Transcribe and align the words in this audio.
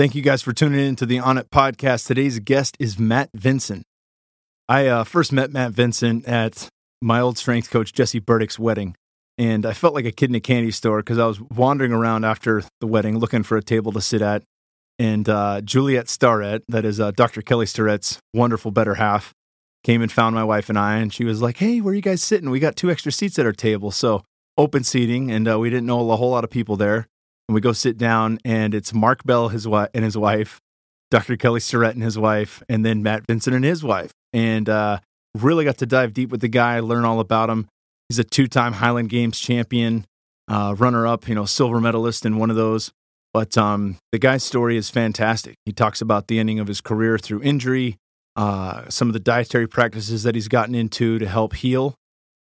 Thank 0.00 0.14
you 0.14 0.22
guys 0.22 0.40
for 0.40 0.54
tuning 0.54 0.80
in 0.80 0.96
to 0.96 1.04
the 1.04 1.18
On 1.18 1.36
It 1.36 1.50
podcast. 1.50 2.06
Today's 2.06 2.38
guest 2.38 2.74
is 2.80 2.98
Matt 2.98 3.28
Vincent. 3.34 3.84
I 4.66 4.86
uh, 4.86 5.04
first 5.04 5.30
met 5.30 5.52
Matt 5.52 5.72
Vincent 5.72 6.24
at 6.24 6.68
my 7.02 7.20
old 7.20 7.36
strength 7.36 7.68
coach 7.68 7.92
Jesse 7.92 8.18
Burdick's 8.18 8.58
wedding, 8.58 8.96
and 9.36 9.66
I 9.66 9.74
felt 9.74 9.92
like 9.92 10.06
a 10.06 10.10
kid 10.10 10.30
in 10.30 10.36
a 10.36 10.40
candy 10.40 10.70
store 10.70 11.00
because 11.00 11.18
I 11.18 11.26
was 11.26 11.38
wandering 11.38 11.92
around 11.92 12.24
after 12.24 12.62
the 12.80 12.86
wedding 12.86 13.18
looking 13.18 13.42
for 13.42 13.58
a 13.58 13.62
table 13.62 13.92
to 13.92 14.00
sit 14.00 14.22
at, 14.22 14.42
and 14.98 15.28
uh, 15.28 15.60
Juliet 15.60 16.08
Starrett, 16.08 16.64
that 16.68 16.86
is 16.86 16.98
uh, 16.98 17.10
Dr. 17.10 17.42
Kelly 17.42 17.66
Starrett's 17.66 18.20
wonderful 18.32 18.70
better 18.70 18.94
half, 18.94 19.34
came 19.84 20.00
and 20.00 20.10
found 20.10 20.34
my 20.34 20.44
wife 20.44 20.70
and 20.70 20.78
I, 20.78 20.96
and 20.96 21.12
she 21.12 21.24
was 21.24 21.42
like, 21.42 21.58
"Hey, 21.58 21.82
where 21.82 21.92
are 21.92 21.94
you 21.94 22.00
guys 22.00 22.22
sitting? 22.22 22.48
We 22.48 22.58
got 22.58 22.74
two 22.74 22.90
extra 22.90 23.12
seats 23.12 23.38
at 23.38 23.44
our 23.44 23.52
table, 23.52 23.90
so 23.90 24.24
open 24.56 24.82
seating, 24.82 25.30
and 25.30 25.46
uh, 25.46 25.58
we 25.58 25.68
didn't 25.68 25.84
know 25.84 26.10
a 26.10 26.16
whole 26.16 26.30
lot 26.30 26.44
of 26.44 26.48
people 26.48 26.76
there." 26.76 27.06
And 27.50 27.54
we 27.56 27.60
go 27.60 27.72
sit 27.72 27.98
down, 27.98 28.38
and 28.44 28.76
it's 28.76 28.94
Mark 28.94 29.24
Bell 29.24 29.48
his 29.48 29.64
wi- 29.64 29.88
and 29.92 30.04
his 30.04 30.16
wife, 30.16 30.60
Dr. 31.10 31.36
Kelly 31.36 31.58
Starrett 31.58 31.96
and 31.96 32.04
his 32.04 32.16
wife, 32.16 32.62
and 32.68 32.86
then 32.86 33.02
Matt 33.02 33.24
Vincent 33.26 33.56
and 33.56 33.64
his 33.64 33.82
wife, 33.82 34.12
and 34.32 34.68
uh, 34.68 35.00
really 35.36 35.64
got 35.64 35.76
to 35.78 35.86
dive 35.86 36.14
deep 36.14 36.30
with 36.30 36.42
the 36.42 36.48
guy, 36.48 36.78
learn 36.78 37.04
all 37.04 37.18
about 37.18 37.50
him. 37.50 37.66
He's 38.08 38.20
a 38.20 38.22
two-time 38.22 38.74
Highland 38.74 39.08
Games 39.08 39.40
champion, 39.40 40.04
uh, 40.46 40.76
runner-up, 40.78 41.26
you 41.26 41.34
know, 41.34 41.44
silver 41.44 41.80
medalist 41.80 42.24
in 42.24 42.36
one 42.36 42.50
of 42.50 42.56
those. 42.56 42.92
But 43.34 43.58
um, 43.58 43.96
the 44.12 44.20
guy's 44.20 44.44
story 44.44 44.76
is 44.76 44.88
fantastic. 44.88 45.56
He 45.66 45.72
talks 45.72 46.00
about 46.00 46.28
the 46.28 46.38
ending 46.38 46.60
of 46.60 46.68
his 46.68 46.80
career 46.80 47.18
through 47.18 47.42
injury, 47.42 47.96
uh, 48.36 48.88
some 48.90 49.08
of 49.08 49.12
the 49.12 49.18
dietary 49.18 49.66
practices 49.66 50.22
that 50.22 50.36
he's 50.36 50.46
gotten 50.46 50.76
into 50.76 51.18
to 51.18 51.26
help 51.26 51.56
heal, 51.56 51.96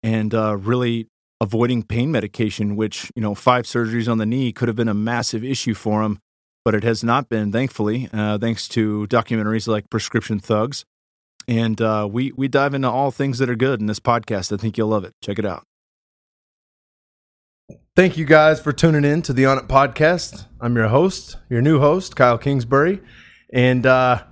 and 0.04 0.34
uh, 0.34 0.58
really 0.58 1.08
avoiding 1.40 1.84
pain 1.84 2.12
medication, 2.12 2.76
which, 2.76 3.12
you 3.16 3.22
know, 3.22 3.36
five 3.36 3.66
surgeries 3.66 4.10
on 4.10 4.18
the 4.18 4.26
knee 4.26 4.52
could 4.52 4.68
have 4.68 4.76
been 4.76 4.88
a 4.88 4.94
massive 4.94 5.44
issue 5.44 5.74
for 5.74 6.02
him, 6.02 6.20
but 6.66 6.74
it 6.74 6.84
has 6.84 7.04
not 7.04 7.30
been, 7.30 7.52
thankfully, 7.52 8.10
uh, 8.12 8.38
thanks 8.38 8.68
to 8.70 9.08
documentaries 9.08 9.68
like 9.68 9.90
Prescription 9.90 10.40
Thugs. 10.40 10.84
And 11.48 11.82
uh, 11.82 12.08
we, 12.12 12.32
we 12.34 12.48
dive 12.48 12.74
into 12.74 12.90
all 12.90 13.12
things 13.12 13.38
that 13.38 13.50
are 13.50 13.56
good 13.56 13.80
in 13.80 13.86
this 13.86 14.00
podcast. 14.00 14.52
I 14.52 14.58
think 14.58 14.78
you'll 14.78 14.90
love 14.90 15.06
it. 15.06 15.14
Check 15.24 15.40
it 15.40 15.46
out. 15.46 15.64
Thank 17.96 18.18
you 18.18 18.26
guys 18.26 18.60
for 18.60 18.74
tuning 18.74 19.06
in 19.06 19.22
to 19.24 19.34
the 19.34 19.46
On 19.46 19.58
It 19.58 19.68
podcast. 19.68 20.46
I'm 20.60 20.76
your 20.76 20.90
host, 20.90 21.38
your 21.50 21.62
new 21.62 21.80
host, 21.80 22.16
Kyle 22.16 22.38
Kingsbury. 22.38 23.02
And 23.52 23.86
uh, 23.86 24.24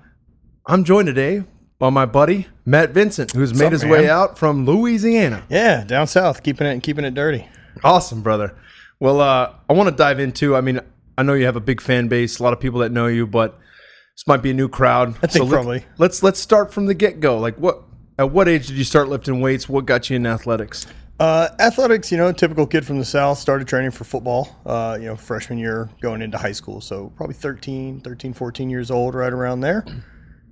I'm 0.67 0.83
joined 0.83 1.07
today 1.07 1.43
by 1.79 1.89
my 1.89 2.05
buddy, 2.05 2.47
Matt 2.65 2.91
Vincent, 2.91 3.31
who's 3.31 3.53
made 3.53 3.67
up, 3.67 3.71
his 3.73 3.83
man? 3.83 3.91
way 3.91 4.09
out 4.09 4.37
from 4.37 4.65
Louisiana. 4.65 5.43
Yeah, 5.49 5.83
down 5.83 6.07
south, 6.07 6.43
keeping 6.43 6.67
it 6.67 6.71
and 6.71 6.81
keeping 6.83 7.05
it 7.05 7.13
dirty. 7.13 7.47
Awesome, 7.83 8.21
brother. 8.21 8.55
Well, 8.99 9.19
uh, 9.19 9.53
I 9.69 9.73
want 9.73 9.89
to 9.89 9.95
dive 9.95 10.19
into. 10.19 10.55
I 10.55 10.61
mean, 10.61 10.79
I 11.17 11.23
know 11.23 11.33
you 11.33 11.45
have 11.45 11.57
a 11.57 11.61
big 11.61 11.81
fan 11.81 12.07
base, 12.07 12.39
a 12.39 12.43
lot 12.43 12.53
of 12.53 12.59
people 12.59 12.79
that 12.79 12.91
know 12.91 13.07
you, 13.07 13.27
but 13.27 13.59
this 14.15 14.25
might 14.27 14.41
be 14.41 14.51
a 14.51 14.53
new 14.53 14.69
crowd. 14.69 15.15
I 15.21 15.27
think 15.27 15.45
let- 15.45 15.51
probably. 15.53 15.85
Let's 15.97 16.23
let's 16.23 16.39
start 16.39 16.73
from 16.73 16.85
the 16.85 16.93
get 16.93 17.19
go. 17.19 17.37
Like, 17.37 17.57
what? 17.57 17.81
At 18.17 18.31
what 18.31 18.47
age 18.47 18.67
did 18.67 18.77
you 18.77 18.85
start 18.85 19.09
lifting 19.09 19.41
weights? 19.41 19.67
What 19.67 19.85
got 19.85 20.09
you 20.09 20.15
in 20.15 20.25
athletics? 20.25 20.87
Uh, 21.19 21.49
athletics, 21.59 22.11
you 22.11 22.17
know, 22.17 22.31
typical 22.31 22.65
kid 22.65 22.85
from 22.85 22.97
the 22.97 23.03
south. 23.03 23.37
Started 23.37 23.67
training 23.67 23.91
for 23.91 24.05
football, 24.05 24.55
uh, 24.65 24.97
you 24.99 25.07
know, 25.07 25.17
freshman 25.17 25.57
year 25.57 25.89
going 25.99 26.21
into 26.21 26.37
high 26.37 26.53
school. 26.53 26.79
So 26.79 27.11
probably 27.17 27.35
13, 27.35 27.99
13, 27.99 28.33
14 28.33 28.69
years 28.69 28.89
old, 28.89 29.15
right 29.15 29.31
around 29.33 29.59
there. 29.59 29.85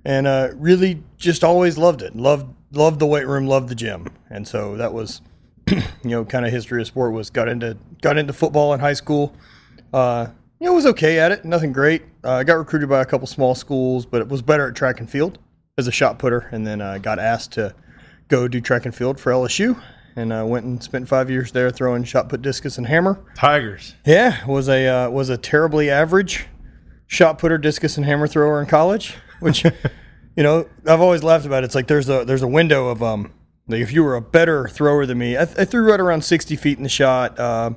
And 0.04 0.26
uh, 0.26 0.50
really 0.54 1.02
just 1.16 1.42
always 1.42 1.78
loved 1.78 2.02
it. 2.02 2.14
Loved 2.14 2.54
loved 2.72 2.98
the 2.98 3.06
weight 3.06 3.26
room, 3.26 3.46
loved 3.46 3.68
the 3.68 3.74
gym. 3.74 4.08
And 4.30 4.46
so 4.46 4.76
that 4.76 4.92
was, 4.92 5.22
you 5.70 5.82
know, 6.02 6.24
kind 6.24 6.44
of 6.44 6.52
history 6.52 6.80
of 6.80 6.86
sport 6.86 7.12
was 7.12 7.30
got 7.30 7.48
into 7.48 7.76
got 8.02 8.18
into 8.18 8.32
football 8.32 8.74
in 8.74 8.80
high 8.80 8.92
school. 8.92 9.34
Uh, 9.92 10.28
you 10.60 10.66
know, 10.66 10.74
was 10.74 10.86
okay 10.86 11.18
at 11.18 11.32
it, 11.32 11.44
nothing 11.44 11.72
great. 11.72 12.02
Uh, 12.22 12.32
I 12.32 12.44
got 12.44 12.54
recruited 12.54 12.88
by 12.88 13.00
a 13.00 13.04
couple 13.04 13.26
small 13.26 13.54
schools, 13.54 14.06
but 14.06 14.20
it 14.20 14.28
was 14.28 14.42
better 14.42 14.68
at 14.68 14.74
track 14.74 15.00
and 15.00 15.10
field 15.10 15.38
as 15.76 15.86
a 15.86 15.92
shot 15.92 16.18
putter. 16.18 16.48
And 16.52 16.66
then 16.66 16.80
uh, 16.80 16.98
got 16.98 17.18
asked 17.18 17.52
to 17.52 17.74
go 18.28 18.48
do 18.48 18.60
track 18.60 18.84
and 18.84 18.94
field 18.94 19.20
for 19.20 19.32
LSU, 19.32 19.80
and 20.16 20.32
uh, 20.32 20.44
went 20.46 20.64
and 20.64 20.82
spent 20.82 21.08
five 21.08 21.30
years 21.30 21.52
there 21.52 21.70
throwing 21.70 22.04
shot 22.04 22.28
put, 22.28 22.42
discus, 22.42 22.78
and 22.78 22.86
hammer. 22.86 23.22
Tigers. 23.34 23.94
Yeah, 24.06 24.44
was 24.46 24.68
a 24.68 24.86
uh, 24.86 25.10
was 25.10 25.28
a 25.28 25.36
terribly 25.36 25.90
average 25.90 26.46
shot 27.06 27.38
putter, 27.38 27.58
discus, 27.58 27.96
and 27.96 28.06
hammer 28.06 28.26
thrower 28.26 28.60
in 28.60 28.66
college. 28.66 29.16
Which, 29.40 29.64
you 29.64 30.42
know, 30.42 30.68
I've 30.86 31.00
always 31.00 31.22
laughed 31.22 31.46
about. 31.46 31.62
It. 31.62 31.66
It's 31.66 31.74
like 31.74 31.86
there's 31.86 32.08
a 32.08 32.24
there's 32.24 32.42
a 32.42 32.48
window 32.48 32.88
of 32.88 33.02
um 33.02 33.32
like 33.68 33.80
if 33.80 33.92
you 33.92 34.04
were 34.04 34.16
a 34.16 34.20
better 34.20 34.68
thrower 34.68 35.06
than 35.06 35.18
me, 35.18 35.38
I, 35.38 35.44
th- 35.44 35.58
I 35.58 35.64
threw 35.64 35.88
right 35.90 36.00
around 36.00 36.22
60 36.22 36.56
feet 36.56 36.76
in 36.76 36.82
the 36.82 36.88
shot, 36.88 37.38
uh, 37.38 37.70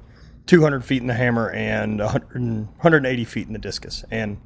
200 0.46 0.84
feet 0.84 1.01
in 1.01 1.07
the 1.07 1.13
hammer, 1.13 1.50
and 1.51 2.00
100, 2.00 2.41
180 2.41 3.25
feet 3.25 3.47
in 3.47 3.53
the 3.53 3.59
discus, 3.59 4.03
and 4.12 4.38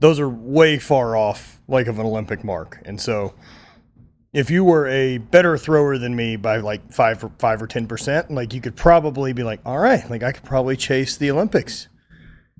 those 0.00 0.20
are 0.20 0.28
way 0.28 0.78
far 0.78 1.16
off 1.16 1.60
like 1.66 1.88
of 1.88 1.98
an 1.98 2.06
Olympic 2.06 2.44
mark. 2.44 2.80
And 2.84 3.00
so 3.00 3.34
if 4.32 4.50
you 4.50 4.62
were 4.62 4.86
a 4.86 5.18
better 5.18 5.58
thrower 5.58 5.98
than 5.98 6.14
me 6.14 6.36
by 6.36 6.58
like 6.58 6.92
five 6.92 7.22
or 7.24 7.32
five 7.38 7.60
or 7.60 7.66
ten 7.66 7.86
percent, 7.88 8.30
like 8.30 8.54
you 8.54 8.60
could 8.60 8.76
probably 8.76 9.32
be 9.32 9.42
like, 9.42 9.60
all 9.64 9.78
right, 9.78 10.08
like 10.08 10.22
I 10.22 10.32
could 10.32 10.44
probably 10.44 10.76
chase 10.76 11.16
the 11.16 11.30
Olympics. 11.30 11.88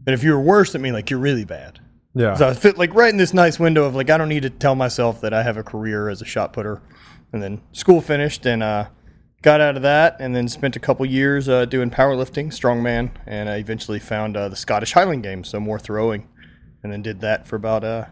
But 0.02 0.14
if 0.14 0.24
you 0.24 0.32
were 0.32 0.40
worse 0.40 0.72
than 0.72 0.82
me, 0.82 0.90
like 0.90 1.10
you're 1.10 1.20
really 1.20 1.44
bad. 1.44 1.78
Yeah. 2.18 2.34
So 2.34 2.48
I 2.48 2.54
fit 2.54 2.76
like 2.76 2.92
right 2.94 3.10
in 3.10 3.16
this 3.16 3.32
nice 3.32 3.60
window 3.60 3.84
of 3.84 3.94
like 3.94 4.10
I 4.10 4.18
don't 4.18 4.28
need 4.28 4.42
to 4.42 4.50
tell 4.50 4.74
myself 4.74 5.20
that 5.20 5.32
I 5.32 5.44
have 5.44 5.56
a 5.56 5.62
career 5.62 6.08
as 6.08 6.20
a 6.20 6.24
shot 6.24 6.52
putter. 6.52 6.82
And 7.32 7.40
then 7.40 7.60
school 7.70 8.00
finished 8.00 8.44
and 8.44 8.60
uh, 8.60 8.88
got 9.42 9.60
out 9.60 9.76
of 9.76 9.82
that, 9.82 10.16
and 10.18 10.34
then 10.34 10.48
spent 10.48 10.74
a 10.74 10.80
couple 10.80 11.06
years 11.06 11.48
uh, 11.48 11.64
doing 11.66 11.90
powerlifting, 11.90 12.48
strongman, 12.48 13.10
and 13.26 13.48
I 13.48 13.58
eventually 13.58 14.00
found 14.00 14.36
uh, 14.36 14.48
the 14.48 14.56
Scottish 14.56 14.94
Highland 14.94 15.22
Games, 15.22 15.48
so 15.48 15.60
more 15.60 15.78
throwing, 15.78 16.26
and 16.82 16.92
then 16.92 17.02
did 17.02 17.20
that 17.20 17.46
for 17.46 17.54
about 17.54 17.84
uh, 17.84 18.06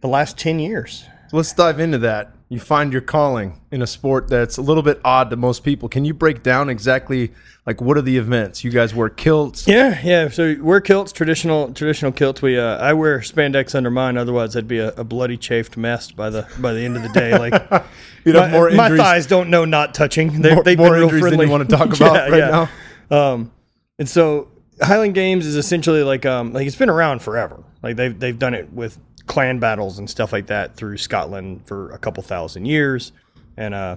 the 0.00 0.08
last 0.08 0.36
ten 0.36 0.58
years. 0.58 1.06
Let's 1.32 1.54
dive 1.54 1.80
into 1.80 1.98
that. 1.98 2.34
You 2.50 2.58
find 2.58 2.92
your 2.92 3.02
calling 3.02 3.60
in 3.70 3.82
a 3.82 3.86
sport 3.86 4.28
that's 4.28 4.56
a 4.56 4.62
little 4.62 4.82
bit 4.82 5.00
odd 5.04 5.28
to 5.30 5.36
most 5.36 5.64
people. 5.64 5.86
Can 5.86 6.06
you 6.06 6.14
break 6.14 6.42
down 6.42 6.70
exactly 6.70 7.32
like 7.66 7.82
what 7.82 7.98
are 7.98 8.02
the 8.02 8.16
events? 8.16 8.64
You 8.64 8.70
guys 8.70 8.94
wear 8.94 9.10
kilts. 9.10 9.68
Yeah, 9.68 10.00
yeah. 10.02 10.28
So 10.30 10.46
we 10.46 10.54
wear 10.60 10.80
kilts, 10.80 11.12
traditional 11.12 11.74
traditional 11.74 12.10
kilts. 12.10 12.40
We 12.40 12.58
uh, 12.58 12.78
I 12.78 12.94
wear 12.94 13.18
spandex 13.20 13.74
under 13.74 13.90
mine. 13.90 14.16
Otherwise, 14.16 14.56
I'd 14.56 14.66
be 14.66 14.78
a, 14.78 14.88
a 14.94 15.04
bloody 15.04 15.36
chafed 15.36 15.76
mess 15.76 16.10
by 16.10 16.30
the 16.30 16.46
by 16.58 16.72
the 16.72 16.80
end 16.80 16.96
of 16.96 17.02
the 17.02 17.10
day. 17.10 17.36
Like 17.36 17.52
you 18.24 18.32
know, 18.32 18.40
my, 18.40 18.50
more 18.50 18.70
my 18.70 18.96
thighs 18.96 19.26
don't 19.26 19.50
know 19.50 19.66
not 19.66 19.92
touching. 19.94 20.40
They're, 20.40 20.54
more, 20.54 20.64
they've 20.64 20.78
more 20.78 20.88
been 20.88 20.94
real 21.00 21.02
injuries 21.10 21.30
than 21.30 21.40
you 21.40 21.50
want 21.50 21.68
to 21.68 21.76
talk 21.76 21.88
about 21.94 22.14
Yeah, 22.14 22.28
right 22.28 22.38
yeah. 22.38 22.66
now. 23.10 23.32
Um, 23.32 23.52
and 23.98 24.08
so 24.08 24.48
Highland 24.80 25.14
Games 25.14 25.44
is 25.44 25.56
essentially 25.56 26.02
like 26.02 26.24
um 26.24 26.54
like 26.54 26.66
it's 26.66 26.76
been 26.76 26.88
around 26.88 27.20
forever. 27.20 27.62
Like 27.82 27.96
they've 27.96 28.18
they've 28.18 28.38
done 28.38 28.54
it 28.54 28.72
with 28.72 28.98
clan 29.28 29.60
battles 29.60 29.98
and 29.98 30.10
stuff 30.10 30.32
like 30.32 30.48
that 30.48 30.74
through 30.74 30.96
Scotland 30.96 31.64
for 31.66 31.90
a 31.92 31.98
couple 31.98 32.22
thousand 32.22 32.66
years, 32.66 33.12
and 33.56 33.74
uh. 33.74 33.96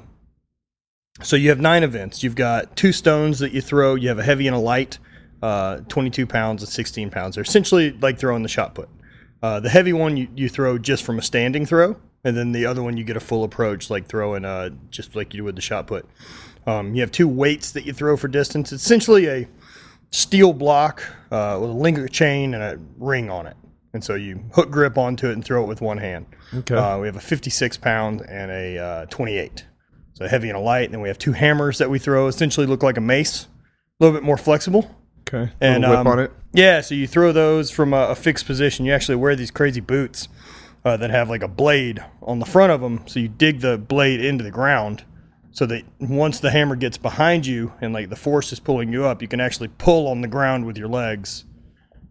So 1.23 1.35
you 1.35 1.49
have 1.49 1.59
nine 1.59 1.83
events. 1.83 2.23
You've 2.23 2.35
got 2.35 2.75
two 2.75 2.91
stones 2.93 3.39
that 3.39 3.51
you 3.51 3.61
throw. 3.61 3.95
You 3.95 4.07
have 4.07 4.17
a 4.17 4.23
heavy 4.23 4.47
and 4.47 4.55
a 4.55 4.59
light, 4.59 4.97
uh, 5.43 5.81
22 5.89 6.25
pounds 6.25 6.63
and 6.63 6.69
16 6.69 7.09
pounds. 7.11 7.35
They're 7.35 7.43
essentially 7.43 7.91
like 7.91 8.17
throwing 8.17 8.43
the 8.43 8.49
shot 8.49 8.73
put. 8.73 8.89
Uh, 9.43 9.59
the 9.59 9.69
heavy 9.69 9.91
one 9.91 10.17
you, 10.17 10.27
you 10.35 10.47
throw 10.49 10.77
just 10.77 11.03
from 11.03 11.19
a 11.19 11.21
standing 11.21 11.65
throw, 11.65 11.97
and 12.23 12.35
then 12.37 12.51
the 12.51 12.65
other 12.65 12.81
one 12.81 12.95
you 12.97 13.03
get 13.03 13.17
a 13.17 13.21
full 13.21 13.43
approach, 13.43 13.89
like 13.89 14.07
throwing 14.07 14.45
uh, 14.45 14.69
just 14.89 15.15
like 15.15 15.33
you 15.33 15.39
do 15.39 15.43
with 15.43 15.55
the 15.55 15.61
shot 15.61 15.87
put. 15.87 16.07
Um, 16.65 16.93
you 16.93 17.01
have 17.01 17.11
two 17.11 17.27
weights 17.27 17.71
that 17.71 17.85
you 17.85 17.93
throw 17.93 18.15
for 18.17 18.27
distance. 18.27 18.71
It's 18.71 18.85
essentially 18.85 19.27
a 19.27 19.47
steel 20.11 20.53
block 20.53 21.03
uh, 21.31 21.57
with 21.59 21.71
a 21.71 21.73
link 21.73 22.11
chain 22.11 22.53
and 22.53 22.63
a 22.63 22.79
ring 22.97 23.29
on 23.29 23.47
it. 23.47 23.57
And 23.93 24.03
so 24.03 24.15
you 24.15 24.43
hook 24.53 24.71
grip 24.71 24.97
onto 24.97 25.27
it 25.27 25.33
and 25.33 25.43
throw 25.43 25.63
it 25.63 25.67
with 25.67 25.81
one 25.81 25.97
hand. 25.97 26.25
Okay. 26.53 26.75
Uh, 26.75 26.97
we 26.99 27.07
have 27.07 27.17
a 27.17 27.21
56 27.21 27.77
pound 27.77 28.21
and 28.21 28.49
a 28.51 28.77
uh, 28.77 29.05
28. 29.07 29.65
So 30.13 30.27
heavy 30.27 30.49
and 30.49 30.57
a 30.57 30.61
light. 30.61 30.85
And 30.85 30.93
then 30.93 31.01
we 31.01 31.09
have 31.09 31.17
two 31.17 31.33
hammers 31.33 31.77
that 31.79 31.89
we 31.89 31.99
throw, 31.99 32.27
essentially 32.27 32.67
look 32.67 32.83
like 32.83 32.97
a 32.97 33.01
mace, 33.01 33.47
a 33.99 34.03
little 34.03 34.17
bit 34.17 34.23
more 34.23 34.37
flexible. 34.37 34.95
Okay. 35.27 35.51
And 35.59 35.83
whip 35.83 35.99
um, 35.99 36.07
on 36.07 36.19
it. 36.19 36.31
Yeah, 36.53 36.81
so 36.81 36.95
you 36.95 37.07
throw 37.07 37.31
those 37.31 37.71
from 37.71 37.93
a, 37.93 38.07
a 38.07 38.15
fixed 38.15 38.45
position. 38.45 38.85
You 38.85 38.93
actually 38.93 39.15
wear 39.15 39.35
these 39.35 39.51
crazy 39.51 39.79
boots 39.79 40.27
uh, 40.83 40.97
that 40.97 41.09
have 41.09 41.29
like 41.29 41.43
a 41.43 41.47
blade 41.47 42.03
on 42.21 42.39
the 42.39 42.45
front 42.45 42.71
of 42.71 42.81
them. 42.81 43.03
So 43.07 43.19
you 43.19 43.27
dig 43.27 43.61
the 43.61 43.77
blade 43.77 44.23
into 44.23 44.43
the 44.43 44.51
ground 44.51 45.03
so 45.51 45.65
that 45.65 45.83
once 45.99 46.39
the 46.39 46.51
hammer 46.51 46.75
gets 46.75 46.97
behind 46.97 47.45
you 47.45 47.73
and 47.81 47.93
like 47.93 48.09
the 48.09 48.15
force 48.15 48.51
is 48.51 48.59
pulling 48.59 48.91
you 48.91 49.05
up, 49.05 49.21
you 49.21 49.27
can 49.27 49.39
actually 49.39 49.69
pull 49.69 50.07
on 50.07 50.21
the 50.21 50.27
ground 50.27 50.65
with 50.65 50.77
your 50.77 50.87
legs 50.87 51.45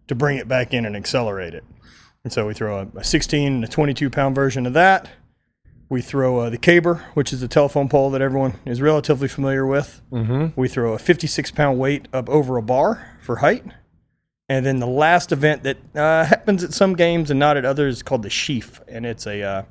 to 0.07 0.15
bring 0.15 0.37
it 0.37 0.47
back 0.47 0.73
in 0.73 0.85
and 0.85 0.95
accelerate 0.95 1.53
it. 1.53 1.63
And 2.23 2.31
so 2.31 2.47
we 2.47 2.53
throw 2.53 2.79
a, 2.79 2.99
a 2.99 3.03
16 3.03 3.53
and 3.53 3.63
a 3.63 3.67
22 3.67 4.09
pound 4.09 4.35
version 4.35 4.65
of 4.65 4.73
that. 4.73 5.09
We 5.89 6.01
throw 6.01 6.39
uh, 6.39 6.49
the 6.49 6.57
caber, 6.57 7.05
which 7.15 7.33
is 7.33 7.43
a 7.43 7.47
telephone 7.47 7.89
pole 7.89 8.11
that 8.11 8.21
everyone 8.21 8.53
is 8.65 8.81
relatively 8.81 9.27
familiar 9.27 9.65
with. 9.65 10.01
Mm-hmm. 10.11 10.59
We 10.59 10.69
throw 10.69 10.93
a 10.93 10.99
56 10.99 11.51
pound 11.51 11.79
weight 11.79 12.07
up 12.13 12.29
over 12.29 12.57
a 12.57 12.61
bar 12.61 13.17
for 13.21 13.37
height. 13.37 13.65
And 14.47 14.65
then 14.65 14.79
the 14.79 14.87
last 14.87 15.31
event 15.31 15.63
that 15.63 15.77
uh, 15.95 16.25
happens 16.25 16.63
at 16.63 16.73
some 16.73 16.95
games 16.95 17.31
and 17.31 17.39
not 17.39 17.57
at 17.57 17.65
others 17.65 17.97
is 17.97 18.03
called 18.03 18.23
the 18.23 18.29
sheaf. 18.29 18.81
And 18.87 19.05
it's 19.05 19.27
a, 19.27 19.41
uh, 19.41 19.63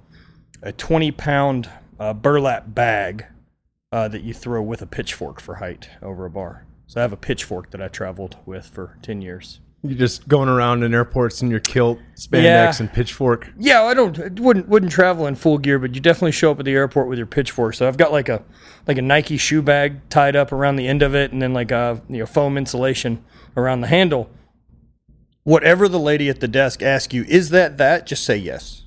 a 0.63 0.73
20 0.73 1.11
pound 1.13 1.71
uh, 1.99 2.13
burlap 2.15 2.75
bag 2.75 3.27
uh, 3.93 4.09
that 4.09 4.23
you 4.23 4.35
throw 4.35 4.63
with 4.63 4.83
a 4.83 4.87
pitchfork 4.87 5.41
for 5.41 5.57
height 5.57 5.89
over 6.03 6.25
a 6.27 6.31
bar. 6.31 6.67
So 6.87 7.01
I 7.01 7.03
have 7.03 7.13
a 7.13 7.17
pitchfork 7.17 7.71
that 7.71 7.81
I 7.81 7.89
traveled 7.89 8.37
with 8.45 8.67
for 8.67 8.99
10 9.03 9.23
years. 9.23 9.61
You're 9.83 9.97
just 9.99 10.29
going 10.29 10.51
around 10.51 10.83
in 10.83 10.93
airports 10.93 11.41
in 11.41 11.51
your 11.51 11.61
kilt, 11.61 11.99
spandex, 12.15 12.43
Yeah. 12.43 12.73
and 12.81 12.93
pitchfork. 12.93 13.49
Yeah, 13.59 13.83
I 13.85 13.95
don't 13.95 14.19
I 14.21 14.29
wouldn't 14.39 14.69
wouldn't 14.69 14.93
travel 14.93 15.27
in 15.27 15.37
full 15.37 15.57
gear, 15.57 15.79
but 15.79 15.95
you 15.95 16.03
definitely 16.03 16.33
show 16.33 16.51
up 16.51 16.59
at 16.59 16.67
the 16.67 16.73
airport 16.73 17.09
with 17.09 17.17
your 17.17 17.27
pitchfork. 17.27 17.73
So 17.75 17.89
I've 17.89 17.97
got 17.97 18.13
like 18.13 18.29
a 18.29 18.43
like 18.87 18.99
a 18.99 19.03
Nike 19.03 19.39
shoe 19.39 19.63
bag 19.63 20.07
tied 20.11 20.37
up 20.37 20.53
around 20.53 20.77
the 20.77 20.87
end 20.87 21.01
of 21.03 21.15
it, 21.15 21.33
and 21.33 21.41
then 21.41 21.55
like 21.55 21.71
a 21.71 22.03
you 22.11 22.19
know 22.19 22.27
foam 22.27 22.59
insulation 22.59 23.25
around 23.57 23.81
the 23.81 23.87
handle. 23.87 24.29
Whatever 25.45 25.89
the 25.89 25.99
lady 25.99 26.29
at 26.29 26.41
the 26.41 26.49
desk 26.49 26.83
asks 26.83 27.15
you, 27.15 27.25
is 27.25 27.49
that 27.51 27.79
that? 27.79 28.07
Just 28.07 28.25
say 28.25 28.37
yes. 28.37 28.83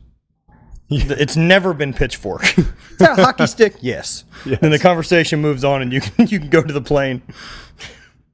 It's 0.89 1.35
never 1.35 1.73
been 1.73 1.91
pitchfork. 1.93 2.43
is 2.57 2.65
that 2.99 3.17
a 3.17 3.23
hockey 3.23 3.47
stick? 3.47 3.77
Yes. 3.81 4.25
Yes. 4.45 4.59
Then 4.59 4.69
the 4.69 4.77
conversation 4.77 5.41
moves 5.41 5.63
on, 5.63 5.81
and 5.81 5.91
you 5.91 6.01
can 6.01 6.27
you 6.27 6.39
can 6.39 6.49
go 6.49 6.61
to 6.61 6.71
the 6.71 6.81
plane. 6.81 7.23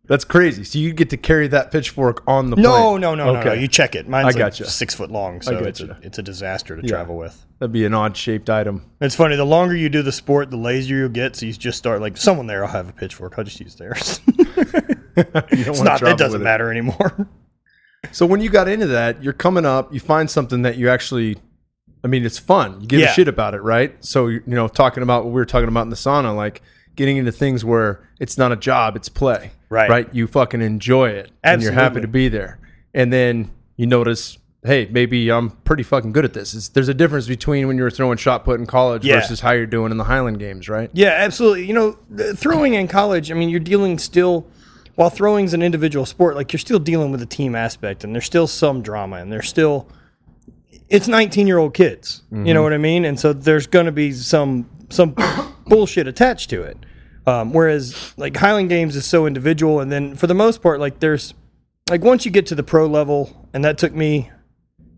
That's 0.10 0.26
crazy. 0.26 0.64
So 0.64 0.80
you 0.80 0.92
get 0.92 1.12
to 1.12 1.18
carry 1.18 1.48
that 1.50 1.72
pitchfork 1.72 2.24
on 2.28 2.50
the 2.50 2.56
No, 2.58 2.70
plane. 2.72 3.02
no, 3.02 3.16
no, 3.16 3.32
no, 3.34 3.42
no. 3.44 3.54
You 3.54 3.68
check 3.68 3.94
it. 3.96 4.10
Mine's 4.10 4.24
I 4.26 4.28
like 4.30 4.38
gotcha. 4.38 4.66
six 4.66 4.96
foot 4.96 5.12
long, 5.12 5.42
so 5.42 5.56
it's 5.60 5.80
a, 5.82 5.98
it's 6.02 6.18
a 6.18 6.24
disaster 6.24 6.76
to 6.76 6.82
travel 6.86 7.16
with. 7.16 7.46
That'd 7.60 7.72
be 7.72 7.86
an 7.86 7.94
odd 7.94 8.18
shaped 8.18 8.50
item. 8.50 8.90
It's 9.00 9.14
funny. 9.16 9.36
The 9.36 9.46
longer 9.46 9.76
you 9.76 9.88
do 9.88 10.02
the 10.02 10.12
sport, 10.12 10.50
the 10.50 10.58
lazier 10.58 10.98
you'll 10.98 11.10
get. 11.10 11.36
So 11.36 11.46
you 11.46 11.54
just 11.54 11.78
start 11.78 12.02
like 12.02 12.18
someone 12.18 12.48
there. 12.48 12.66
I'll 12.66 12.72
have 12.72 12.90
a 12.90 12.94
pitchfork. 12.94 13.36
I'll 13.38 13.44
just 13.44 13.60
use 13.60 13.76
theirs. 13.76 14.20
It's 15.16 15.82
not. 15.82 16.02
It 16.02 16.18
doesn't 16.18 16.44
matter 16.44 16.72
anymore. 16.72 17.28
So 18.14 18.26
when 18.26 18.40
you 18.40 18.50
got 18.50 18.70
into 18.70 18.88
that, 18.88 19.22
you're 19.22 19.34
coming 19.34 19.66
up, 19.66 19.94
you 19.94 20.00
find 20.00 20.32
something 20.32 20.62
that 20.62 20.78
you 20.78 20.90
actually, 20.90 21.36
I 22.02 22.08
mean, 22.08 22.26
it's 22.26 22.40
fun. 22.40 22.80
You 22.80 22.88
give 22.88 23.02
Yeah. 23.02 23.12
a 23.12 23.14
shit 23.14 23.28
about 23.28 23.54
it, 23.54 23.62
right? 23.62 23.94
So, 24.04 24.28
you 24.28 24.42
know, 24.46 24.70
talking 24.70 25.04
about 25.04 25.26
what 25.26 25.32
we 25.32 25.36
were 25.36 25.46
talking 25.46 25.68
about 25.68 25.82
in 25.82 25.90
the 25.90 25.98
sauna, 25.98 26.34
like 26.34 26.62
getting 26.96 27.18
into 27.18 27.34
things 27.34 27.66
where 27.66 28.08
it's 28.18 28.38
not 28.38 28.54
a 28.54 28.56
job, 28.56 28.96
it's 28.96 29.10
play. 29.10 29.52
Right. 29.70 29.90
Right. 29.90 30.14
You 30.14 30.28
fucking 30.28 30.62
enjoy 30.62 31.10
it. 31.10 31.32
And 31.44 31.62
you're 31.62 31.72
happy 31.72 32.02
to 32.02 32.08
be 32.08 32.28
there. 32.28 32.60
And 32.94 33.14
then 33.14 33.52
you 33.78 33.86
notice, 33.86 34.40
hey, 34.64 34.88
maybe 34.92 35.32
I'm 35.32 35.52
pretty 35.52 35.84
fucking 35.84 36.12
good 36.12 36.26
at 36.26 36.34
this. 36.34 36.54
It's, 36.54 36.70
there's 36.70 36.90
a 36.90 36.94
difference 36.94 37.28
between 37.28 37.68
when 37.68 37.78
you 37.78 37.84
were 37.84 37.92
throwing 37.92 38.18
shot 38.18 38.44
put 38.44 38.60
in 38.60 38.66
college 38.66 39.06
Yeah. 39.06 39.16
versus 39.20 39.42
how 39.42 39.52
you're 39.52 39.68
doing 39.68 39.92
in 39.92 39.98
the 39.98 40.04
Highland 40.06 40.40
Games, 40.40 40.68
right? 40.68 40.90
yeah, 40.94 41.10
absolutely. 41.10 41.66
You 41.66 41.74
know, 41.74 41.98
throwing 42.34 42.74
in 42.74 42.88
college. 42.88 43.32
I 43.32 43.36
mean, 43.36 43.50
you're 43.50 43.60
dealing 43.60 43.98
still. 44.00 44.48
While 44.96 45.10
throwing's 45.10 45.54
an 45.54 45.62
individual 45.62 46.06
sport, 46.06 46.36
like 46.36 46.52
you're 46.52 46.60
still 46.60 46.80
dealing 46.80 47.10
with 47.10 47.22
a 47.22 47.26
team 47.26 47.56
aspect, 47.56 48.04
and 48.04 48.14
there's 48.14 48.26
still 48.26 48.48
some 48.48 48.82
drama, 48.82 49.18
and 49.18 49.32
there's 49.32 49.48
still. 49.48 49.88
It's 50.90 51.08
19 51.08 51.48
year 51.48 51.58
old 51.58 51.74
kids. 51.74 52.24
You 52.32 52.38
know 52.38 52.46
mm-hmm. 52.46 52.64
what 52.64 52.74
I 52.74 52.78
mean? 52.80 53.06
And 53.06 53.18
so 53.18 53.32
there's 53.32 53.66
going 53.66 53.86
to 53.86 53.94
be 53.94 54.12
some 54.12 54.70
some 54.90 55.16
bullshit 55.68 56.06
attached 56.06 56.50
to 56.50 56.64
it. 56.64 56.78
Um, 57.30 57.54
whereas 57.54 58.14
like 58.18 58.36
Highland 58.36 58.70
Games 58.70 58.96
is 58.96 59.06
so 59.06 59.28
individual, 59.28 59.80
and 59.80 59.92
then 59.92 60.16
for 60.16 60.26
the 60.26 60.34
most 60.34 60.64
part, 60.64 60.80
like 60.80 61.00
there's 61.00 61.36
like 61.90 62.04
once 62.04 62.26
you 62.26 62.32
get 62.32 62.48
to 62.48 62.56
the 62.56 62.64
pro 62.64 62.88
level, 62.88 63.48
and 63.54 63.64
that 63.64 63.78
took 63.78 63.94
me 63.94 64.32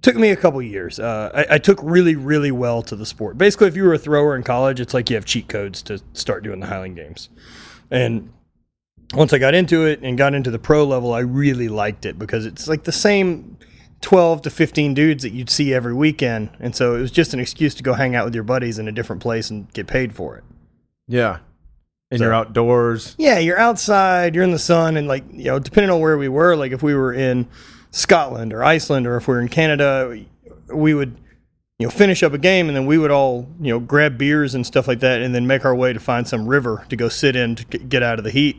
took 0.01 0.16
me 0.16 0.30
a 0.30 0.38
couple 0.38 0.62
years. 0.62 0.98
Uh, 0.98 1.30
I, 1.33 1.56
I 1.56 1.57
took 1.57 1.80
really 1.83 2.16
really 2.16 2.51
well 2.51 2.83
to 2.83 2.95
the 2.95 3.06
sport. 3.06 3.38
Basically, 3.38 3.68
if 3.68 3.75
you 3.75 3.83
were 3.83 3.94
a 3.94 4.00
thrower 4.00 4.36
in 4.36 4.44
college, 4.44 4.80
it's 4.80 4.94
like 4.94 5.10
you 5.10 5.18
have 5.18 5.25
cheat 5.25 5.50
codes 5.50 5.81
to 5.83 6.01
start 6.13 6.44
doing 6.44 6.62
the 6.62 6.68
Highland 6.68 6.95
Games, 6.95 7.28
and 7.89 8.31
once 9.13 9.34
I 9.34 9.38
got 9.38 9.54
into 9.54 9.86
it 9.86 10.00
and 10.01 10.18
got 10.18 10.34
into 10.34 10.51
the 10.51 10.60
pro 10.60 10.86
level, 10.86 11.13
I 11.13 11.19
really 11.19 11.68
liked 11.68 12.06
it 12.06 12.18
because 12.18 12.45
it's 12.45 12.68
like 12.69 12.86
the 12.86 12.94
same 12.94 13.57
12 14.00 14.44
to 14.44 14.50
15 14.50 14.94
dudes 14.94 15.24
that 15.24 15.31
you'd 15.31 15.50
see 15.50 15.74
every 15.74 15.94
weekend. 15.94 16.50
And 16.62 16.74
so 16.74 16.95
it 16.95 17.01
was 17.01 17.12
just 17.12 17.34
an 17.34 17.42
excuse 17.42 17.75
to 17.75 17.84
go 17.84 17.94
hang 17.94 18.16
out 18.16 18.24
with 18.24 18.34
your 18.34 18.45
buddies 18.45 18.80
in 18.80 18.88
a 18.88 18.92
different 18.92 19.22
place 19.22 19.50
and 19.50 19.72
get 19.74 19.88
paid 19.88 20.16
for 20.16 20.38
it. 20.38 20.45
Yeah. 21.10 21.39
And 22.12 22.19
So- 22.19 22.25
you're 22.25 22.34
outdoors. 22.34 23.16
Yeah, 23.18 23.40
you're 23.40 23.58
outside, 23.58 24.36
you're 24.36 24.44
in 24.44 24.52
the 24.52 24.60
sun, 24.60 24.98
and 24.98 25.08
like, 25.08 25.24
you 25.31 25.46
know, 25.46 25.60
depending 25.60 25.90
on 25.90 26.02
where 26.02 26.18
we 26.18 26.28
were, 26.28 26.56
like 26.58 26.72
if 26.74 26.84
we 26.84 26.94
were 26.94 27.13
in 27.13 27.48
Scotland 27.92 28.54
or 28.54 28.63
Iceland 28.63 29.08
or 29.08 29.18
if 29.18 29.28
we 29.28 29.36
are 29.36 29.42
in 29.42 29.48
Canada, 29.48 30.18
we 30.74 30.94
would, 30.94 31.18
you 31.80 31.88
know, 31.88 31.92
finish 31.92 32.22
up 32.24 32.34
a 32.34 32.38
game 32.38 32.68
and 32.68 32.75
then 32.75 32.86
we 32.86 32.98
would 32.98 33.12
all, 33.12 33.48
you 33.60 33.72
know, 33.74 33.80
grab 33.80 34.18
beers 34.18 34.54
and 34.56 34.66
stuff 34.68 34.88
like 34.88 35.00
that 35.00 35.22
and 35.22 35.34
then 35.34 35.48
make 35.48 35.66
our 35.66 35.75
way 35.75 35.94
to 35.94 36.00
find 36.00 36.28
some 36.28 36.48
river 36.48 36.86
to 36.90 36.96
go 36.96 37.10
sit 37.10 37.36
in 37.36 37.56
to 37.56 37.63
get 37.78 38.04
out 38.04 38.18
of 38.19 38.24
the 38.24 38.31
heat 38.31 38.58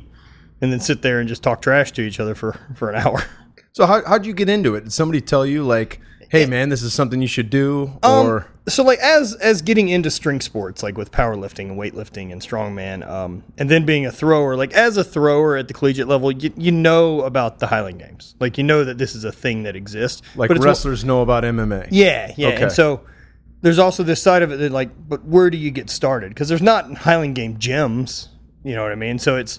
and 0.60 0.72
then 0.72 0.80
sit 0.80 1.02
there 1.02 1.20
and 1.20 1.28
just 1.28 1.42
talk 1.42 1.60
trash 1.62 1.92
to 1.92 2.02
each 2.02 2.18
other 2.20 2.34
for, 2.34 2.58
for 2.74 2.90
an 2.90 2.96
hour. 2.96 3.22
So 3.74 3.86
how, 3.86 4.04
how'd 4.04 4.26
you 4.26 4.34
get 4.34 4.48
into 4.50 4.74
it? 4.74 4.82
Did 4.84 4.92
somebody 4.92 5.20
tell 5.22 5.46
you 5.46 5.62
like, 5.64 5.98
hey 6.32 6.46
man, 6.46 6.70
this 6.70 6.82
is 6.82 6.92
something 6.94 7.20
you 7.20 7.28
should 7.28 7.50
do? 7.50 7.92
Um, 8.02 8.26
Or 8.26 8.46
so 8.68 8.82
like 8.84 8.98
as 9.00 9.34
as 9.34 9.60
getting 9.60 9.88
into 9.88 10.08
string 10.10 10.40
sports 10.40 10.82
like 10.84 10.96
with 10.96 11.10
powerlifting 11.10 11.68
and 11.70 11.76
weightlifting 11.78 12.30
and 12.30 12.40
strongman 12.40 13.04
um 13.08 13.42
and 13.58 13.68
then 13.68 13.84
being 13.84 14.06
a 14.06 14.12
thrower 14.12 14.54
like 14.54 14.72
as 14.72 14.96
a 14.96 15.02
thrower 15.02 15.56
at 15.56 15.66
the 15.66 15.74
collegiate 15.74 16.06
level 16.06 16.30
you, 16.30 16.52
you 16.56 16.70
know 16.70 17.22
about 17.22 17.58
the 17.58 17.66
highland 17.66 17.98
games 17.98 18.36
like 18.38 18.56
you 18.56 18.62
know 18.62 18.84
that 18.84 18.98
this 18.98 19.16
is 19.16 19.24
a 19.24 19.32
thing 19.32 19.64
that 19.64 19.74
exists 19.74 20.22
like 20.36 20.48
wrestlers 20.60 21.04
know 21.04 21.22
about 21.22 21.42
MMA? 21.42 21.88
yeah 21.90 22.32
yeah 22.36 22.48
Okay. 22.50 22.62
and 22.62 22.72
so 22.72 23.00
there's 23.62 23.80
also 23.80 24.04
this 24.04 24.22
side 24.22 24.42
of 24.44 24.52
it 24.52 24.58
that 24.58 24.70
like 24.70 24.90
but 25.08 25.24
where 25.24 25.50
do 25.50 25.58
you 25.58 25.72
get 25.72 25.90
started 25.90 26.28
because 26.28 26.48
there's 26.48 26.62
not 26.62 26.98
highland 26.98 27.34
game 27.34 27.56
gyms 27.56 28.28
you 28.62 28.76
know 28.76 28.84
what 28.84 28.92
i 28.92 28.96
mean 28.96 29.18
so 29.18 29.36
it's 29.36 29.58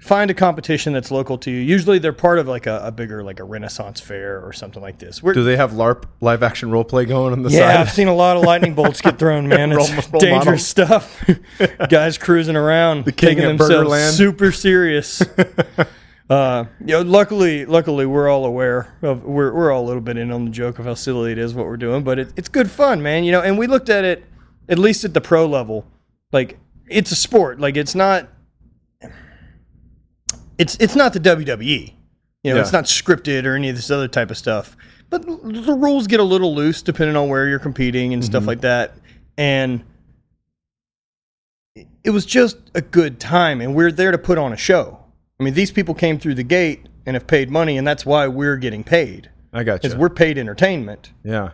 find 0.00 0.30
a 0.30 0.34
competition 0.34 0.92
that's 0.92 1.10
local 1.10 1.36
to 1.36 1.50
you 1.50 1.58
usually 1.58 1.98
they're 1.98 2.12
part 2.12 2.38
of 2.38 2.48
like 2.48 2.66
a, 2.66 2.80
a 2.84 2.90
bigger 2.90 3.22
like 3.22 3.38
a 3.38 3.44
renaissance 3.44 4.00
fair 4.00 4.40
or 4.40 4.52
something 4.52 4.80
like 4.80 4.98
this 4.98 5.22
We're, 5.22 5.34
Do 5.34 5.44
they 5.44 5.56
have 5.56 5.72
LARP 5.72 6.04
live 6.20 6.42
action 6.42 6.70
role 6.70 6.84
play 6.84 7.04
going 7.04 7.32
on 7.32 7.42
the 7.42 7.50
yeah, 7.50 7.58
side? 7.58 7.74
Yeah, 7.74 7.80
I've 7.80 7.90
seen 7.90 8.08
a 8.08 8.14
lot 8.14 8.36
of 8.36 8.42
lightning 8.44 8.74
bolts 8.74 9.00
get 9.02 9.18
thrown, 9.18 9.46
man. 9.48 9.72
It's 9.72 9.90
Role- 9.90 10.04
role 10.12 10.20
dangerous 10.20 10.66
stuff. 10.66 11.22
Guys 11.90 12.16
cruising 12.18 12.56
around, 12.56 13.04
king 13.04 13.14
taking 13.14 13.44
themselves 13.44 13.90
Burgerland. 13.90 14.12
super 14.12 14.52
serious. 14.52 15.20
uh, 16.30 16.64
you 16.80 16.86
know, 16.86 17.02
luckily, 17.02 17.66
luckily, 17.66 18.06
we're 18.06 18.28
all 18.28 18.44
aware 18.46 18.96
of 19.02 19.24
we're 19.24 19.52
we're 19.52 19.70
all 19.70 19.84
a 19.84 19.86
little 19.86 20.00
bit 20.00 20.16
in 20.16 20.30
on 20.30 20.46
the 20.46 20.50
joke 20.50 20.78
of 20.78 20.86
how 20.86 20.94
silly 20.94 21.32
it 21.32 21.38
is 21.38 21.54
what 21.54 21.66
we're 21.66 21.76
doing, 21.76 22.02
but 22.02 22.18
it, 22.18 22.32
it's 22.36 22.48
good 22.48 22.70
fun, 22.70 23.02
man. 23.02 23.24
You 23.24 23.32
know, 23.32 23.42
and 23.42 23.58
we 23.58 23.66
looked 23.66 23.90
at 23.90 24.04
it 24.04 24.24
at 24.68 24.78
least 24.78 25.04
at 25.04 25.12
the 25.12 25.20
pro 25.20 25.46
level, 25.46 25.86
like 26.32 26.58
it's 26.88 27.10
a 27.10 27.16
sport. 27.16 27.60
Like 27.60 27.76
it's 27.76 27.94
not. 27.94 28.28
It's 30.60 30.76
it's 30.78 30.94
not 30.94 31.14
the 31.14 31.20
WWE. 31.20 31.94
You 32.42 32.50
know, 32.50 32.56
Yeah. 32.56 32.60
it's 32.60 32.72
not 32.72 32.84
scripted 32.84 33.46
or 33.46 33.54
any 33.54 33.70
of 33.70 33.76
this 33.76 33.90
other 33.90 34.08
type 34.08 34.30
of 34.30 34.36
stuff. 34.36 34.76
But 35.08 35.22
the 35.26 35.72
rules 35.76 36.06
get 36.06 36.20
a 36.20 36.24
little 36.24 36.54
loose 36.54 36.82
depending 36.82 37.16
on 37.16 37.28
where 37.28 37.48
you're 37.48 37.58
competing 37.58 38.12
and 38.12 38.24
stuff 38.24 38.42
mm-hmm. 38.42 38.48
like 38.48 38.60
that. 38.60 38.94
And 39.38 39.82
it 42.04 42.10
was 42.10 42.26
just 42.26 42.58
a 42.74 42.82
good 42.82 43.18
time, 43.20 43.60
and 43.60 43.74
we're 43.74 43.90
there 43.90 44.10
to 44.10 44.18
put 44.18 44.38
on 44.38 44.52
a 44.52 44.56
show. 44.56 44.98
I 45.38 45.42
mean, 45.42 45.54
these 45.54 45.70
people 45.70 45.94
came 45.94 46.18
through 46.18 46.34
the 46.34 46.42
gate 46.42 46.86
and 47.06 47.14
have 47.14 47.26
paid 47.26 47.50
money, 47.50 47.78
and 47.78 47.86
that's 47.86 48.04
why 48.04 48.28
we're 48.28 48.56
getting 48.56 48.84
paid 48.84 49.30
I 49.52 49.64
got 49.64 49.80
because 49.80 49.94
you. 49.94 50.00
we're 50.00 50.10
paid 50.10 50.36
entertainment. 50.38 51.12
yeah. 51.24 51.52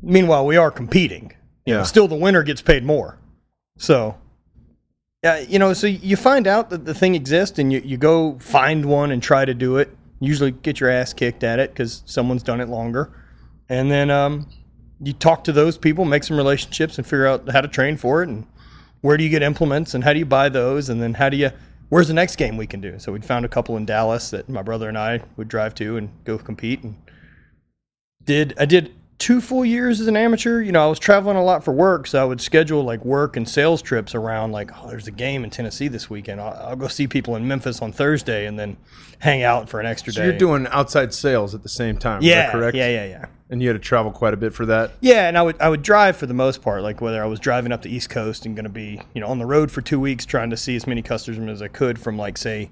Meanwhile, 0.00 0.44
we 0.44 0.56
are 0.58 0.70
competing. 0.70 1.32
You 1.64 1.74
know, 1.74 1.80
Yeah. 1.80 1.84
still 1.84 2.06
the 2.08 2.14
winner 2.14 2.42
gets 2.42 2.60
paid 2.60 2.84
more. 2.84 3.18
So, 3.78 4.16
yeah, 5.24 5.38
you 5.38 5.58
know, 5.58 5.72
so 5.72 5.86
you 5.86 6.16
find 6.16 6.46
out 6.46 6.68
that 6.68 6.84
the 6.84 6.92
thing 6.92 7.14
exists, 7.14 7.58
and 7.58 7.72
you, 7.72 7.80
you 7.82 7.96
go 7.96 8.38
find 8.40 8.84
one 8.84 9.10
and 9.10 9.22
try 9.22 9.46
to 9.46 9.54
do 9.54 9.78
it. 9.78 9.96
Usually, 10.20 10.50
get 10.50 10.80
your 10.80 10.90
ass 10.90 11.14
kicked 11.14 11.42
at 11.42 11.58
it 11.58 11.70
because 11.70 12.02
someone's 12.04 12.42
done 12.42 12.60
it 12.60 12.68
longer, 12.68 13.10
and 13.70 13.90
then 13.90 14.10
um, 14.10 14.46
you 15.00 15.14
talk 15.14 15.42
to 15.44 15.52
those 15.52 15.78
people, 15.78 16.04
make 16.04 16.24
some 16.24 16.36
relationships, 16.36 16.98
and 16.98 17.06
figure 17.06 17.26
out 17.26 17.48
how 17.48 17.62
to 17.62 17.68
train 17.68 17.96
for 17.96 18.22
it, 18.22 18.28
and 18.28 18.46
where 19.00 19.16
do 19.16 19.24
you 19.24 19.30
get 19.30 19.42
implements, 19.42 19.94
and 19.94 20.04
how 20.04 20.12
do 20.12 20.18
you 20.18 20.26
buy 20.26 20.50
those, 20.50 20.90
and 20.90 21.00
then 21.00 21.14
how 21.14 21.30
do 21.30 21.38
you 21.38 21.50
where's 21.88 22.08
the 22.08 22.14
next 22.14 22.36
game 22.36 22.58
we 22.58 22.66
can 22.66 22.82
do? 22.82 22.98
So 22.98 23.10
we 23.10 23.20
found 23.22 23.46
a 23.46 23.48
couple 23.48 23.78
in 23.78 23.86
Dallas 23.86 24.28
that 24.28 24.50
my 24.50 24.60
brother 24.60 24.90
and 24.90 24.98
I 24.98 25.22
would 25.38 25.48
drive 25.48 25.74
to 25.76 25.96
and 25.96 26.10
go 26.24 26.36
compete, 26.36 26.82
and 26.82 26.96
did 28.22 28.52
I 28.58 28.66
did 28.66 28.94
two 29.18 29.40
full 29.40 29.64
years 29.64 30.00
as 30.00 30.06
an 30.06 30.16
amateur. 30.16 30.60
You 30.60 30.72
know, 30.72 30.84
I 30.84 30.88
was 30.88 30.98
traveling 30.98 31.36
a 31.36 31.42
lot 31.44 31.64
for 31.64 31.72
work, 31.72 32.06
so 32.06 32.20
I 32.20 32.24
would 32.24 32.40
schedule 32.40 32.82
like 32.84 33.04
work 33.04 33.36
and 33.36 33.48
sales 33.48 33.80
trips 33.82 34.14
around. 34.14 34.52
Like, 34.52 34.70
oh, 34.82 34.88
there's 34.88 35.06
a 35.06 35.12
game 35.12 35.44
in 35.44 35.50
Tennessee 35.50 35.88
this 35.88 36.10
weekend. 36.10 36.40
I'll, 36.40 36.68
I'll 36.70 36.76
go 36.76 36.88
see 36.88 37.06
people 37.06 37.36
in 37.36 37.46
Memphis 37.46 37.80
on 37.82 37.92
Thursday, 37.92 38.46
and 38.46 38.58
then 38.58 38.76
hang 39.20 39.42
out 39.42 39.68
for 39.68 39.80
an 39.80 39.86
extra 39.86 40.12
So 40.12 40.20
day. 40.20 40.26
you're 40.28 40.38
doing 40.38 40.66
outside 40.68 41.14
sales 41.14 41.54
at 41.54 41.62
the 41.62 41.68
same 41.68 41.96
time. 41.96 42.22
is 42.22 42.28
that 42.28 42.30
yeah, 42.30 42.52
correct? 42.52 42.76
yeah, 42.76 42.88
yeah, 42.88 43.04
yeah. 43.06 43.24
And 43.50 43.62
you 43.62 43.68
had 43.68 43.74
to 43.74 43.78
travel 43.78 44.10
quite 44.10 44.34
a 44.34 44.36
bit 44.36 44.52
for 44.52 44.66
that. 44.66 44.92
Yeah, 45.00 45.28
and 45.28 45.38
I 45.38 45.42
would 45.42 45.60
I 45.60 45.68
would 45.68 45.82
drive 45.82 46.16
for 46.16 46.26
the 46.26 46.34
most 46.34 46.60
part, 46.62 46.82
like 46.82 47.00
whether 47.00 47.22
I 47.22 47.26
was 47.26 47.38
driving 47.38 47.72
up 47.72 47.82
the 47.82 47.94
East 47.94 48.10
Coast 48.10 48.46
and 48.46 48.56
going 48.56 48.64
to 48.64 48.70
be 48.70 49.00
you 49.14 49.20
know 49.20 49.28
on 49.28 49.38
the 49.38 49.46
road 49.46 49.70
for 49.70 49.80
two 49.80 50.00
weeks 50.00 50.24
trying 50.26 50.50
to 50.50 50.56
see 50.56 50.74
as 50.76 50.86
many 50.86 51.02
customers 51.02 51.48
as 51.50 51.62
I 51.62 51.68
could 51.68 51.98
from 51.98 52.16
like 52.16 52.36
say 52.36 52.70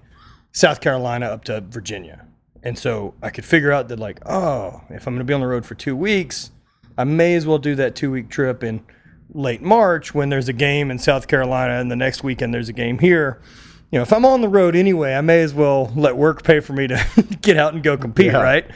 South 0.51 0.81
Carolina 0.81 1.27
up 1.27 1.45
to 1.45 1.61
Virginia, 1.61 2.27
and 2.63 2.79
so 2.79 3.15
I 3.23 3.31
could 3.31 3.45
figure 3.45 3.73
out 3.73 3.89
that 3.89 3.99
like 3.99 4.21
oh 4.27 4.81
if 4.91 5.07
I'm 5.07 5.15
going 5.15 5.19
to 5.21 5.25
be 5.25 5.35
on 5.35 5.41
the 5.41 5.47
road 5.47 5.65
for 5.67 5.75
two 5.75 5.97
weeks, 5.97 6.51
I 6.97 7.05
may 7.05 7.35
as 7.35 7.47
well 7.47 7.59
do 7.59 7.75
that 7.77 7.95
two 7.97 8.11
week 8.11 8.29
trip 8.29 8.63
in 8.63 8.83
late 9.35 9.63
March 9.63 10.15
when 10.15 10.29
there's 10.29 10.49
a 10.49 10.53
game 10.53 10.91
in 10.91 10.99
South 10.99 11.27
Carolina 11.27 11.81
and 11.81 11.91
the 11.91 11.97
next 11.97 12.23
weekend 12.23 12.53
there's 12.53 12.69
a 12.69 12.73
game 12.75 12.99
here. 12.99 13.41
You 13.91 13.99
know, 13.99 14.03
if 14.03 14.13
I'm 14.13 14.25
on 14.25 14.41
the 14.41 14.49
road 14.49 14.75
anyway, 14.75 15.15
I 15.15 15.21
may 15.21 15.43
as 15.43 15.53
well 15.53 15.93
let 15.97 16.17
work 16.17 16.43
pay 16.45 16.61
for 16.61 16.73
me 16.73 16.87
to 16.87 17.25
get 17.43 17.57
out 17.59 17.75
and 17.75 17.83
go 17.83 17.97
compete, 17.97 18.27
Yeah. 18.27 18.43
right? 18.43 18.71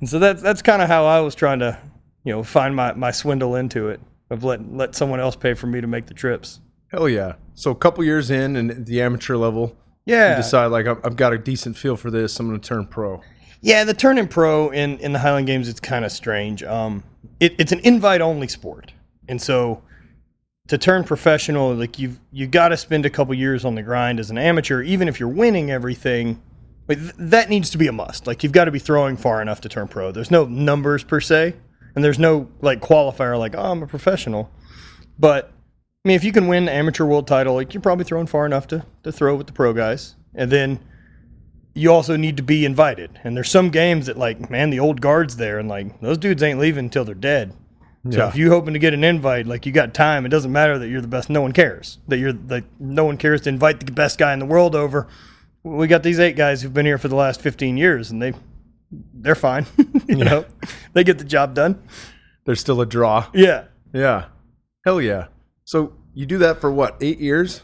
And 0.00 0.08
so 0.08 0.18
that's 0.18 0.40
that's 0.42 0.62
kind 0.62 0.82
of 0.82 0.88
how 0.88 1.04
I 1.06 1.20
was 1.20 1.34
trying 1.34 1.58
to, 1.60 1.78
you 2.24 2.32
know, 2.32 2.42
find 2.42 2.74
my, 2.74 2.92
my 2.94 3.10
swindle 3.12 3.56
into 3.56 3.88
it 3.88 4.00
of 4.30 4.44
let 4.44 4.72
let 4.72 4.94
someone 4.94 5.20
else 5.20 5.34
pay 5.36 5.54
for 5.54 5.66
me 5.66 5.80
to 5.80 5.86
make 5.86 6.06
the 6.06 6.14
trips. 6.14 6.60
Hell 6.88 7.08
yeah. 7.08 7.34
So 7.54 7.70
a 7.70 7.74
couple 7.74 8.02
years 8.04 8.30
in 8.30 8.56
and 8.56 8.70
at 8.70 8.86
the 8.86 9.00
amateur 9.02 9.36
level, 9.36 9.76
you 10.06 10.14
Yeah. 10.14 10.36
decide 10.36 10.66
like 10.66 10.86
I've, 10.86 11.16
got 11.16 11.32
a 11.32 11.38
decent 11.38 11.76
feel 11.76 11.96
for 11.96 12.10
this. 12.10 12.38
I'm 12.40 12.48
going 12.48 12.60
to 12.60 12.68
turn 12.68 12.86
pro. 12.86 13.20
Yeah, 13.60 13.84
the 13.84 13.94
turning 13.94 14.26
pro 14.28 14.70
in, 14.70 14.98
in 14.98 15.12
the 15.12 15.18
Highland 15.20 15.46
Games, 15.46 15.68
it's 15.68 15.80
kind 15.80 16.04
of 16.04 16.10
strange. 16.12 16.62
Um, 16.64 17.04
it, 17.38 17.54
it's 17.58 17.72
an 17.72 17.80
invite 17.84 18.20
only 18.20 18.48
sport. 18.48 18.92
And 19.28 19.40
so 19.40 19.82
to 20.68 20.78
turn 20.78 21.04
professional, 21.04 21.74
like 21.74 21.98
you've 21.98 22.18
you 22.32 22.46
got 22.46 22.68
to 22.68 22.76
spend 22.76 23.06
a 23.06 23.10
couple 23.10 23.34
years 23.34 23.64
on 23.64 23.74
the 23.76 23.82
grind 23.82 24.18
as 24.18 24.30
an 24.30 24.38
amateur, 24.38 24.82
even 24.82 25.08
if 25.08 25.20
you're 25.20 25.28
winning 25.28 25.70
everything. 25.70 26.40
Th- 26.88 27.12
that 27.16 27.48
needs 27.48 27.70
to 27.70 27.78
be 27.78 27.86
a 27.86 27.92
must. 27.92 28.26
Like 28.26 28.42
you've 28.42 28.52
got 28.52 28.64
to 28.66 28.70
be 28.70 28.78
throwing 28.78 29.16
far 29.16 29.40
enough 29.40 29.60
to 29.62 29.68
turn 29.68 29.88
pro. 29.88 30.12
There's 30.12 30.30
no 30.30 30.44
numbers 30.44 31.02
per 31.04 31.20
se, 31.20 31.54
and 31.94 32.04
there's 32.04 32.18
no 32.18 32.48
like 32.60 32.80
qualifier 32.80 33.38
like 33.38 33.54
oh 33.56 33.70
I'm 33.72 33.82
a 33.82 33.86
professional. 33.86 34.50
But 35.18 35.52
I 36.04 36.08
mean, 36.08 36.16
if 36.16 36.24
you 36.24 36.32
can 36.32 36.48
win 36.48 36.64
the 36.64 36.72
amateur 36.72 37.04
world 37.04 37.28
title, 37.28 37.54
like 37.54 37.74
you're 37.74 37.80
probably 37.80 38.04
throwing 38.04 38.26
far 38.26 38.44
enough 38.44 38.66
to 38.68 38.84
to 39.04 39.12
throw 39.12 39.36
with 39.36 39.46
the 39.46 39.52
pro 39.52 39.72
guys, 39.72 40.16
and 40.34 40.50
then 40.50 40.80
you 41.74 41.92
also 41.92 42.16
need 42.16 42.36
to 42.38 42.42
be 42.42 42.64
invited. 42.64 43.20
And 43.22 43.36
there's 43.36 43.50
some 43.50 43.70
games 43.70 44.06
that 44.06 44.18
like 44.18 44.50
man, 44.50 44.70
the 44.70 44.80
old 44.80 45.00
guards 45.00 45.36
there, 45.36 45.60
and 45.60 45.68
like 45.68 46.00
those 46.00 46.18
dudes 46.18 46.42
ain't 46.42 46.58
leaving 46.58 46.86
until 46.86 47.04
they're 47.04 47.14
dead. 47.14 47.52
So 48.10 48.18
Yeah. 48.18 48.28
if 48.28 48.34
you 48.36 48.50
hoping 48.50 48.72
to 48.74 48.80
get 48.80 48.94
an 48.94 49.04
invite, 49.04 49.46
like 49.46 49.64
you 49.64 49.70
got 49.70 49.94
time, 49.94 50.26
it 50.26 50.30
doesn't 50.30 50.50
matter 50.50 50.76
that 50.76 50.88
you're 50.88 51.00
the 51.00 51.06
best. 51.06 51.30
No 51.30 51.40
one 51.40 51.52
cares 51.52 51.98
that 52.08 52.18
you're 52.18 52.32
like 52.32 52.64
no 52.80 53.04
one 53.04 53.16
cares 53.16 53.42
to 53.42 53.50
invite 53.50 53.78
the 53.78 53.92
best 53.92 54.18
guy 54.18 54.32
in 54.32 54.40
the 54.40 54.46
world 54.46 54.74
over. 54.74 55.06
We 55.62 55.86
got 55.86 56.02
these 56.02 56.18
eight 56.18 56.34
guys 56.34 56.62
who've 56.62 56.74
been 56.74 56.86
here 56.86 56.98
for 56.98 57.06
the 57.06 57.14
last 57.14 57.40
15 57.40 57.76
years, 57.76 58.10
and 58.10 58.20
they 58.20 58.32
they're 59.14 59.36
fine. 59.36 59.66
you 60.08 60.16
know, 60.24 60.46
they 60.94 61.04
get 61.04 61.18
the 61.18 61.24
job 61.24 61.54
done. 61.54 61.80
There's 62.44 62.58
still 62.58 62.80
a 62.80 62.86
draw. 62.86 63.28
Yeah, 63.32 63.66
Yeah. 63.92 64.24
Hell 64.84 65.00
yeah. 65.00 65.28
So 65.64 65.92
you 66.14 66.26
do 66.26 66.38
that 66.38 66.60
for 66.60 66.70
what, 66.70 66.96
eight 67.00 67.18
years? 67.18 67.62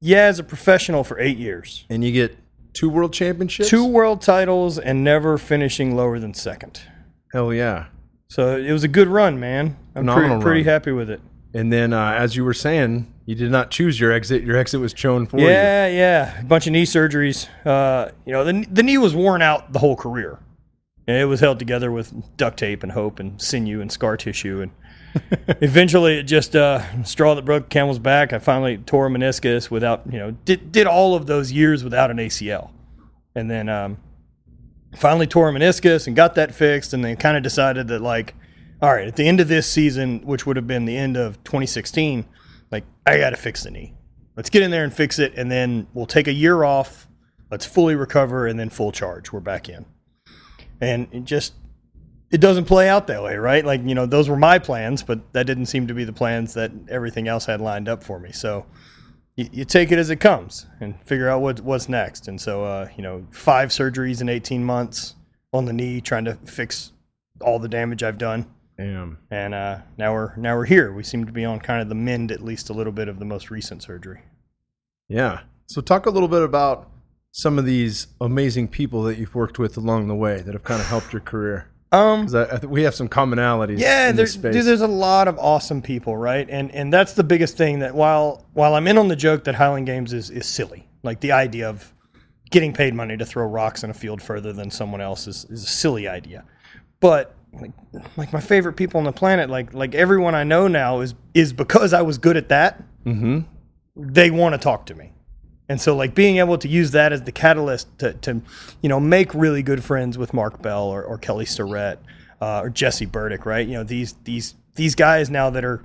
yeah. 0.00 0.24
As 0.24 0.38
a 0.38 0.44
professional 0.44 1.04
for 1.04 1.18
eight 1.18 1.38
years, 1.38 1.84
And 1.90 2.04
you 2.04 2.12
get 2.12 2.36
two 2.72 2.88
world 2.90 3.12
championships? 3.12 3.68
two 3.68 3.86
world 3.86 4.20
titles, 4.20 4.78
and 4.78 5.02
never 5.04 5.38
finishing 5.38 5.96
lower 5.96 6.18
than 6.18 6.34
second. 6.34 6.80
Hell 7.32 7.52
yeah. 7.52 7.86
So 8.28 8.56
it 8.56 8.72
was 8.72 8.84
a 8.84 8.88
good 8.88 9.08
run, 9.08 9.38
man. 9.38 9.76
I'm 9.94 10.06
pretty, 10.06 10.40
pretty 10.40 10.62
happy 10.64 10.92
with 10.92 11.10
it. 11.10 11.20
And 11.52 11.72
then, 11.72 11.92
uh, 11.92 12.12
as 12.12 12.34
you 12.34 12.44
were 12.44 12.54
saying, 12.54 13.12
you 13.26 13.34
did 13.36 13.50
not 13.50 13.70
choose 13.70 13.98
your 14.00 14.10
exit. 14.12 14.42
Your 14.42 14.56
exit 14.56 14.80
was 14.80 14.92
chosen 14.92 15.26
for 15.26 15.38
you. 15.38 15.46
Yeah, 15.46 15.86
yeah. 15.86 16.40
A 16.40 16.44
bunch 16.44 16.66
of 16.66 16.72
knee 16.72 16.84
surgeries. 16.84 17.48
Uh, 17.64 18.10
you 18.26 18.32
know, 18.32 18.44
the, 18.44 18.66
the 18.70 18.82
knee 18.82 18.98
was 18.98 19.14
worn 19.14 19.40
out 19.40 19.72
the 19.72 19.78
whole 19.78 19.94
career. 19.96 20.40
And 21.06 21.16
it 21.16 21.26
was 21.26 21.38
held 21.40 21.58
together 21.58 21.92
with 21.92 22.12
duct 22.36 22.58
tape 22.58 22.82
and 22.82 22.90
hope 22.90 23.20
and 23.20 23.40
sinew 23.40 23.80
and 23.80 23.92
scar 23.92 24.16
tissue. 24.16 24.62
And 24.62 24.72
eventually 25.60 26.18
it 26.18 26.24
just, 26.24 26.56
uh, 26.56 27.02
straw 27.04 27.34
that 27.34 27.44
broke 27.44 27.68
camel's 27.68 27.98
back. 27.98 28.32
I 28.32 28.38
finally 28.38 28.78
tore 28.78 29.06
a 29.06 29.10
meniscus 29.10 29.70
without, 29.70 30.02
you 30.10 30.18
know, 30.18 30.32
did, 30.44 30.72
did 30.72 30.86
all 30.86 31.14
of 31.14 31.26
those 31.26 31.52
years 31.52 31.84
without 31.84 32.10
an 32.10 32.18
ACL. 32.18 32.70
And 33.34 33.50
then 33.50 33.68
um, 33.68 33.98
finally 34.96 35.26
tore 35.26 35.48
a 35.48 35.52
meniscus 35.52 36.06
and 36.06 36.14
got 36.14 36.34
that 36.36 36.54
fixed. 36.54 36.92
And 36.92 37.04
then 37.04 37.16
kind 37.16 37.36
of 37.36 37.42
decided 37.42 37.88
that, 37.88 38.00
like, 38.00 38.34
all 38.80 38.92
right, 38.92 39.08
at 39.08 39.16
the 39.16 39.26
end 39.26 39.40
of 39.40 39.48
this 39.48 39.66
season, 39.68 40.20
which 40.20 40.46
would 40.46 40.56
have 40.56 40.66
been 40.66 40.84
the 40.84 40.96
end 40.96 41.16
of 41.16 41.42
2016, 41.44 42.24
like, 42.70 42.84
I 43.06 43.18
got 43.18 43.30
to 43.30 43.36
fix 43.36 43.62
the 43.62 43.70
knee 43.70 43.94
let's 44.36 44.50
get 44.50 44.62
in 44.62 44.70
there 44.70 44.84
and 44.84 44.92
fix 44.92 45.18
it 45.18 45.34
and 45.36 45.50
then 45.50 45.86
we'll 45.94 46.06
take 46.06 46.26
a 46.26 46.32
year 46.32 46.64
off 46.64 47.08
let's 47.50 47.66
fully 47.66 47.94
recover 47.94 48.46
and 48.46 48.58
then 48.58 48.68
full 48.68 48.92
charge 48.92 49.32
we're 49.32 49.40
back 49.40 49.68
in 49.68 49.84
and 50.80 51.26
just 51.26 51.54
it 52.34 52.40
doesn't 52.40 52.64
play 52.64 52.88
out 52.88 53.06
that 53.06 53.22
way 53.22 53.36
right 53.36 53.64
like 53.64 53.80
you 53.84 53.94
know 53.94 54.06
those 54.06 54.28
were 54.28 54.36
my 54.36 54.58
plans 54.58 55.04
but 55.04 55.20
that 55.32 55.46
didn't 55.46 55.66
seem 55.66 55.86
to 55.86 55.94
be 55.94 56.02
the 56.02 56.12
plans 56.12 56.52
that 56.52 56.72
everything 56.88 57.28
else 57.28 57.46
had 57.46 57.60
lined 57.60 57.88
up 57.88 58.02
for 58.02 58.18
me 58.18 58.32
so 58.32 58.66
you, 59.36 59.48
you 59.52 59.64
take 59.64 59.92
it 59.92 59.98
as 60.00 60.10
it 60.10 60.16
comes 60.16 60.66
and 60.80 61.00
figure 61.04 61.28
out 61.28 61.40
what, 61.40 61.60
what's 61.60 61.88
next 61.88 62.26
and 62.26 62.40
so 62.40 62.64
uh, 62.64 62.88
you 62.96 63.02
know 63.02 63.24
five 63.30 63.68
surgeries 63.68 64.20
in 64.20 64.28
18 64.28 64.64
months 64.64 65.14
on 65.52 65.64
the 65.64 65.72
knee 65.72 66.00
trying 66.00 66.24
to 66.24 66.34
fix 66.44 66.90
all 67.40 67.60
the 67.60 67.68
damage 67.68 68.02
i've 68.02 68.18
done 68.18 68.44
Damn. 68.76 69.18
and 69.30 69.54
uh, 69.54 69.78
now 69.96 70.12
we're 70.12 70.34
now 70.36 70.56
we're 70.56 70.64
here 70.64 70.92
we 70.92 71.04
seem 71.04 71.24
to 71.26 71.32
be 71.32 71.44
on 71.44 71.60
kind 71.60 71.80
of 71.80 71.88
the 71.88 71.94
mend 71.94 72.32
at 72.32 72.42
least 72.42 72.68
a 72.68 72.72
little 72.72 72.92
bit 72.92 73.06
of 73.06 73.20
the 73.20 73.24
most 73.24 73.48
recent 73.48 73.80
surgery 73.84 74.22
Yeah. 75.08 75.40
So 75.66 75.80
talk 75.80 76.06
a 76.06 76.10
little 76.10 76.28
bit 76.28 76.42
about 76.42 76.90
some 77.30 77.58
of 77.58 77.64
these 77.64 78.08
amazing 78.20 78.68
people 78.68 79.02
that 79.04 79.18
you've 79.18 79.34
worked 79.34 79.58
with 79.58 79.76
along 79.76 80.08
the 80.08 80.14
way 80.14 80.40
that 80.42 80.52
have 80.52 80.62
kind 80.64 80.80
of 80.80 80.86
helped 80.88 81.12
your 81.12 81.20
career. 81.20 81.68
Um, 81.94 82.26
I, 82.34 82.56
I 82.56 82.66
we 82.66 82.82
have 82.82 82.94
some 82.94 83.08
commonalities. 83.08 83.78
yeah, 83.78 84.10
in 84.10 84.16
there's 84.16 84.30
this 84.34 84.40
space. 84.40 84.54
dude, 84.54 84.66
there's 84.66 84.80
a 84.80 84.86
lot 84.86 85.28
of 85.28 85.38
awesome 85.38 85.82
people, 85.82 86.16
right? 86.16 86.48
And 86.50 86.74
and 86.74 86.92
that's 86.92 87.12
the 87.12 87.24
biggest 87.24 87.56
thing 87.56 87.80
that 87.80 87.94
while 87.94 88.44
while 88.52 88.74
I'm 88.74 88.86
in 88.88 88.98
on 88.98 89.08
the 89.08 89.16
joke 89.16 89.44
that 89.44 89.54
Highland 89.54 89.86
Games 89.86 90.12
is 90.12 90.30
is 90.30 90.46
silly, 90.46 90.88
like 91.02 91.20
the 91.20 91.32
idea 91.32 91.68
of 91.68 91.92
getting 92.50 92.72
paid 92.72 92.94
money 92.94 93.16
to 93.16 93.24
throw 93.24 93.46
rocks 93.46 93.82
in 93.82 93.90
a 93.90 93.94
field 93.94 94.22
further 94.22 94.52
than 94.52 94.70
someone 94.70 95.00
else 95.00 95.26
is, 95.26 95.44
is 95.46 95.64
a 95.64 95.66
silly 95.66 96.06
idea. 96.06 96.44
But 97.00 97.34
like, 97.52 97.72
like 98.16 98.32
my 98.32 98.40
favorite 98.40 98.74
people 98.74 98.98
on 98.98 99.04
the 99.04 99.12
planet, 99.12 99.50
like 99.50 99.74
like 99.74 99.94
everyone 99.94 100.34
I 100.34 100.44
know 100.44 100.68
now 100.68 101.00
is 101.00 101.14
is 101.32 101.52
because 101.52 101.92
I 101.92 102.02
was 102.02 102.18
good 102.18 102.36
at 102.36 102.48
that. 102.48 102.82
Mm-hmm. 103.04 103.40
They 103.96 104.30
want 104.30 104.54
to 104.54 104.58
talk 104.58 104.86
to 104.86 104.94
me. 104.94 105.12
And 105.68 105.80
so, 105.80 105.96
like 105.96 106.14
being 106.14 106.38
able 106.38 106.58
to 106.58 106.68
use 106.68 106.90
that 106.90 107.12
as 107.12 107.22
the 107.22 107.32
catalyst 107.32 107.98
to, 107.98 108.12
to 108.14 108.42
you 108.82 108.88
know, 108.88 109.00
make 109.00 109.34
really 109.34 109.62
good 109.62 109.82
friends 109.82 110.18
with 110.18 110.34
Mark 110.34 110.60
Bell 110.60 110.84
or, 110.84 111.02
or 111.02 111.16
Kelly 111.16 111.46
Starrett 111.46 111.98
uh, 112.40 112.60
or 112.60 112.70
Jesse 112.70 113.06
Burdick, 113.06 113.46
right? 113.46 113.66
You 113.66 113.74
know, 113.74 113.84
these 113.84 114.14
these 114.24 114.54
these 114.74 114.94
guys 114.94 115.30
now 115.30 115.50
that 115.50 115.64
are 115.64 115.82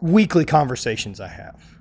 weekly 0.00 0.44
conversations 0.44 1.20
I 1.20 1.28
have 1.28 1.78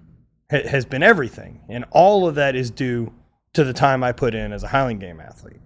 ha- 0.49 0.67
has 0.67 0.85
been 0.85 1.03
everything, 1.03 1.61
and 1.67 1.85
all 1.91 2.27
of 2.27 2.35
that 2.35 2.55
is 2.55 2.71
due 2.71 3.13
to 3.53 3.63
the 3.63 3.73
time 3.73 4.03
I 4.03 4.11
put 4.13 4.33
in 4.33 4.53
as 4.53 4.63
a 4.63 4.67
Highland 4.67 5.01
Game 5.01 5.19
athlete. 5.19 5.59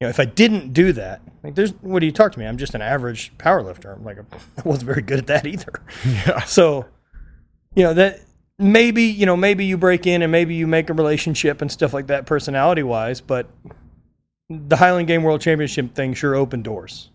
You 0.00 0.06
know, 0.06 0.08
if 0.08 0.20
I 0.20 0.24
didn't 0.24 0.72
do 0.72 0.92
that, 0.92 1.20
like, 1.42 1.54
there's 1.54 1.72
what 1.82 2.00
do 2.00 2.06
you 2.06 2.12
talk 2.12 2.32
to 2.32 2.38
me? 2.38 2.46
I'm 2.46 2.58
just 2.58 2.74
an 2.74 2.82
average 2.82 3.36
power 3.38 3.62
lifter. 3.62 3.92
I'm 3.92 4.04
like, 4.04 4.18
I 4.58 4.62
wasn't 4.64 4.86
very 4.86 5.02
good 5.02 5.18
at 5.18 5.26
that 5.28 5.46
either. 5.46 5.72
Yeah. 6.04 6.42
So, 6.44 6.86
you 7.74 7.82
know, 7.84 7.94
that 7.94 8.20
maybe, 8.58 9.04
you 9.04 9.26
know, 9.26 9.36
maybe 9.36 9.64
you 9.64 9.76
break 9.76 10.06
in 10.06 10.22
and 10.22 10.32
maybe 10.32 10.54
you 10.54 10.66
make 10.66 10.90
a 10.90 10.94
relationship 10.94 11.62
and 11.62 11.70
stuff 11.70 11.92
like 11.94 12.06
that 12.08 12.26
personality 12.26 12.82
wise, 12.82 13.20
but 13.20 13.48
the 14.50 14.76
Highland 14.76 15.08
Game 15.08 15.22
World 15.22 15.40
Championship 15.40 15.94
thing 15.94 16.14
sure 16.14 16.34
opened 16.34 16.64
doors. 16.64 17.10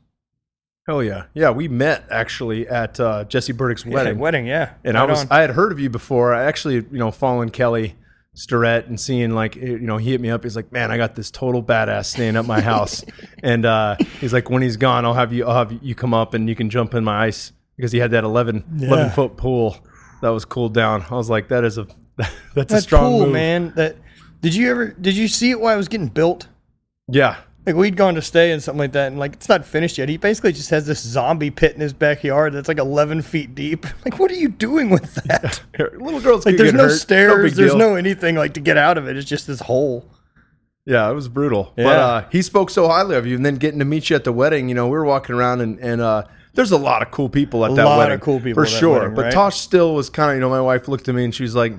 Hell 0.88 1.02
yeah. 1.02 1.26
Yeah, 1.34 1.52
we 1.52 1.68
met 1.68 2.04
actually 2.12 2.68
at 2.68 3.00
uh, 3.00 3.24
Jesse 3.24 3.54
Burdick's 3.54 3.86
wedding. 3.86 4.16
Yeah, 4.18 4.22
wedding, 4.22 4.46
yeah. 4.48 4.74
and 4.84 4.96
Right 4.96 5.04
I 5.04 5.06
was 5.06 5.22
on. 5.22 5.28
I 5.32 5.40
had 5.42 5.52
heard 5.52 5.72
of 5.72 5.80
you 5.80 5.90
before. 5.90 6.34
I 6.34 6.44
actually, 6.44 6.76
you 6.76 6.86
know, 6.92 7.10
following 7.10 7.50
Kelly 7.50 7.96
Starrett 8.34 8.88
and 8.88 9.00
seeing 9.00 9.32
like 9.32 9.56
you 9.56 9.80
know, 9.80 9.96
he 9.96 10.12
hit 10.12 10.20
me 10.20 10.30
up. 10.30 10.44
He's 10.44 10.58
like, 10.58 10.74
"Man, 10.74 10.92
I 10.92 10.98
got 10.98 11.16
this 11.16 11.32
total 11.32 11.64
badass 11.64 12.08
staying 12.08 12.36
at 12.36 12.46
my 12.46 12.60
house." 12.74 13.06
and 13.42 13.66
uh, 13.66 13.96
he's 14.20 14.34
like, 14.34 14.50
"When 14.50 14.62
he's 14.62 14.76
gone, 14.76 15.06
I'll 15.06 15.14
have 15.14 15.32
you 15.32 15.46
I'll 15.46 15.56
have 15.56 15.72
you 15.82 15.96
come 15.96 16.14
up 16.14 16.34
and 16.34 16.50
you 16.50 16.56
can 16.56 16.70
jump 16.70 16.94
in 16.94 17.06
my 17.06 17.28
ice 17.28 17.54
because 17.78 17.94
he 17.94 18.00
had 18.00 18.12
that 18.12 18.26
11, 18.26 18.66
Yeah. 18.76 18.88
11 18.90 19.12
foot 19.12 19.38
pool 19.38 19.78
that 20.24 20.30
was 20.30 20.46
cooled 20.46 20.74
down." 20.74 21.06
I 21.10 21.16
was 21.16 21.30
like, 21.30 21.48
"That 21.50 21.64
is 21.64 21.78
a 21.78 21.88
that's, 22.56 22.74
a 22.74 22.82
strong 22.82 23.12
cool, 23.12 23.20
move." 23.26 23.34
man. 23.34 23.74
That 23.76 23.98
did 24.42 24.56
you 24.56 24.70
ever 24.72 24.88
did 24.88 25.16
you 25.16 25.28
see 25.28 25.52
it 25.52 25.60
while 25.60 25.74
it 25.74 25.78
was 25.78 25.88
getting 25.88 26.08
built? 26.08 26.48
Yeah. 27.08 27.38
Like 27.66 27.76
we'd 27.76 27.96
gone 27.96 28.16
to 28.16 28.22
stay 28.22 28.52
and 28.52 28.62
something 28.62 28.80
like 28.80 28.92
that, 28.92 29.08
and 29.08 29.18
like 29.18 29.34
it's 29.34 29.48
not 29.48 29.66
finished 29.66 29.98
yet. 29.98 30.10
He 30.10 30.18
basically 30.18 30.52
just 30.52 30.70
has 30.72 30.86
this 30.86 31.00
zombie 31.00 31.50
pit 31.50 31.76
in 31.76 31.80
his 31.80 31.94
backyard 31.94 32.52
that's 32.52 32.68
like 32.68 32.78
11 32.78 33.22
feet 33.22 33.56
deep. 33.56 33.86
Like, 34.06 34.20
what 34.20 34.30
are 34.32 34.36
you 34.36 34.50
doing 34.50 34.90
with 34.90 35.14
that? 35.26 35.62
Little 35.78 36.20
girls 36.20 36.46
like, 36.46 36.58
there's 36.58 36.74
no 36.74 36.90
hurt. 36.90 36.98
stairs, 37.00 37.52
big 37.52 37.54
there's 37.54 37.72
deal. 37.72 37.78
no 37.80 37.96
anything 37.96 38.36
like 38.36 38.56
to 38.56 38.60
get 38.60 38.78
out 38.78 38.98
of 38.98 39.08
it. 39.08 39.16
It's 39.16 39.30
just 39.30 39.48
this 39.48 39.62
hole. 39.62 40.06
Yeah, 40.86 41.10
it 41.10 41.14
was 41.14 41.30
brutal. 41.30 41.72
But 41.78 41.86
uh, 41.86 42.26
he 42.30 42.42
spoke 42.42 42.70
so 42.70 42.90
highly 42.90 43.16
of 43.16 43.26
you, 43.26 43.38
and 43.38 43.46
then 43.46 43.56
getting 43.56 43.80
to 43.80 43.86
meet 43.86 44.10
you 44.10 44.18
at 44.18 44.26
the 44.26 44.34
wedding. 44.34 44.68
You 44.68 44.76
know, 44.76 44.88
we 44.88 44.98
were 44.98 45.06
walking 45.06 45.34
around, 45.34 45.62
and 45.62 45.80
and 45.80 46.02
uh, 46.02 46.26
there's 46.54 46.72
a 46.72 46.78
lot 46.78 47.02
of 47.02 47.12
cool 47.12 47.30
people 47.30 47.66
at 47.66 47.72
A 47.72 47.76
that 47.76 47.84
lot 47.86 47.98
wedding. 47.98 48.16
of 48.16 48.22
cool 48.22 48.40
people 48.40 48.64
for 48.64 48.70
sure. 48.70 49.00
wedding, 49.00 49.16
but 49.16 49.24
right? 49.26 49.34
Tosh 49.34 49.60
still 49.60 49.94
was 49.96 50.10
kind 50.10 50.32
of, 50.32 50.36
you 50.36 50.42
know, 50.42 50.50
my 50.50 50.62
wife 50.62 50.88
looked 50.88 51.08
at 51.10 51.16
me 51.16 51.24
and 51.26 51.34
she 51.34 51.44
was 51.44 51.56
like, 51.56 51.74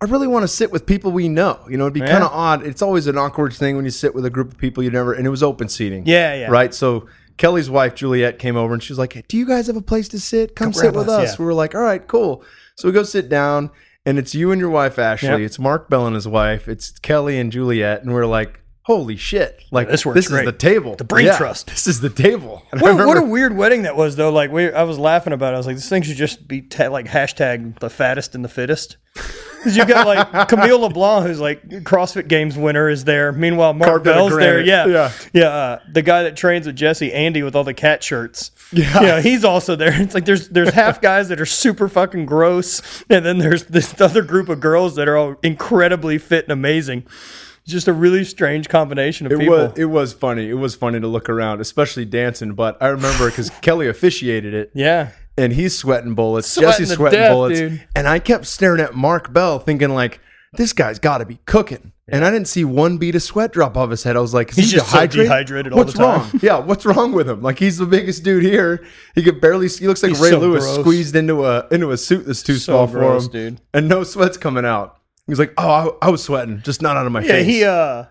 "I 0.00 0.06
really 0.06 0.26
want 0.26 0.42
to 0.42 0.48
sit 0.48 0.70
with 0.72 0.86
people 0.86 1.12
we 1.12 1.28
know." 1.28 1.60
You 1.68 1.76
know, 1.78 1.84
it'd 1.84 1.94
be 1.94 2.00
Yeah. 2.00 2.06
kind 2.10 2.24
of 2.24 2.30
odd. 2.32 2.66
It's 2.66 2.82
always 2.82 3.06
an 3.06 3.16
awkward 3.16 3.52
thing 3.52 3.76
when 3.76 3.84
you 3.84 3.90
sit 3.90 4.14
with 4.14 4.24
a 4.24 4.30
group 4.30 4.52
of 4.52 4.58
people 4.58 4.82
you 4.82 4.90
never. 4.90 5.12
And 5.12 5.26
it 5.26 5.30
was 5.30 5.42
open 5.42 5.68
seating. 5.68 6.04
Yeah, 6.06 6.34
yeah. 6.34 6.46
Right. 6.50 6.74
So. 6.74 7.06
Kelly's 7.36 7.68
wife 7.68 7.96
Juliet 7.96 8.38
came 8.38 8.56
over 8.56 8.72
and 8.74 8.80
she 8.80 8.92
was 8.92 8.98
like, 9.00 9.14
hey, 9.14 9.24
"Do 9.26 9.36
you 9.36 9.44
guys 9.44 9.66
have 9.66 9.74
a 9.74 9.82
place 9.82 10.06
to 10.10 10.20
sit? 10.20 10.54
Come, 10.54 10.66
Come 10.66 10.72
sit 10.72 10.94
with 10.94 11.08
us, 11.08 11.30
us." 11.30 11.32
yeah. 11.32 11.36
We 11.40 11.46
were 11.46 11.52
like, 11.54 11.74
"All 11.74 11.80
right, 11.80 12.06
cool." 12.06 12.44
So 12.76 12.86
we 12.86 12.92
go 12.92 13.02
sit 13.02 13.28
down, 13.28 13.70
and 14.06 14.20
it's 14.20 14.36
you 14.36 14.52
and 14.52 14.60
your 14.60 14.70
wife 14.70 15.00
Ashley. 15.00 15.30
Yep. 15.30 15.40
It's 15.40 15.58
Mark 15.58 15.90
Bell 15.90 16.06
and 16.06 16.14
his 16.14 16.28
wife. 16.28 16.68
It's 16.68 16.96
Kelly 17.00 17.40
and 17.40 17.50
Juliet, 17.50 18.04
and 18.04 18.14
we're 18.14 18.24
like, 18.26 18.60
"Holy 18.84 19.16
shit! 19.16 19.62
Like 19.70 19.88
this 19.88 20.06
works 20.06 20.16
this 20.16 20.30
is 20.30 20.44
the 20.44 20.52
table, 20.52 20.94
The 20.96 21.04
brain 21.04 21.26
Yeah, 21.26 21.36
trust. 21.36 21.66
This 21.66 21.86
is 21.86 22.00
the 22.00 22.10
table." 22.10 22.62
What, 22.72 22.82
remember- 22.82 23.06
what 23.06 23.16
a 23.18 23.22
weird 23.22 23.56
wedding 23.56 23.82
that 23.82 23.96
was, 23.96 24.16
though. 24.16 24.30
Like 24.30 24.50
we, 24.50 24.72
I 24.72 24.82
was 24.84 24.98
laughing 24.98 25.32
about 25.32 25.52
it. 25.52 25.56
I 25.56 25.58
was 25.58 25.66
like, 25.66 25.76
this 25.76 25.88
thing 25.88 26.02
should 26.02 26.16
just 26.16 26.46
be 26.48 26.62
ta- 26.62 26.88
like 26.90 27.06
hashtag 27.06 27.78
the 27.80 27.90
fattest 27.90 28.34
and 28.34 28.44
the 28.44 28.48
fittest. 28.48 28.96
Because 29.64 29.78
you've 29.78 29.88
got 29.88 30.06
like 30.06 30.48
Camille 30.50 30.80
LeBlanc, 30.80 31.26
who's 31.26 31.40
like 31.40 31.66
CrossFit 31.66 32.28
Games 32.28 32.54
winner, 32.54 32.90
is 32.90 33.04
there. 33.04 33.32
Meanwhile, 33.32 33.72
Mark 33.72 33.88
Carved 33.88 34.08
out 34.08 34.10
of 34.10 34.16
Bell's 34.28 34.36
there. 34.38 34.60
Yeah, 34.60 34.84
Yeah. 34.84 35.12
yeah. 35.32 35.44
Uh, 35.48 35.78
the 35.90 36.02
guy 36.02 36.24
that 36.24 36.36
trains 36.36 36.66
with 36.66 36.76
Jesse, 36.76 37.10
Andy, 37.14 37.42
with 37.42 37.56
all 37.56 37.64
the 37.64 37.72
cat 37.72 38.02
shirts. 38.02 38.50
Yeah. 38.72 39.02
yeah, 39.02 39.20
he's 39.22 39.42
also 39.44 39.74
there. 39.76 39.92
It's 40.02 40.14
like 40.14 40.26
there's 40.26 40.48
there's 40.50 40.70
half 40.74 41.00
guys 41.00 41.28
that 41.30 41.40
are 41.40 41.46
super 41.46 41.88
fucking 41.88 42.26
gross, 42.26 42.82
and 43.08 43.24
then 43.24 43.38
there's 43.38 43.64
this 43.64 43.98
other 44.02 44.20
group 44.22 44.48
of 44.50 44.60
girls 44.60 44.96
that 44.96 45.08
are 45.08 45.16
all 45.16 45.36
incredibly 45.42 46.18
fit 46.18 46.44
and 46.44 46.52
amazing. 46.52 47.06
Just 47.66 47.88
a 47.88 47.92
really 47.92 48.24
strange 48.24 48.68
combination 48.68 49.26
of 49.26 49.32
It 49.32 49.38
people. 49.40 49.54
was 49.56 49.72
it 49.78 49.84
was 49.86 50.12
funny. 50.12 50.48
It 50.48 50.54
was 50.54 50.74
funny 50.74 51.00
to 51.00 51.06
look 51.06 51.28
around, 51.28 51.60
especially 51.60 52.04
dancing. 52.04 52.52
But 52.54 52.76
I 52.80 52.88
remember 52.88 53.30
because 53.30 53.50
Kelly 53.62 53.88
officiated 53.88 54.54
it, 54.54 54.70
yeah. 54.74 55.10
and 55.36 55.52
he's 55.52 55.76
sweating 55.76 56.14
bullets. 56.14 56.48
Sweating 56.48 56.70
Jesse's 56.70 56.90
sweating 56.92 57.18
death, 57.18 57.32
bullets, 57.32 57.58
dude. 57.60 57.86
and 57.96 58.06
I 58.08 58.18
kept 58.18 58.46
staring 58.46 58.80
at 58.80 58.94
Mark 58.94 59.32
Bell, 59.32 59.58
thinking 59.58 59.90
like, 59.90 60.20
this 60.54 60.72
guy's 60.72 60.98
got 60.98 61.18
to 61.18 61.26
be 61.26 61.38
cooking. 61.46 61.92
And 62.06 62.22
I 62.22 62.30
didn't 62.30 62.48
see 62.48 62.66
one 62.66 62.98
bead 62.98 63.14
of 63.14 63.22
sweat 63.22 63.50
drop 63.50 63.78
off 63.78 63.88
his 63.88 64.02
head. 64.02 64.14
I 64.14 64.20
was 64.20 64.34
like, 64.34 64.50
is 64.50 64.56
He's 64.56 64.70
he 64.72 64.76
just 64.76 64.90
so 64.90 64.98
dehydrated? 64.98 65.24
dehydrated 65.30 65.72
all 65.72 65.78
what's 65.78 65.92
the 65.94 65.98
time. 66.00 66.20
wrong? 66.20 66.40
Yeah, 66.42 66.58
what's 66.58 66.84
wrong 66.84 67.12
with 67.12 67.26
him? 67.26 67.40
Like 67.40 67.58
he's 67.58 67.78
the 67.78 67.86
biggest 67.86 68.22
dude 68.22 68.42
here. 68.42 68.84
He 69.14 69.22
could 69.22 69.40
barely. 69.40 69.68
He 69.68 69.86
looks 69.86 70.02
like 70.02 70.10
He's 70.10 70.20
Ray 70.20 70.28
so 70.28 70.38
Lewis 70.38 70.64
gross. 70.66 70.80
squeezed 70.80 71.16
into 71.16 71.46
a 71.46 71.66
into 71.70 71.92
a 71.92 71.96
suit 71.96 72.26
that's 72.26 72.42
too 72.42 72.56
So 72.56 72.72
small 72.74 72.86
gross, 72.88 73.26
for 73.26 73.38
him, 73.38 73.52
dude. 73.54 73.60
and 73.72 73.88
no 73.88 74.04
sweat's 74.04 74.36
coming 74.36 74.66
out. 74.66 74.98
He's 75.26 75.38
like, 75.38 75.54
oh, 75.56 75.98
I, 76.02 76.06
I 76.06 76.10
was 76.10 76.22
sweating, 76.22 76.60
just 76.62 76.82
not 76.82 76.96
out 76.96 77.06
of 77.06 77.12
my 77.12 77.22
face. 77.22 77.30
Yeah, 77.30 77.36
face. 77.36 77.46
he 77.46 77.64
uh 77.64 78.04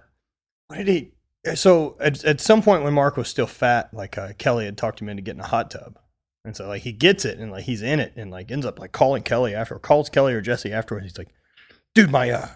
what 0.67 0.77
did 0.77 0.87
he 0.87 1.11
so 1.55 1.97
at, 1.99 2.23
at 2.23 2.39
some 2.39 2.61
point 2.61 2.83
when 2.83 2.93
Mark 2.93 3.17
was 3.17 3.27
still 3.27 3.47
fat, 3.47 3.93
like 3.93 4.17
uh, 4.17 4.33
Kelly 4.37 4.65
had 4.65 4.77
talked 4.77 5.01
him 5.01 5.09
into 5.09 5.21
getting 5.21 5.41
a 5.41 5.47
hot 5.47 5.69
tub. 5.71 5.99
And 6.45 6.55
so 6.55 6.67
like 6.67 6.81
he 6.81 6.91
gets 6.91 7.25
it 7.25 7.39
and 7.39 7.51
like 7.51 7.65
he's 7.65 7.81
in 7.81 7.99
it 7.99 8.13
and 8.15 8.31
like 8.31 8.51
ends 8.51 8.65
up 8.65 8.79
like 8.79 8.91
calling 8.91 9.23
Kelly 9.23 9.53
after 9.53 9.77
calls 9.79 10.09
Kelly 10.09 10.33
or 10.33 10.41
Jesse 10.41 10.71
afterwards. 10.71 11.05
He's 11.05 11.17
like, 11.17 11.29
dude, 11.93 12.11
my 12.11 12.29
uh 12.29 12.47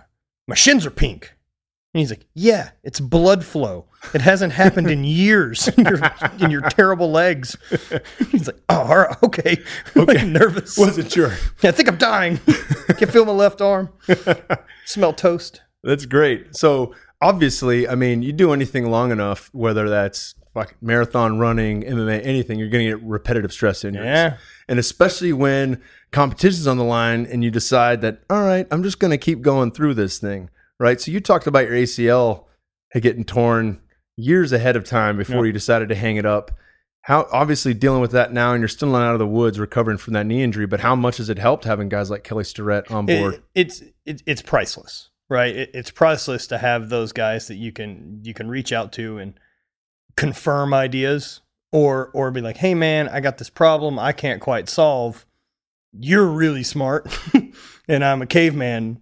my 0.47 0.55
shins 0.55 0.85
are 0.85 0.91
pink. 0.91 1.33
And 1.97 2.01
he's 2.01 2.11
like, 2.11 2.27
Yeah, 2.35 2.69
it's 2.83 2.99
blood 2.99 3.43
flow. 3.43 3.87
It 4.13 4.21
hasn't 4.21 4.53
happened 4.53 4.91
in 4.91 5.03
years 5.03 5.67
in 5.69 5.83
your 5.83 5.99
in 6.39 6.51
your 6.51 6.61
terrible 6.61 7.09
legs. 7.09 7.57
He's 8.29 8.45
like, 8.45 8.61
Oh, 8.69 8.81
all 8.81 8.97
right, 8.97 9.23
okay. 9.23 9.63
okay. 9.97 10.19
like 10.19 10.27
nervous. 10.27 10.77
wasn't 10.77 11.11
sure. 11.11 11.31
I 11.63 11.71
think 11.71 11.89
I'm 11.89 11.97
dying. 11.97 12.37
Can 12.99 13.09
feel 13.09 13.25
my 13.25 13.31
left 13.31 13.61
arm. 13.61 13.89
Smell 14.85 15.11
toast. 15.11 15.61
That's 15.81 16.05
great. 16.05 16.55
So 16.55 16.93
obviously, 17.19 17.87
I 17.87 17.95
mean, 17.95 18.21
you 18.21 18.31
do 18.31 18.53
anything 18.53 18.91
long 18.91 19.11
enough, 19.11 19.49
whether 19.51 19.89
that's 19.89 20.35
fucking 20.53 20.77
marathon 20.79 21.39
running, 21.39 21.81
MMA, 21.81 22.23
anything, 22.23 22.59
you're 22.59 22.69
going 22.69 22.85
to 22.85 22.95
get 22.95 23.03
repetitive 23.03 23.51
stress 23.51 23.83
injuries. 23.83 24.05
Yeah. 24.05 24.37
And 24.67 24.77
especially 24.77 25.33
when 25.33 25.81
competition's 26.11 26.67
on 26.67 26.77
the 26.77 26.83
line 26.83 27.25
and 27.25 27.43
you 27.43 27.49
decide 27.49 28.01
that, 28.01 28.21
all 28.29 28.43
right, 28.43 28.67
I'm 28.69 28.83
just 28.83 28.99
going 28.99 29.09
to 29.09 29.17
keep 29.17 29.41
going 29.41 29.71
through 29.71 29.95
this 29.95 30.19
thing, 30.19 30.51
right? 30.79 31.00
So 31.01 31.12
you 31.12 31.19
talked 31.19 31.48
about 31.48 31.65
your 31.65 31.74
ACL 31.74 32.46
getting 33.00 33.24
torn 33.24 33.79
years 34.15 34.51
ahead 34.51 34.75
of 34.75 34.84
time 34.84 35.17
before 35.17 35.38
Yeah. 35.38 35.43
you 35.48 35.51
decided 35.51 35.89
to 35.89 35.96
hang 35.96 36.15
it 36.17 36.25
up. 36.25 36.51
How 37.03 37.27
obviously 37.31 37.74
dealing 37.74 38.01
with 38.01 38.12
that 38.12 38.34
now, 38.34 38.53
and 38.53 38.62
you're 38.62 38.67
still 38.67 38.89
not 38.89 39.03
out 39.03 39.13
of 39.13 39.19
the 39.19 39.27
woods 39.27 39.60
recovering 39.60 39.98
from 39.98 40.13
that 40.13 40.25
knee 40.25 40.43
injury. 40.43 40.65
But 40.65 40.79
how 40.81 40.96
much 40.96 41.17
has 41.17 41.29
it 41.29 41.38
helped 41.38 41.63
having 41.63 41.88
guys 41.89 42.10
like 42.10 42.24
Kelly 42.24 42.43
Starrett 42.43 42.91
on 42.91 43.05
board? 43.05 43.36
It, 43.36 43.43
it's 43.55 43.84
it, 44.05 44.24
it's 44.25 44.41
priceless, 44.41 45.10
right? 45.29 45.55
It, 45.55 45.72
it's 45.74 45.91
priceless 45.91 46.48
to 46.48 46.57
have 46.57 46.89
those 46.89 47.13
guys 47.13 47.48
that 47.48 47.55
you 47.55 47.72
can 47.72 48.19
you 48.24 48.34
can 48.34 48.50
reach 48.50 48.74
out 48.74 48.91
to 48.93 49.19
and 49.19 49.39
confirm 50.17 50.74
ideas, 50.74 51.39
or 51.72 52.10
or 52.13 52.29
be 52.31 52.41
like, 52.41 52.57
hey 52.57 52.74
man, 52.74 53.07
I 53.07 53.22
got 53.22 53.38
this 53.38 53.50
problem 53.50 53.98
I 54.00 54.12
can't 54.12 54.41
quite 54.41 54.67
solve. 54.67 55.25
You're 55.93 56.27
really 56.27 56.63
smart, 56.63 57.07
and 57.88 58.03
I'm 58.03 58.22
a 58.22 58.25
caveman. 58.27 59.01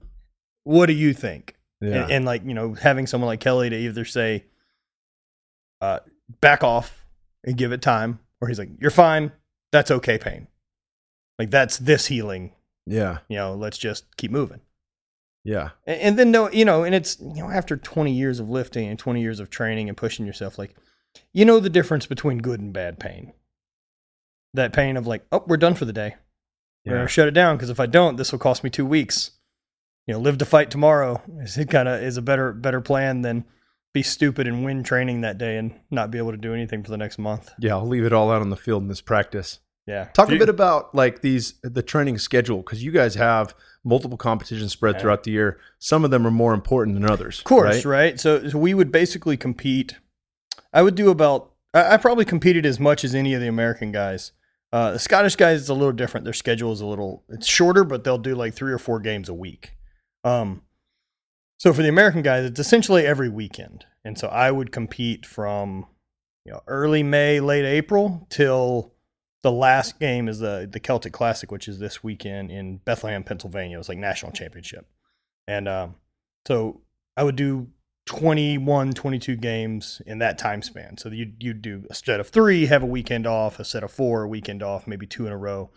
What 0.64 0.86
do 0.88 0.94
you 0.94 1.14
think? 1.14 1.55
Yeah, 1.82 2.04
And, 2.04 2.12
and 2.12 2.26
like 2.26 2.44
you 2.46 2.54
know, 2.54 2.74
having 2.74 3.08
someone 3.08 3.28
like 3.28 3.40
Kelly 3.40 3.70
to 3.70 3.76
either 3.76 4.06
say, 4.06 4.46
uh, 5.82 6.00
back 6.42 6.64
off 6.64 7.06
and 7.44 7.58
give 7.58 7.72
it 7.72 7.82
time, 7.82 8.20
or 8.42 8.48
he's 8.48 8.60
like, 8.60 8.70
you're 8.80 8.92
fine, 8.92 9.32
that's 9.72 9.92
okay, 9.92 10.18
pain. 10.18 10.48
Like 11.38 11.52
that's 11.52 11.78
this 11.78 12.06
healing. 12.08 12.54
yeah, 12.86 13.20
You 13.28 13.38
know, 13.38 13.56
let's 13.56 13.78
just 13.78 14.16
keep 14.18 14.32
moving. 14.32 14.62
yeah. 15.44 15.72
And, 15.86 16.02
and 16.02 16.20
then 16.20 16.32
no, 16.32 16.50
you 16.50 16.66
know, 16.66 16.84
and 16.84 16.96
it's 16.96 17.20
you 17.20 17.44
know 17.44 17.50
after 17.52 17.76
20 17.78 18.12
years 18.12 18.40
of 18.40 18.50
lifting 18.50 18.88
and 18.88 18.98
20 18.98 19.22
years 19.22 19.40
of 19.40 19.50
training 19.50 19.90
and 19.90 19.98
pushing 19.98 20.26
yourself, 20.26 20.58
like 20.58 20.76
you 21.34 21.46
know 21.46 21.60
the 21.60 21.70
difference 21.70 22.06
between 22.06 22.38
good 22.40 22.60
and 22.60 22.72
bad 22.74 23.00
pain. 23.00 23.34
That 24.54 24.72
pain 24.74 24.96
of 24.96 25.06
like, 25.06 25.26
oh, 25.34 25.44
we're 25.46 25.58
done 25.58 25.76
for 25.76 25.84
the 25.86 25.92
day. 25.94 26.16
We're 26.86 26.94
Yeah. 26.94 26.98
gonna 27.00 27.08
shut 27.10 27.28
it 27.28 27.32
down 27.32 27.58
because 27.58 27.70
if 27.70 27.80
I 27.82 27.86
don't, 27.86 28.16
this 28.16 28.32
will 28.32 28.40
cost 28.40 28.64
me 28.64 28.70
two 28.70 28.86
weeks. 28.86 29.32
You 30.08 30.14
know, 30.14 30.20
live 30.20 30.38
to 30.38 30.46
fight 30.46 30.70
tomorrow 30.70 31.22
is 31.42 31.58
it 31.58 31.70
kind 31.70 31.88
of 31.88 32.02
is 32.04 32.18
a 32.18 32.22
better 32.22 32.54
better 32.54 32.80
plan 32.82 33.22
than 33.22 33.46
be 33.94 34.04
stupid 34.04 34.46
and 34.46 34.64
win 34.64 34.84
training 34.84 35.22
that 35.22 35.38
day 35.38 35.58
and 35.58 35.74
not 35.90 36.12
be 36.12 36.18
able 36.18 36.32
to 36.32 36.38
do 36.38 36.54
anything 36.54 36.84
for 36.84 36.92
the 36.92 36.98
next 36.98 37.18
month. 37.18 37.52
Yeah, 37.60 37.76
I'll 37.76 37.88
leave 37.88 38.04
it 38.04 38.14
all 38.14 38.30
out 38.32 38.42
on 38.42 38.50
the 38.50 38.58
field 38.58 38.84
in 38.84 38.90
this 38.90 39.02
practice. 39.02 39.60
Yeah, 39.88 40.06
Talk 40.14 40.32
a 40.32 40.38
bit 40.38 40.50
about 40.50 40.96
like 40.96 41.22
these 41.22 41.56
the 41.62 41.84
training 41.84 42.18
schedule 42.18 42.58
because 42.58 42.84
you 42.84 42.92
guys 42.92 43.16
have 43.16 43.54
multiple 43.84 44.18
competitions 44.18 44.72
spread 44.72 44.96
Yeah. 44.96 45.02
throughout 45.02 45.24
the 45.24 45.32
year. 45.32 45.60
Some 45.80 46.04
of 46.04 46.10
them 46.12 46.26
are 46.26 46.32
more 46.32 46.54
important 46.56 46.96
than 46.96 47.10
others. 47.10 47.38
Of 47.40 47.46
course, 47.46 47.86
right? 47.86 47.86
right? 47.86 48.20
So, 48.20 48.50
so 48.50 48.58
we 48.58 48.74
would 48.74 48.92
basically 48.92 49.38
compete. 49.38 49.96
I 50.74 50.82
would 50.82 50.96
do 50.96 51.10
about. 51.10 51.52
I, 51.74 51.94
I 51.94 51.98
probably 51.98 52.26
competed 52.26 52.66
as 52.66 52.80
much 52.80 53.04
as 53.04 53.14
any 53.14 53.36
of 53.36 53.42
the 53.42 53.48
American 53.48 53.92
guys. 53.92 54.32
Uh, 54.74 54.92
the 54.92 55.00
Scottish 55.00 55.36
guys 55.36 55.62
is 55.62 55.70
a 55.70 55.74
little 55.76 55.94
different. 55.94 56.26
Their 56.26 56.34
schedule 56.34 56.72
is 56.74 56.82
a 56.82 56.86
little. 56.86 57.24
It's 57.30 57.48
shorter, 57.48 57.84
but 57.84 58.04
they'll 58.04 58.18
do 58.18 58.34
like 58.36 58.56
three 58.56 58.74
or 58.74 58.80
four 58.80 59.00
games 59.00 59.30
a 59.30 59.34
week. 59.36 59.72
Um, 60.26 60.64
so 61.58 61.72
for 61.72 61.82
the 61.82 61.88
American 61.88 62.22
guys, 62.22 62.44
it's 62.44 62.60
essentially 62.60 63.06
every 63.06 63.30
weekend, 63.30 63.86
and 64.04 64.18
so 64.18 64.28
I 64.28 64.52
would 64.52 64.72
compete 64.74 65.26
from 65.26 65.86
you 66.44 66.52
know 66.52 66.62
early 66.68 67.04
May, 67.04 67.40
late 67.40 67.66
April 67.66 68.28
till 68.30 68.94
the 69.44 69.52
last 69.52 70.00
game 70.00 70.28
is 70.28 70.40
the 70.40 70.68
the 70.70 70.80
Celtic 70.80 71.14
Classic, 71.14 71.52
which 71.52 71.68
is 71.68 71.80
this 71.80 72.04
weekend 72.04 72.52
in 72.52 72.78
Bethlehem, 72.78 73.24
Pennsylvania. 73.24 73.80
It's 73.80 73.88
like 73.88 74.00
national 74.00 74.34
championship, 74.34 74.88
and 75.48 75.70
um, 75.70 75.96
so 76.46 76.82
I 77.16 77.24
would 77.24 77.38
do 77.38 77.70
21, 78.06 78.94
22 78.94 79.36
games 79.36 80.02
in 80.06 80.20
that 80.20 80.38
time 80.38 80.62
span. 80.62 80.98
So 80.98 81.10
you 81.10 81.32
you'd 81.40 81.62
do 81.62 81.86
a 81.90 81.96
set 81.96 82.20
of 82.20 82.30
three, 82.30 82.66
have 82.68 82.84
a 82.84 82.88
weekend 82.88 83.26
off, 83.26 83.60
a 83.60 83.66
set 83.66 83.84
of 83.84 83.92
four, 83.92 84.24
a 84.24 84.28
weekend 84.28 84.62
off, 84.62 84.88
maybe 84.88 85.08
two 85.08 85.26
in 85.26 85.32
a 85.32 85.38
row, 85.38 85.72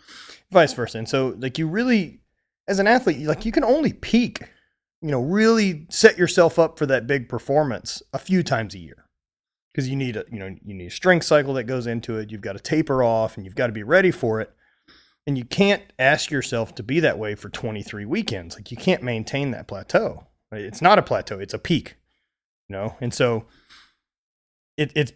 vice 0.51 0.73
versa. 0.73 0.97
And 0.97 1.09
so 1.09 1.35
like 1.37 1.57
you 1.57 1.67
really, 1.67 2.19
as 2.69 2.77
an 2.79 2.87
athlete, 2.87 3.25
like 3.25 3.45
you 3.45 3.51
can 3.51 3.63
only 3.63 3.91
peak, 3.91 4.43
you 5.01 5.09
know, 5.09 5.21
really 5.21 5.87
set 5.89 6.17
yourself 6.17 6.59
up 6.59 6.77
for 6.77 6.85
that 6.85 7.07
big 7.07 7.27
performance 7.27 8.03
a 8.13 8.19
few 8.19 8.43
times 8.43 8.75
a 8.75 8.79
year. 8.79 9.05
Because 9.73 9.89
you 9.89 9.95
need 9.95 10.15
a 10.15 10.25
you 10.31 10.39
know 10.39 10.55
you 10.63 10.73
need 10.73 10.87
a 10.87 10.91
strength 10.91 11.25
cycle 11.25 11.53
that 11.55 11.63
goes 11.63 11.87
into 11.87 12.17
it. 12.17 12.31
You've 12.31 12.41
got 12.41 12.53
to 12.53 12.59
taper 12.59 13.03
off, 13.03 13.35
and 13.35 13.45
you've 13.45 13.55
got 13.55 13.67
to 13.67 13.73
be 13.73 13.83
ready 13.83 14.11
for 14.11 14.39
it. 14.39 14.51
And 15.27 15.37
you 15.37 15.45
can't 15.45 15.83
ask 15.99 16.31
yourself 16.31 16.73
to 16.75 16.83
be 16.83 16.99
that 17.01 17.19
way 17.19 17.35
for 17.35 17.49
23 17.49 18.05
weekends. 18.05 18.55
Like 18.55 18.71
you 18.71 18.77
can't 18.77 19.03
maintain 19.03 19.51
that 19.51 19.67
plateau. 19.67 20.25
It's 20.51 20.81
not 20.81 20.97
a 20.97 21.03
plateau; 21.03 21.39
it's 21.39 21.53
a 21.53 21.59
peak. 21.59 21.95
You 22.67 22.75
know, 22.75 22.95
and 22.99 23.13
so 23.13 23.45
it, 24.77 24.91
it's 24.95 25.11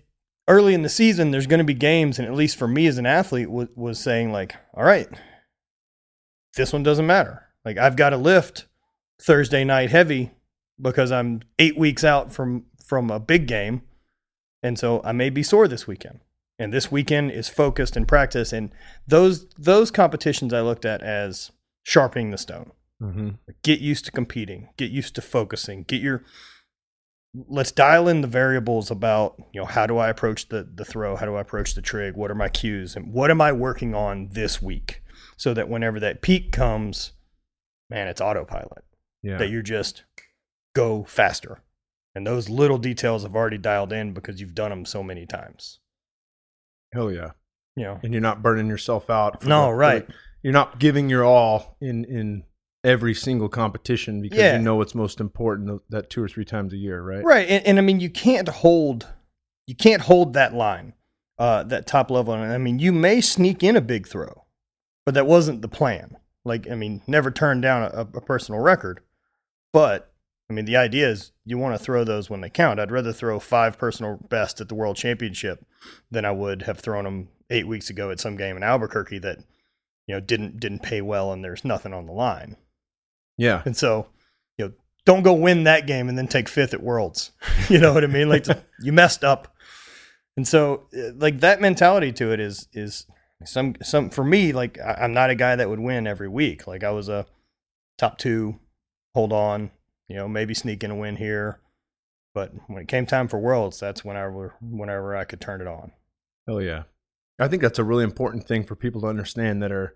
early 0.47 0.73
in 0.73 0.81
the 0.81 0.89
season. 0.89 1.31
There's 1.31 1.47
going 1.47 1.59
to 1.59 1.63
be 1.63 1.73
games, 1.73 2.19
and 2.19 2.27
at 2.27 2.33
least 2.33 2.57
for 2.57 2.67
me 2.67 2.87
as 2.87 2.97
an 2.97 3.05
athlete, 3.05 3.49
was, 3.49 3.69
was 3.75 3.99
saying 3.99 4.31
like, 4.31 4.55
"All 4.75 4.83
right, 4.83 5.09
this 6.55 6.71
one 6.71 6.83
doesn't 6.83 7.07
matter. 7.07 7.42
Like 7.65 7.77
I've 7.77 7.95
got 7.95 8.09
to 8.09 8.17
lift 8.17 8.65
Thursday 9.21 9.63
night 9.63 9.89
heavy 9.89 10.31
because 10.81 11.11
I'm 11.11 11.41
eight 11.59 11.77
weeks 11.77 12.03
out 12.03 12.31
from 12.31 12.65
from 12.83 13.09
a 13.09 13.19
big 13.19 13.47
game, 13.47 13.83
and 14.61 14.77
so 14.77 15.01
I 15.03 15.11
may 15.11 15.29
be 15.29 15.43
sore 15.43 15.67
this 15.67 15.87
weekend." 15.87 16.19
And 16.59 16.71
this 16.71 16.91
weekend 16.91 17.31
is 17.31 17.49
focused 17.49 17.97
in 17.97 18.05
practice, 18.05 18.53
and 18.53 18.71
those 19.07 19.47
those 19.57 19.91
competitions 19.91 20.53
I 20.53 20.61
looked 20.61 20.85
at 20.85 21.01
as 21.01 21.51
sharpening 21.83 22.31
the 22.31 22.37
stone. 22.37 22.71
Mm-hmm. 23.01 23.29
get 23.63 23.81
used 23.81 24.05
to 24.05 24.11
competing. 24.11 24.69
Get 24.77 24.89
used 24.91 25.15
to 25.15 25.21
focusing. 25.21 25.83
Get 25.83 26.01
your 26.01 26.23
let's 27.49 27.71
dial 27.71 28.07
in 28.07 28.21
the 28.21 28.27
variables 28.27 28.91
about 28.91 29.35
you 29.51 29.59
know 29.59 29.65
how 29.65 29.87
do 29.87 29.97
i 29.97 30.07
approach 30.07 30.49
the 30.49 30.67
the 30.75 30.85
throw? 30.85 31.15
How 31.15 31.25
do 31.25 31.35
i 31.35 31.41
approach 31.41 31.73
the 31.73 31.81
trig? 31.81 32.15
What 32.15 32.31
are 32.31 32.35
my 32.35 32.49
cues? 32.49 32.95
And 32.95 33.11
what 33.11 33.31
am 33.31 33.41
i 33.41 33.51
working 33.51 33.93
on 33.93 34.29
this 34.31 34.61
week? 34.61 35.01
So 35.35 35.53
that 35.53 35.67
whenever 35.67 35.99
that 35.99 36.21
peak 36.21 36.51
comes 36.51 37.11
man 37.89 38.07
it's 38.07 38.21
autopilot 38.21 38.83
Yeah. 39.21 39.37
that 39.37 39.49
you're 39.49 39.61
just 39.61 40.03
go 40.75 41.03
faster 41.03 41.61
and 42.15 42.25
those 42.27 42.49
little 42.49 42.77
details 42.77 43.23
have 43.23 43.35
already 43.35 43.57
dialed 43.57 43.91
in 43.93 44.13
because 44.13 44.39
you've 44.39 44.55
done 44.55 44.69
them 44.69 44.85
so 44.85 45.03
many 45.03 45.25
times 45.25 45.79
Hell 46.93 47.11
yeah. 47.11 47.31
you 47.75 47.83
know 47.83 47.99
And 48.03 48.13
you're 48.13 48.21
not 48.21 48.41
burning 48.43 48.67
yourself 48.67 49.09
out. 49.09 49.43
no 49.45 49.67
the- 49.67 49.73
right 49.73 50.07
the- 50.07 50.13
you're 50.43 50.53
not 50.53 50.77
giving 50.79 51.09
your 51.09 51.23
all 51.23 51.77
in 51.79 52.03
in 52.05 52.43
every 52.83 53.13
single 53.13 53.47
competition 53.47 54.21
because 54.21 54.37
Yeah. 54.37 54.57
you 54.57 54.61
know 54.61 54.75
what's 54.75 54.93
most 54.93 55.21
important 55.21 55.81
that 55.89 56.09
two 56.09 56.21
or 56.21 56.27
three 56.27 56.43
times 56.43 56.73
a 56.73 56.77
year, 56.77 57.01
right? 57.01 57.23
Right, 57.23 57.47
and, 57.47 57.65
and 57.65 57.77
I 57.77 57.81
mean 57.81 58.01
you 58.01 58.09
can't 58.09 58.49
hold 58.49 59.07
you 59.67 59.75
can't 59.75 60.01
hold 60.01 60.33
that 60.33 60.53
line, 60.53 60.91
uh, 61.39 61.63
that 61.63 61.87
top 61.87 62.11
level. 62.11 62.33
And 62.33 62.51
I 62.51 62.57
mean 62.57 62.79
you 62.79 62.91
may 62.91 63.21
sneak 63.21 63.63
in 63.63 63.77
a 63.77 63.81
big 63.81 64.05
throw, 64.05 64.43
but 65.05 65.13
that 65.15 65.25
wasn't 65.25 65.61
the 65.61 65.69
plan. 65.69 66.17
Like 66.45 66.69
I 66.69 66.75
mean, 66.75 67.01
never 67.07 67.31
turn 67.31 67.61
down 67.61 67.83
a, 67.83 68.01
a 68.01 68.21
personal 68.21 68.61
record, 68.61 69.01
but 69.71 70.11
I 70.49 70.53
mean 70.53 70.65
the 70.65 70.77
idea 70.77 71.09
is 71.09 71.31
you 71.45 71.57
want 71.57 71.77
to 71.77 71.83
throw 71.83 72.03
those 72.03 72.29
when 72.29 72.41
they 72.41 72.49
count. 72.49 72.79
I'd 72.79 72.91
rather 72.91 73.13
throw 73.13 73.39
five 73.39 73.77
personal 73.77 74.19
best 74.29 74.61
at 74.61 74.69
the 74.69 74.75
World 74.75 74.97
Championship 74.97 75.65
than 76.11 76.25
I 76.25 76.31
would 76.31 76.63
have 76.63 76.79
thrown 76.79 77.05
them 77.05 77.29
eight 77.49 77.67
weeks 77.67 77.89
ago 77.89 78.09
at 78.11 78.19
some 78.19 78.35
game 78.35 78.57
in 78.57 78.63
Albuquerque 78.63 79.19
that 79.19 79.39
you 80.07 80.15
know 80.15 80.19
didn't 80.19 80.59
didn't 80.59 80.83
pay 80.83 81.01
well 81.01 81.31
and 81.31 81.43
there's 81.43 81.63
nothing 81.63 81.93
on 81.93 82.05
the 82.05 82.13
line. 82.13 82.57
Yeah. 83.37 83.61
And 83.65 83.75
so, 83.75 84.07
you 84.57 84.65
know, 84.65 84.73
don't 85.05 85.23
go 85.23 85.33
win 85.33 85.63
that 85.63 85.87
game 85.87 86.09
and 86.09 86.17
then 86.17 86.27
take 86.27 86.47
fifth 86.47 86.73
at 86.73 86.83
Worlds. 86.83 87.31
you 87.69 87.79
know 87.79 87.93
what 87.93 88.03
I 88.03 88.07
mean? 88.07 88.29
Like 88.29 88.45
you 88.79 88.91
messed 88.93 89.23
up. 89.23 89.55
And 90.35 90.47
so 90.47 90.87
uh, 90.97 91.13
like 91.15 91.39
that 91.41 91.61
mentality 91.61 92.11
to 92.13 92.31
it 92.31 92.39
is 92.39 92.67
is 92.73 93.05
some 93.45 93.75
some 93.81 94.09
for 94.09 94.23
me 94.23 94.51
like 94.53 94.79
I, 94.79 94.99
I'm 95.01 95.13
not 95.13 95.29
a 95.29 95.35
guy 95.35 95.55
that 95.55 95.69
would 95.69 95.79
win 95.79 96.07
every 96.07 96.29
week. 96.29 96.67
Like 96.67 96.83
I 96.83 96.91
was 96.91 97.09
a 97.09 97.25
top 97.97 98.17
2, 98.17 98.59
hold 99.13 99.31
on, 99.33 99.71
you 100.07 100.15
know, 100.15 100.27
maybe 100.27 100.53
sneaking 100.53 100.91
a 100.91 100.95
win 100.95 101.15
here. 101.15 101.59
But 102.33 102.51
when 102.67 102.81
it 102.81 102.87
came 102.87 103.05
time 103.05 103.27
for 103.27 103.39
Worlds, 103.39 103.79
that's 103.79 104.03
whenever 104.03 104.55
whenever 104.61 105.15
I 105.15 105.23
could 105.23 105.41
turn 105.41 105.61
it 105.61 105.67
on. 105.67 105.91
Oh 106.47 106.59
yeah. 106.59 106.83
I 107.39 107.47
think 107.47 107.61
that's 107.61 107.79
a 107.79 107.83
really 107.83 108.03
important 108.03 108.47
thing 108.47 108.63
for 108.63 108.75
people 108.75 109.01
to 109.01 109.07
understand 109.07 109.61
that 109.63 109.71
are 109.71 109.95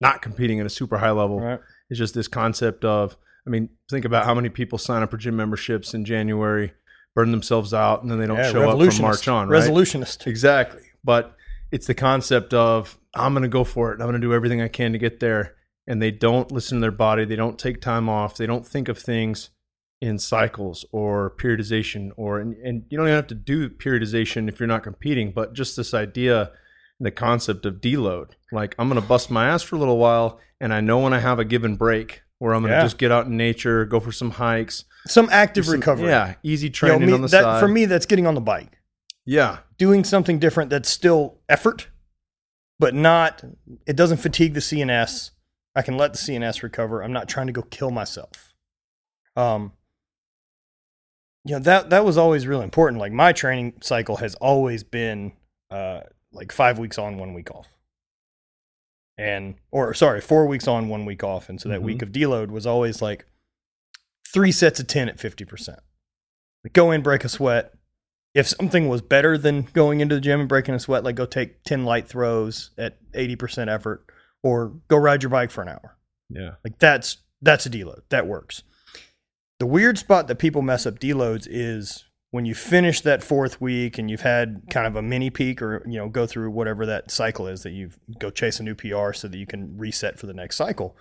not 0.00 0.22
competing 0.22 0.60
at 0.60 0.66
a 0.66 0.70
super 0.70 0.98
high 0.98 1.10
level. 1.10 1.40
Right. 1.40 1.60
It's 1.88 1.98
just 1.98 2.14
this 2.14 2.28
concept 2.28 2.84
of, 2.84 3.16
I 3.46 3.50
mean, 3.50 3.70
think 3.90 4.04
about 4.04 4.26
how 4.26 4.34
many 4.34 4.48
people 4.48 4.78
sign 4.78 5.02
up 5.02 5.10
for 5.10 5.16
gym 5.16 5.36
memberships 5.36 5.94
in 5.94 6.04
January, 6.04 6.74
burn 7.14 7.30
themselves 7.30 7.72
out, 7.72 8.02
and 8.02 8.10
then 8.10 8.18
they 8.18 8.26
don't 8.26 8.36
Yeah, 8.36 8.50
show 8.50 8.68
up 8.68 8.92
from. 8.92 9.02
March 9.02 9.28
on, 9.28 9.48
right? 9.48 9.62
Resolutionist. 9.62 10.26
Exactly. 10.26 10.82
But 11.02 11.36
it's 11.74 11.86
the 11.86 11.94
concept 11.94 12.54
of, 12.54 12.98
I'm 13.14 13.32
going 13.34 13.42
to 13.42 13.48
go 13.48 13.64
for 13.64 13.90
it. 13.92 13.94
I'm 14.00 14.06
going 14.06 14.20
to 14.20 14.26
do 14.26 14.32
everything 14.32 14.60
I 14.62 14.68
can 14.68 14.92
to 14.92 14.98
get 14.98 15.20
there. 15.20 15.54
And 15.86 16.00
they 16.00 16.10
don't 16.10 16.50
listen 16.52 16.78
to 16.78 16.80
their 16.80 16.90
body. 16.90 17.24
They 17.24 17.36
don't 17.36 17.58
take 17.58 17.80
time 17.80 18.08
off. 18.08 18.36
They 18.36 18.46
don't 18.46 18.66
think 18.66 18.88
of 18.88 18.96
things 18.98 19.50
in 20.00 20.18
cycles 20.18 20.84
or 20.92 21.34
periodization 21.40 22.10
or, 22.16 22.38
and, 22.40 22.54
and 22.66 22.84
you 22.88 22.96
don't 22.98 23.06
even 23.08 23.16
have 23.16 23.26
to 23.28 23.34
do 23.34 23.68
periodization 23.68 24.48
if 24.48 24.58
you're 24.60 24.66
not 24.66 24.82
competing, 24.82 25.32
but 25.32 25.52
just 25.54 25.76
this 25.76 25.92
idea 25.94 26.50
the 27.00 27.10
concept 27.10 27.66
of 27.66 27.80
deload. 27.80 28.30
Like 28.52 28.74
I'm 28.78 28.88
going 28.88 29.00
to 29.00 29.06
bust 29.06 29.30
my 29.30 29.48
ass 29.48 29.62
for 29.62 29.76
a 29.76 29.78
little 29.78 29.98
while, 29.98 30.38
and 30.60 30.72
I 30.72 30.80
know 30.80 31.00
when 31.00 31.12
I 31.12 31.18
have 31.18 31.38
a 31.38 31.44
given 31.44 31.74
break 31.76 32.22
where 32.38 32.54
I'm 32.54 32.62
going 32.62 32.70
to 32.70 32.76
Yeah. 32.78 32.82
just 32.84 32.98
get 32.98 33.10
out 33.12 33.26
in 33.26 33.36
nature, 33.36 33.84
go 33.84 33.98
for 34.00 34.12
some 34.12 34.30
hikes, 34.30 34.84
Some 35.06 35.28
active 35.32 35.64
some- 35.66 35.74
recovery. 35.74 36.08
Yeah, 36.08 36.34
easy 36.44 36.66
You 36.66 36.70
know, 36.70 36.74
training 36.74 37.06
me- 37.08 37.12
on 37.14 37.20
the 37.22 37.28
that, 37.28 37.42
side. 37.42 37.60
For 37.60 37.68
me, 37.68 37.86
that's 37.86 38.06
getting 38.06 38.26
on 38.26 38.34
the 38.34 38.40
bike. 38.40 38.78
Yeah, 39.24 39.58
doing 39.78 40.04
something 40.04 40.38
different 40.38 40.70
that's 40.70 40.88
still 40.88 41.38
effort, 41.48 41.88
but 42.78 42.94
not, 42.94 43.42
it 43.86 43.96
doesn't 43.96 44.18
fatigue 44.18 44.54
the 44.54 44.60
CNS. 44.60 45.30
I 45.74 45.82
can 45.82 45.96
let 45.96 46.12
the 46.12 46.18
CNS 46.18 46.62
recover. 46.62 47.02
I'm 47.02 47.12
not 47.12 47.28
trying 47.28 47.46
to 47.48 47.52
go 47.52 47.62
kill 47.62 47.90
myself. 47.90 48.54
Um, 49.36 49.72
you 51.44 51.54
know, 51.54 51.58
that, 51.60 51.90
that 51.90 52.04
was 52.04 52.16
always 52.16 52.46
really 52.46 52.64
important. 52.64 53.00
Like 53.00 53.12
my 53.12 53.32
training 53.32 53.74
cycle 53.82 54.16
has 54.16 54.34
always 54.36 54.82
been, 54.84 55.32
uh, 55.70 56.00
like 56.32 56.52
five 56.52 56.78
weeks 56.78 56.98
on, 56.98 57.18
one 57.18 57.34
week 57.34 57.50
off. 57.50 57.68
And, 59.18 59.54
or 59.70 59.94
sorry, 59.94 60.20
four 60.20 60.46
weeks 60.46 60.66
on, 60.66 60.88
one 60.88 61.04
week 61.04 61.22
off. 61.22 61.48
And 61.48 61.60
so 61.60 61.68
that 61.68 61.80
Mhm. 61.80 61.84
week 61.84 62.02
of 62.02 62.10
deload 62.10 62.48
was 62.50 62.66
always 62.66 63.00
like 63.02 63.26
three 64.32 64.50
sets 64.52 64.80
of 64.80 64.86
10 64.86 65.08
at 65.08 65.18
50%. 65.18 65.78
Like 66.64 66.72
Go 66.72 66.90
in, 66.90 67.02
break 67.02 67.24
a 67.24 67.28
sweat, 67.28 67.74
if 68.34 68.48
something 68.48 68.88
was 68.88 69.00
better 69.00 69.38
than 69.38 69.62
going 69.72 70.00
into 70.00 70.16
the 70.16 70.20
gym 70.20 70.40
and 70.40 70.48
breaking 70.48 70.74
a 70.74 70.80
sweat, 70.80 71.04
like 71.04 71.14
go 71.14 71.24
take 71.24 71.62
10 71.62 71.84
light 71.84 72.08
throws 72.08 72.70
at 72.76 72.98
80% 73.12 73.72
effort 73.72 74.04
or 74.42 74.74
go 74.88 74.96
ride 74.96 75.22
your 75.22 75.30
bike 75.30 75.50
for 75.50 75.62
an 75.62 75.68
hour. 75.68 75.96
yeah, 76.28 76.52
Like 76.64 76.78
that's 76.78 77.18
that's 77.40 77.66
a 77.66 77.70
deload. 77.70 78.00
That 78.10 78.26
works. 78.26 78.62
The 79.60 79.66
weird 79.66 79.98
spot 79.98 80.28
that 80.28 80.36
people 80.36 80.62
mess 80.62 80.86
up 80.86 80.98
deloads 80.98 81.46
is 81.48 82.04
when 82.32 82.44
you 82.44 82.54
finish 82.54 83.00
that 83.02 83.22
fourth 83.22 83.60
week 83.60 83.98
and 83.98 84.10
you've 84.10 84.22
had 84.22 84.62
kind 84.68 84.86
of 84.86 84.96
a 84.96 85.02
mini 85.02 85.30
peak 85.30 85.62
or 85.62 85.84
you 85.86 85.98
know 85.98 86.08
go 86.08 86.26
through 86.26 86.50
whatever 86.50 86.84
that 86.86 87.10
cycle 87.10 87.46
is 87.46 87.62
that 87.62 87.70
you 87.70 87.90
go 88.18 88.30
chase 88.30 88.58
a 88.58 88.64
new 88.64 88.74
PR 88.74 89.12
so 89.12 89.28
that 89.28 89.38
you 89.38 89.46
can 89.46 89.78
reset 89.78 90.18
for 90.18 90.26
the 90.26 90.34
next 90.34 90.56
cycle. 90.56 90.96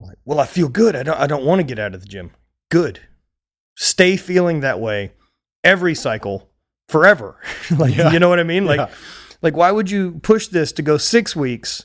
Like, 0.00 0.18
well, 0.24 0.40
I 0.40 0.46
feel 0.46 0.68
good. 0.68 0.94
I 0.94 1.02
don't 1.02 1.18
I 1.18 1.26
don't 1.26 1.44
want 1.44 1.60
to 1.60 1.64
get 1.64 1.78
out 1.78 1.94
of 1.94 2.02
the 2.02 2.08
gym. 2.08 2.32
Good. 2.70 3.00
Stay 3.76 4.18
feeling 4.18 4.60
that 4.60 4.80
way 4.80 5.12
every 5.64 5.94
cycle 5.94 6.48
forever. 6.88 7.36
like 7.78 7.96
Yeah. 7.96 8.12
you 8.12 8.18
know 8.18 8.28
what 8.28 8.40
I 8.40 8.44
mean? 8.44 8.64
Like 8.66 8.78
Yeah. 8.78 8.88
like 9.42 9.56
why 9.56 9.70
would 9.70 9.90
you 9.90 10.20
push 10.22 10.48
this 10.48 10.72
to 10.72 10.82
go 10.82 10.96
6 10.96 11.36
weeks 11.36 11.84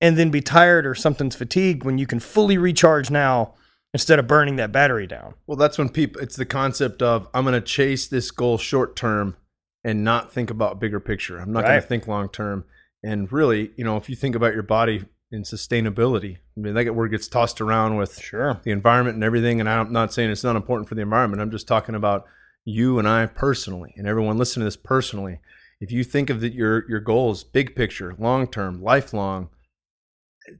and 0.00 0.16
then 0.16 0.30
be 0.30 0.40
tired 0.40 0.86
or 0.86 0.94
something's 0.94 1.36
fatigued 1.36 1.84
when 1.84 1.98
you 1.98 2.06
can 2.06 2.20
fully 2.20 2.58
recharge 2.58 3.10
now 3.10 3.54
instead 3.92 4.18
of 4.18 4.26
burning 4.26 4.56
that 4.56 4.72
battery 4.72 5.06
down? 5.06 5.34
Well, 5.46 5.56
that's 5.56 5.78
when 5.78 5.88
people. 5.88 6.20
It's 6.20 6.36
the 6.36 6.44
concept 6.44 7.00
of 7.02 7.28
I'm 7.32 7.44
going 7.44 7.54
to 7.54 7.60
chase 7.60 8.06
this 8.08 8.30
goal 8.30 8.58
short 8.58 8.96
term 8.96 9.36
and 9.84 10.02
not 10.04 10.32
think 10.32 10.50
about 10.50 10.80
bigger 10.80 11.00
picture. 11.00 11.38
I'm 11.38 11.52
not 11.52 11.64
going 11.64 11.80
to 11.80 11.86
think 11.86 12.06
long 12.08 12.28
term. 12.28 12.64
And 13.02 13.30
really, 13.30 13.70
you 13.76 13.84
know, 13.84 13.96
if 13.98 14.08
you 14.08 14.16
think 14.16 14.34
about 14.34 14.54
your 14.54 14.62
body 14.62 15.04
and 15.30 15.44
sustainability, 15.44 16.38
I 16.56 16.60
mean, 16.60 16.74
that 16.74 16.94
word 16.94 17.10
gets 17.10 17.28
tossed 17.28 17.60
around 17.60 17.96
with 17.96 18.18
Sure. 18.18 18.60
the 18.64 18.70
environment 18.70 19.14
and 19.16 19.24
everything. 19.24 19.60
And 19.60 19.68
I'm 19.68 19.92
not 19.92 20.12
saying 20.12 20.30
it's 20.30 20.42
not 20.44 20.56
important 20.56 20.88
for 20.88 20.94
the 20.94 21.02
environment. 21.02 21.42
I'm 21.42 21.50
just 21.50 21.68
talking 21.68 21.94
about 21.94 22.24
you 22.64 22.98
and 22.98 23.08
I 23.08 23.26
personally, 23.26 23.94
and 23.96 24.06
everyone 24.06 24.38
listening 24.38 24.62
to 24.62 24.66
this 24.66 24.76
personally. 24.76 25.40
If 25.80 25.92
you 25.92 26.04
think 26.04 26.30
of 26.30 26.40
that 26.40 26.54
your 26.54 26.88
your 26.88 27.00
goals, 27.00 27.44
big 27.44 27.76
picture, 27.76 28.14
long 28.18 28.46
term, 28.46 28.82
lifelong, 28.82 29.50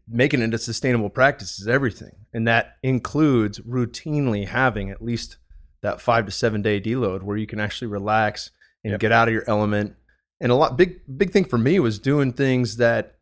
making 0.08 0.42
it 0.42 0.54
a 0.54 0.58
sustainable 0.58 1.10
practice 1.10 1.58
is 1.58 1.68
everything, 1.68 2.26
and 2.32 2.46
that 2.46 2.76
includes 2.82 3.60
routinely 3.60 4.48
having 4.48 4.90
at 4.90 5.02
least 5.02 5.36
that 5.82 6.00
five 6.00 6.26
to 6.26 6.32
seven 6.32 6.62
day 6.62 6.80
deload 6.80 7.22
where 7.22 7.36
you 7.36 7.46
can 7.46 7.60
actually 7.60 7.88
relax 7.88 8.50
and 8.82 8.92
Yep. 8.92 9.00
get 9.00 9.12
out 9.12 9.28
of 9.28 9.34
your 9.34 9.48
element. 9.48 9.94
And 10.40 10.52
a 10.52 10.54
lot 10.54 10.76
big 10.76 11.00
big 11.16 11.30
thing 11.30 11.44
for 11.44 11.58
me 11.58 11.80
was 11.80 11.98
doing 11.98 12.32
things 12.32 12.76
that 12.76 13.18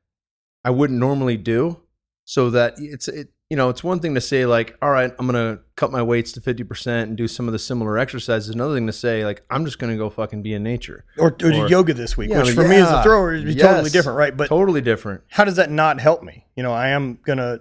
I 0.65 0.71
wouldn't 0.71 0.99
normally 0.99 1.37
do, 1.37 1.83
so 2.25 2.51
that 2.51 2.75
it's 2.79 3.07
it 3.07 3.29
you 3.53 3.57
know 3.57 3.69
it's 3.69 3.85
one 3.85 4.01
thing 4.01 4.15
to 4.15 4.21
say 4.23 4.47
like 4.47 4.79
all 4.81 4.91
right 4.91 5.13
I'm 5.19 5.27
gonna 5.27 5.59
cut 5.77 5.93
my 5.93 6.01
weights 6.01 6.33
to 6.33 6.41
fifty 6.41 6.65
percent 6.65 7.09
and 7.11 7.19
do 7.19 7.29
some 7.29 7.49
of 7.49 7.53
the 7.53 7.59
similar 7.59 7.99
exercises. 7.99 8.49
Another 8.49 8.75
thing 8.75 8.87
to 8.87 8.95
say 8.95 9.27
like 9.27 9.43
I'm 9.51 9.67
just 9.67 9.79
gonna 9.79 9.99
go 9.99 10.09
fucking 10.09 10.41
be 10.41 10.55
in 10.55 10.63
nature. 10.63 11.05
Or, 11.19 11.27
or 11.27 11.31
do 11.33 11.67
yoga 11.69 11.93
this 11.93 12.17
week, 12.17 12.31
Yeah, 12.31 12.45
which 12.45 12.55
for 12.55 12.67
me 12.67 12.77
as 12.77 12.89
a 12.89 12.93
yeah. 12.93 13.03
thrower 13.03 13.33
would 13.33 13.45
be 13.45 13.55
totally 13.55 13.91
different, 13.91 14.17
right? 14.17 14.35
But 14.35 14.49
totally 14.49 14.81
different. 14.81 15.25
how 15.29 15.45
does 15.45 15.57
that 15.57 15.71
not 15.71 16.01
help 16.01 16.23
me? 16.23 16.47
You 16.57 16.63
know, 16.63 16.73
I 16.73 16.89
am 16.89 17.19
gonna. 17.27 17.59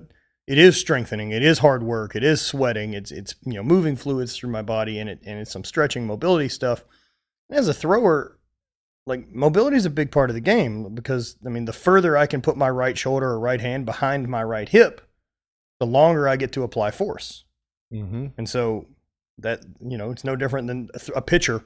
It 0.48 0.58
is 0.58 0.78
strengthening. 0.78 1.32
It 1.32 1.44
is 1.44 1.60
hard 1.60 1.84
work. 1.84 2.16
It 2.16 2.24
is 2.24 2.40
sweating. 2.40 2.94
It's 2.94 3.12
it's 3.12 3.36
you 3.46 3.56
know 3.56 3.64
moving 3.64 3.98
fluids 3.98 4.38
through 4.38 4.52
my 4.52 4.62
body 4.62 4.98
and 4.98 5.10
it 5.10 5.20
and 5.26 5.42
it's 5.42 5.52
some 5.52 5.66
stretching, 5.66 6.08
mobility 6.08 6.48
stuff. 6.48 6.86
As 7.50 7.68
a 7.68 7.74
thrower, 7.74 8.40
like 9.06 9.28
mobility 9.28 9.76
is 9.76 9.86
a 9.86 9.90
big 9.90 10.10
part 10.10 10.30
of 10.30 10.36
the 10.36 10.40
game 10.40 10.96
because 10.96 11.36
I 11.46 11.50
mean 11.50 11.66
the 11.66 11.74
further 11.74 12.16
I 12.16 12.28
can 12.28 12.42
put 12.42 12.56
my 12.56 12.70
right 12.70 12.98
shoulder 12.98 13.28
or 13.28 13.42
right 13.42 13.60
hand 13.60 13.86
behind 13.86 14.30
my 14.30 14.42
right 14.42 14.70
hip, 14.70 15.02
the 15.82 15.86
longer 15.88 16.28
I 16.30 16.36
get 16.36 16.52
to 16.52 16.62
apply 16.62 16.92
force. 16.92 17.44
Mm-hmm. 17.92 18.28
And 18.38 18.48
so 18.48 18.86
that 19.40 19.64
you 19.80 19.98
know 19.98 20.12
it's 20.12 20.24
no 20.24 20.36
different 20.36 20.68
than 20.68 20.90
a, 20.94 21.00
th- 21.00 21.12
a 21.16 21.22
pitcher. 21.24 21.64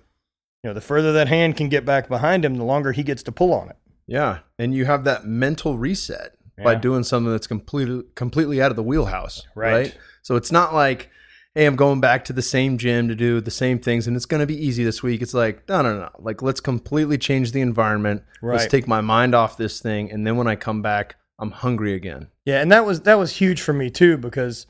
You 0.63 0.69
know, 0.69 0.73
the 0.73 0.79
further 0.81 1.11
that 1.13 1.27
hand 1.27 1.57
can 1.57 1.67
get 1.67 1.83
back 1.85 2.07
behind 2.07 2.45
him, 2.45 2.55
the 2.55 2.63
longer 2.63 2.93
he 2.93 3.03
gets 3.03 3.21
to 3.23 3.31
pull 3.33 3.53
on 3.53 3.69
it. 3.69 3.75
Yeah, 4.07 4.39
and 4.57 4.73
you 4.73 4.85
have 4.85 5.03
that 5.03 5.25
mental 5.25 5.77
reset 5.77 6.31
by 6.63 6.75
doing 6.75 7.03
something 7.03 7.29
that's 7.29 7.45
completely 7.45 8.03
completely 8.15 8.61
out 8.61 8.71
of 8.71 8.77
the 8.77 8.83
wheelhouse, 8.83 9.45
Right. 9.53 9.71
right? 9.73 9.97
So 10.21 10.37
it's 10.37 10.51
not 10.53 10.73
like, 10.73 11.09
hey, 11.53 11.65
I'm 11.65 11.75
going 11.75 11.99
back 11.99 12.23
to 12.25 12.33
the 12.33 12.41
same 12.41 12.77
gym 12.77 13.09
to 13.09 13.15
do 13.15 13.41
the 13.41 13.51
same 13.51 13.79
things, 13.79 14.07
and 14.07 14.15
it's 14.15 14.25
going 14.25 14.39
to 14.39 14.47
be 14.47 14.55
easy 14.65 14.85
this 14.85 15.03
week. 15.03 15.21
It's 15.21 15.33
like, 15.33 15.67
no, 15.67 15.81
no, 15.81 15.99
no. 15.99 16.09
Like, 16.19 16.41
let's 16.41 16.61
completely 16.61 17.17
change 17.17 17.51
the 17.51 17.59
environment. 17.59 18.23
Let's 18.41 18.67
take 18.67 18.87
my 18.87 19.01
mind 19.01 19.35
off 19.35 19.57
this 19.57 19.81
thing, 19.81 20.09
and 20.09 20.25
then 20.25 20.37
when 20.37 20.47
I 20.47 20.55
come 20.55 20.81
back, 20.81 21.17
I'm 21.39 21.51
hungry 21.51 21.93
again. 21.93 22.29
Yeah, 22.45 22.61
and 22.61 22.71
that 22.71 22.85
was 22.85 23.01
that 23.01 23.17
was 23.17 23.35
huge 23.35 23.61
for 23.61 23.73
me 23.73 23.89
too 23.89 24.17
because 24.17 24.67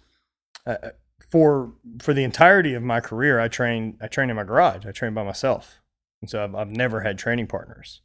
uh, 0.65 0.89
for 1.29 1.73
for 2.01 2.13
the 2.13 2.23
entirety 2.23 2.73
of 2.73 2.83
my 2.83 2.99
career, 2.99 3.39
I 3.39 3.47
trained 3.47 3.97
I 4.01 4.07
trained 4.07 4.31
in 4.31 4.37
my 4.37 4.43
garage. 4.43 4.85
I 4.85 4.91
trained 4.91 5.15
by 5.15 5.23
myself, 5.23 5.81
and 6.21 6.29
so 6.29 6.43
I've, 6.43 6.55
I've 6.55 6.71
never 6.71 7.01
had 7.01 7.17
training 7.17 7.47
partners. 7.47 8.01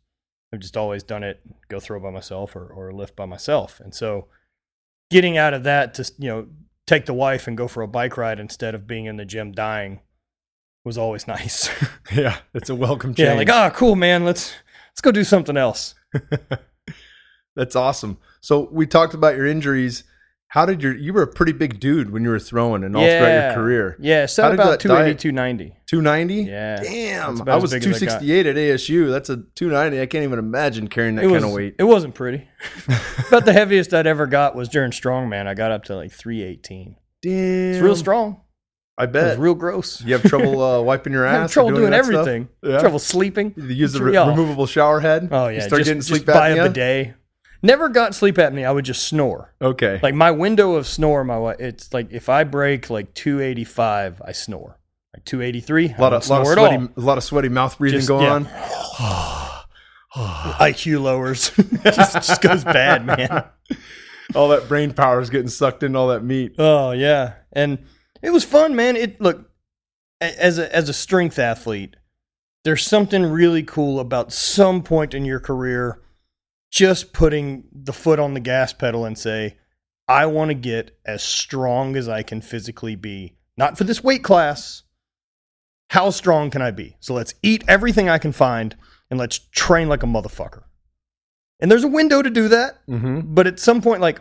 I've 0.52 0.60
just 0.60 0.76
always 0.76 1.02
done 1.02 1.22
it, 1.22 1.40
go 1.68 1.80
throw 1.80 2.00
by 2.00 2.10
myself 2.10 2.54
or 2.56 2.66
or 2.66 2.92
lift 2.92 3.16
by 3.16 3.26
myself. 3.26 3.80
And 3.80 3.94
so, 3.94 4.26
getting 5.10 5.38
out 5.38 5.54
of 5.54 5.62
that 5.64 5.94
to 5.94 6.12
you 6.18 6.28
know 6.28 6.46
take 6.86 7.06
the 7.06 7.14
wife 7.14 7.46
and 7.46 7.56
go 7.56 7.68
for 7.68 7.82
a 7.82 7.88
bike 7.88 8.16
ride 8.16 8.40
instead 8.40 8.74
of 8.74 8.86
being 8.86 9.06
in 9.06 9.16
the 9.16 9.24
gym 9.24 9.52
dying 9.52 10.00
was 10.84 10.98
always 10.98 11.26
nice. 11.28 11.70
yeah, 12.12 12.38
it's 12.52 12.68
a 12.68 12.74
welcome 12.74 13.14
change. 13.14 13.28
yeah, 13.28 13.34
like 13.34 13.50
ah, 13.50 13.70
cool, 13.70 13.96
man. 13.96 14.24
Let's 14.24 14.52
let's 14.90 15.00
go 15.00 15.12
do 15.12 15.24
something 15.24 15.56
else. 15.56 15.94
That's 17.56 17.76
awesome. 17.76 18.18
So 18.40 18.68
we 18.70 18.86
talked 18.86 19.14
about 19.14 19.36
your 19.36 19.46
injuries. 19.46 20.04
How 20.48 20.66
did 20.66 20.82
your 20.82 20.96
you 20.96 21.12
were 21.12 21.22
a 21.22 21.28
pretty 21.28 21.52
big 21.52 21.78
dude 21.78 22.10
when 22.10 22.24
you 22.24 22.30
were 22.30 22.40
throwing 22.40 22.82
and 22.82 22.96
all 22.96 23.02
throughout 23.04 23.44
your 23.44 23.54
career. 23.54 23.96
Yeah, 24.00 24.22
How 24.22 24.26
set 24.26 24.54
about 24.54 24.70
that 24.70 24.80
280, 24.80 25.12
diet- 25.12 25.18
290. 25.20 25.76
290? 25.86 26.34
Yeah. 26.50 26.76
Damn. 26.82 27.48
I 27.48 27.56
was 27.56 27.70
big 27.70 27.82
I 27.82 27.84
268 27.84 28.46
at 28.46 28.56
ASU. 28.56 29.10
That's 29.10 29.30
a 29.30 29.36
290. 29.54 30.00
I 30.00 30.06
can't 30.06 30.24
even 30.24 30.40
imagine 30.40 30.88
carrying 30.88 31.14
that 31.16 31.22
it 31.24 31.28
kind 31.28 31.34
was, 31.36 31.44
of 31.44 31.52
weight. 31.52 31.76
It 31.78 31.84
wasn't 31.84 32.14
pretty. 32.16 32.48
About 33.28 33.44
the 33.44 33.52
heaviest 33.52 33.94
I'd 33.94 34.08
ever 34.08 34.26
got 34.26 34.56
was 34.56 34.68
during 34.68 34.90
strongman. 34.90 35.46
I 35.46 35.54
got 35.54 35.70
up 35.70 35.84
to 35.84 35.94
like 35.96 36.10
318. 36.10 36.96
Damn. 37.22 37.74
It's 37.74 37.80
real 37.80 37.94
strong. 37.94 38.40
I 38.98 39.04
It 39.04 39.12
was 39.12 39.12
bet. 39.12 39.38
real 39.38 39.54
gross. 39.54 40.02
you 40.02 40.14
have 40.14 40.22
trouble 40.24 40.60
uh, 40.64 40.82
wiping 40.82 41.12
your 41.12 41.26
ass? 41.26 41.52
trouble 41.52 41.70
doing, 41.70 41.92
stuff? 41.92 41.98
everything. 42.08 42.48
Yeah. 42.62 42.80
Trouble 42.80 42.98
sleeping. 42.98 43.54
You 43.56 43.64
use 43.66 43.92
the 43.92 44.02
re- 44.02 44.16
removable 44.18 44.66
shower 44.66 44.98
head? 45.00 45.28
Oh 45.30 45.44
yeah. 45.46 45.50
You 45.50 45.56
yeah, 45.58 45.66
start 45.68 45.78
just, 45.80 45.88
getting 45.88 46.00
just 46.00 46.08
sleep 46.08 46.26
buy 46.26 46.48
a 46.50 46.56
apnea? 46.56 46.64
bidet. 46.72 47.14
Never 47.62 47.88
got 47.88 48.14
sleep 48.14 48.36
apnea. 48.36 48.66
I 48.66 48.72
would 48.72 48.84
just 48.84 49.04
snore. 49.04 49.54
Okay. 49.60 50.00
Like 50.02 50.14
my 50.14 50.30
window 50.30 50.74
of 50.74 50.86
snore, 50.86 51.24
my 51.24 51.54
it's 51.58 51.92
like 51.92 52.12
if 52.12 52.28
I 52.28 52.44
break 52.44 52.90
like 52.90 53.14
285, 53.14 54.22
I 54.24 54.32
snore. 54.32 54.78
Like 55.14 55.24
283, 55.24 55.94
a 55.98 56.00
lot 56.00 56.12
I 56.12 56.16
of, 56.16 56.28
lot 56.28 56.40
of 56.42 56.46
sweaty, 56.46 56.76
all. 56.76 56.88
a 56.96 57.00
lot 57.00 57.18
of 57.18 57.24
sweaty 57.24 57.48
mouth 57.48 57.76
breathing 57.78 57.98
Just- 57.98 58.08
going 58.08 58.24
yeah. 58.24 58.32
on. 59.00 59.46
IQ 60.14 61.02
lowers. 61.02 61.50
just, 61.84 62.14
just 62.14 62.42
goes 62.42 62.64
bad, 62.64 63.06
man. 63.06 63.44
All 64.34 64.48
that 64.48 64.68
brain 64.68 64.92
power 64.92 65.20
is 65.20 65.30
getting 65.30 65.48
sucked 65.48 65.82
into 65.82 65.98
all 65.98 66.08
that 66.08 66.22
meat. 66.22 66.54
Oh 66.56 66.92
yeah, 66.92 67.34
and 67.52 67.84
it 68.22 68.30
was 68.30 68.44
fun, 68.44 68.76
man. 68.76 68.94
It 68.94 69.20
look 69.20 69.50
as 70.20 70.56
a 70.58 70.72
as 70.74 70.88
a 70.88 70.92
strength 70.92 71.36
athlete, 71.36 71.96
there's 72.62 72.86
something 72.86 73.24
really 73.24 73.64
cool 73.64 73.98
about 73.98 74.32
some 74.32 74.84
point 74.84 75.14
in 75.14 75.24
your 75.24 75.40
career 75.40 76.00
just 76.70 77.12
putting 77.12 77.64
the 77.72 77.92
foot 77.92 78.18
on 78.18 78.34
the 78.34 78.40
gas 78.40 78.72
pedal 78.72 79.04
and 79.04 79.18
say, 79.18 79.58
I 80.08 80.26
want 80.26 80.50
to 80.50 80.54
get 80.54 80.98
as 81.04 81.22
strong 81.22 81.96
as 81.96 82.08
I 82.08 82.22
can 82.22 82.40
physically 82.40 82.96
be. 82.96 83.34
Not 83.56 83.76
for 83.76 83.84
this 83.84 84.02
weight 84.02 84.24
class. 84.24 84.84
How 85.90 86.10
strong 86.10 86.50
can 86.50 86.62
I 86.62 86.70
be? 86.70 86.96
So 87.00 87.14
let's 87.14 87.34
eat 87.42 87.64
everything 87.68 88.08
I 88.08 88.18
can 88.18 88.32
find 88.32 88.76
and 89.10 89.18
let's 89.18 89.38
train 89.50 89.88
like 89.88 90.02
a 90.02 90.06
motherfucker. 90.06 90.62
And 91.60 91.70
there's 91.70 91.84
a 91.84 91.88
window 91.88 92.22
to 92.22 92.30
do 92.30 92.48
that. 92.48 92.86
Mm-hmm. 92.86 93.34
But 93.34 93.46
at 93.46 93.60
some 93.60 93.82
point, 93.82 94.00
like, 94.00 94.20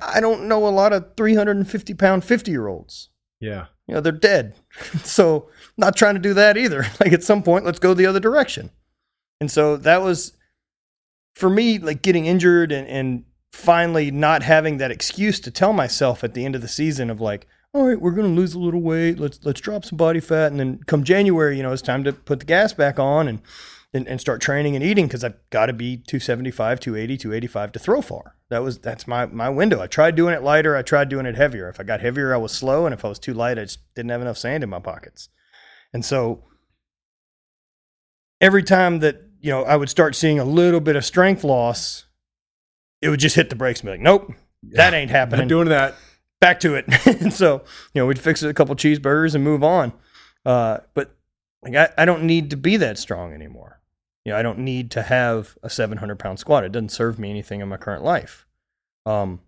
I 0.00 0.20
don't 0.20 0.48
know 0.48 0.66
a 0.66 0.70
lot 0.70 0.92
of 0.92 1.16
350 1.16 1.94
pound 1.94 2.24
50 2.24 2.50
year 2.50 2.68
olds. 2.68 3.10
Yeah. 3.40 3.66
You 3.88 3.94
know, 3.94 4.00
they're 4.00 4.12
dead. 4.12 4.54
so, 5.02 5.48
not 5.76 5.96
trying 5.96 6.14
to 6.14 6.20
do 6.20 6.34
that 6.34 6.56
either. 6.56 6.86
Like, 7.00 7.12
at 7.12 7.24
some 7.24 7.42
point, 7.42 7.64
let's 7.64 7.80
go 7.80 7.94
the 7.94 8.06
other 8.06 8.20
direction. 8.20 8.70
And 9.40 9.50
so, 9.50 9.76
that 9.78 10.02
was 10.02 10.34
for 11.34 11.50
me, 11.50 11.78
like 11.78 12.02
getting 12.02 12.26
injured 12.26 12.72
and, 12.72 12.86
and 12.88 13.24
finally 13.52 14.10
not 14.10 14.42
having 14.42 14.78
that 14.78 14.90
excuse 14.90 15.40
to 15.40 15.50
tell 15.50 15.72
myself 15.72 16.22
at 16.22 16.34
the 16.34 16.44
end 16.44 16.54
of 16.54 16.62
the 16.62 16.68
season 16.68 17.10
of 17.10 17.20
like, 17.20 17.46
all 17.72 17.86
right, 17.86 18.00
we're 18.00 18.10
going 18.10 18.34
to 18.34 18.40
lose 18.40 18.54
a 18.54 18.58
little 18.58 18.80
weight. 18.80 19.18
Let's 19.18 19.38
let's 19.44 19.60
drop 19.60 19.84
some 19.84 19.96
body 19.96 20.20
fat, 20.20 20.50
and 20.50 20.58
then 20.58 20.80
come 20.86 21.04
January, 21.04 21.56
you 21.56 21.62
know, 21.62 21.72
it's 21.72 21.82
time 21.82 22.02
to 22.04 22.12
put 22.12 22.40
the 22.40 22.46
gas 22.46 22.72
back 22.72 22.98
on 22.98 23.28
and 23.28 23.40
and, 23.92 24.06
and 24.06 24.20
start 24.20 24.40
training 24.40 24.76
and 24.76 24.84
eating 24.84 25.06
because 25.06 25.24
I've 25.24 25.38
got 25.50 25.66
to 25.66 25.72
be 25.72 25.96
275, 25.96 26.78
280, 26.78 27.16
285 27.16 27.72
to 27.72 27.78
throw 27.78 28.00
far. 28.00 28.36
That 28.48 28.62
was 28.62 28.78
that's 28.78 29.06
my 29.06 29.26
my 29.26 29.48
window. 29.48 29.80
I 29.80 29.86
tried 29.86 30.16
doing 30.16 30.34
it 30.34 30.42
lighter. 30.42 30.76
I 30.76 30.82
tried 30.82 31.08
doing 31.08 31.26
it 31.26 31.36
heavier. 31.36 31.68
If 31.68 31.80
I 31.80 31.84
got 31.84 32.00
heavier, 32.00 32.34
I 32.34 32.38
was 32.38 32.52
slow, 32.52 32.86
and 32.86 32.92
if 32.92 33.04
I 33.04 33.08
was 33.08 33.18
too 33.18 33.34
light, 33.34 33.58
I 33.58 33.62
just 33.62 33.78
didn't 33.94 34.10
have 34.10 34.22
enough 34.22 34.38
sand 34.38 34.64
in 34.64 34.70
my 34.70 34.80
pockets. 34.80 35.28
And 35.92 36.04
so 36.04 36.44
every 38.40 38.62
time 38.62 39.00
that 39.00 39.29
you 39.40 39.50
know 39.50 39.62
I 39.64 39.76
would 39.76 39.88
start 39.88 40.14
seeing 40.14 40.38
a 40.38 40.44
little 40.44 40.80
bit 40.80 40.96
of 40.96 41.04
strength 41.04 41.44
loss, 41.44 42.04
it 43.00 43.08
would 43.08 43.20
just 43.20 43.36
hit 43.36 43.50
the 43.50 43.56
brakes 43.56 43.80
and 43.80 43.86
be 43.88 43.90
like, 43.92 44.00
nope, 44.00 44.32
that 44.62 44.94
ain't 44.94 45.10
happening 45.10 45.40
Not 45.42 45.48
doing 45.48 45.68
that. 45.68 45.94
back 46.40 46.60
to 46.60 46.74
it. 46.74 46.86
and 47.06 47.32
so, 47.32 47.62
you 47.94 48.00
know, 48.00 48.06
we'd 48.06 48.18
fix 48.18 48.42
a 48.42 48.54
couple 48.54 48.74
cheeseburgers 48.76 49.34
and 49.34 49.44
move 49.44 49.62
on. 49.62 49.92
Uh, 50.44 50.78
but 50.94 51.14
like, 51.62 51.74
I, 51.74 51.88
I 51.98 52.04
don't 52.04 52.24
need 52.24 52.50
to 52.50 52.56
be 52.56 52.76
that 52.78 52.98
strong 52.98 53.32
anymore. 53.32 53.80
You 54.24 54.32
know, 54.32 54.38
I 54.38 54.42
don't 54.42 54.58
need 54.58 54.90
to 54.92 55.02
have 55.02 55.56
a 55.62 55.70
700 55.70 56.18
pound 56.18 56.38
squat. 56.38 56.64
It 56.64 56.72
doesn't 56.72 56.90
serve 56.90 57.18
me 57.18 57.30
anything 57.30 57.60
in 57.60 57.68
my 57.68 57.76
current 57.78 58.04
life. 58.04 58.46
Um, 59.06 59.40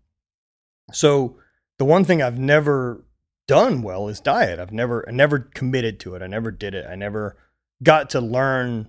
so 0.92 1.36
the 1.78 1.84
one 1.84 2.04
thing 2.04 2.22
I've 2.22 2.38
never 2.38 3.04
done 3.48 3.82
well 3.82 4.08
is 4.08 4.20
diet. 4.20 4.58
I've 4.58 4.72
never, 4.72 5.06
I 5.06 5.12
never 5.12 5.38
committed 5.38 6.00
to 6.00 6.14
it. 6.14 6.22
I 6.22 6.26
never 6.26 6.50
did 6.50 6.74
it. 6.74 6.86
I 6.88 6.94
never 6.94 7.36
got 7.82 8.10
to 8.10 8.20
learn 8.20 8.88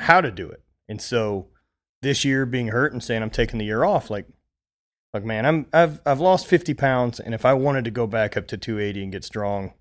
how 0.00 0.20
to 0.20 0.30
do 0.30 0.48
it. 0.48 0.62
And 0.88 1.00
so 1.00 1.48
this 2.02 2.24
year 2.24 2.46
being 2.46 2.68
hurt 2.68 2.92
and 2.92 3.02
saying 3.02 3.22
I'm 3.22 3.30
taking 3.30 3.58
the 3.58 3.64
year 3.64 3.84
off, 3.84 4.10
like, 4.10 4.26
like 5.12 5.24
man, 5.24 5.44
I'm 5.44 5.66
I've 5.72 6.00
I've 6.06 6.20
lost 6.20 6.46
50 6.46 6.74
pounds, 6.74 7.20
and 7.20 7.34
if 7.34 7.44
I 7.44 7.52
wanted 7.52 7.84
to 7.84 7.90
go 7.90 8.06
back 8.06 8.36
up 8.36 8.46
to 8.48 8.56
280 8.56 9.02
and 9.02 9.12
get 9.12 9.24
strong, 9.24 9.74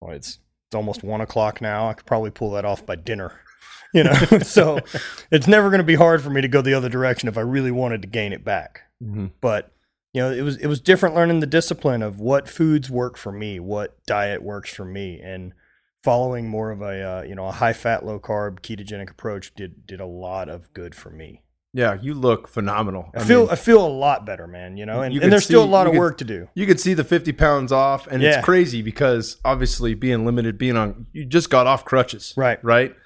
well, 0.00 0.12
it's 0.12 0.38
it's 0.68 0.76
almost 0.76 1.02
one 1.02 1.20
o'clock 1.20 1.60
now. 1.60 1.88
I 1.88 1.94
could 1.94 2.06
probably 2.06 2.30
pull 2.30 2.52
that 2.52 2.64
off 2.64 2.86
by 2.86 2.94
dinner, 2.94 3.40
you 3.94 4.04
know. 4.04 4.12
so 4.42 4.78
it's 5.30 5.48
never 5.48 5.70
going 5.70 5.80
to 5.80 5.84
be 5.84 5.96
hard 5.96 6.22
for 6.22 6.30
me 6.30 6.40
to 6.40 6.48
go 6.48 6.62
the 6.62 6.74
other 6.74 6.88
direction 6.88 7.28
if 7.28 7.36
I 7.36 7.42
really 7.42 7.72
wanted 7.72 8.02
to 8.02 8.08
gain 8.08 8.32
it 8.32 8.44
back. 8.44 8.82
Mm-hmm. 9.02 9.26
But 9.40 9.72
you 10.14 10.22
know, 10.22 10.32
it 10.32 10.42
was 10.42 10.56
it 10.56 10.68
was 10.68 10.80
different 10.80 11.14
learning 11.16 11.40
the 11.40 11.46
discipline 11.46 12.02
of 12.02 12.20
what 12.20 12.48
foods 12.48 12.90
work 12.90 13.16
for 13.16 13.32
me, 13.32 13.60
what 13.60 14.04
diet 14.06 14.42
works 14.42 14.72
for 14.72 14.84
me, 14.84 15.20
and 15.20 15.52
following 16.02 16.48
more 16.48 16.70
of 16.70 16.80
a 16.82 17.02
uh, 17.02 17.22
you 17.22 17.34
know 17.34 17.46
a 17.46 17.52
high 17.52 17.72
fat, 17.72 18.04
low 18.04 18.18
carb 18.18 18.60
ketogenic 18.60 19.10
approach 19.10 19.54
did 19.54 19.86
did 19.86 20.00
a 20.00 20.06
lot 20.06 20.48
of 20.48 20.72
good 20.72 20.94
for 20.94 21.10
me. 21.10 21.42
Yeah, 21.72 21.96
you 22.02 22.14
look 22.14 22.48
phenomenal. 22.48 23.12
I, 23.14 23.22
feel 23.22 23.42
mean, 23.42 23.50
I 23.50 23.54
feel 23.54 23.86
a 23.86 23.88
lot 23.88 24.26
better, 24.26 24.48
man. 24.48 24.76
You 24.76 24.86
know, 24.86 25.02
and, 25.02 25.14
You 25.14 25.20
and 25.20 25.30
there's 25.30 25.44
still 25.44 25.62
a 25.62 25.64
lot 25.64 25.86
of 25.86 25.92
could- 25.92 26.00
work 26.00 26.18
to 26.18 26.24
do. 26.24 26.48
you 26.54 26.66
could 26.66 26.80
see 26.80 26.94
the 26.94 27.04
50 27.04 27.30
pounds 27.32 27.70
off, 27.70 28.08
and 28.08 28.20
Yeah. 28.20 28.38
it's 28.38 28.44
crazy 28.44 28.82
because 28.82 29.36
obviously 29.44 29.94
being 29.94 30.26
limited, 30.26 30.58
being 30.58 30.76
on, 30.76 31.06
you 31.12 31.24
just 31.24 31.48
got 31.48 31.68
off 31.68 31.84
crutches. 31.84 32.34
Right. 32.36 32.58
Right. 32.64 32.96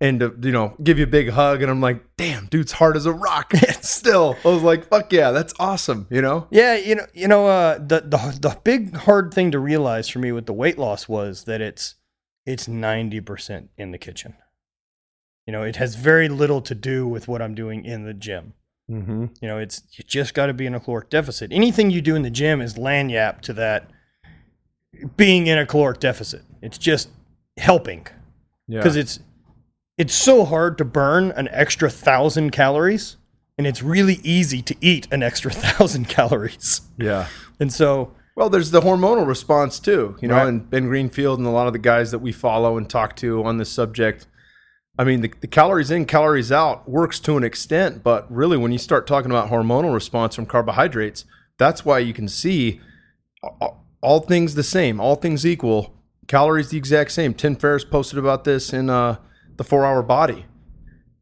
And 0.00 0.20
to, 0.20 0.34
you 0.42 0.50
know, 0.50 0.76
give 0.82 0.96
you 0.98 1.04
a 1.04 1.06
big 1.08 1.28
hug, 1.30 1.60
and 1.60 1.70
I'm 1.70 1.82
like, 1.82 2.02
damn, 2.16 2.46
dude's 2.46 2.72
hard 2.72 2.96
as 2.96 3.04
a 3.04 3.12
rock. 3.12 3.52
Still, 3.82 4.34
I 4.46 4.48
was 4.48 4.62
like, 4.62 4.88
fuck 4.88 5.12
yeah, 5.12 5.30
that's 5.30 5.52
awesome. 5.58 6.06
You 6.10 6.22
know? 6.22 6.46
Yeah, 6.50 6.74
you 6.76 6.94
know, 6.94 7.06
you 7.12 7.28
know, 7.28 7.46
uh, 7.48 7.74
the 7.78 8.00
the 8.00 8.38
the 8.40 8.58
big 8.64 8.94
hard 8.96 9.34
thing 9.34 9.50
to 9.50 9.58
realize 9.58 10.08
for 10.08 10.20
me 10.20 10.32
with 10.32 10.46
the 10.46 10.52
weight 10.54 10.78
loss 10.78 11.06
was 11.06 11.44
that 11.44 11.60
it's 11.60 11.96
it's 12.46 12.68
ninety 12.68 13.20
percent 13.20 13.70
in 13.76 13.90
the 13.90 13.98
kitchen. 13.98 14.34
You 15.46 15.52
know, 15.52 15.62
it 15.62 15.76
has 15.76 15.94
very 15.94 16.28
little 16.28 16.60
to 16.62 16.74
do 16.74 17.06
with 17.06 17.28
what 17.28 17.40
I'm 17.42 17.54
doing 17.54 17.84
in 17.84 18.04
the 18.04 18.14
gym. 18.14 18.54
Mm-hmm. 18.90 19.26
You 19.40 19.48
know, 19.48 19.58
it's 19.58 19.82
you 19.92 20.04
just 20.04 20.32
got 20.34 20.46
to 20.46 20.54
be 20.54 20.66
in 20.66 20.74
a 20.74 20.80
caloric 20.80 21.10
deficit. 21.10 21.52
Anything 21.52 21.90
you 21.90 22.00
do 22.00 22.14
in 22.16 22.22
the 22.22 22.30
gym 22.30 22.60
is 22.60 22.74
lagniappe 22.74 23.40
to 23.42 23.52
that 23.54 23.90
being 25.16 25.46
in 25.46 25.58
a 25.58 25.66
caloric 25.66 26.00
deficit. 26.00 26.42
It's 26.62 26.78
just 26.78 27.08
helping 27.58 28.06
Yeah. 28.66 28.78
because 28.80 28.96
it's 28.96 29.20
it's 29.98 30.14
so 30.14 30.44
hard 30.44 30.76
to 30.78 30.84
burn 30.84 31.30
an 31.32 31.48
extra 31.50 31.88
thousand 31.90 32.50
calories, 32.50 33.16
and 33.56 33.66
it's 33.66 33.82
really 33.82 34.20
easy 34.22 34.60
to 34.62 34.76
eat 34.80 35.08
an 35.10 35.22
extra 35.22 35.50
thousand 35.52 36.08
calories. 36.08 36.82
yeah. 36.98 37.28
And 37.58 37.72
so, 37.72 38.12
Well, 38.36 38.50
there's 38.50 38.70
the 38.70 38.82
hormonal 38.82 39.26
response 39.26 39.80
too, 39.80 40.16
you 40.20 40.28
know, 40.28 40.34
Right. 40.36 40.48
and 40.48 40.68
Ben 40.68 40.86
Greenfield 40.88 41.38
and 41.38 41.48
a 41.48 41.50
lot 41.50 41.66
of 41.66 41.72
the 41.72 41.78
guys 41.78 42.10
that 42.10 42.18
we 42.18 42.32
follow 42.32 42.76
and 42.76 42.88
talk 42.88 43.16
to 43.16 43.42
on 43.44 43.56
this 43.56 43.70
subject. 43.70 44.26
I 44.98 45.04
mean, 45.04 45.22
the, 45.22 45.32
the 45.40 45.46
calories 45.46 45.90
in, 45.90 46.04
calories 46.04 46.52
out 46.52 46.88
works 46.88 47.18
to 47.20 47.36
an 47.38 47.44
extent, 47.44 48.02
but 48.02 48.30
really, 48.30 48.56
when 48.58 48.72
you 48.72 48.78
start 48.78 49.06
talking 49.06 49.30
about 49.30 49.50
hormonal 49.50 49.92
response 49.92 50.34
from 50.34 50.46
carbohydrates, 50.46 51.24
that's 51.58 51.84
why 51.84 51.98
you 51.98 52.12
can 52.12 52.28
see 52.28 52.80
all, 53.42 53.86
all 54.02 54.20
things 54.20 54.54
the 54.54 54.62
same, 54.62 55.00
all 55.00 55.16
things 55.16 55.46
equal, 55.46 55.94
calories 56.28 56.70
the 56.70 56.78
exact 56.78 57.12
same. 57.12 57.32
Tim 57.34 57.56
Ferriss 57.56 57.84
posted 57.84 58.18
about 58.18 58.44
this 58.44 58.72
in 58.72 58.88
uh, 58.90 59.16
the 59.56 59.64
Four 59.64 59.84
Hour 59.86 60.02
Body. 60.02 60.44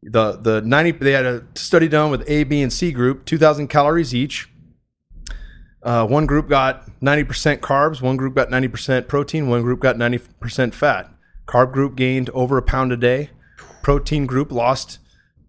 The 0.03 0.33
the 0.33 0.61
ninety 0.61 0.91
they 0.91 1.13
had 1.13 1.25
a 1.25 1.45
study 1.55 1.87
done 1.87 2.11
with 2.11 2.23
A, 2.29 2.43
B, 2.43 2.61
and 2.61 2.71
C 2.71 2.91
group, 2.91 3.25
two 3.25 3.37
thousand 3.37 3.67
calories 3.69 4.13
each. 4.13 4.49
Uh, 5.85 6.05
one 6.05 6.25
group 6.25 6.49
got 6.49 6.89
90% 6.99 7.59
carbs, 7.59 8.01
one 8.01 8.17
group 8.17 8.33
got 8.33 8.49
90% 8.49 9.07
protein, 9.07 9.47
one 9.47 9.61
group 9.61 9.79
got 9.79 9.95
90% 9.97 10.73
fat. 10.73 11.11
Carb 11.47 11.71
group 11.71 11.95
gained 11.95 12.31
over 12.31 12.57
a 12.57 12.63
pound 12.63 12.91
a 12.91 12.97
day. 12.97 13.29
Protein 13.83 14.25
group 14.25 14.51
lost 14.51 14.97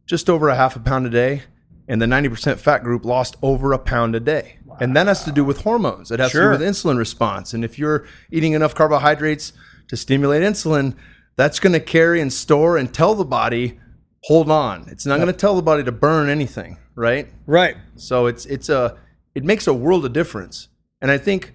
just 0.04 0.28
over 0.28 0.50
a 0.50 0.54
half 0.54 0.76
a 0.76 0.78
pound 0.78 1.06
a 1.06 1.10
day. 1.10 1.44
And 1.88 2.02
the 2.02 2.06
90% 2.06 2.58
fat 2.58 2.84
group 2.84 3.04
lost 3.04 3.36
over 3.42 3.72
a 3.72 3.78
pound 3.78 4.14
a 4.14 4.20
day. 4.20 4.58
And 4.78 4.94
that 4.94 5.06
has 5.06 5.24
to 5.24 5.32
do 5.32 5.42
with 5.42 5.62
hormones. 5.62 6.10
It 6.10 6.20
has 6.20 6.32
Sure. 6.32 6.52
to 6.52 6.58
do 6.58 6.64
with 6.64 6.68
insulin 6.68 6.98
response. 6.98 7.54
And 7.54 7.64
if 7.64 7.78
you're 7.78 8.04
eating 8.30 8.52
enough 8.52 8.74
carbohydrates 8.74 9.54
to 9.88 9.96
stimulate 9.96 10.42
insulin, 10.42 10.94
that's 11.36 11.58
going 11.60 11.72
to 11.72 11.80
carry 11.80 12.20
and 12.20 12.30
store 12.30 12.76
and 12.76 12.92
tell 12.92 13.14
the 13.14 13.24
body, 13.24 13.78
hold 14.24 14.50
on. 14.50 14.86
It's 14.88 15.06
not 15.06 15.16
going 15.16 15.28
to 15.28 15.32
tell 15.32 15.56
the 15.56 15.62
body 15.62 15.82
to 15.84 15.92
burn 15.92 16.28
anything, 16.28 16.76
right? 16.94 17.28
right. 17.46 17.76
So 17.94 18.26
it's 18.26 18.44
it's 18.46 18.68
a 18.68 18.98
it 19.36 19.44
makes 19.44 19.66
a 19.66 19.74
world 19.74 20.04
of 20.04 20.12
difference. 20.12 20.68
And 21.00 21.10
I 21.10 21.18
think 21.18 21.54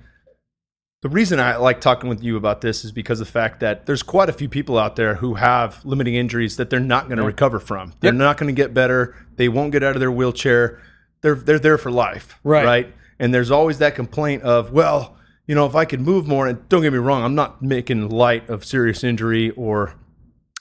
the 1.02 1.10
reason 1.10 1.40
I 1.40 1.56
like 1.58 1.82
talking 1.82 2.10
with 2.10 2.22
you 2.22 2.38
about 2.38 2.62
this 2.62 2.86
is 2.86 2.92
because 2.92 3.20
of 3.20 3.26
the 3.28 3.32
fact 3.34 3.60
that 3.62 3.88
there's 3.88 4.04
quite 4.04 4.30
a 4.30 4.34
few 4.34 4.48
people 4.48 4.78
out 4.78 4.96
there 4.96 5.16
who 5.16 5.34
have 5.34 5.84
limiting 5.84 6.14
injuries 6.14 6.58
that 6.58 6.70
they're 6.70 6.80
not 6.80 7.08
going 7.08 7.18
to 7.18 7.24
recover 7.26 7.60
from. 7.60 7.94
They're 8.00 8.14
Yep. 8.14 8.20
not 8.20 8.38
going 8.38 8.56
to 8.56 8.62
get 8.62 8.74
better. 8.74 9.16
They 9.36 9.50
won't 9.50 9.72
get 9.72 9.82
out 9.84 9.96
of 9.96 10.00
their 10.00 10.12
wheelchair. 10.12 10.80
They're 11.22 11.36
they're 11.36 11.60
there 11.60 11.78
for 11.80 11.92
life. 11.92 12.40
Right. 12.44 12.66
Right. 12.66 12.94
And 13.20 13.34
there's 13.34 13.52
always 13.52 13.80
that 13.80 13.96
complaint 13.96 14.44
of, 14.44 14.72
well, 14.72 15.16
you 15.48 15.56
know, 15.56 15.66
if 15.66 15.76
I 15.76 15.86
could 15.86 16.02
move 16.02 16.28
more, 16.28 16.48
and 16.48 16.68
don't 16.70 16.82
get 16.84 16.94
me 16.94 17.00
wrong, 17.00 17.24
I'm 17.24 17.36
not 17.36 17.62
making 17.64 18.10
light 18.10 18.48
of 18.50 18.64
serious 18.64 19.04
injury 19.04 19.50
or 19.52 19.96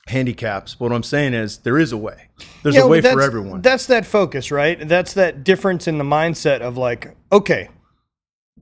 handicaps. 0.08 0.74
But 0.74 0.86
what 0.86 0.92
I'm 0.92 1.02
saying 1.02 1.34
is 1.34 1.58
there 1.58 1.78
is 1.78 1.92
a 1.92 1.96
way. 1.96 2.28
There's 2.62 2.74
Yeah, 2.74 2.82
a 2.82 2.86
way 2.88 3.00
for 3.00 3.20
everyone. 3.20 3.62
That's 3.62 3.86
that 3.86 4.06
focus, 4.06 4.50
right? 4.50 4.86
That's 4.88 5.14
that 5.14 5.44
difference 5.44 5.86
in 5.86 5.98
the 5.98 6.04
mindset 6.04 6.60
of 6.60 6.76
like, 6.76 7.14
okay, 7.32 7.68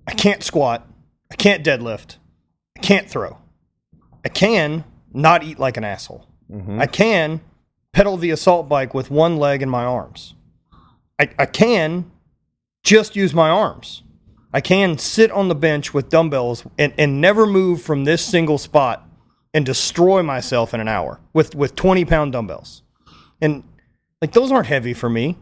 I 0.07 0.13
can't 0.13 0.43
squat, 0.43 0.87
I 1.31 1.37
can't 1.37 1.65
deadlift, 1.65 2.17
I 2.77 2.81
can't 2.81 3.09
throw, 3.09 3.39
I 4.25 4.29
can 4.29 4.85
not 5.13 5.43
eat 5.45 5.59
like 5.59 5.77
an 5.77 5.85
asshole, 5.85 6.27
Mm-hmm. 6.51 6.81
I 6.81 6.87
can 6.87 7.41
pedal 7.93 8.17
the 8.17 8.31
assault 8.31 8.69
bike 8.69 8.95
with 8.95 9.11
one 9.11 9.37
leg 9.37 9.61
and 9.63 9.71
my 9.71 9.85
arms. 9.85 10.35
I, 11.19 11.29
I 11.39 11.47
can 11.47 12.11
just 12.85 13.17
use 13.17 13.35
my 13.35 13.51
arms. 13.51 14.03
I 14.53 14.61
can 14.63 14.97
sit 14.97 15.31
on 15.31 15.49
the 15.49 15.55
bench 15.55 15.93
with 15.93 16.09
dumbbells 16.09 16.65
and, 16.79 16.95
and 16.97 17.21
never 17.21 17.47
move 17.47 17.83
from 17.83 18.05
this 18.05 18.25
single 18.25 18.57
spot 18.57 19.07
and 19.55 19.65
destroy 19.65 20.23
myself 20.23 20.75
in 20.75 20.81
an 20.81 20.89
hour 20.89 21.21
with, 21.33 21.55
with 21.55 21.75
20 21.75 22.05
pound 22.05 22.33
dumbbells. 22.33 22.83
And 23.41 23.63
like 24.21 24.33
those 24.33 24.53
aren't 24.53 24.67
heavy 24.67 24.95
for 24.95 25.09
me, 25.09 25.37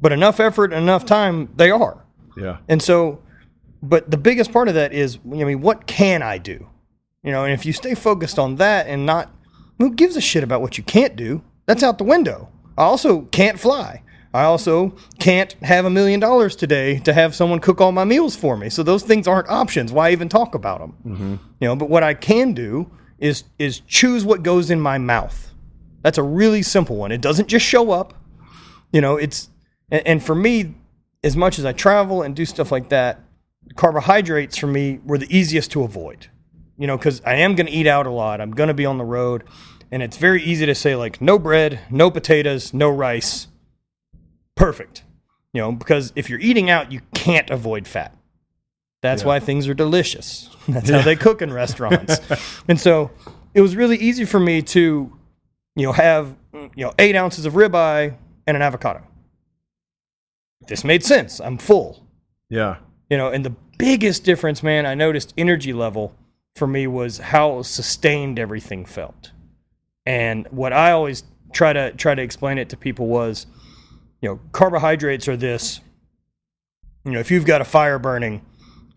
but 0.00 0.12
enough 0.12 0.40
effort 0.40 0.72
and 0.72 0.82
enough 0.82 1.04
time, 1.04 1.50
they 1.56 1.70
are. 1.70 2.04
Yeah. 2.36 2.58
And 2.68 2.82
so, 2.82 3.22
but 3.82 4.10
the 4.10 4.16
biggest 4.16 4.52
part 4.52 4.68
of 4.68 4.74
that 4.74 4.92
is, 4.92 5.18
I 5.24 5.44
mean, 5.44 5.60
what 5.60 5.86
can 5.86 6.22
I 6.22 6.38
do? 6.38 6.66
You 7.22 7.32
know, 7.32 7.44
and 7.44 7.52
if 7.52 7.66
you 7.66 7.72
stay 7.72 7.94
focused 7.94 8.38
on 8.38 8.56
that 8.56 8.86
and 8.86 9.04
not, 9.04 9.30
who 9.78 9.94
gives 9.94 10.16
a 10.16 10.20
shit 10.20 10.42
about 10.42 10.60
what 10.60 10.78
you 10.78 10.84
can't 10.84 11.16
do? 11.16 11.42
That's 11.66 11.82
out 11.82 11.98
the 11.98 12.04
window. 12.04 12.48
I 12.78 12.84
also 12.84 13.22
can't 13.22 13.58
fly. 13.58 14.02
I 14.32 14.44
also 14.44 14.94
can't 15.18 15.52
have 15.62 15.84
a 15.84 15.90
million 15.90 16.20
dollars 16.20 16.54
today 16.54 16.98
to 17.00 17.12
have 17.12 17.34
someone 17.34 17.58
cook 17.58 17.80
all 17.80 17.90
my 17.90 18.04
meals 18.04 18.36
for 18.36 18.56
me. 18.56 18.70
So 18.70 18.82
those 18.82 19.02
things 19.02 19.26
aren't 19.26 19.48
options. 19.48 19.92
Why 19.92 20.12
even 20.12 20.28
talk 20.28 20.54
about 20.54 20.78
them? 20.78 20.96
Mm-hmm. 21.04 21.30
You 21.60 21.68
know, 21.68 21.76
but 21.76 21.90
what 21.90 22.04
I 22.04 22.14
can 22.14 22.52
do 22.52 22.90
is 23.20 23.44
is 23.58 23.80
choose 23.80 24.24
what 24.24 24.42
goes 24.42 24.70
in 24.70 24.80
my 24.80 24.98
mouth. 24.98 25.52
That's 26.02 26.18
a 26.18 26.22
really 26.22 26.62
simple 26.62 26.96
one. 26.96 27.12
It 27.12 27.20
doesn't 27.20 27.48
just 27.48 27.64
show 27.64 27.92
up. 27.92 28.14
You 28.92 29.00
know, 29.00 29.16
it's 29.16 29.50
and, 29.90 30.06
and 30.06 30.22
for 30.22 30.34
me, 30.34 30.74
as 31.22 31.36
much 31.36 31.58
as 31.58 31.64
I 31.64 31.72
travel 31.72 32.22
and 32.22 32.34
do 32.34 32.44
stuff 32.44 32.72
like 32.72 32.88
that, 32.88 33.20
carbohydrates 33.76 34.56
for 34.56 34.66
me 34.66 34.98
were 35.04 35.18
the 35.18 35.34
easiest 35.34 35.70
to 35.72 35.82
avoid. 35.82 36.28
You 36.78 36.86
know, 36.86 36.96
because 36.96 37.20
I 37.26 37.34
am 37.34 37.54
going 37.54 37.66
to 37.66 37.72
eat 37.72 37.86
out 37.86 38.06
a 38.06 38.10
lot. 38.10 38.40
I'm 38.40 38.52
going 38.52 38.68
to 38.68 38.74
be 38.74 38.86
on 38.86 38.96
the 38.96 39.04
road, 39.04 39.44
and 39.92 40.02
it's 40.02 40.16
very 40.16 40.42
easy 40.42 40.64
to 40.64 40.74
say 40.74 40.96
like 40.96 41.20
no 41.20 41.38
bread, 41.38 41.80
no 41.90 42.10
potatoes, 42.10 42.72
no 42.72 42.88
rice. 42.88 43.48
Perfect. 44.54 45.04
You 45.52 45.60
know, 45.60 45.72
because 45.72 46.12
if 46.16 46.30
you're 46.30 46.40
eating 46.40 46.70
out, 46.70 46.90
you 46.90 47.00
can't 47.14 47.50
avoid 47.50 47.86
fat. 47.86 48.16
That's 49.02 49.22
Yeah. 49.22 49.28
why 49.28 49.40
things 49.40 49.66
are 49.68 49.74
delicious. 49.74 50.48
That's 50.68 50.90
how 50.90 51.02
they 51.02 51.16
cook 51.16 51.40
in 51.42 51.52
restaurants. 51.52 52.20
and 52.68 52.78
so 52.78 53.10
it 53.54 53.60
was 53.62 53.74
really 53.76 53.96
easy 53.96 54.24
for 54.24 54.38
me 54.40 54.62
to, 54.62 55.16
you 55.76 55.86
know, 55.86 55.92
have 55.92 56.36
you 56.52 56.70
know 56.84 56.92
eight 56.98 57.16
ounces 57.16 57.46
of 57.46 57.54
ribeye 57.54 58.14
and 58.46 58.56
an 58.56 58.62
avocado. 58.62 59.02
This 60.68 60.84
made 60.84 61.02
sense. 61.04 61.40
I'm 61.40 61.58
full. 61.58 62.06
Yeah. 62.48 62.76
You 63.08 63.16
know, 63.16 63.28
and 63.28 63.44
the 63.44 63.54
biggest 63.78 64.24
difference, 64.24 64.62
man, 64.62 64.86
I 64.86 64.94
noticed 64.94 65.32
energy 65.38 65.72
level 65.72 66.14
for 66.56 66.66
me 66.66 66.86
was 66.86 67.18
how 67.18 67.62
sustained 67.62 68.38
everything 68.38 68.84
felt. 68.84 69.32
And 70.06 70.46
what 70.50 70.72
I 70.72 70.92
always 70.92 71.24
try 71.52 71.72
to 71.72 71.92
try 71.92 72.14
to 72.14 72.22
explain 72.22 72.58
it 72.58 72.68
to 72.70 72.76
people 72.76 73.06
was, 73.06 73.46
you 74.20 74.28
know, 74.28 74.40
carbohydrates 74.52 75.26
are 75.28 75.36
this. 75.36 75.80
You 77.04 77.12
know, 77.12 77.20
if 77.20 77.30
you've 77.30 77.46
got 77.46 77.60
a 77.60 77.64
fire 77.64 77.98
burning, 77.98 78.42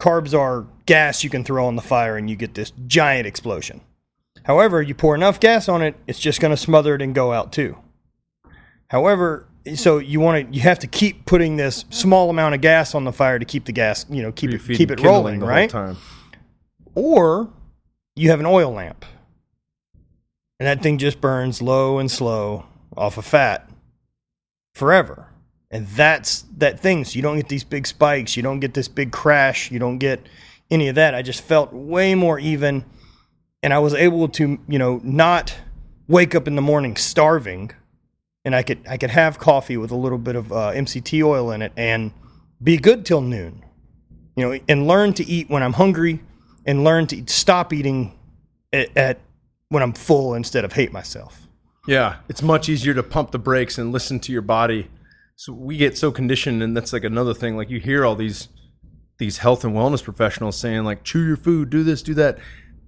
carbs 0.03 0.37
are 0.37 0.65
gas 0.85 1.23
you 1.23 1.29
can 1.29 1.45
throw 1.45 1.65
on 1.65 1.77
the 1.77 1.81
fire 1.81 2.17
and 2.17 2.29
you 2.29 2.35
get 2.35 2.55
this 2.55 2.73
giant 2.87 3.25
explosion. 3.25 3.79
However, 4.43 4.81
you 4.81 4.93
pour 4.93 5.15
enough 5.15 5.39
gas 5.39 5.69
on 5.69 5.81
it, 5.81 5.95
it's 6.07 6.19
just 6.19 6.41
going 6.41 6.51
to 6.51 6.57
smother 6.57 6.93
it 6.95 7.01
and 7.01 7.15
go 7.15 7.31
out 7.31 7.53
too. 7.53 7.77
However, 8.89 9.47
so 9.75 9.99
you 9.99 10.19
want 10.19 10.45
to 10.45 10.53
you 10.53 10.61
have 10.61 10.79
to 10.79 10.87
keep 10.87 11.25
putting 11.25 11.55
this 11.55 11.85
small 11.89 12.29
amount 12.29 12.53
of 12.53 12.59
gas 12.59 12.93
on 12.93 13.05
the 13.05 13.13
fire 13.13 13.39
to 13.39 13.45
keep 13.45 13.63
the 13.63 13.71
gas, 13.71 14.05
you 14.09 14.21
know, 14.21 14.33
keep 14.33 14.51
it 14.51 14.61
keep 14.65 14.91
it 14.91 14.99
rolling, 14.99 15.39
the 15.39 15.45
whole 15.45 15.55
right? 15.55 15.69
time. 15.69 15.97
Or 16.95 17.49
you 18.17 18.29
have 18.29 18.41
an 18.41 18.45
oil 18.45 18.73
lamp. 18.73 19.05
And 20.59 20.67
that 20.67 20.83
thing 20.83 20.97
just 20.97 21.21
burns 21.21 21.61
low 21.61 21.97
and 21.97 22.11
slow 22.11 22.65
off 22.97 23.17
of 23.17 23.25
fat 23.25 23.69
forever. 24.75 25.27
And 25.73 25.87
that's 25.87 26.45
that 26.57 26.79
thing. 26.79 27.03
So 27.03 27.15
you 27.15 27.23
don't 27.23 27.35
get 27.35 27.49
these 27.49 27.63
big 27.63 27.87
spikes, 27.87 28.37
you 28.37 28.43
don't 28.43 28.59
get 28.59 28.75
this 28.75 28.87
big 28.87 29.11
crash, 29.11 29.71
you 29.71 29.79
don't 29.79 29.97
get 29.97 30.21
any 30.69 30.87
of 30.87 30.95
that. 30.95 31.15
I 31.15 31.23
just 31.23 31.41
felt 31.41 31.73
way 31.73 32.13
more 32.13 32.37
even 32.37 32.85
and 33.63 33.73
I 33.73 33.79
was 33.79 33.95
able 33.95 34.27
to, 34.27 34.59
you 34.67 34.77
know, 34.77 35.01
not 35.03 35.55
wake 36.07 36.35
up 36.35 36.47
in 36.47 36.55
the 36.55 36.61
morning 36.61 36.95
starving 36.95 37.71
and 38.45 38.55
I 38.55 38.61
could 38.61 38.85
I 38.87 38.97
could 38.97 39.09
have 39.09 39.39
coffee 39.39 39.75
with 39.77 39.89
a 39.89 39.95
little 39.95 40.19
bit 40.19 40.35
of 40.35 40.51
uh, 40.51 40.71
MCT 40.73 41.25
oil 41.25 41.49
in 41.51 41.63
it 41.63 41.71
and 41.75 42.11
be 42.61 42.77
good 42.77 43.03
till 43.03 43.21
noon. 43.21 43.65
You 44.35 44.45
know, 44.45 44.59
and 44.69 44.87
learn 44.87 45.13
to 45.13 45.25
eat 45.25 45.49
when 45.49 45.63
I'm 45.63 45.73
hungry 45.73 46.19
and 46.65 46.83
learn 46.83 47.07
to 47.07 47.23
stop 47.27 47.73
eating 47.73 48.17
at, 48.71 48.95
at 48.95 49.19
when 49.69 49.81
I'm 49.81 49.93
full 49.93 50.35
instead 50.35 50.65
of 50.65 50.73
hate 50.73 50.91
myself. 50.91 51.47
Yeah, 51.87 52.17
it's 52.29 52.43
much 52.43 52.69
easier 52.69 52.93
to 52.93 53.03
pump 53.03 53.31
the 53.31 53.39
brakes 53.39 53.77
and 53.77 53.91
listen 53.91 54.19
to 54.21 54.31
your 54.31 54.41
body. 54.41 54.89
So 55.35 55.53
we 55.53 55.77
get 55.77 55.97
so 55.97 56.11
conditioned, 56.11 56.61
and 56.61 56.75
that's 56.75 56.93
like 56.93 57.03
another 57.03 57.33
thing. 57.33 57.57
Like 57.57 57.69
you 57.69 57.79
hear 57.79 58.05
all 58.05 58.15
these 58.15 58.49
these 59.17 59.37
health 59.39 59.63
and 59.63 59.73
wellness 59.75 60.03
professionals 60.03 60.57
saying 60.57 60.83
like, 60.83 61.03
chew 61.03 61.25
your 61.25 61.37
food, 61.37 61.69
do 61.69 61.83
this, 61.83 62.01
do 62.01 62.13
that, 62.15 62.39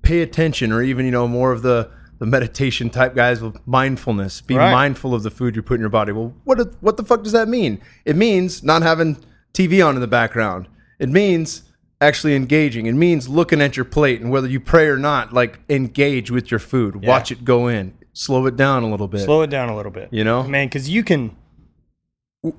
pay 0.02 0.22
attention, 0.22 0.72
or 0.72 0.82
even 0.82 1.06
you 1.06 1.12
know 1.12 1.28
more 1.28 1.52
of 1.52 1.62
the 1.62 1.90
the 2.20 2.26
meditation 2.26 2.90
type 2.90 3.14
guys 3.16 3.42
with 3.42 3.56
mindfulness. 3.68 4.42
Be 4.42 4.56
Right. 4.56 4.72
mindful 4.72 5.14
of 5.14 5.24
the 5.24 5.32
food 5.32 5.56
you 5.56 5.62
put 5.62 5.76
in 5.76 5.82
your 5.82 5.90
body. 5.90 6.12
Well, 6.12 6.34
what 6.44 6.60
what 6.82 6.98
the 6.98 7.04
fuck 7.04 7.24
does 7.24 7.34
that 7.34 7.48
mean? 7.48 7.82
It 8.06 8.16
means 8.16 8.64
not 8.64 8.82
having 8.84 9.18
TV 9.54 9.86
on 9.86 9.96
in 9.96 10.02
the 10.02 10.08
background. 10.08 10.68
It 11.00 11.10
means 11.10 11.64
actually 12.00 12.36
engaging. 12.36 12.86
It 12.86 12.94
means 12.94 13.28
looking 13.28 13.62
at 13.62 13.76
your 13.76 13.86
plate 13.86 14.22
and 14.22 14.32
whether 14.32 14.48
you 14.48 14.60
pray 14.60 14.88
or 14.88 14.98
not, 14.98 15.34
like 15.34 15.60
engage 15.70 16.30
with 16.32 16.52
your 16.52 16.60
food. 16.60 17.06
Watch 17.06 17.32
it 17.32 17.44
go 17.44 17.68
in. 17.68 17.94
Slow 18.14 18.46
it 18.46 18.56
down 18.56 18.84
a 18.84 18.90
little 18.90 19.08
bit. 19.08 19.22
Slow 19.22 19.42
it 19.42 19.50
down 19.50 19.70
a 19.70 19.76
little 19.76 19.92
bit. 19.92 20.10
You 20.12 20.24
know? 20.24 20.44
man 20.44 20.68
because 20.68 20.90
you 20.90 21.04
can 21.04 21.36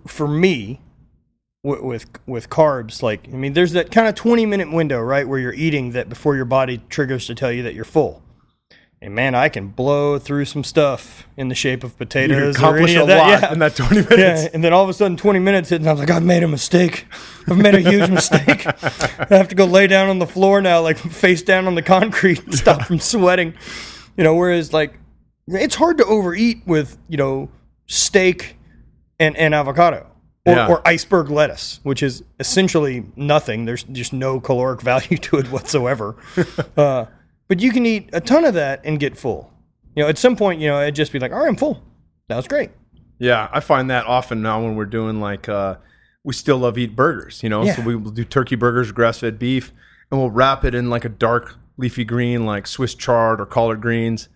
for 0.06 0.28
me 0.28 0.80
w- 1.64 1.84
with 1.84 2.06
with 2.26 2.48
carbs 2.50 3.02
like 3.02 3.28
i 3.32 3.36
mean 3.36 3.52
there's 3.52 3.72
that 3.72 3.90
kind 3.90 4.08
of 4.08 4.14
20 4.14 4.46
minute 4.46 4.72
window 4.72 5.00
right 5.00 5.28
where 5.28 5.38
you're 5.38 5.54
eating 5.54 5.92
that 5.92 6.08
before 6.08 6.36
your 6.36 6.44
body 6.44 6.80
triggers 6.88 7.26
to 7.26 7.34
tell 7.34 7.52
you 7.52 7.62
that 7.62 7.74
you're 7.74 7.84
full 7.84 8.22
and 9.02 9.14
man 9.14 9.34
i 9.34 9.48
can 9.48 9.68
blow 9.68 10.18
through 10.18 10.44
some 10.44 10.64
stuff 10.64 11.26
in 11.36 11.48
the 11.48 11.54
shape 11.54 11.84
of 11.84 11.90
You 11.92 11.96
potatoes 11.98 12.56
or 12.56 12.58
accomplish 12.58 12.94
a 12.94 13.00
lot 13.00 13.08
yeah. 13.08 13.52
in 13.52 13.58
that 13.58 13.76
20 13.76 13.94
minutes. 13.94 14.16
yeah, 14.18 14.48
and 14.54 14.64
then 14.64 14.72
all 14.72 14.82
of 14.82 14.88
a 14.88 14.94
sudden, 14.94 15.18
20 15.18 15.38
minutes 15.38 15.68
hit, 15.68 15.80
and 15.82 15.88
I 15.88 15.92
was 15.92 16.00
like, 16.00 16.10
I've 16.10 16.22
made 16.22 16.42
a 16.42 16.48
mistake. 16.48 17.06
I've 17.46 17.58
made 17.58 17.74
a 17.74 17.80
huge 17.80 18.08
mistake. 18.08 18.66
I 18.66 19.36
have 19.36 19.48
to 19.48 19.54
go 19.54 19.66
lay 19.66 19.86
down 19.86 20.08
on 20.08 20.18
the 20.18 20.26
floor 20.26 20.62
now, 20.62 20.80
like 20.80 20.96
face 20.96 21.42
down 21.42 21.66
on 21.66 21.74
the 21.74 21.82
concrete, 21.82 22.42
and 22.44 22.54
stop 22.54 22.84
from 22.86 22.98
sweating. 22.98 23.52
You 24.16 24.24
know, 24.24 24.34
whereas 24.34 24.72
like 24.72 24.98
it's 25.46 25.74
hard 25.74 25.98
to 25.98 26.06
overeat 26.06 26.62
with 26.66 26.96
you 27.06 27.18
know 27.18 27.50
steak 27.86 28.56
and 29.18 29.36
and 29.36 29.54
avocado. 29.54 30.06
Or, 30.46 30.52
Yeah. 30.54 30.68
or 30.68 30.86
iceberg 30.86 31.28
lettuce, 31.28 31.80
which 31.82 32.04
is 32.04 32.22
essentially 32.38 33.04
nothing. 33.16 33.64
There's 33.64 33.82
just 33.82 34.12
no 34.12 34.38
caloric 34.38 34.80
value 34.92 35.16
to 35.18 35.38
it 35.38 35.50
whatsoever. 35.50 36.14
uh, 36.76 37.06
but 37.48 37.58
you 37.60 37.72
can 37.72 37.84
eat 37.84 38.10
a 38.12 38.20
ton 38.20 38.44
of 38.44 38.54
that 38.54 38.80
and 38.84 39.00
get 39.00 39.16
full. 39.16 39.52
You 39.96 40.04
know, 40.04 40.08
at 40.08 40.18
some 40.18 40.36
point, 40.36 40.60
you 40.60 40.68
know, 40.68 40.80
it'd 40.80 40.94
just 40.94 41.12
be 41.12 41.18
like, 41.18 41.32
all 41.32 41.38
right, 41.40 41.48
I'm 41.48 41.56
full. 41.56 41.82
That 42.28 42.36
was 42.36 42.46
great. 42.46 42.70
Yeah, 43.18 43.48
I 43.52 43.58
find 43.60 43.90
that 43.90 44.06
often 44.06 44.40
now 44.42 44.62
when 44.62 44.76
we're 44.76 44.84
doing 44.84 45.20
like 45.20 45.48
uh 45.48 45.76
we 46.22 46.32
still 46.32 46.58
love 46.58 46.76
eat 46.78 46.94
burgers, 46.94 47.42
you 47.42 47.48
know. 47.48 47.64
Yeah. 47.64 47.76
So 47.76 47.82
we 47.82 47.96
will 47.96 48.10
do 48.10 48.24
turkey 48.24 48.56
burgers, 48.56 48.92
grass 48.92 49.20
fed 49.20 49.38
beef, 49.38 49.72
and 50.10 50.20
we'll 50.20 50.30
wrap 50.30 50.64
it 50.64 50.74
in 50.74 50.90
like 50.90 51.04
a 51.04 51.08
dark 51.08 51.56
leafy 51.76 52.04
green 52.04 52.44
like 52.46 52.66
Swiss 52.66 52.94
chard 52.94 53.40
or 53.40 53.46
collard 53.46 53.80
greens. 53.80 54.28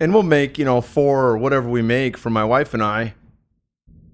And 0.00 0.12
we'll 0.14 0.22
make, 0.24 0.58
you 0.58 0.64
know, 0.64 0.80
four 0.80 1.26
or 1.26 1.38
whatever 1.38 1.68
we 1.68 1.82
make 1.82 2.16
for 2.16 2.30
my 2.30 2.44
wife 2.44 2.74
and 2.74 2.82
I. 2.82 3.14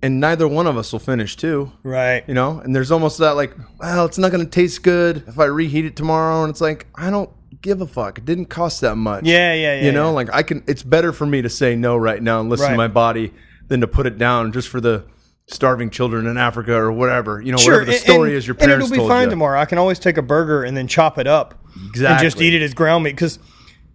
And 0.04 0.20
neither 0.20 0.46
one 0.46 0.66
of 0.66 0.76
us 0.76 0.92
will 0.92 0.98
finish 0.98 1.34
too. 1.34 1.72
Right. 1.82 2.24
You 2.28 2.34
know? 2.34 2.58
And 2.58 2.76
there's 2.76 2.90
almost 2.90 3.16
that 3.18 3.36
like, 3.36 3.54
well, 3.78 4.04
it's 4.04 4.18
not 4.18 4.30
gonna 4.30 4.44
taste 4.44 4.82
good 4.82 5.24
if 5.26 5.38
I 5.38 5.46
reheat 5.46 5.86
it 5.86 5.96
tomorrow. 5.96 6.42
And 6.42 6.50
it's 6.50 6.60
like, 6.60 6.86
I 6.94 7.08
don't 7.08 7.30
give 7.62 7.80
a 7.80 7.86
fuck. 7.86 8.18
It 8.18 8.26
didn't 8.26 8.46
cost 8.46 8.82
that 8.82 8.96
much. 8.96 9.24
Yeah, 9.24 9.54
yeah, 9.54 9.76
yeah. 9.76 9.86
you 9.86 9.92
know 9.92 10.08
yeah. 10.08 10.14
like 10.14 10.28
i 10.34 10.42
can 10.42 10.62
it's 10.66 10.82
better 10.82 11.12
for 11.14 11.24
me 11.24 11.40
to 11.40 11.48
say 11.48 11.74
no 11.74 11.96
right 11.96 12.22
now 12.22 12.40
and 12.40 12.50
listen 12.50 12.66
Right. 12.66 12.72
to 12.72 12.76
my 12.76 12.88
body 12.88 13.32
than 13.68 13.80
to 13.80 13.86
put 13.86 14.06
it 14.06 14.18
down 14.18 14.52
just 14.52 14.68
for 14.68 14.82
the 14.82 15.06
starving 15.46 15.88
children 15.88 16.26
in 16.26 16.36
africa 16.36 16.74
or 16.74 16.92
whatever 16.92 17.40
you 17.40 17.52
know 17.52 17.56
sure. 17.56 17.80
whatever 17.80 17.90
the 17.92 17.96
story 17.96 18.30
and- 18.30 18.38
is 18.38 18.46
your 18.46 18.54
parents 18.54 18.84
and 18.86 18.94
it'll 18.94 19.04
be 19.06 19.08
fine 19.08 19.24
you 19.24 19.30
tomorrow. 19.30 19.58
I 19.58 19.64
can 19.64 19.78
always 19.78 19.98
take 19.98 20.18
a 20.18 20.22
burger 20.22 20.64
and 20.64 20.76
then 20.76 20.86
chop 20.86 21.18
it 21.18 21.26
up 21.26 21.58
and 21.94 22.20
just 22.20 22.40
eat 22.42 22.52
it 22.52 22.60
as 22.60 22.74
ground 22.74 23.04
meat. 23.04 23.12
Because 23.12 23.38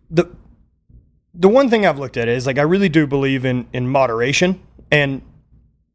the 0.09 0.25
the 1.35 1.47
one 1.47 1.69
thing 1.69 1.85
I've 1.85 1.99
looked 1.99 2.17
at 2.17 2.27
is 2.27 2.47
like 2.47 2.57
I 2.57 2.63
really 2.63 2.89
do 2.89 3.05
believe 3.05 3.45
in 3.45 3.67
in 3.73 3.87
moderation 3.87 4.59
and 4.91 5.21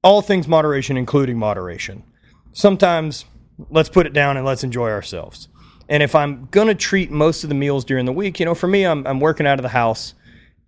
all 0.05 0.22
things 0.22 0.46
moderation, 0.46 0.96
including 0.96 1.38
moderation. 1.38 2.05
Sometimes 2.52 3.24
let's 3.70 3.88
put 3.88 4.07
it 4.07 4.12
down 4.12 4.36
and 4.36 4.46
let's 4.46 4.62
enjoy 4.62 4.90
ourselves. 4.90 5.48
And 5.88 6.02
if 6.02 6.14
I'm 6.14 6.46
gonna 6.50 6.74
treat 6.74 7.11
most 7.11 7.42
of 7.42 7.48
the 7.48 7.55
meals 7.55 7.84
during 7.84 8.05
the 8.05 8.12
week, 8.12 8.38
you 8.38 8.46
know, 8.46 8.55
for 8.55 8.68
me, 8.68 8.84
I'm 8.84 9.07
I'm 9.07 9.18
working 9.18 9.46
out 9.46 9.59
of 9.59 9.62
the 9.62 9.68
house, 9.70 10.14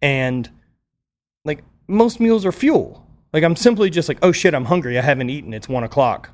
and 0.02 0.50
like 1.44 1.62
most 1.86 2.18
meals 2.18 2.44
are 2.44 2.52
fuel. 2.52 3.06
Like 3.32 3.44
I'm 3.44 3.56
simply 3.56 3.90
just 3.90 4.08
like, 4.08 4.18
oh 4.22 4.32
shit, 4.32 4.54
I'm 4.54 4.64
hungry. 4.64 4.98
I 4.98 5.02
haven't 5.02 5.30
eaten. 5.30 5.54
It's 5.54 5.68
one 5.68 5.84
o'clock. 5.84 6.30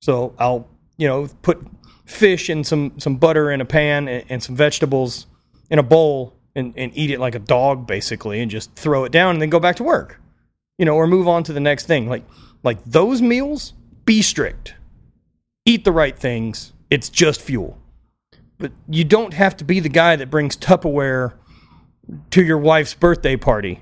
So 0.00 0.34
I'll, 0.38 0.68
you 0.96 1.08
know, 1.08 1.28
put 1.42 1.64
fish 2.06 2.48
and 2.48 2.66
some 2.66 2.98
some 2.98 3.16
butter 3.16 3.50
in 3.50 3.60
a 3.60 3.64
pan 3.64 4.08
and, 4.08 4.24
and 4.28 4.42
some 4.42 4.56
vegetables 4.56 5.26
in 5.70 5.78
a 5.78 5.82
bowl 5.82 6.36
and, 6.54 6.72
and 6.76 6.96
eat 6.96 7.10
it 7.10 7.20
like 7.20 7.34
a 7.34 7.40
dog 7.40 7.86
basically 7.86 8.40
and 8.40 8.50
just 8.50 8.74
throw 8.74 9.04
it 9.04 9.12
down 9.12 9.34
and 9.34 9.42
then 9.42 9.50
go 9.50 9.60
back 9.60 9.76
to 9.76 9.84
work. 9.84 10.20
You 10.78 10.84
know, 10.84 10.94
or 10.94 11.06
move 11.06 11.26
on 11.28 11.42
to 11.44 11.52
the 11.52 11.60
next 11.60 11.86
thing. 11.86 12.08
Like 12.08 12.24
like 12.62 12.82
those 12.84 13.22
meals 13.22 13.72
be 14.04 14.22
strict, 14.22 14.74
eat 15.64 15.84
the 15.84 15.92
right 15.92 16.16
things. 16.18 16.72
It's 16.90 17.08
just 17.08 17.40
fuel. 17.40 17.78
But 18.58 18.72
you 18.88 19.04
don't 19.04 19.34
have 19.34 19.56
to 19.58 19.64
be 19.64 19.80
the 19.80 19.88
guy 19.88 20.16
that 20.16 20.30
brings 20.30 20.56
Tupperware 20.56 21.34
to 22.30 22.42
your 22.44 22.58
wife's 22.58 22.94
birthday 22.94 23.36
party 23.36 23.80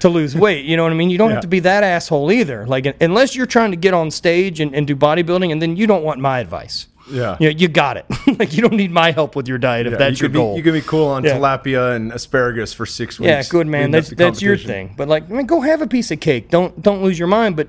to 0.00 0.08
lose 0.08 0.34
weight. 0.46 0.64
You 0.64 0.76
know 0.76 0.82
what 0.84 0.92
I 0.92 0.96
mean? 0.96 1.10
You 1.10 1.18
don't 1.18 1.28
Yeah. 1.30 1.34
have 1.36 1.42
to 1.42 1.48
be 1.48 1.60
that 1.60 1.84
asshole 1.84 2.32
either. 2.32 2.66
Like, 2.66 3.00
unless 3.00 3.36
you're 3.36 3.46
trying 3.46 3.70
to 3.70 3.76
get 3.76 3.94
on 3.94 4.10
stage 4.10 4.58
and, 4.60 4.74
and 4.74 4.86
do 4.86 4.96
bodybuilding, 4.96 5.52
and 5.52 5.62
then 5.62 5.76
you 5.76 5.86
don't 5.86 6.02
want 6.02 6.18
my 6.20 6.40
advice. 6.40 6.88
Yeah. 7.10 7.36
You, 7.40 7.50
know, 7.50 7.56
you 7.58 7.68
got 7.68 7.96
it. 7.96 8.06
like, 8.38 8.52
you 8.54 8.62
don't 8.62 8.74
need 8.74 8.90
my 8.90 9.10
help 9.10 9.34
with 9.36 9.48
your 9.48 9.58
diet 9.58 9.86
if 9.86 9.92
Yeah, 9.92 9.98
that's 9.98 10.20
you 10.20 10.24
your 10.24 10.30
be, 10.30 10.38
goal. 10.38 10.56
You 10.56 10.62
can 10.62 10.72
be 10.72 10.80
cool 10.80 11.06
on 11.08 11.24
Yeah. 11.24 11.36
tilapia 11.36 11.96
and 11.96 12.12
asparagus 12.12 12.72
for 12.72 12.86
six 12.86 13.18
weeks. 13.18 13.28
Yeah, 13.28 13.42
good 13.48 13.66
man. 13.66 13.90
That's 13.90 14.10
that's 14.10 14.42
your 14.42 14.56
thing. 14.56 14.94
But 14.96 15.08
like, 15.08 15.24
I 15.30 15.32
mean, 15.34 15.46
go 15.46 15.60
have 15.60 15.82
a 15.82 15.86
piece 15.86 16.10
of 16.10 16.20
cake. 16.20 16.50
Don't 16.50 16.80
don't 16.82 17.02
lose 17.02 17.18
your 17.18 17.28
mind. 17.28 17.56
But 17.56 17.68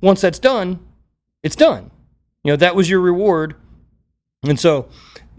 once 0.00 0.20
that's 0.20 0.38
done, 0.38 0.78
it's 1.42 1.56
done. 1.56 1.90
You 2.44 2.52
know 2.52 2.56
that 2.56 2.76
was 2.76 2.88
your 2.88 3.00
reward. 3.00 3.56
And 4.44 4.60
so 4.60 4.88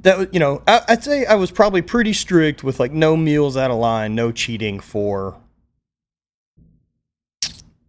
that 0.01 0.33
you 0.33 0.39
know, 0.39 0.61
I, 0.67 0.81
I'd 0.89 1.03
say 1.03 1.25
I 1.25 1.35
was 1.35 1.51
probably 1.51 1.81
pretty 1.81 2.13
strict 2.13 2.63
with 2.63 2.79
like 2.79 2.91
no 2.91 3.15
meals 3.15 3.55
out 3.55 3.71
of 3.71 3.77
line, 3.77 4.15
no 4.15 4.31
cheating 4.31 4.79
for. 4.79 5.37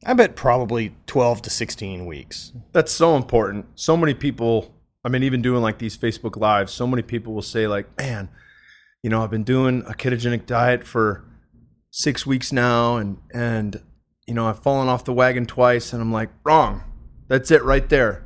I 0.07 0.15
bet 0.15 0.37
probably 0.37 0.95
twelve 1.07 1.43
to 1.43 1.51
sixteen 1.51 2.07
weeks. 2.07 2.53
That's 2.73 2.93
so 2.93 3.17
important. 3.17 3.67
So 3.75 3.97
many 3.97 4.15
people, 4.15 4.73
I 5.05 5.09
mean, 5.09 5.23
even 5.23 5.43
doing 5.43 5.63
like 5.63 5.79
these 5.79 5.97
Facebook 5.97 6.37
lives, 6.37 6.73
so 6.73 6.87
many 6.87 7.03
people 7.03 7.33
will 7.35 7.43
say, 7.43 7.67
like, 7.67 7.87
man, 7.99 8.29
you 9.03 9.11
know, 9.11 9.23
I've 9.23 9.31
been 9.31 9.45
doing 9.45 9.83
a 9.87 9.93
ketogenic 9.93 10.47
diet 10.47 10.85
for 10.85 11.25
six 11.91 12.27
weeks 12.27 12.53
now 12.53 12.97
and 12.97 13.19
and 13.33 13.81
you 14.27 14.35
know, 14.35 14.47
I've 14.47 14.59
fallen 14.63 14.89
off 14.89 15.05
the 15.05 15.13
wagon 15.15 15.47
twice 15.47 15.93
and 15.95 16.03
I'm 16.03 16.13
like, 16.13 16.29
wrong. 16.45 16.83
That's 17.29 17.51
it 17.51 17.63
right 17.65 17.89
there. 17.89 18.25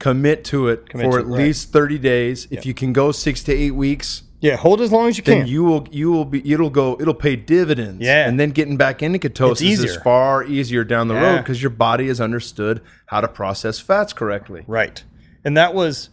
Commit 0.00 0.44
to 0.46 0.66
it 0.68 0.88
Commit 0.88 1.06
for 1.06 1.12
to 1.12 1.18
at 1.18 1.24
it, 1.24 1.28
right. 1.28 1.42
least 1.44 1.72
30 1.72 1.98
days. 1.98 2.48
If 2.50 2.66
you 2.66 2.74
can 2.74 2.92
go 2.92 3.12
six 3.12 3.44
to 3.44 3.52
eight 3.52 3.70
weeks, 3.70 4.24
Yeah, 4.40 4.56
hold 4.56 4.80
as 4.80 4.90
long 4.90 5.08
as 5.08 5.16
you 5.16 5.22
then 5.22 5.42
can. 5.42 5.46
you 5.46 5.62
will 5.62 5.86
you 5.92 6.10
will 6.10 6.24
be 6.24 6.52
it'll 6.52 6.70
go 6.70 6.96
it'll 7.00 7.14
pay 7.14 7.36
dividends. 7.36 8.02
Yeah. 8.02 8.26
And 8.28 8.38
then 8.40 8.50
getting 8.50 8.76
back 8.76 9.02
into 9.02 9.18
ketosis 9.20 9.84
is 9.84 9.96
far 9.98 10.42
easier 10.44 10.82
down 10.82 11.06
the 11.08 11.14
road 11.14 11.38
because 11.38 11.62
your 11.62 11.70
body 11.70 12.08
has 12.08 12.20
understood 12.20 12.80
how 13.06 13.20
to 13.20 13.28
process 13.28 13.78
fats 13.78 14.12
correctly. 14.12 14.64
Right. 14.66 15.04
And 15.44 15.56
that 15.56 15.72
was 15.74 16.10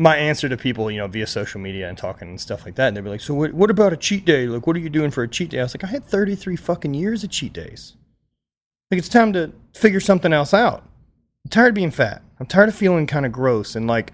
my 0.00 0.16
answer 0.16 0.48
to 0.48 0.56
people, 0.56 0.90
you 0.90 0.96
know, 0.96 1.06
via 1.06 1.26
social 1.26 1.60
media 1.60 1.86
and 1.86 1.98
talking 1.98 2.26
and 2.26 2.40
stuff 2.40 2.64
like 2.64 2.74
that. 2.76 2.88
And 2.88 2.96
they'd 2.96 3.04
be 3.04 3.10
like, 3.10 3.20
So 3.20 3.34
what, 3.34 3.52
what 3.52 3.70
about 3.70 3.92
a 3.92 3.98
cheat 3.98 4.24
day? 4.24 4.46
Like, 4.46 4.66
what 4.66 4.74
are 4.74 4.80
you 4.80 4.88
doing 4.88 5.10
for 5.10 5.22
a 5.22 5.28
cheat 5.28 5.50
day? 5.50 5.60
I 5.60 5.62
was 5.62 5.74
like, 5.74 5.84
I 5.84 5.88
had 5.88 6.06
33 6.06 6.56
fucking 6.56 6.94
years 6.94 7.22
of 7.22 7.28
cheat 7.28 7.52
days. 7.52 7.96
Like, 8.90 8.98
it's 8.98 9.10
time 9.10 9.34
to 9.34 9.52
figure 9.74 10.00
something 10.00 10.32
else 10.32 10.54
out. 10.54 10.84
I'm 11.44 11.50
tired 11.50 11.68
of 11.68 11.74
being 11.74 11.90
fat. 11.90 12.22
I'm 12.40 12.46
tired 12.46 12.70
of 12.70 12.74
feeling 12.74 13.06
kind 13.06 13.26
of 13.26 13.32
gross. 13.32 13.76
And 13.76 13.86
like, 13.86 14.12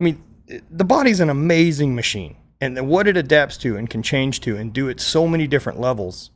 I 0.00 0.04
mean, 0.04 0.20
the 0.68 0.84
body's 0.84 1.20
an 1.20 1.30
amazing 1.30 1.94
machine. 1.94 2.36
And 2.60 2.88
what 2.88 3.06
it 3.06 3.16
adapts 3.16 3.56
to 3.58 3.76
and 3.76 3.88
can 3.88 4.02
change 4.02 4.40
to 4.40 4.56
and 4.56 4.72
do 4.72 4.90
at 4.90 4.98
so 4.98 5.28
many 5.28 5.46
different 5.46 5.78
levels. 5.78 6.30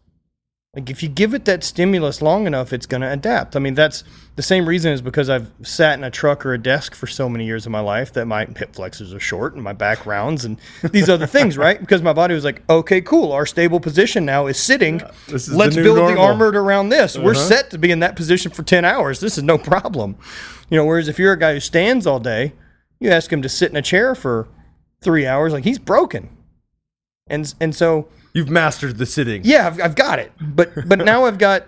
Like 0.78 0.90
if 0.90 1.02
you 1.02 1.08
give 1.08 1.34
it 1.34 1.44
that 1.46 1.64
stimulus 1.64 2.22
long 2.22 2.46
enough, 2.46 2.72
it's 2.72 2.86
going 2.86 3.00
to 3.00 3.10
adapt. 3.12 3.56
I 3.56 3.58
mean, 3.58 3.74
that's 3.74 4.04
the 4.36 4.42
same 4.44 4.64
reason 4.68 4.92
is 4.92 5.02
because 5.02 5.28
I've 5.28 5.50
sat 5.64 5.98
in 5.98 6.04
a 6.04 6.10
truck 6.10 6.46
or 6.46 6.52
a 6.54 6.58
desk 6.58 6.94
for 6.94 7.08
so 7.08 7.28
many 7.28 7.46
years 7.46 7.66
of 7.66 7.72
my 7.72 7.80
life 7.80 8.12
that 8.12 8.26
my 8.26 8.44
hip 8.44 8.76
flexors 8.76 9.12
are 9.12 9.18
short 9.18 9.54
and 9.54 9.64
my 9.64 9.72
back 9.72 10.06
rounds 10.06 10.44
and 10.44 10.56
these 10.92 11.08
other 11.08 11.26
things, 11.26 11.58
right? 11.66 11.80
Because 11.80 12.00
my 12.00 12.12
body 12.12 12.32
was 12.32 12.44
like, 12.44 12.62
okay, 12.70 13.00
cool. 13.00 13.32
Our 13.32 13.44
stable 13.44 13.80
position 13.80 14.24
now 14.24 14.46
is 14.46 14.56
sitting. 14.56 14.98
this 15.26 15.42
is 15.42 15.46
the 15.48 15.56
Let's 15.56 15.74
new 15.74 15.82
build 15.82 15.96
the 15.96 16.02
normal." 16.02 16.24
armored 16.26 16.54
around 16.54 16.90
this. 16.90 17.18
We're 17.18 17.32
Uh-huh. 17.32 17.40
set 17.48 17.70
to 17.70 17.78
be 17.78 17.90
in 17.90 17.98
that 17.98 18.14
position 18.14 18.52
for 18.52 18.62
10 18.62 18.84
hours. 18.84 19.18
This 19.18 19.36
is 19.36 19.42
no 19.42 19.58
problem. 19.58 20.14
You 20.70 20.76
know, 20.76 20.84
whereas 20.84 21.08
if 21.08 21.18
you're 21.18 21.32
a 21.32 21.38
guy 21.38 21.54
who 21.54 21.60
stands 21.60 22.06
all 22.06 22.20
day, 22.20 22.52
you 23.00 23.10
ask 23.10 23.32
him 23.32 23.42
to 23.42 23.48
sit 23.48 23.72
in 23.72 23.76
a 23.76 23.82
chair 23.82 24.14
for 24.14 24.46
three 25.02 25.26
hours, 25.26 25.52
like 25.52 25.64
he's 25.64 25.80
broken. 25.80 26.28
And, 27.26 27.52
and 27.60 27.74
so 27.74 28.06
You've 28.32 28.50
mastered 28.50 28.98
the 28.98 29.06
sitting. 29.06 29.42
yeah, 29.44 29.66
I've, 29.66 29.80
I've 29.80 29.94
got 29.94 30.18
it. 30.18 30.32
But 30.40 30.88
but 30.88 30.98
now 30.98 31.24
I've 31.24 31.38
got 31.38 31.66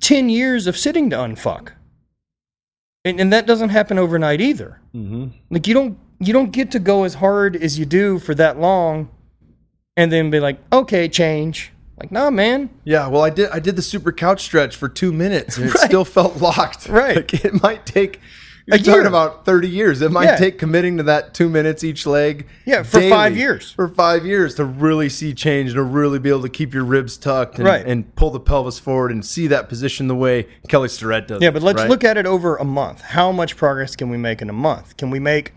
ten 0.00 0.28
years 0.28 0.66
of 0.66 0.76
sitting 0.76 1.10
to 1.10 1.16
unfuck, 1.16 1.72
and 3.04 3.20
and 3.20 3.32
that 3.32 3.46
doesn't 3.46 3.68
happen 3.70 3.98
overnight 3.98 4.40
either. 4.40 4.80
Mm-hmm. 4.94 5.28
Like 5.50 5.66
you 5.66 5.74
don't 5.74 5.98
you 6.18 6.32
don't 6.32 6.50
get 6.52 6.70
to 6.72 6.78
go 6.78 7.04
as 7.04 7.14
hard 7.14 7.56
as 7.56 7.78
you 7.78 7.86
do 7.86 8.18
for 8.18 8.34
that 8.34 8.58
long, 8.58 9.08
and 9.96 10.10
then 10.12 10.30
be 10.30 10.40
like, 10.40 10.58
okay, 10.72 11.08
change. 11.08 11.72
Like, 11.98 12.10
nah, 12.10 12.30
man. 12.30 12.70
Yeah, 12.84 13.08
well, 13.08 13.22
I 13.22 13.28
did. 13.30 13.50
I 13.50 13.58
did 13.58 13.76
the 13.76 13.82
super 13.82 14.10
couch 14.10 14.42
stretch 14.42 14.74
for 14.74 14.88
two 14.88 15.12
minutes, 15.12 15.58
and 15.58 15.66
it 15.68 15.74
Right. 15.74 15.84
still 15.86 16.04
felt 16.06 16.40
locked. 16.40 16.88
Right. 16.88 17.16
Like, 17.16 17.44
it 17.44 17.62
might 17.62 17.84
take. 17.84 18.20
You're 18.70 18.76
A 18.76 18.78
talking 18.78 19.00
year. 19.00 19.06
about 19.08 19.44
thirty 19.44 19.68
years. 19.68 20.00
It 20.00 20.10
might 20.12 20.24
Yeah. 20.24 20.36
take 20.36 20.58
committing 20.58 20.96
to 20.98 21.02
that 21.04 21.34
two 21.34 21.48
minutes 21.48 21.82
each 21.84 22.06
leg. 22.06 22.46
Yeah, 22.64 22.82
for 22.82 23.00
five 23.08 23.36
years. 23.36 23.72
For 23.72 23.88
five 23.88 24.24
years 24.24 24.54
to 24.56 24.64
really 24.64 25.08
see 25.08 25.34
change, 25.34 25.72
to 25.74 25.82
really 25.82 26.18
be 26.18 26.28
able 26.28 26.42
to 26.42 26.48
keep 26.48 26.72
your 26.72 26.84
ribs 26.84 27.16
tucked, 27.16 27.58
and, 27.58 27.66
Right. 27.66 27.84
and 27.84 28.14
pull 28.14 28.30
the 28.30 28.40
pelvis 28.40 28.78
forward, 28.78 29.10
and 29.10 29.24
see 29.24 29.46
that 29.48 29.68
position 29.68 30.08
the 30.08 30.14
way 30.14 30.46
Kelly 30.68 30.88
Starrett 30.88 31.28
does. 31.28 31.42
Yeah, 31.42 31.50
but 31.50 31.62
let's 31.62 31.80
right? 31.80 31.90
look 31.90 32.04
at 32.04 32.16
it 32.16 32.26
over 32.26 32.56
a 32.56 32.64
month. 32.64 33.00
How 33.00 33.32
much 33.32 33.56
progress 33.56 33.96
can 33.96 34.08
we 34.08 34.16
make 34.16 34.40
in 34.40 34.48
a 34.48 34.54
month? 34.54 34.96
Can 34.96 35.10
we 35.10 35.18
make? 35.18 35.52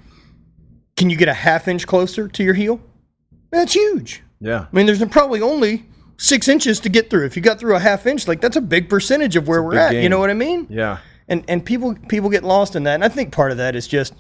Can 0.98 1.10
you 1.10 1.18
get 1.18 1.28
a 1.28 1.34
half 1.34 1.68
inch 1.68 1.88
closer 1.88 2.28
to 2.28 2.44
your 2.44 2.54
heel? 2.54 2.80
That's 3.52 3.74
huge. 3.74 4.24
Yeah, 4.40 4.62
I 4.72 4.76
mean, 4.76 4.86
there's 4.86 5.04
probably 5.06 5.42
only 5.42 5.86
six 6.18 6.48
inches 6.48 6.80
to 6.82 6.90
get 6.90 7.10
through. 7.10 7.26
If 7.26 7.36
you 7.36 7.42
got 7.42 7.60
through 7.60 7.76
a 7.76 7.80
half 7.80 8.06
inch, 8.06 8.28
like 8.28 8.42
that's 8.42 8.56
a 8.58 8.62
big 8.62 8.90
percentage 8.90 9.36
of 9.36 9.48
where 9.48 9.64
we're 9.64 9.76
at. 9.78 9.96
You 9.96 10.10
know 10.10 10.20
what 10.20 10.30
I 10.30 10.34
mean? 10.34 10.68
yeah. 10.70 10.98
And 11.28 11.44
and 11.48 11.66
people 11.66 11.96
people 12.08 12.30
get 12.30 12.44
lost 12.44 12.76
in 12.76 12.84
that. 12.84 12.96
And 12.96 13.04
I 13.04 13.10
think 13.10 13.32
part 13.32 13.52
of 13.52 13.58
that 13.58 13.76
is 13.76 13.88
just, 13.88 14.14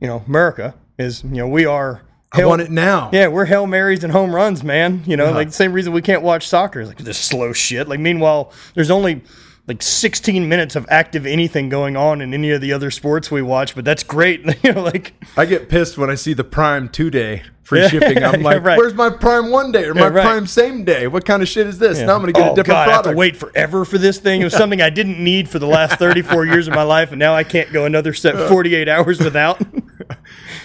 you 0.00 0.06
know, 0.06 0.22
America 0.26 0.74
is 0.98 1.22
you 1.24 1.30
know 1.30 1.48
we 1.48 1.66
are. 1.66 2.02
I 2.32 2.44
want 2.44 2.60
it 2.60 2.70
now. 2.70 3.08
Yeah, 3.14 3.28
we're 3.28 3.46
hail 3.46 3.66
marys 3.66 4.04
and 4.04 4.12
home 4.12 4.34
runs, 4.34 4.62
man. 4.62 5.02
You 5.06 5.16
know, 5.16 5.30
like 5.30 5.48
the 5.48 5.54
same 5.54 5.72
reason 5.72 5.94
we 5.94 6.02
can't 6.02 6.22
watch 6.22 6.46
soccer 6.46 6.80
is 6.80 6.88
like 6.88 6.98
this 6.98 7.16
slow 7.16 7.52
shit. 7.54 7.88
Like 7.88 8.00
meanwhile, 8.00 8.52
there's 8.74 8.90
only 8.90 9.22
like 9.66 9.82
16 9.82 10.48
minutes 10.48 10.76
of 10.76 10.86
active 10.88 11.26
anything 11.26 11.68
going 11.68 11.96
on 11.96 12.20
in 12.20 12.32
any 12.32 12.50
of 12.52 12.60
the 12.60 12.72
other 12.72 12.90
sports 12.90 13.30
we 13.30 13.42
watch, 13.42 13.74
but 13.74 13.84
that's 13.84 14.02
great. 14.04 14.44
you 14.64 14.72
know, 14.72 14.82
like 14.82 15.14
I 15.36 15.44
get 15.44 15.68
pissed 15.68 15.98
when 15.98 16.08
I 16.08 16.14
see 16.14 16.34
the 16.34 16.44
Prime 16.44 16.88
two 16.88 17.10
day 17.10 17.42
free 17.62 17.80
Yeah. 17.80 17.88
shipping. 17.88 18.22
I'm 18.22 18.40
Yeah, 18.40 18.46
like, 18.50 18.62
right. 18.62 18.78
where's 18.78 18.94
my 18.94 19.10
Prime 19.10 19.50
one 19.50 19.72
day 19.72 19.84
or 19.86 19.94
my 19.94 20.06
right. 20.08 20.24
Prime 20.24 20.46
same 20.46 20.84
day? 20.84 21.08
What 21.08 21.24
kind 21.24 21.42
of 21.42 21.48
shit 21.48 21.66
is 21.66 21.78
this? 21.78 21.98
Now 21.98 22.14
I'm 22.14 22.20
gonna 22.20 22.32
get 22.32 22.50
oh, 22.50 22.52
a 22.52 22.56
different 22.56 22.68
God, 22.68 22.88
I 22.88 22.92
have 22.92 23.02
to 23.06 23.12
wait 23.12 23.36
forever 23.36 23.84
for 23.84 23.98
this 23.98 24.18
thing. 24.18 24.40
It 24.40 24.44
was 24.44 24.54
something 24.54 24.80
I 24.80 24.90
didn't 24.90 25.22
need 25.22 25.48
for 25.48 25.58
the 25.58 25.66
last 25.66 25.98
34 25.98 26.46
years 26.46 26.68
of 26.68 26.74
my 26.74 26.84
life, 26.84 27.10
and 27.10 27.18
now 27.18 27.34
I 27.34 27.42
can't 27.42 27.72
go 27.72 27.84
another 27.86 28.14
set 28.14 28.48
48 28.48 28.88
hours 28.88 29.18
without. 29.18 29.60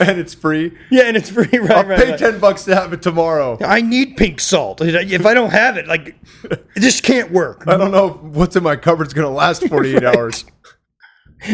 and 0.10 0.20
it's 0.20 0.34
free. 0.34 0.72
yeah, 0.90 1.04
and 1.04 1.16
it's 1.18 1.30
free. 1.30 1.48
Right, 1.54 1.72
I'll 1.72 1.84
right, 1.86 2.00
pay 2.00 2.10
right. 2.12 2.20
ten 2.20 2.40
bucks 2.40 2.64
to 2.66 2.76
have 2.76 2.94
it 2.94 3.02
tomorrow. 3.02 3.58
I 3.62 3.82
need 3.82 4.18
pink 4.18 4.40
salt. 4.40 4.82
If 4.82 5.26
I 5.26 5.34
don't 5.34 5.52
have 5.52 5.78
it, 5.78 5.88
like, 5.88 6.16
it 6.44 6.80
just 6.80 7.04
can't 7.04 7.32
work. 7.32 7.64
I 7.68 7.78
don't 7.78 7.92
know 7.92 8.10
what's 8.10 8.56
in 8.56 8.64
my 8.64 8.76
cupboard's 8.76 9.14
gonna 9.14 9.30
last 9.30 9.68
48 9.68 9.94
Right. 10.04 10.16
hours. 10.16 10.46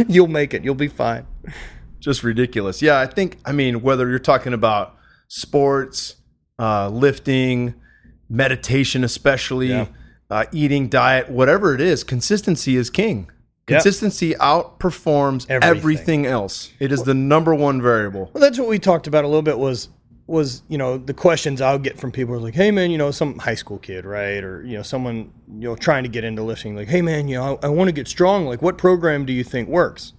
You'll 0.07 0.27
make 0.27 0.53
it. 0.53 0.63
You'll 0.63 0.75
be 0.75 0.87
fine. 0.89 1.25
Just 1.99 2.23
ridiculous. 2.23 2.81
Yeah, 2.81 2.99
I 2.99 3.05
think. 3.05 3.37
I 3.45 3.51
mean, 3.51 3.81
whether 3.81 4.09
you're 4.09 4.19
talking 4.19 4.53
about 4.53 4.95
sports, 5.27 6.15
uh, 6.59 6.89
lifting, 6.89 7.73
meditation, 8.29 9.03
especially 9.03 9.69
Yeah. 9.69 9.87
uh, 10.29 10.45
eating, 10.51 10.89
diet, 10.89 11.29
whatever 11.29 11.73
it 11.73 11.81
is, 11.81 12.03
consistency 12.03 12.75
is 12.75 12.89
king. 12.89 13.29
Yep. 13.69 13.83
Consistency 13.83 14.33
outperforms 14.35 15.45
Everything. 15.49 15.77
everything. 15.77 16.25
else. 16.25 16.71
It 16.79 16.91
is 16.93 17.03
the 17.03 17.13
number 17.13 17.53
one 17.53 17.81
variable. 17.81 18.31
Well, 18.33 18.41
that's 18.41 18.57
what 18.57 18.69
we 18.69 18.79
talked 18.79 19.07
about 19.07 19.25
a 19.25 19.27
little 19.27 19.41
bit. 19.41 19.57
Was 19.57 19.89
was 20.25 20.61
you 20.69 20.77
know 20.77 20.97
the 20.97 21.13
questions 21.13 21.59
I'll 21.61 21.79
get 21.79 21.99
from 21.99 22.11
people 22.11 22.33
are 22.35 22.39
like, 22.39 22.53
hey 22.55 22.71
man, 22.71 22.91
you 22.91 22.97
know 22.97 23.11
some 23.11 23.37
high 23.39 23.55
school 23.55 23.77
kid, 23.77 24.05
right, 24.05 24.41
or 24.43 24.63
you 24.65 24.77
know 24.77 24.83
someone 24.83 25.33
you 25.49 25.67
know 25.67 25.75
trying 25.75 26.03
to 26.03 26.09
get 26.09 26.23
into 26.23 26.43
lifting, 26.43 26.75
like, 26.77 26.87
hey 26.87 27.01
man, 27.01 27.27
you 27.27 27.35
know 27.35 27.59
I, 27.61 27.67
I 27.67 27.69
want 27.69 27.89
to 27.89 27.91
get 27.91 28.07
strong. 28.07 28.45
Like, 28.45 28.61
what 28.61 28.77
program 28.77 29.25
do 29.25 29.33
you 29.33 29.43
think 29.43 29.67
works? 29.67 30.13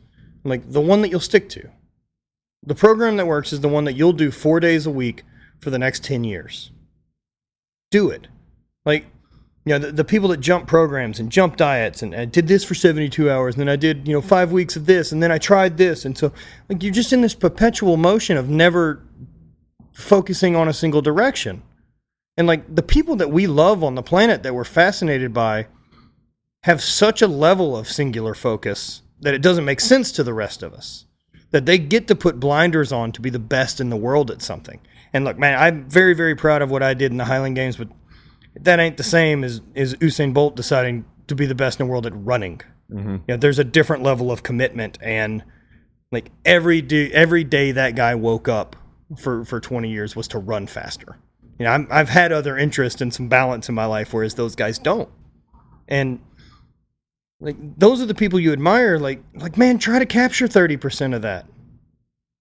I'm 0.44 0.50
like 0.50 0.70
the 0.70 0.80
one 0.80 1.00
that 1.02 1.08
you'll 1.08 1.20
stick 1.20 1.48
to. 1.50 1.70
The 2.64 2.74
program 2.74 3.16
that 3.16 3.26
works 3.26 3.52
is 3.54 3.60
the 3.60 3.68
one 3.68 3.84
that 3.84 3.94
you'll 3.94 4.12
do 4.12 4.30
four 4.30 4.60
days 4.60 4.84
a 4.84 4.90
week 4.90 5.22
for 5.60 5.70
the 5.70 5.78
next 5.78 6.04
ten 6.04 6.22
years. 6.22 6.70
Do 7.90 8.10
it, 8.10 8.28
like. 8.84 9.06
You 9.64 9.74
know, 9.74 9.78
the, 9.78 9.92
the 9.92 10.04
people 10.04 10.28
that 10.30 10.38
jump 10.38 10.66
programs 10.66 11.20
and 11.20 11.30
jump 11.30 11.56
diets 11.56 12.02
and 12.02 12.14
I 12.14 12.24
did 12.24 12.48
this 12.48 12.64
for 12.64 12.74
72 12.74 13.30
hours 13.30 13.54
and 13.54 13.60
then 13.60 13.68
I 13.68 13.76
did, 13.76 14.08
you 14.08 14.14
know, 14.14 14.22
five 14.22 14.50
weeks 14.50 14.76
of 14.76 14.86
this 14.86 15.12
and 15.12 15.22
then 15.22 15.30
I 15.30 15.38
tried 15.38 15.76
this. 15.76 16.04
And 16.04 16.16
so, 16.16 16.32
like, 16.68 16.82
you're 16.82 16.92
just 16.92 17.12
in 17.12 17.20
this 17.20 17.34
perpetual 17.34 17.96
motion 17.96 18.36
of 18.36 18.48
never 18.48 19.02
focusing 19.92 20.56
on 20.56 20.68
a 20.68 20.72
single 20.72 21.02
direction. 21.02 21.62
And 22.38 22.46
like 22.46 22.72
the 22.72 22.84
people 22.84 23.16
that 23.16 23.32
we 23.32 23.48
love 23.48 23.82
on 23.82 23.96
the 23.96 24.02
planet 24.02 24.44
that 24.44 24.54
we're 24.54 24.64
fascinated 24.64 25.34
by 25.34 25.66
have 26.62 26.80
such 26.80 27.20
a 27.20 27.26
level 27.26 27.76
of 27.76 27.88
singular 27.88 28.32
focus 28.32 29.02
that 29.20 29.34
it 29.34 29.42
doesn't 29.42 29.64
make 29.64 29.80
sense 29.80 30.12
to 30.12 30.22
the 30.22 30.32
rest 30.32 30.62
of 30.62 30.72
us. 30.72 31.04
That 31.50 31.66
they 31.66 31.78
get 31.78 32.06
to 32.08 32.14
put 32.14 32.38
blinders 32.38 32.92
on 32.92 33.10
to 33.12 33.20
be 33.20 33.30
the 33.30 33.38
best 33.38 33.80
in 33.80 33.90
the 33.90 33.96
world 33.96 34.30
at 34.30 34.42
something. 34.42 34.80
And 35.12 35.24
look, 35.24 35.38
man, 35.38 35.58
I'm 35.58 35.88
very, 35.88 36.14
very 36.14 36.36
proud 36.36 36.62
of 36.62 36.70
what 36.70 36.82
I 36.82 36.94
did 36.94 37.10
in 37.10 37.16
the 37.16 37.24
Highland 37.24 37.56
Games, 37.56 37.76
but 37.76 37.88
that 38.56 38.80
ain't 38.80 38.96
the 38.96 39.02
same 39.02 39.44
as, 39.44 39.60
as 39.76 39.94
Usain 39.96 40.34
Bolt 40.34 40.56
deciding 40.56 41.04
to 41.28 41.34
be 41.34 41.46
the 41.46 41.54
best 41.54 41.80
in 41.80 41.86
the 41.86 41.90
world 41.90 42.06
at 42.06 42.12
running. 42.14 42.60
Mm-hmm. 42.90 43.10
You 43.10 43.22
know, 43.28 43.36
there's 43.36 43.58
a 43.58 43.64
different 43.64 44.02
level 44.02 44.32
of 44.32 44.42
commitment 44.42 44.98
and 45.02 45.42
Like 46.10 46.30
every 46.44 46.80
day, 46.82 47.10
every 47.12 47.44
day 47.44 47.72
that 47.72 47.94
guy 47.96 48.14
woke 48.14 48.48
up 48.48 48.76
for 49.18 49.44
for 49.44 49.60
20 49.60 49.90
years 49.90 50.16
was 50.16 50.28
to 50.28 50.38
run 50.38 50.66
faster. 50.66 51.18
You 51.58 51.64
know, 51.66 51.72
I'm, 51.72 51.88
I've 51.90 52.08
had 52.08 52.32
other 52.32 52.56
interests 52.56 53.00
and 53.02 53.12
some 53.12 53.28
balance 53.28 53.68
in 53.68 53.74
my 53.74 53.86
life, 53.86 54.14
whereas 54.14 54.34
those 54.34 54.54
guys 54.56 54.78
don't. 54.78 55.10
And 55.88 56.20
like 57.40 57.56
those 57.78 58.00
are 58.00 58.06
the 58.06 58.14
people 58.14 58.40
you 58.40 58.52
admire. 58.52 58.98
Like 58.98 59.22
like 59.34 59.58
man, 59.58 59.78
try 59.78 59.98
to 59.98 60.06
capture 60.06 60.48
30% 60.48 61.14
of 61.14 61.22
that. 61.22 61.46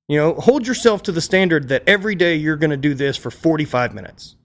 You 0.07 0.17
know, 0.17 0.35
hold 0.35 0.65
yourself 0.65 1.03
to 1.03 1.11
the 1.11 1.21
standard 1.21 1.67
that 1.69 1.83
every 1.87 2.15
day 2.15 2.35
you're 2.37 2.55
going 2.55 2.71
to 2.71 2.77
do 2.77 2.93
this 2.93 3.17
for 3.17 3.29
45 3.29 3.93
minutes. 3.93 4.36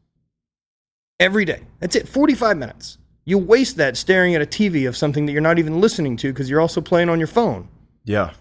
Every 1.23 1.45
day. 1.45 1.63
That's 1.79 1.95
it, 1.95 2.09
45 2.09 2.57
minutes. 2.57 2.99
You 3.25 3.39
waste 3.39 3.77
that 3.77 3.97
staring 3.97 4.35
at 4.35 4.43
a 4.43 4.47
TV 4.47 4.89
of 4.89 4.97
something 4.97 5.25
that 5.27 5.33
you're 5.33 5.41
not 5.41 5.61
even 5.61 5.81
listening 5.81 6.17
to 6.17 6.33
because 6.33 6.51
you're 6.51 6.61
also 6.61 6.81
playing 6.81 7.09
on 7.09 7.21
your 7.21 7.29
phone. 7.29 7.69
Yeah. 8.05 8.33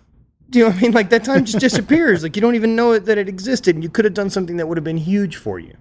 Do 0.50 0.58
you 0.58 0.66
know 0.66 0.72
what 0.72 0.80
I 0.80 0.82
mean? 0.82 0.92
Like 0.92 1.12
that 1.12 1.24
time 1.24 1.46
just 1.46 1.60
disappears. 1.60 2.24
like 2.24 2.36
you 2.36 2.42
don't 2.42 2.56
even 2.56 2.76
know 2.76 2.94
it, 2.94 3.06
that 3.06 3.20
it 3.20 3.30
existed, 3.30 3.76
and 3.76 3.84
you 3.84 3.90
could 3.90 4.04
have 4.04 4.16
done 4.16 4.32
something 4.32 4.58
that 4.58 4.68
would 4.68 4.78
have 4.78 4.84
been 4.84 4.98
huge 4.98 5.36
for 5.36 5.60
you. 5.60 5.78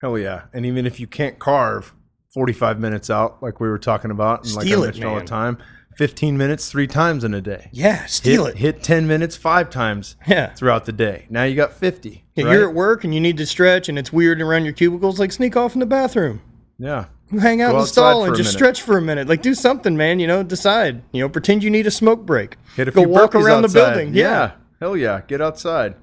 Hell 0.00 0.16
yeah. 0.18 0.44
And 0.54 0.64
even 0.64 0.86
if 0.86 0.98
you 0.98 1.06
can't 1.06 1.38
carve 1.38 1.92
45 2.32 2.80
minutes 2.80 3.10
out, 3.10 3.42
like 3.42 3.60
we 3.60 3.68
were 3.68 3.78
talking 3.78 4.10
about, 4.10 4.40
and 4.40 4.48
Steal 4.48 4.60
like 4.60 4.68
I 4.68 4.72
it, 4.72 4.80
mentioned 4.86 5.04
all 5.04 5.18
the 5.18 5.24
time, 5.26 5.58
15 5.96 6.36
minutes 6.36 6.70
three 6.70 6.86
times 6.86 7.24
in 7.24 7.32
a 7.34 7.40
day. 7.40 7.68
Yeah, 7.72 8.04
steal 8.06 8.44
hit, 8.46 8.54
it. 8.56 8.58
Hit 8.58 8.82
10 8.82 9.06
minutes 9.06 9.34
five 9.36 9.70
times 9.70 10.16
Yeah. 10.26 10.52
throughout 10.54 10.84
the 10.84 10.92
day. 10.92 11.26
Now 11.30 11.44
you 11.44 11.56
got 11.56 11.72
50. 11.72 12.24
Yeah, 12.34 12.44
right? 12.44 12.52
You're 12.52 12.68
at 12.68 12.74
work 12.74 13.04
and 13.04 13.14
you 13.14 13.20
need 13.20 13.36
to 13.38 13.46
stretch, 13.46 13.88
and 13.88 13.98
it's 13.98 14.12
weird 14.12 14.40
around 14.42 14.64
your 14.64 14.74
cubicles. 14.74 15.18
Like 15.18 15.32
sneak 15.32 15.56
off 15.56 15.74
in 15.74 15.80
the 15.80 15.86
bathroom. 15.86 16.42
Yeah. 16.78 17.06
Hang 17.40 17.60
out 17.62 17.72
Go 17.72 17.78
in 17.78 17.82
the 17.82 17.86
stall 17.88 18.24
and 18.24 18.36
just 18.36 18.48
minute. 18.48 18.52
stretch 18.58 18.82
for 18.82 18.98
a 18.98 19.02
minute. 19.02 19.26
Like 19.26 19.42
do 19.42 19.54
something, 19.54 19.96
man. 19.96 20.20
You 20.20 20.26
know, 20.28 20.42
decide. 20.42 21.02
You 21.12 21.22
know, 21.22 21.28
pretend 21.28 21.64
you 21.64 21.70
need 21.70 21.86
a 21.86 21.90
smoke 21.90 22.24
break. 22.26 22.56
Hit 22.76 22.86
a 22.88 22.90
Go 22.92 23.02
few 23.02 23.08
walk 23.08 23.34
around 23.34 23.62
the 23.62 23.68
outside. 23.68 23.94
building. 23.94 24.14
Yeah. 24.14 24.22
Yeah. 24.22 24.50
Hell 24.80 24.96
yeah. 24.96 25.22
Get 25.26 25.40
outside. 25.40 25.94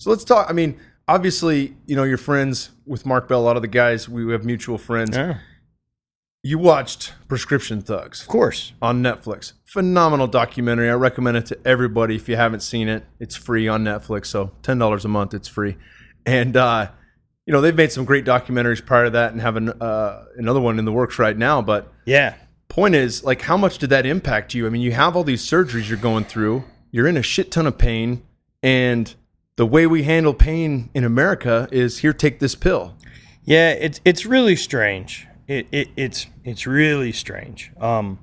So 0.00 0.10
let's 0.10 0.24
talk. 0.24 0.50
I 0.50 0.52
mean, 0.52 0.76
obviously, 1.08 1.76
you 1.86 1.94
know, 1.96 2.02
you're 2.02 2.18
friends 2.18 2.70
with 2.84 3.06
Mark 3.06 3.28
Bell. 3.28 3.40
A 3.40 3.42
lot 3.42 3.56
of 3.56 3.62
the 3.62 3.68
guys, 3.68 4.08
we 4.08 4.30
have 4.32 4.44
mutual 4.44 4.76
friends. 4.76 5.16
Yeah. 5.16 5.38
You 6.46 6.58
watched 6.58 7.14
Prescription 7.26 7.80
Thugs 7.80 8.20
Of 8.20 8.28
course. 8.28 8.74
on 8.82 9.02
Netflix. 9.02 9.54
Phenomenal 9.64 10.26
documentary. 10.26 10.90
I 10.90 10.92
recommend 10.94 11.38
it 11.38 11.46
to 11.46 11.58
everybody. 11.66 12.16
If 12.16 12.28
you 12.28 12.36
haven't 12.36 12.60
seen 12.60 12.86
it, 12.86 13.02
it's 13.18 13.34
free 13.34 13.66
on 13.66 13.82
Netflix. 13.82 14.26
So 14.26 14.52
$10 14.62 15.04
a 15.04 15.08
month, 15.08 15.32
it's 15.32 15.48
free. 15.48 15.76
And, 16.26 16.54
uh, 16.54 16.90
you 17.46 17.52
know, 17.54 17.62
they've 17.62 17.74
made 17.74 17.92
some 17.92 18.04
great 18.04 18.26
documentaries 18.26 18.84
prior 18.84 19.04
to 19.04 19.10
that 19.10 19.32
and 19.32 19.40
have 19.40 19.56
an, 19.56 19.70
uh, 19.70 20.24
another 20.36 20.60
one 20.60 20.78
in 20.78 20.84
the 20.84 20.92
works 20.92 21.18
right 21.18 21.36
now. 21.36 21.62
But 21.62 21.90
Yeah. 22.04 22.34
point 22.68 22.94
is 22.94 23.24
like 23.24 23.40
how 23.40 23.56
much 23.56 23.78
did 23.78 23.88
that 23.90 24.04
impact 24.04 24.52
you 24.52 24.66
i 24.66 24.68
mean 24.70 24.82
you 24.82 24.90
have 24.90 25.14
all 25.14 25.22
these 25.22 25.42
surgeries 25.48 25.88
you're 25.88 25.96
going 25.98 26.24
through 26.24 26.64
you're 26.90 27.06
in 27.06 27.16
a 27.16 27.22
shit 27.22 27.52
ton 27.52 27.66
of 27.68 27.78
pain 27.78 28.20
and 28.64 29.14
the 29.56 29.64
way 29.66 29.86
we 29.86 30.02
handle 30.02 30.34
pain 30.34 30.90
in 30.92 31.04
america 31.04 31.68
is 31.70 31.98
here 31.98 32.12
take 32.12 32.40
this 32.40 32.56
pill 32.56 32.96
Yeah, 33.44 33.70
it's 33.70 34.00
it's 34.04 34.26
really 34.26 34.56
strange. 34.56 35.28
It, 35.46 35.66
it 35.70 35.88
it's 35.96 36.26
it's 36.44 36.66
really 36.66 37.12
strange. 37.12 37.70
Um, 37.80 38.18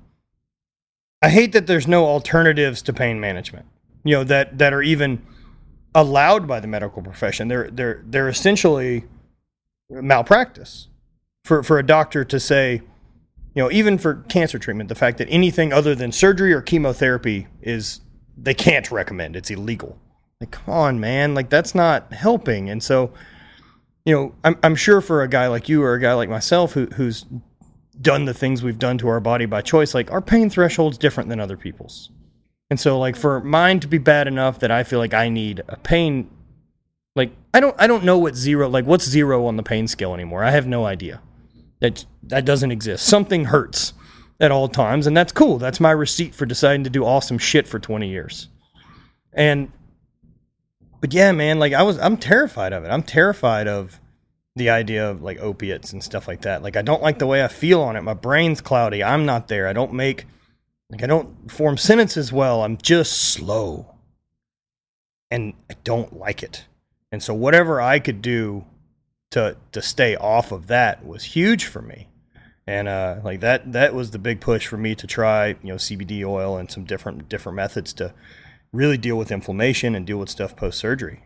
I 1.21 1.29
hate 1.29 1.53
that 1.53 1.67
there's 1.67 1.87
no 1.87 2.05
alternatives 2.05 2.81
to 2.83 2.93
pain 2.93 3.19
management. 3.19 3.65
You 4.03 4.17
know 4.17 4.23
that 4.23 4.57
that 4.57 4.73
are 4.73 4.81
even 4.81 5.21
allowed 5.93 6.47
by 6.47 6.59
the 6.59 6.67
medical 6.67 7.01
profession. 7.01 7.47
They're 7.47 7.69
they're 7.69 8.01
they're 8.05 8.29
essentially 8.29 9.05
malpractice 9.89 10.87
for 11.43 11.63
for 11.63 11.77
a 11.77 11.85
doctor 11.85 12.23
to 12.25 12.39
say, 12.39 12.81
you 13.53 13.63
know, 13.63 13.71
even 13.71 13.97
for 13.97 14.15
cancer 14.29 14.57
treatment, 14.57 14.89
the 14.89 14.95
fact 14.95 15.17
that 15.19 15.27
anything 15.29 15.71
other 15.71 15.93
than 15.93 16.11
surgery 16.11 16.53
or 16.53 16.61
chemotherapy 16.61 17.47
is 17.61 18.01
they 18.37 18.53
can't 18.53 18.89
recommend. 18.91 19.35
It's 19.35 19.51
illegal. 19.51 19.99
Like, 20.39 20.51
come 20.51 20.73
on, 20.73 20.99
man. 20.99 21.35
Like 21.35 21.49
that's 21.49 21.75
not 21.75 22.11
helping. 22.13 22.69
And 22.69 22.81
so 22.81 23.13
you 24.05 24.15
know, 24.15 24.35
I'm, 24.43 24.57
I'm 24.63 24.75
sure 24.75 25.01
for 25.01 25.21
a 25.21 25.27
guy 25.27 25.47
like 25.47 25.69
you 25.69 25.83
or 25.83 25.93
a 25.93 25.99
guy 25.99 26.13
like 26.13 26.29
myself 26.29 26.73
who, 26.73 26.87
who's 26.87 27.25
done 27.99 28.25
the 28.25 28.33
things 28.33 28.63
we've 28.63 28.79
done 28.79 28.97
to 28.99 29.07
our 29.07 29.19
body 29.19 29.45
by 29.45 29.61
choice, 29.61 29.93
like 29.93 30.11
our 30.11 30.21
pain 30.21 30.49
threshold's 30.49 30.97
different 30.97 31.29
than 31.29 31.39
other 31.39 31.57
people's. 31.57 32.09
And 32.69 32.79
so 32.79 32.97
like 32.97 33.15
for 33.15 33.41
mine 33.41 33.79
to 33.81 33.87
be 33.87 33.97
bad 33.97 34.27
enough 34.27 34.59
that 34.59 34.71
I 34.71 34.83
feel 34.83 34.99
like 34.99 35.13
I 35.13 35.29
need 35.29 35.61
a 35.67 35.77
pain 35.77 36.29
like 37.15 37.31
I 37.53 37.59
don't 37.59 37.75
I 37.77 37.87
don't 37.87 38.05
know 38.05 38.17
what 38.17 38.35
zero 38.35 38.69
like 38.69 38.85
what's 38.85 39.03
zero 39.03 39.45
on 39.45 39.57
the 39.57 39.63
pain 39.63 39.87
scale 39.87 40.13
anymore. 40.13 40.43
I 40.43 40.51
have 40.51 40.67
no 40.67 40.85
idea. 40.85 41.21
That 41.81 42.05
that 42.23 42.45
doesn't 42.45 42.71
exist. 42.71 43.05
Something 43.05 43.45
hurts 43.45 43.93
at 44.39 44.51
all 44.51 44.69
times 44.69 45.05
and 45.05 45.15
that's 45.15 45.33
cool. 45.33 45.57
That's 45.57 45.81
my 45.81 45.91
receipt 45.91 46.33
for 46.33 46.45
deciding 46.45 46.85
to 46.85 46.89
do 46.89 47.03
awesome 47.03 47.37
shit 47.37 47.67
for 47.67 47.77
20 47.77 48.07
years. 48.07 48.47
And 49.33 49.71
but 51.01 51.13
yeah, 51.13 51.31
man, 51.31 51.59
like 51.59 51.73
I 51.73 51.83
was 51.83 51.97
I'm 51.97 52.15
terrified 52.15 52.71
of 52.71 52.85
it. 52.85 52.89
I'm 52.89 53.03
terrified 53.03 53.67
of 53.67 53.99
the 54.55 54.69
idea 54.69 55.09
of 55.09 55.21
like 55.21 55.39
opiates 55.39 55.91
and 55.91 56.03
stuff 56.03 56.27
like 56.27 56.41
that. 56.41 56.61
Like 56.61 56.77
I 56.77 56.83
don't 56.83 57.01
like 57.01 57.19
the 57.19 57.27
way 57.27 57.43
I 57.43 57.47
feel 57.47 57.81
on 57.81 57.95
it. 57.95 58.03
My 58.03 58.13
brain's 58.13 58.61
cloudy. 58.61 59.03
I'm 59.03 59.25
not 59.25 59.47
there. 59.47 59.67
I 59.67 59.73
don't 59.73 59.93
make 59.93 60.25
like 60.89 61.03
I 61.03 61.07
don't 61.07 61.51
form 61.51 61.77
sentences 61.77 62.31
well. 62.31 62.63
I'm 62.63 62.77
just 62.77 63.13
slow. 63.13 63.95
And 65.31 65.53
I 65.69 65.75
don't 65.83 66.17
like 66.17 66.43
it. 66.43 66.65
And 67.11 67.23
so 67.23 67.33
whatever 67.33 67.81
I 67.81 67.99
could 67.99 68.21
do 68.21 68.65
to 69.31 69.57
to 69.71 69.81
stay 69.81 70.15
off 70.15 70.51
of 70.51 70.67
that 70.67 71.05
was 71.05 71.23
huge 71.23 71.65
for 71.65 71.81
me. 71.81 72.09
And 72.67 72.87
uh 72.87 73.21
like 73.23 73.39
that 73.39 73.71
that 73.73 73.95
was 73.95 74.11
the 74.11 74.19
big 74.19 74.39
push 74.39 74.67
for 74.67 74.77
me 74.77 74.93
to 74.95 75.07
try, 75.07 75.47
you 75.47 75.57
know, 75.63 75.75
CBD 75.75 76.23
oil 76.23 76.57
and 76.57 76.69
some 76.69 76.83
different 76.83 77.27
different 77.27 77.55
methods 77.55 77.93
to 77.93 78.13
really 78.73 78.97
deal 78.97 79.17
with 79.17 79.31
inflammation 79.31 79.95
and 79.95 80.05
deal 80.07 80.17
with 80.17 80.29
stuff 80.29 80.55
post 80.55 80.79
surgery. 80.79 81.23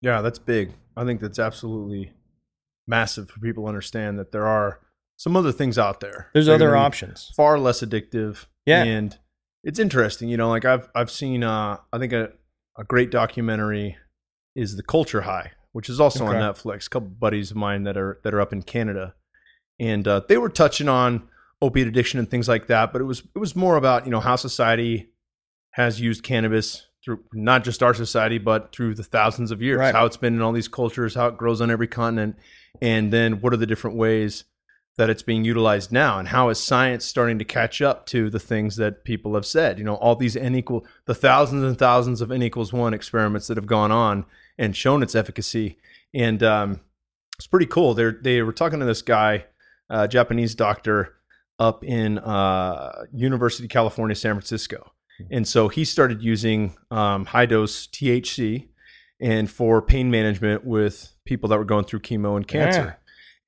yeah 0.00 0.20
that's 0.20 0.38
big 0.38 0.72
i 0.96 1.04
think 1.04 1.20
that's 1.20 1.38
absolutely 1.38 2.12
massive 2.86 3.28
for 3.30 3.40
people 3.40 3.64
to 3.64 3.68
understand 3.68 4.18
that 4.18 4.32
there 4.32 4.46
are 4.46 4.80
some 5.16 5.36
other 5.36 5.52
things 5.52 5.78
out 5.78 6.00
there 6.00 6.30
There's 6.32 6.46
They're 6.46 6.54
other 6.54 6.76
options. 6.76 7.32
far 7.36 7.58
less 7.58 7.80
addictive 7.82 8.46
Yeah. 8.66 8.84
and 8.84 9.16
it's 9.64 9.78
interesting 9.78 10.28
you 10.28 10.36
know 10.36 10.48
like 10.48 10.64
i've 10.64 10.88
i've 10.94 11.10
seen 11.10 11.42
uh 11.44 11.76
i 11.92 11.98
think 11.98 12.12
a, 12.12 12.30
a 12.78 12.84
great 12.84 13.10
documentary 13.10 13.96
is 14.54 14.76
the 14.76 14.82
culture 14.82 15.22
high 15.22 15.52
which 15.72 15.88
is 15.90 16.00
also 16.00 16.24
on 16.26 16.36
netflix 16.36 16.86
a 16.86 16.90
couple 16.90 17.08
buddies 17.08 17.50
of 17.50 17.56
mine 17.56 17.82
that 17.84 17.96
are 17.96 18.20
that 18.24 18.32
are 18.34 18.40
up 18.40 18.52
in 18.52 18.62
canada 18.62 19.14
and 19.80 20.08
uh, 20.08 20.20
they 20.28 20.38
were 20.38 20.48
touching 20.48 20.88
on 20.88 21.28
opiate 21.62 21.86
addiction 21.88 22.18
and 22.18 22.30
things 22.30 22.48
like 22.48 22.66
that 22.68 22.92
but 22.92 23.00
it 23.00 23.04
was 23.04 23.20
it 23.34 23.38
was 23.38 23.54
more 23.56 23.76
about 23.76 24.04
you 24.06 24.10
know 24.10 24.20
how 24.20 24.36
society 24.36 25.10
has 25.78 26.00
used 26.00 26.22
cannabis 26.22 26.86
through 27.04 27.20
not 27.32 27.64
just 27.64 27.82
our 27.82 27.94
society 27.94 28.36
but 28.38 28.72
through 28.72 28.94
the 28.94 29.02
thousands 29.04 29.50
of 29.50 29.62
years 29.62 29.78
Right. 29.78 29.94
how 29.94 30.04
it's 30.04 30.16
been 30.18 30.34
in 30.34 30.42
all 30.42 30.52
these 30.52 30.68
cultures 30.68 31.14
how 31.14 31.28
it 31.28 31.36
grows 31.38 31.60
on 31.60 31.70
every 31.70 31.86
continent 31.86 32.36
and 32.82 33.12
then 33.12 33.40
what 33.40 33.52
are 33.52 33.56
the 33.56 33.66
different 33.66 33.96
ways 33.96 34.44
that 34.96 35.08
it's 35.08 35.22
being 35.22 35.44
utilized 35.44 35.92
now 35.92 36.18
and 36.18 36.28
how 36.28 36.48
is 36.48 36.58
science 36.62 37.04
starting 37.04 37.38
to 37.38 37.44
catch 37.44 37.80
up 37.80 38.04
to 38.06 38.28
the 38.28 38.40
things 38.40 38.74
that 38.76 39.04
people 39.04 39.34
have 39.36 39.46
said? 39.46 39.78
You 39.78 39.84
know 39.84 39.94
all 39.94 40.16
these 40.16 40.36
n 40.36 40.56
equal 40.56 40.84
the 41.04 41.14
thousands 41.14 41.62
and 41.62 41.78
thousands 41.78 42.20
of 42.20 42.32
n 42.32 42.42
equals 42.42 42.72
one 42.72 42.92
experiments 42.92 43.46
that 43.46 43.56
have 43.56 43.66
gone 43.66 43.92
on 43.92 44.24
and 44.58 44.74
shown 44.76 45.04
its 45.04 45.14
efficacy. 45.14 45.78
And 46.12 46.42
um, 46.42 46.80
it's 47.36 47.46
pretty 47.46 47.66
cool. 47.66 47.94
They 47.94 48.10
they 48.10 48.42
were 48.42 48.52
talking 48.52 48.80
to 48.80 48.86
this 48.86 49.02
guy 49.02 49.44
a 49.88 50.08
japanese 50.08 50.56
doctor 50.56 51.14
up 51.60 51.84
in 51.84 52.18
uh, 52.18 53.04
university 53.12 53.64
of 53.66 53.70
california 53.70 54.16
san 54.16 54.34
francisco 54.34 54.92
and 55.30 55.46
so 55.46 55.68
he 55.68 55.84
started 55.84 56.22
using 56.22 56.76
um, 56.90 57.24
high 57.26 57.46
dose 57.46 57.86
thc 57.88 58.68
and 59.20 59.50
for 59.50 59.82
pain 59.82 60.10
management 60.10 60.64
with 60.64 61.12
people 61.24 61.48
that 61.48 61.58
were 61.58 61.64
going 61.64 61.84
through 61.84 62.00
chemo 62.00 62.36
and 62.36 62.46
cancer. 62.46 62.98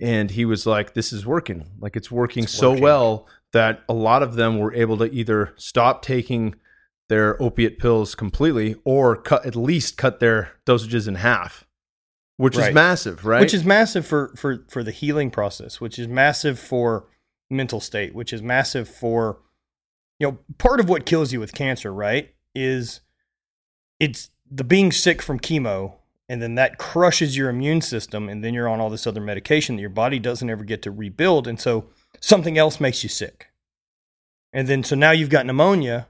And 0.00 0.30
he 0.30 0.44
was 0.44 0.66
like 0.66 0.94
this 0.94 1.12
is 1.12 1.26
working. 1.26 1.66
Like 1.78 1.94
it's 1.94 2.10
working 2.10 2.44
It's 2.44 2.52
so 2.52 2.70
working. 2.70 2.82
well 2.82 3.28
that 3.52 3.82
a 3.88 3.92
lot 3.92 4.22
of 4.22 4.34
them 4.34 4.58
were 4.58 4.74
able 4.74 4.96
to 4.98 5.04
either 5.12 5.52
stop 5.56 6.02
taking 6.02 6.54
their 7.08 7.40
opiate 7.42 7.78
pills 7.78 8.14
completely 8.14 8.76
or 8.84 9.16
cut 9.16 9.44
at 9.44 9.56
least 9.56 9.96
cut 9.96 10.20
their 10.20 10.52
dosages 10.64 11.08
in 11.08 11.16
half 11.16 11.66
which 12.36 12.56
is 12.56 12.72
massive 12.72 13.26
right? 13.26 13.40
Which 13.40 13.52
is 13.52 13.64
massive 13.64 14.06
for 14.06 14.32
for 14.36 14.64
for 14.68 14.82
the 14.84 14.92
healing 14.92 15.30
process 15.30 15.80
which 15.80 15.98
is 15.98 16.06
massive 16.08 16.58
for 16.58 17.06
mental 17.50 17.80
state 17.80 18.14
which 18.14 18.32
is 18.32 18.42
massive 18.42 18.88
for 18.88 19.40
you 20.20 20.28
know 20.28 20.38
part 20.58 20.78
of 20.78 20.88
what 20.88 21.04
kills 21.04 21.32
you 21.32 21.40
with 21.40 21.52
cancer 21.52 21.92
right 21.92 22.32
is 22.54 23.00
it's 23.98 24.30
the 24.48 24.64
being 24.64 24.92
sick 24.92 25.20
from 25.20 25.40
chemo 25.40 25.94
and 26.28 26.40
then 26.40 26.54
that 26.54 26.78
crushes 26.78 27.36
your 27.36 27.48
immune 27.48 27.80
system 27.80 28.28
and 28.28 28.44
then 28.44 28.54
you're 28.54 28.68
on 28.68 28.78
all 28.78 28.88
this 28.88 29.06
other 29.06 29.20
medication 29.20 29.74
that 29.74 29.80
your 29.80 29.90
body 29.90 30.20
doesn't 30.20 30.48
ever 30.48 30.62
get 30.62 30.82
to 30.82 30.90
rebuild 30.92 31.48
and 31.48 31.58
so 31.60 31.90
something 32.20 32.56
else 32.56 32.78
makes 32.78 33.02
you 33.02 33.08
sick. 33.08 33.48
And 34.52 34.68
then 34.68 34.84
so 34.84 34.94
now 34.94 35.10
you've 35.10 35.28
got 35.28 35.46
pneumonia 35.46 36.06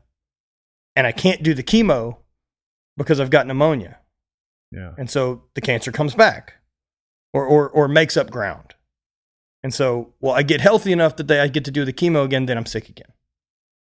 and 0.95 1.07
i 1.07 1.13
can't 1.13 1.43
do 1.43 1.55
the 1.55 1.63
chemo 1.63 2.19
because 2.97 3.19
i've 3.19 3.31
got 3.31 3.47
pneumonia. 3.47 3.99
Yeah. 4.73 4.93
And 4.99 5.11
so 5.11 5.45
the 5.55 5.61
cancer 5.61 5.91
comes 5.91 6.15
back 6.15 6.55
or 7.33 7.47
or 7.47 7.69
or 7.71 7.89
makes 7.89 8.17
up 8.17 8.31
ground. 8.31 8.75
And 9.63 9.73
so 9.73 10.15
well 10.21 10.35
i 10.35 10.43
get 10.43 10.61
healthy 10.61 10.93
enough 10.93 11.17
that 11.17 11.29
they, 11.29 11.41
i 11.41 11.49
get 11.49 11.65
to 11.65 11.71
do 11.71 11.85
the 11.85 11.93
chemo 11.93 12.25
again 12.25 12.47
then 12.47 12.59
i'm 12.59 12.67
sick 12.67 12.89
again 12.89 13.13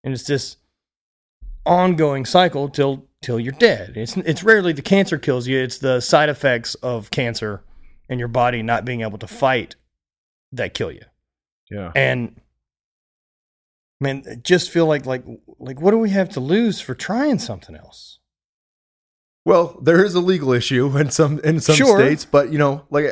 and 0.04 0.14
it's 0.14 0.24
this 0.24 0.58
ongoing 1.66 2.26
cycle 2.26 2.70
till 2.70 3.06
till 3.22 3.40
you're 3.40 3.54
dead. 3.54 3.94
It's 3.96 4.18
it's 4.18 4.44
rarely 4.44 4.74
the 4.74 4.82
cancer 4.82 5.18
kills 5.18 5.48
you. 5.48 5.60
It's 5.60 5.78
the 5.78 6.02
side 6.02 6.30
effects 6.30 6.76
of 6.76 7.10
cancer 7.12 7.64
and 8.10 8.20
your 8.20 8.28
body 8.28 8.62
not 8.62 8.86
being 8.86 9.02
able 9.02 9.18
to 9.20 9.28
fight 9.28 9.76
that 10.52 10.74
kill 10.74 10.92
you. 10.92 11.02
Yeah. 11.72 11.92
And 11.96 12.40
man, 14.00 14.42
just 14.44 14.70
feel 14.70 14.86
like 14.86 15.06
like 15.06 15.24
like 15.60 15.80
what 15.82 15.92
do 15.92 15.98
we 15.98 16.10
have 16.12 16.30
to 16.30 16.40
lose 16.40 16.82
for 16.82 16.94
trying 16.96 17.40
something 17.40 17.76
else? 17.76 18.20
Well, 19.46 19.78
there 19.82 20.04
is 20.04 20.16
a 20.16 20.22
legal 20.22 20.54
issue 20.54 20.98
in 20.98 21.10
some 21.12 21.40
in 21.40 21.60
some 21.60 21.76
Sure. 21.76 21.98
states, 22.00 22.26
but 22.26 22.52
you 22.52 22.58
know, 22.58 22.86
like 22.90 23.06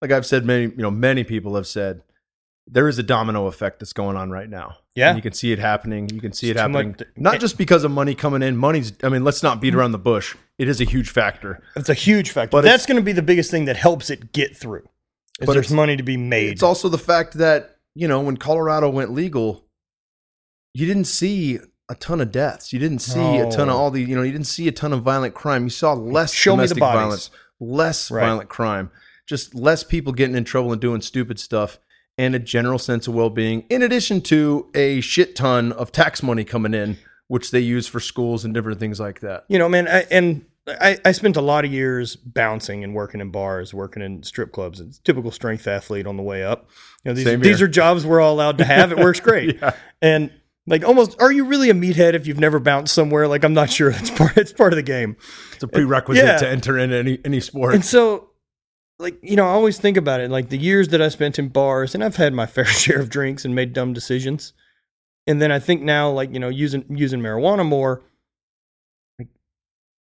like 0.00 0.12
I've 0.12 0.26
said, 0.26 0.44
many 0.44 0.64
you 0.64 0.78
know 0.78 0.90
many 0.90 1.24
people 1.24 1.56
have 1.56 1.66
said 1.66 2.02
there 2.66 2.88
is 2.88 2.98
a 2.98 3.02
domino 3.02 3.46
effect 3.46 3.80
that's 3.80 3.92
going 3.92 4.16
on 4.16 4.30
right 4.30 4.48
now. 4.48 4.76
Yeah. 5.00 5.08
And 5.08 5.18
you 5.18 5.22
can 5.22 5.32
see 5.32 5.50
it 5.50 5.58
happening. 5.58 6.08
You 6.10 6.20
can 6.20 6.32
see 6.32 6.50
It's 6.50 6.58
it 6.58 6.60
happening. 6.60 6.96
Not 7.16 7.40
just 7.40 7.58
because 7.58 7.84
of 7.84 7.90
money 7.90 8.14
coming 8.14 8.42
in. 8.42 8.56
Money's. 8.56 8.92
I 9.02 9.08
mean, 9.08 9.24
let's 9.24 9.42
not 9.42 9.60
beat 9.60 9.70
mm-hmm. 9.70 9.78
around 9.80 9.92
the 9.92 9.98
bush. 9.98 10.36
It 10.58 10.68
is 10.68 10.80
a 10.80 10.84
huge 10.84 11.10
factor. 11.10 11.62
It's 11.74 11.88
a 11.88 11.94
huge 11.94 12.30
factor. 12.30 12.50
But 12.50 12.64
That's 12.64 12.86
going 12.86 12.96
to 12.96 13.02
be 13.02 13.12
the 13.12 13.22
biggest 13.22 13.50
thing 13.50 13.64
that 13.64 13.76
helps 13.76 14.10
it 14.10 14.32
get 14.32 14.56
through. 14.56 14.86
But 15.40 15.54
there's 15.54 15.72
money 15.72 15.96
to 15.96 16.02
be 16.02 16.18
made. 16.18 16.52
It's 16.52 16.62
also 16.62 16.88
the 16.88 16.98
fact 16.98 17.34
that 17.34 17.78
you 17.94 18.06
know 18.06 18.20
when 18.20 18.36
Colorado 18.36 18.90
went 18.90 19.10
legal, 19.10 19.64
you 20.74 20.86
didn't 20.86 21.06
see 21.06 21.58
a 21.88 21.94
ton 21.94 22.20
of 22.20 22.30
deaths. 22.30 22.72
You 22.72 22.78
didn't 22.78 23.00
see 23.00 23.38
a 23.38 23.50
ton 23.50 23.68
of 23.68 23.76
all 23.76 23.90
the. 23.90 24.02
You 24.02 24.14
know, 24.14 24.22
you 24.22 24.32
didn't 24.32 24.46
see 24.46 24.68
a 24.68 24.72
ton 24.72 24.92
of 24.92 25.02
violent 25.02 25.34
crime. 25.34 25.64
You 25.64 25.70
saw 25.70 25.94
less 25.94 26.32
Show 26.32 26.56
me 26.56 26.66
the 26.66 26.74
domestic 26.74 26.98
violence, 26.98 27.30
less 27.58 28.10
Right. 28.10 28.26
violent 28.26 28.48
crime, 28.50 28.90
just 29.26 29.54
less 29.54 29.82
people 29.82 30.12
getting 30.12 30.36
in 30.36 30.44
trouble 30.44 30.72
and 30.72 30.80
doing 30.80 31.00
stupid 31.00 31.40
stuff, 31.40 31.78
and 32.18 32.34
a 32.34 32.38
general 32.38 32.78
sense 32.78 33.08
of 33.08 33.14
well-being. 33.14 33.64
In 33.70 33.82
addition 33.82 34.20
to 34.22 34.68
a 34.74 35.00
shit 35.00 35.34
ton 35.36 35.72
of 35.72 35.92
tax 35.92 36.22
money 36.22 36.44
coming 36.44 36.74
in, 36.74 36.98
which 37.28 37.50
they 37.50 37.60
use 37.60 37.86
for 37.86 38.00
schools 38.00 38.44
and 38.44 38.52
different 38.52 38.80
things 38.80 38.98
like 39.00 39.20
that. 39.20 39.44
you 39.48 39.58
know, 39.58 39.68
man, 39.68 39.86
I, 39.88 40.04
and 40.10 40.44
I, 40.66 40.98
I 41.04 41.12
spent 41.12 41.36
a 41.36 41.40
lot 41.40 41.64
of 41.64 41.72
years 41.72 42.16
bouncing 42.16 42.84
and 42.84 42.94
working 42.94 43.20
in 43.20 43.30
bars, 43.30 43.72
working 43.72 44.02
in 44.02 44.22
strip 44.22 44.52
clubs. 44.52 44.80
It's 44.80 44.98
typical 44.98 45.30
strength 45.30 45.66
athlete 45.66 46.06
on 46.06 46.16
the 46.16 46.22
way 46.22 46.44
up. 46.44 46.68
You 47.04 47.10
know, 47.10 47.14
these, 47.14 47.40
these 47.40 47.62
are 47.62 47.68
jobs 47.68 48.04
we're 48.04 48.20
all 48.20 48.34
allowed 48.34 48.58
to 48.58 48.64
have. 48.64 48.92
It 48.92 48.98
works 48.98 49.20
great. 49.30 49.56
Yeah. 49.62 49.74
And 50.02 50.32
like 50.66 50.84
almost, 50.84 51.20
are 51.20 51.32
you 51.32 51.44
really 51.44 51.70
a 51.70 51.74
meathead 51.74 52.14
if 52.14 52.26
you've 52.26 52.38
never 52.40 52.58
bounced 52.60 52.94
somewhere? 52.94 53.26
Like, 53.26 53.44
I'm 53.44 53.54
not 53.54 53.70
sure. 53.70 53.90
It's 53.90 54.10
part, 54.10 54.36
it's 54.36 54.52
part 54.52 54.72
of 54.72 54.76
the 54.76 54.82
game. 54.82 55.16
It's 55.54 55.62
a 55.62 55.68
prerequisite 55.68 56.24
Yeah. 56.24 56.36
to 56.38 56.48
enter 56.48 56.78
in 56.78 56.92
any 56.92 57.18
any 57.24 57.40
sport. 57.40 57.74
And 57.74 57.84
so, 57.84 58.29
like, 59.00 59.18
you 59.22 59.34
know, 59.34 59.46
I 59.46 59.50
always 59.50 59.78
think 59.78 59.96
about 59.96 60.20
it, 60.20 60.30
like 60.30 60.50
the 60.50 60.58
years 60.58 60.88
that 60.88 61.00
I 61.00 61.08
spent 61.08 61.38
in 61.38 61.48
bars, 61.48 61.94
and 61.94 62.04
I've 62.04 62.16
had 62.16 62.34
my 62.34 62.46
fair 62.54 62.66
share 62.66 63.00
of 63.00 63.08
drinks 63.08 63.44
and 63.44 63.54
made 63.54 63.72
dumb 63.72 63.92
decisions. 63.92 64.52
And 65.26 65.40
then 65.40 65.50
I 65.50 65.58
think 65.58 65.82
now, 65.82 66.10
like, 66.10 66.32
you 66.32 66.38
know, 66.38 66.48
using 66.48 66.84
using 66.90 67.20
marijuana 67.20 67.66
more, 67.66 68.02
like, 69.18 69.28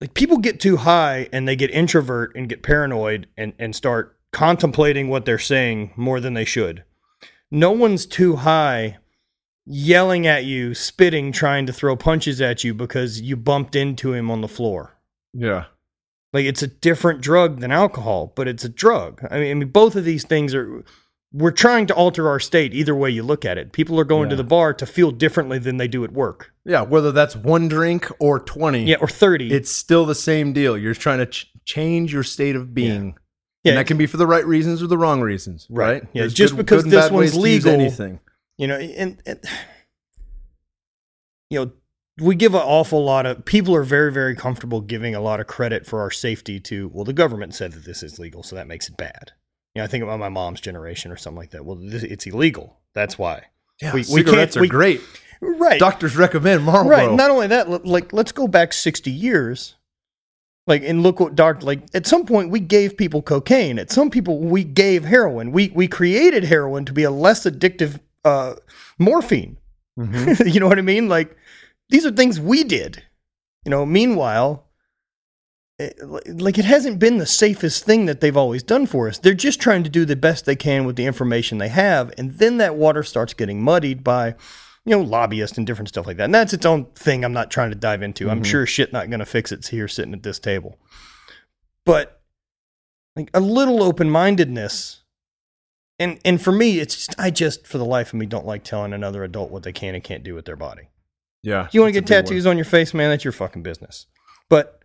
like 0.01 0.15
people 0.15 0.39
get 0.39 0.61
too 0.61 0.77
high 0.77 1.29
and 1.33 1.47
they 1.47 1.57
get 1.57 1.71
introvert 1.71 2.35
and 2.37 2.49
get 2.49 2.63
paranoid 2.63 3.27
and, 3.37 3.53
and 3.59 3.75
start 3.75 4.17
contemplating 4.33 5.09
what 5.09 5.25
they're 5.25 5.39
saying 5.39 5.93
more 5.97 6.21
than 6.21 6.35
they 6.35 6.45
should. 6.45 6.85
No 7.51 7.71
one's 7.71 8.07
too 8.07 8.37
high 8.37 8.99
yelling 9.67 10.27
at 10.27 10.45
you, 10.45 10.75
spitting, 10.75 11.33
trying 11.33 11.67
to 11.67 11.73
throw 11.73 11.97
punches 11.97 12.41
at 12.41 12.65
you 12.65 12.75
because 12.75 13.21
you 13.21 13.37
bumped 13.37 13.75
into 13.75 14.13
him 14.13 14.31
on 14.31 14.41
the 14.41 14.49
floor. 14.49 14.99
yeah. 15.33 15.65
Like 16.35 16.45
it's 16.47 16.63
a 16.63 16.67
different 16.67 17.21
drug 17.23 17.61
than 17.61 17.71
alcohol, 17.71 18.33
but 18.37 18.49
it's 18.49 18.65
a 18.65 18.69
drug. 18.69 19.27
I 19.31 19.39
mean, 19.39 19.51
I 19.51 19.55
mean, 19.55 19.69
both 19.69 19.97
of 19.97 20.05
these 20.05 20.25
things 20.25 20.55
are. 20.55 20.85
We're 21.37 21.51
trying 21.51 21.87
to 21.89 21.95
alter 21.95 22.29
our 22.29 22.39
state 22.39 22.75
either 22.75 22.95
way 22.95 23.11
you 23.11 23.25
look 23.25 23.45
at 23.45 23.59
it. 23.59 23.73
People 23.73 23.99
are 23.99 24.05
going 24.05 24.29
to 24.31 24.37
the 24.37 24.45
bar 24.45 24.73
to 24.75 24.87
feel 24.87 25.11
differently 25.11 25.59
than 25.59 25.79
they 25.79 25.89
do 25.89 26.05
at 26.05 26.13
work. 26.13 26.53
Yeah, 26.65 26.83
whether 26.83 27.11
that's 27.11 27.35
one 27.35 27.67
drink 27.67 28.09
or 28.21 28.39
20. 28.39 28.85
Yeah, 28.85 28.97
or 29.01 29.09
thirty. 29.09 29.53
it's 29.53 29.71
still 29.71 30.07
the 30.07 30.15
same 30.15 30.53
deal. 30.53 30.79
You're 30.79 30.95
trying 30.95 31.19
to 31.19 31.27
ch- 31.27 31.51
change 31.65 32.13
your 32.13 32.23
state 32.23 32.55
of 32.55 32.73
being. 32.73 33.17
yeah, 33.65 33.71
and 33.73 33.79
that 33.79 33.87
can 33.89 33.97
be 33.97 34.07
for 34.07 34.17
the 34.17 34.29
right 34.29 34.47
reasons 34.47 34.81
or 34.81 34.87
the 34.87 34.97
wrong 34.99 35.21
reasons, 35.23 35.67
Right. 35.71 35.93
right? 35.95 36.03
Yeah, 36.13 36.23
There's 36.23 36.35
just 36.35 36.57
because 36.57 36.85
and 36.85 36.93
this 36.93 37.11
one's 37.11 37.35
legal- 37.37 37.73
anything. 37.73 38.21
you 38.57 38.69
know, 38.69 38.77
and, 38.77 39.21
and 39.27 39.41
you 41.51 41.59
know, 41.65 41.73
we 42.21 42.35
give 42.37 42.55
an 42.55 42.61
awful 42.63 43.05
lot 43.05 43.27
of 43.27 43.45
people 43.45 43.75
are 43.75 43.83
very, 43.83 44.13
very 44.13 44.37
comfortable 44.37 44.81
giving 44.81 45.15
a 45.15 45.21
lot 45.21 45.41
of 45.41 45.47
credit 45.47 45.85
for 45.87 46.01
our 46.01 46.11
safety 46.11 46.61
to. 46.61 46.89
Well, 46.93 47.05
the 47.05 47.13
government 47.13 47.55
said 47.55 47.73
that 47.73 47.85
this 47.85 48.03
is 48.03 48.19
legal, 48.19 48.43
so 48.43 48.55
that 48.57 48.69
makes 48.69 48.89
it 48.89 48.97
bad. 48.97 49.33
You 49.75 49.81
know, 49.81 49.85
I 49.85 49.89
think 49.89 50.05
about 50.05 50.21
my 50.21 50.29
mom's 50.29 50.61
generation 50.61 51.11
or 51.11 51.17
something 51.17 51.39
like 51.39 51.51
that. 51.51 51.65
Well, 51.65 51.77
this, 51.77 52.05
it's 52.05 52.27
illegal. 52.27 52.77
That's 52.95 53.19
why. 53.19 53.45
Yeah, 53.83 53.93
We- 53.93 54.01
we 54.01 54.05
cigarettes 54.05 54.55
can't- 54.55 54.57
are 54.59 54.61
we- 54.61 54.69
great. 54.69 55.01
Right. 55.41 55.81
Doctors 55.81 56.17
recommend 56.17 56.63
Marlboro. 56.65 56.91
Right. 56.97 57.11
Not 57.13 57.31
only 57.31 57.49
that, 57.49 57.85
like 57.85 58.13
let's 58.15 58.33
go 58.33 58.47
back 58.49 58.73
60 58.73 59.11
years. 59.11 59.75
Like 60.67 60.83
and 60.83 61.03
look 61.03 61.21
what 61.21 61.35
dark 61.35 61.63
like 61.63 61.83
at 61.93 62.07
some 62.07 62.25
point 62.25 62.49
we 62.49 62.61
gave 62.61 62.97
people 62.97 63.21
cocaine. 63.21 63.79
At 63.79 63.91
some 63.91 64.09
people 64.11 64.39
we 64.39 64.65
gave 64.65 65.05
heroin. 65.05 65.53
We 65.53 65.71
we 65.75 65.87
created 65.89 66.45
heroin 66.45 66.87
to 66.87 66.93
be 66.95 67.03
a 67.03 67.11
less 67.11 67.45
addictive 67.45 68.01
uh 68.25 68.55
morphine. 68.99 69.59
Mhm. 69.99 70.51
you 70.55 70.61
know 70.61 70.69
what 70.69 70.79
I 70.79 70.83
mean? 70.83 71.09
Like 71.11 71.37
these 71.91 72.05
are 72.07 72.11
things 72.11 72.41
we 72.41 72.65
did. 72.65 73.03
You 73.65 73.71
know, 73.71 73.87
meanwhile 73.87 74.67
it, 75.79 75.97
like 76.29 76.59
it 76.59 76.65
hasn't 76.65 76.99
been 77.01 77.19
the 77.19 77.27
safest 77.27 77.85
thing 77.85 78.07
that 78.07 78.21
they've 78.21 78.37
always 78.37 78.63
done 78.63 78.87
for 78.87 79.09
us. 79.09 79.19
They're 79.19 79.35
just 79.35 79.61
trying 79.61 79.83
to 79.85 79.91
do 79.91 80.05
the 80.05 80.15
best 80.17 80.45
they 80.45 80.55
can 80.57 80.85
with 80.85 80.97
the 80.97 81.07
information 81.07 81.59
they 81.59 81.69
have 81.69 82.13
and 82.17 82.33
then 82.39 82.59
that 82.59 82.77
water 82.77 83.03
starts 83.03 83.35
getting 83.35 83.61
muddied 83.63 84.05
by 84.05 84.35
you 84.87 84.91
know, 84.95 85.01
lobbyists 85.01 85.57
and 85.57 85.67
different 85.67 85.89
stuff 85.89 86.07
like 86.07 86.19
that. 86.19 86.25
And 86.25 86.35
that's 86.35 86.53
its 86.53 86.67
own 86.67 86.85
thing 86.95 87.25
I'm 87.25 87.33
not 87.33 87.51
trying 87.51 87.71
to 87.71 87.75
dive 87.75 88.03
into. 88.03 88.29
I'm 88.29 88.43
Mhm. 88.43 88.47
sure 88.47 88.67
shit 88.67 88.93
not 88.93 89.09
going 89.09 89.21
to 89.21 89.25
fix 89.27 89.51
it 89.51 89.67
here 89.67 89.89
sitting 89.89 90.13
at 90.13 90.23
this 90.23 90.39
table. 90.39 90.79
But 91.87 92.21
like 93.17 93.31
a 93.33 93.41
little 93.41 93.83
open-mindedness 93.83 95.03
and 95.99 96.19
and 96.25 96.43
for 96.43 96.53
me 96.53 96.81
it's 96.81 96.97
just 96.97 97.15
I 97.19 97.31
just 97.31 97.67
for 97.67 97.79
the 97.79 97.85
life 97.85 98.09
of 98.09 98.19
me 98.19 98.27
don't 98.27 98.45
like 98.47 98.63
telling 98.63 98.93
another 98.93 99.25
adult 99.25 99.51
what 99.51 99.63
they 99.63 99.73
can 99.73 99.95
and 99.95 100.05
can't 100.05 100.23
do 100.25 100.35
with 100.35 100.45
their 100.45 100.57
body. 100.57 100.89
Yeah. 101.45 101.69
You 101.73 101.81
want 101.81 101.91
to 101.95 102.01
get 102.01 102.05
a 102.05 102.09
big 102.09 102.17
one. 102.17 102.25
tattoos 102.25 102.47
on 102.47 102.57
your 102.57 102.65
face, 102.65 102.95
man, 102.95 103.11
that's 103.11 103.25
your 103.25 103.33
fucking 103.33 103.63
business. 103.63 104.07
But 104.49 104.81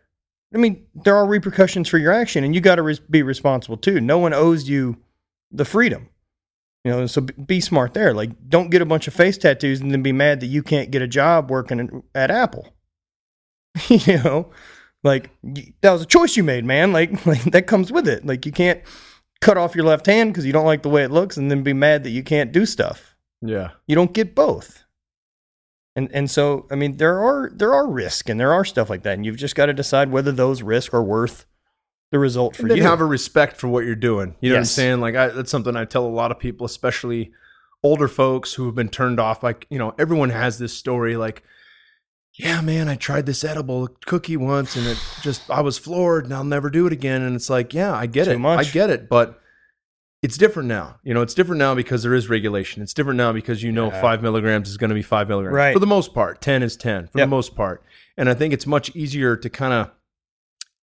I 0.53 0.57
mean, 0.57 0.86
there 0.93 1.16
are 1.16 1.26
repercussions 1.26 1.88
for 1.88 1.97
your 1.97 2.12
action 2.12 2.43
and 2.43 2.53
you 2.53 2.62
got 2.62 2.76
to 2.76 2.84
res- 2.84 2.99
be 2.99 3.24
responsible 3.24 3.78
too. 3.78 4.01
No 4.01 4.18
one 4.18 4.34
owes 4.34 4.68
you 4.68 4.97
the 5.51 5.66
freedom. 5.66 6.10
You 6.84 6.91
know, 6.91 7.07
so 7.07 7.22
be 7.22 7.60
smart 7.60 7.93
there. 7.93 8.14
Like, 8.14 8.32
don't 8.47 8.70
get 8.70 8.82
a 8.82 8.86
bunch 8.86 9.07
of 9.07 9.14
face 9.14 9.38
tattoos 9.38 9.82
and 9.82 9.91
then 9.91 10.01
be 10.01 10.14
mad 10.14 10.39
that 10.39 10.47
you 10.47 10.64
can't 10.64 10.91
get 10.91 11.01
a 11.01 11.07
job 11.07 11.49
working 11.49 12.03
at 12.16 12.32
Apple. 12.32 12.74
you 13.88 14.18
know, 14.24 14.49
like 15.03 15.30
that 15.82 15.91
was 15.91 16.01
a 16.01 16.05
choice 16.05 16.36
you 16.36 16.43
made, 16.43 16.66
man. 16.66 16.91
Like, 16.91 17.26
like 17.26 17.43
that 17.51 17.68
comes 17.68 17.91
with 17.91 18.07
it. 18.07 18.26
Like, 18.26 18.45
you 18.45 18.51
can't 18.51 18.82
cut 19.41 19.57
off 19.57 19.76
your 19.76 19.86
left 19.86 20.05
hand 20.05 20.34
because 20.34 20.45
you 20.45 20.53
don't 20.53 20.66
like 20.66 20.84
the 20.84 20.89
way 20.89 21.03
it 21.03 21.12
looks, 21.12 21.38
and 21.38 21.49
then 21.49 21.64
be 21.64 21.74
mad 21.74 22.03
that 22.03 22.12
you 22.12 22.24
can't 22.24 22.51
do 22.51 22.66
stuff. 22.66 23.16
Yeah. 23.41 23.72
You 23.88 23.95
don't 23.95 24.14
get 24.14 24.36
both. 24.36 24.84
And 26.00 26.10
and 26.14 26.32
so, 26.32 26.66
I 26.72 26.76
mean, 26.76 26.95
there 26.95 27.20
are 27.20 27.52
there 27.54 27.74
are 27.74 27.86
risks 27.86 28.30
and 28.30 28.39
there 28.39 28.54
are 28.54 28.64
stuff 28.64 28.89
like 28.89 29.04
that, 29.04 29.16
and 29.16 29.26
you've 29.26 29.36
just 29.36 29.54
got 29.54 29.66
to 29.66 29.74
decide 29.74 30.10
whether 30.12 30.32
those 30.32 30.62
risks 30.62 30.93
are 30.93 31.04
worth 31.04 31.45
the 32.12 32.20
result 32.20 32.56
for 32.56 32.62
And 32.62 32.72
then 32.72 32.78
you. 32.78 32.84
have 32.84 33.02
a 33.02 33.06
respect 33.06 33.58
for 33.58 33.68
what 33.68 33.84
you're 33.84 33.95
doing. 33.95 34.36
You 34.39 34.50
know 34.50 34.56
what 34.56 34.60
I'm 34.60 34.66
saying? 34.66 35.02
Like 35.02 35.16
I, 35.16 35.28
that's 35.28 35.52
something 35.52 35.76
I 35.76 35.84
tell 35.84 36.06
a 36.06 36.08
lot 36.08 36.32
of 36.32 36.39
people, 36.39 36.66
especially 36.66 37.34
older 37.84 38.08
folks 38.08 38.54
who 38.54 38.66
have 38.66 38.76
been 38.76 38.88
turned 38.88 39.20
off. 39.20 39.43
Like 39.43 39.68
you 39.70 39.78
know, 39.78 39.93
everyone 40.00 40.30
has 40.30 40.58
this 40.58 40.74
story. 40.74 41.18
Like, 41.18 41.43
yeah, 42.34 42.62
man, 42.62 42.88
I 42.88 42.95
tried 42.95 43.26
this 43.26 43.43
edible 43.43 43.89
cookie 44.06 44.38
once, 44.38 44.78
and 44.78 44.88
it 44.88 44.97
just 45.22 45.50
I 45.50 45.60
was 45.60 45.78
floored, 45.78 46.24
and 46.24 46.34
I'll 46.34 46.45
never 46.45 46.70
do 46.70 46.88
it 46.88 46.93
again. 46.93 47.24
And 47.24 47.36
it's 47.36 47.50
like, 47.50 47.74
yeah, 47.74 47.93
I 47.93 48.06
get 48.06 48.24
Too 48.26 48.32
it, 48.32 48.39
much. 48.39 48.68
I 48.68 48.72
get 48.72 48.89
it, 48.89 49.10
but 49.10 49.41
it's 50.22 50.38
different 50.38 50.68
now. 50.68 50.98
You 51.04 51.14
know, 51.14 51.22
it's 51.22 51.34
different 51.34 51.60
now 51.60 51.74
because 51.76 52.04
there 52.04 52.14
is 52.14 52.30
regulation. 52.30 52.82
It's 52.84 52.94
different 52.94 53.18
now 53.18 53.32
because 53.32 53.64
you 53.64 53.72
know 53.72 53.90
Yeah. 53.92 54.02
five 54.02 54.22
milligrams 54.22 54.70
is 54.70 54.78
going 54.78 54.90
to 54.90 54.96
be 54.96 55.02
five 55.02 55.28
milligrams 55.30 55.56
Right. 55.56 55.74
for 55.74 55.80
the 55.80 55.88
most 55.88 56.14
part. 56.14 56.42
Ten 56.42 56.62
is 56.64 56.76
ten 56.76 57.08
for 57.08 57.18
Yep. 57.20 57.26
the 57.28 57.30
most 57.30 57.56
part, 57.56 57.84
and 58.18 58.30
I 58.30 58.34
think 58.34 58.54
it's 58.54 58.68
much 58.68 58.94
easier 58.96 59.36
to 59.38 59.50
kind 59.50 59.74
of 59.74 59.92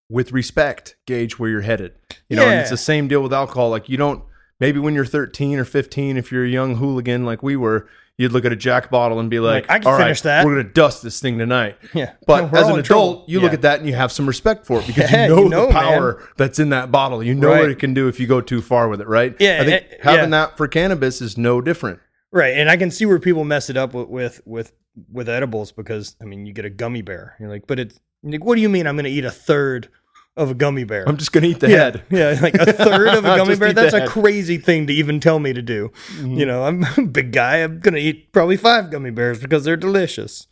with 0.08 0.32
respect 0.32 0.96
gauge 1.06 1.38
where 1.38 1.50
you're 1.50 1.60
headed. 1.62 1.92
You 2.28 2.36
know, 2.36 2.46
and 2.46 2.60
it's 2.60 2.70
the 2.70 2.76
same 2.76 3.08
deal 3.08 3.22
with 3.22 3.32
alcohol. 3.32 3.70
Like 3.70 3.88
you 3.88 3.96
don't 3.96 4.22
maybe 4.58 4.78
when 4.78 4.94
you're 4.94 5.04
13 5.04 5.58
or 5.58 5.64
15, 5.64 6.16
if 6.16 6.32
you're 6.32 6.44
a 6.44 6.48
young 6.48 6.76
hooligan 6.76 7.24
like 7.26 7.42
we 7.42 7.56
were, 7.56 7.86
you'd 8.18 8.32
look 8.32 8.44
at 8.44 8.52
a 8.52 8.56
Jack 8.56 8.90
bottle 8.90 9.20
and 9.20 9.28
be 9.30 9.40
like, 9.40 9.68
Like, 9.68 9.70
I 9.70 9.78
can 9.78 9.86
"All 9.88 9.92
right, 9.94 10.04
finish 10.04 10.20
that." 10.22 10.44
We're 10.46 10.56
gonna 10.62 10.72
dust 10.72 11.02
this 11.02 11.20
thing 11.20 11.38
tonight." 11.38 11.76
yeah, 11.94 12.12
But 12.26 12.50
We're 12.52 12.58
as 12.58 12.68
an 12.68 12.78
in 12.78 12.82
trouble. 12.84 13.10
adult, 13.12 13.28
you 13.28 13.40
look 13.40 13.52
at 13.52 13.62
that 13.62 13.78
and 13.80 13.88
you 13.88 13.94
have 13.94 14.10
some 14.12 14.26
respect 14.26 14.66
for 14.66 14.80
it 14.80 14.86
because 14.88 15.10
Yeah, 15.10 15.24
you 15.24 15.34
know, 15.34 15.42
you 15.44 15.48
know, 15.48 15.66
the 15.66 15.72
power 15.72 16.22
that's 16.36 16.58
in 16.58 16.70
that 16.70 16.90
bottle. 16.90 17.22
You 17.22 17.34
know 17.34 17.50
what 17.50 17.70
it 17.70 17.78
can 17.78 17.94
do 17.94 18.08
if 18.08 18.18
you 18.20 18.26
go 18.26 18.40
too 18.40 18.62
far 18.62 18.88
with 18.88 19.00
it, 19.00 19.08
right? 19.08 19.34
Yeah, 19.38 19.58
I 19.60 19.64
think 19.64 19.86
eh, 19.90 19.96
having 20.02 20.24
yeah. 20.32 20.46
that 20.46 20.56
for 20.56 20.66
cannabis 20.68 21.20
is 21.20 21.36
no 21.38 21.60
different. 21.60 22.00
right. 22.32 22.54
And 22.56 22.70
I 22.70 22.76
can 22.76 22.90
see 22.90 23.06
where 23.06 23.18
people 23.18 23.44
mess 23.44 23.70
it 23.70 23.76
up 23.76 23.94
with 23.94 24.08
with 24.08 24.40
with, 24.46 24.72
with 25.12 25.28
edibles 25.28 25.72
because 25.72 26.16
I 26.22 26.24
mean, 26.24 26.46
you 26.46 26.52
get 26.52 26.64
a 26.64 26.70
gummy 26.70 27.02
bear. 27.02 27.36
You're 27.38 27.50
like, 27.50 27.66
but 27.66 27.78
it's 27.78 28.00
like, 28.22 28.44
what 28.44 28.54
do 28.56 28.60
you 28.62 28.68
mean? 28.68 28.86
I'm 28.86 28.96
going 28.96 29.04
to 29.04 29.10
eat 29.10 29.24
a 29.24 29.30
third 29.30 29.88
of 30.36 30.50
a 30.50 30.54
gummy 30.54 30.84
bear. 30.84 31.08
I'm 31.08 31.16
just 31.16 31.32
gonna 31.32 31.46
eat 31.46 31.60
the 31.60 31.70
yeah, 31.70 31.76
head. 31.76 32.02
yeah, 32.10 32.38
like 32.40 32.54
a 32.54 32.72
third 32.72 33.08
of 33.08 33.24
a 33.24 33.36
gummy 33.36 33.56
bear. 33.56 33.72
That's 33.72 33.94
a 33.94 34.00
head. 34.00 34.08
crazy 34.08 34.58
thing 34.58 34.86
to 34.86 34.92
even 34.92 35.18
tell 35.20 35.38
me 35.38 35.52
to 35.52 35.62
do. 35.62 35.90
Mm-hmm. 36.16 36.34
You 36.34 36.46
know, 36.46 36.64
I'm 36.64 36.84
a 36.96 37.02
big 37.02 37.32
guy. 37.32 37.58
I'm 37.58 37.80
gonna 37.80 37.98
eat 37.98 38.32
probably 38.32 38.56
five 38.56 38.90
gummy 38.90 39.10
bears 39.10 39.40
because 39.40 39.64
they're 39.64 39.76
delicious, 39.76 40.46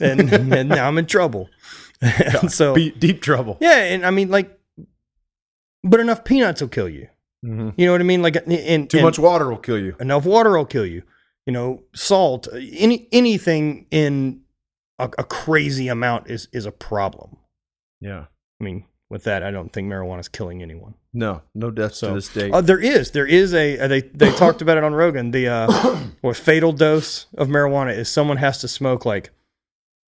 and 0.00 0.32
and 0.32 0.68
now 0.68 0.86
I'm 0.88 0.98
in 0.98 1.06
trouble. 1.06 1.48
And 2.02 2.50
so 2.50 2.74
Be- 2.74 2.90
deep 2.92 3.20
trouble. 3.22 3.58
yeah, 3.60 3.76
and 3.84 4.06
I 4.06 4.10
mean 4.10 4.30
like, 4.30 4.58
but 5.84 6.00
enough 6.00 6.24
peanuts 6.24 6.60
will 6.60 6.68
kill 6.68 6.88
you. 6.88 7.08
Mhm. 7.44 7.74
You 7.76 7.86
know 7.86 7.92
what 7.92 8.00
I 8.00 8.04
mean? 8.04 8.20
Like, 8.22 8.36
and, 8.36 8.88
Too 8.90 8.98
and 8.98 9.04
much 9.04 9.18
water 9.18 9.48
will 9.48 9.56
kill 9.58 9.78
you. 9.78 9.96
enough 10.00 10.26
water 10.26 10.56
will 10.56 10.66
kill 10.66 10.84
you. 10.86 11.02
You 11.46 11.52
know, 11.54 11.82
salt, 11.94 12.48
any 12.54 13.08
anything 13.12 13.86
in 13.90 14.42
a, 14.98 15.04
a 15.16 15.24
crazy 15.24 15.88
amount 15.88 16.28
is 16.30 16.48
is 16.52 16.66
a 16.66 16.70
problem. 16.72 17.38
Yeah. 18.00 18.26
I 18.60 18.64
mean, 18.64 18.84
with 19.10 19.24
that, 19.24 19.42
I 19.42 19.50
don't 19.50 19.72
think 19.72 19.90
marijuana 19.92 20.20
is 20.20 20.28
killing 20.28 20.62
anyone. 20.62 20.94
No, 21.12 21.42
no 21.54 21.70
deaths 21.70 21.98
So- 21.98 22.08
to 22.08 22.14
this 22.14 22.28
day. 22.32 22.50
Uh, 22.50 22.60
there 22.60 22.78
is, 22.78 23.10
there 23.10 23.26
is 23.26 23.52
a 23.52 23.78
uh, 23.78 23.88
they 23.88 24.00
they 24.02 24.30
talked 24.36 24.62
about 24.62 24.78
it 24.78 24.84
on 24.84 24.94
Rogan. 24.94 25.32
The 25.32 25.48
uh, 25.48 25.96
what 26.20 26.36
fatal 26.36 26.72
dose 26.72 27.26
of 27.36 27.48
marijuana 27.48 27.94
is 27.96 28.08
someone 28.08 28.36
has 28.38 28.58
to 28.60 28.68
smoke 28.68 29.04
like 29.04 29.30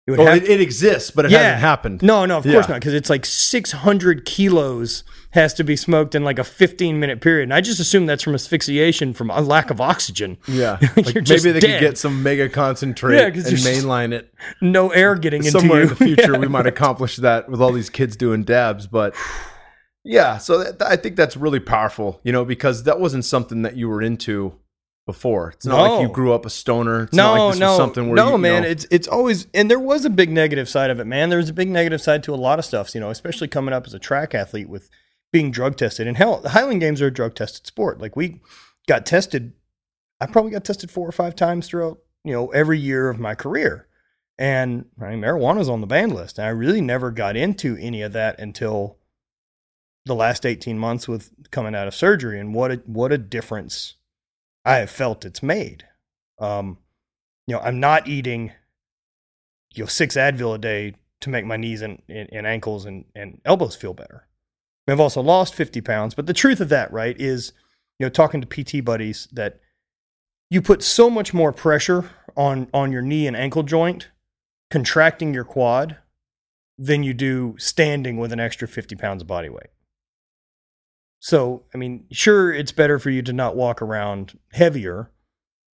it 0.07 0.11
would 0.11 0.19
oh, 0.19 0.25
have- 0.25 0.37
it, 0.43 0.49
it 0.49 0.61
exists, 0.61 1.11
but 1.11 1.25
it 1.25 1.31
Yeah. 1.31 1.39
hasn't 1.39 1.61
happened. 1.61 2.01
no, 2.03 2.25
no, 2.25 2.37
of 2.37 2.43
course 2.43 2.69
not, 2.69 2.79
because 2.79 2.93
it's 2.93 3.09
like 3.09 3.25
600 3.25 4.25
kilos 4.25 5.03
has 5.31 5.53
to 5.55 5.63
be 5.63 5.75
smoked 5.75 6.13
in 6.15 6.23
like 6.23 6.39
a 6.39 6.43
15 6.43 6.99
minute 6.99 7.21
period. 7.21 7.43
And 7.43 7.53
I 7.53 7.61
just 7.61 7.79
assume 7.79 8.05
that's 8.05 8.21
from 8.23 8.33
asphyxiation 8.35 9.13
from 9.13 9.29
a 9.31 9.41
lack 9.41 9.69
of 9.69 9.79
oxygen. 9.81 10.37
Yeah. 10.47 10.77
Like 10.97 11.15
maybe 11.15 11.51
they 11.51 11.59
dead. 11.59 11.79
could 11.79 11.79
get 11.79 11.97
some 11.97 12.21
mega 12.21 12.49
concentrate 12.49 13.15
Yeah, 13.17 13.25
and 13.27 13.35
mainline 13.35 14.11
it. 14.13 14.33
No 14.61 14.89
air 14.89 15.15
getting 15.15 15.39
into 15.45 15.51
Somewhere 15.59 15.79
you. 15.79 15.83
in 15.83 15.89
the 15.89 15.95
future, 16.05 16.33
Yeah. 16.33 16.37
we 16.39 16.47
might 16.47 16.67
accomplish 16.67 17.15
that 17.17 17.49
with 17.49 17.61
all 17.61 17.71
these 17.71 17.89
kids 17.89 18.15
doing 18.15 18.43
dabs. 18.43 18.87
But 18.87 19.15
yeah, 20.03 20.37
so 20.37 20.63
that, 20.63 20.81
I 20.81 20.95
think 20.95 21.15
that's 21.15 21.37
really 21.37 21.59
powerful, 21.59 22.19
you 22.23 22.31
know, 22.31 22.43
because 22.45 22.83
that 22.83 22.99
wasn't 22.99 23.25
something 23.25 23.61
that 23.61 23.75
you 23.77 23.87
were 23.89 24.01
into 24.01 24.53
before. 25.05 25.49
It's 25.51 25.65
not 25.65 25.81
like 25.91 26.01
you 26.07 26.13
grew 26.13 26.33
up 26.33 26.45
a 26.45 26.49
stoner. 26.49 27.03
It's 27.03 27.13
no, 27.13 27.35
not 27.35 27.43
like 27.45 27.53
this 27.53 27.59
no, 27.59 27.67
was 27.69 27.77
something 27.77 28.07
where 28.07 28.15
no, 28.15 28.25
you, 28.27 28.31
you 28.33 28.37
man. 28.37 28.63
know- 28.63 28.69
It's 28.69 28.85
it's 28.91 29.07
always 29.07 29.47
and 29.53 29.69
there 29.69 29.79
was 29.79 30.05
a 30.05 30.09
big 30.09 30.29
negative 30.29 30.69
side 30.69 30.89
of 30.89 30.99
it, 30.99 31.05
man. 31.05 31.29
There 31.29 31.39
was 31.39 31.49
a 31.49 31.53
big 31.53 31.69
negative 31.69 32.01
side 32.01 32.21
to 32.23 32.33
a 32.33 32.35
lot 32.37 32.59
of 32.59 32.65
stuff, 32.65 32.93
you 32.93 33.01
know, 33.01 33.09
especially 33.09 33.47
coming 33.47 33.73
up 33.73 33.87
as 33.87 33.93
a 33.93 33.99
track 33.99 34.35
athlete 34.35 34.69
with 34.69 34.89
being 35.31 35.51
drug 35.51 35.77
tested. 35.77 36.07
And 36.07 36.17
hell, 36.17 36.41
the 36.41 36.49
Highland 36.49 36.81
Games 36.81 37.01
are 37.01 37.07
a 37.07 37.13
drug 37.13 37.35
tested 37.35 37.65
sport. 37.65 37.99
Like 37.99 38.15
we 38.15 38.41
got 38.87 39.05
tested, 39.05 39.53
I 40.19 40.25
probably 40.25 40.51
got 40.51 40.63
tested 40.63 40.91
four 40.91 41.07
or 41.07 41.13
five 41.13 41.35
times 41.35 41.67
throughout, 41.67 41.99
you 42.23 42.33
know, 42.33 42.47
every 42.47 42.79
year 42.79 43.09
of 43.09 43.19
my 43.19 43.35
career. 43.35 43.87
And 44.37 44.85
I 45.01 45.11
mean, 45.11 45.21
marijuana's 45.21 45.69
on 45.69 45.81
the 45.81 45.87
ban 45.87 46.09
list. 46.09 46.37
And 46.37 46.47
I 46.47 46.49
really 46.49 46.81
never 46.81 47.11
got 47.11 47.37
into 47.37 47.77
any 47.77 48.01
of 48.01 48.13
that 48.13 48.39
until 48.39 48.97
the 50.05 50.15
last 50.15 50.45
18 50.45 50.77
months 50.79 51.07
with 51.07 51.31
coming 51.51 51.75
out 51.75 51.87
of 51.87 51.93
surgery 51.93 52.39
and 52.39 52.55
what 52.55 52.71
a 52.71 52.75
what 52.85 53.11
a 53.11 53.17
difference 53.19 53.95
I 54.65 54.77
have 54.77 54.89
felt 54.89 55.25
it's 55.25 55.43
made. 55.43 55.85
Um, 56.39 56.79
you 57.45 57.55
know, 57.55 57.61
I'm 57.61 57.79
not 57.79 58.07
eating 58.07 58.51
you 59.73 59.83
know 59.83 59.87
six 59.87 60.15
Advil 60.15 60.55
a 60.55 60.57
day 60.57 60.95
to 61.21 61.29
make 61.29 61.45
my 61.45 61.57
knees 61.57 61.81
and, 61.81 62.01
and, 62.09 62.27
and 62.31 62.47
ankles 62.47 62.85
and, 62.85 63.05
and 63.15 63.39
elbows 63.45 63.75
feel 63.75 63.93
better. 63.93 64.27
I've 64.87 64.99
also 64.99 65.21
lost 65.21 65.53
50 65.53 65.81
pounds, 65.81 66.15
but 66.15 66.25
the 66.25 66.33
truth 66.33 66.59
of 66.59 66.69
that, 66.69 66.91
right, 66.91 67.15
is 67.19 67.53
you 67.99 68.05
know 68.05 68.09
talking 68.09 68.41
to 68.41 68.47
PT 68.47 68.83
buddies 68.83 69.27
that 69.31 69.59
you 70.49 70.61
put 70.61 70.83
so 70.83 71.09
much 71.09 71.33
more 71.33 71.51
pressure 71.51 72.09
on 72.35 72.67
on 72.73 72.91
your 72.91 73.01
knee 73.01 73.27
and 73.27 73.35
ankle 73.37 73.63
joint 73.63 74.09
contracting 74.71 75.33
your 75.33 75.43
quad 75.43 75.97
than 76.77 77.03
you 77.03 77.13
do 77.13 77.55
standing 77.59 78.17
with 78.17 78.31
an 78.31 78.39
extra 78.39 78.67
50 78.67 78.95
pounds 78.95 79.21
of 79.21 79.27
body 79.27 79.49
weight. 79.49 79.67
So, 81.19 81.65
I 81.75 81.77
mean, 81.77 82.05
sure, 82.11 82.51
it's 82.51 82.71
better 82.71 82.97
for 82.97 83.11
you 83.11 83.21
to 83.21 83.33
not 83.33 83.55
walk 83.55 83.81
around 83.81 84.39
heavier, 84.53 85.11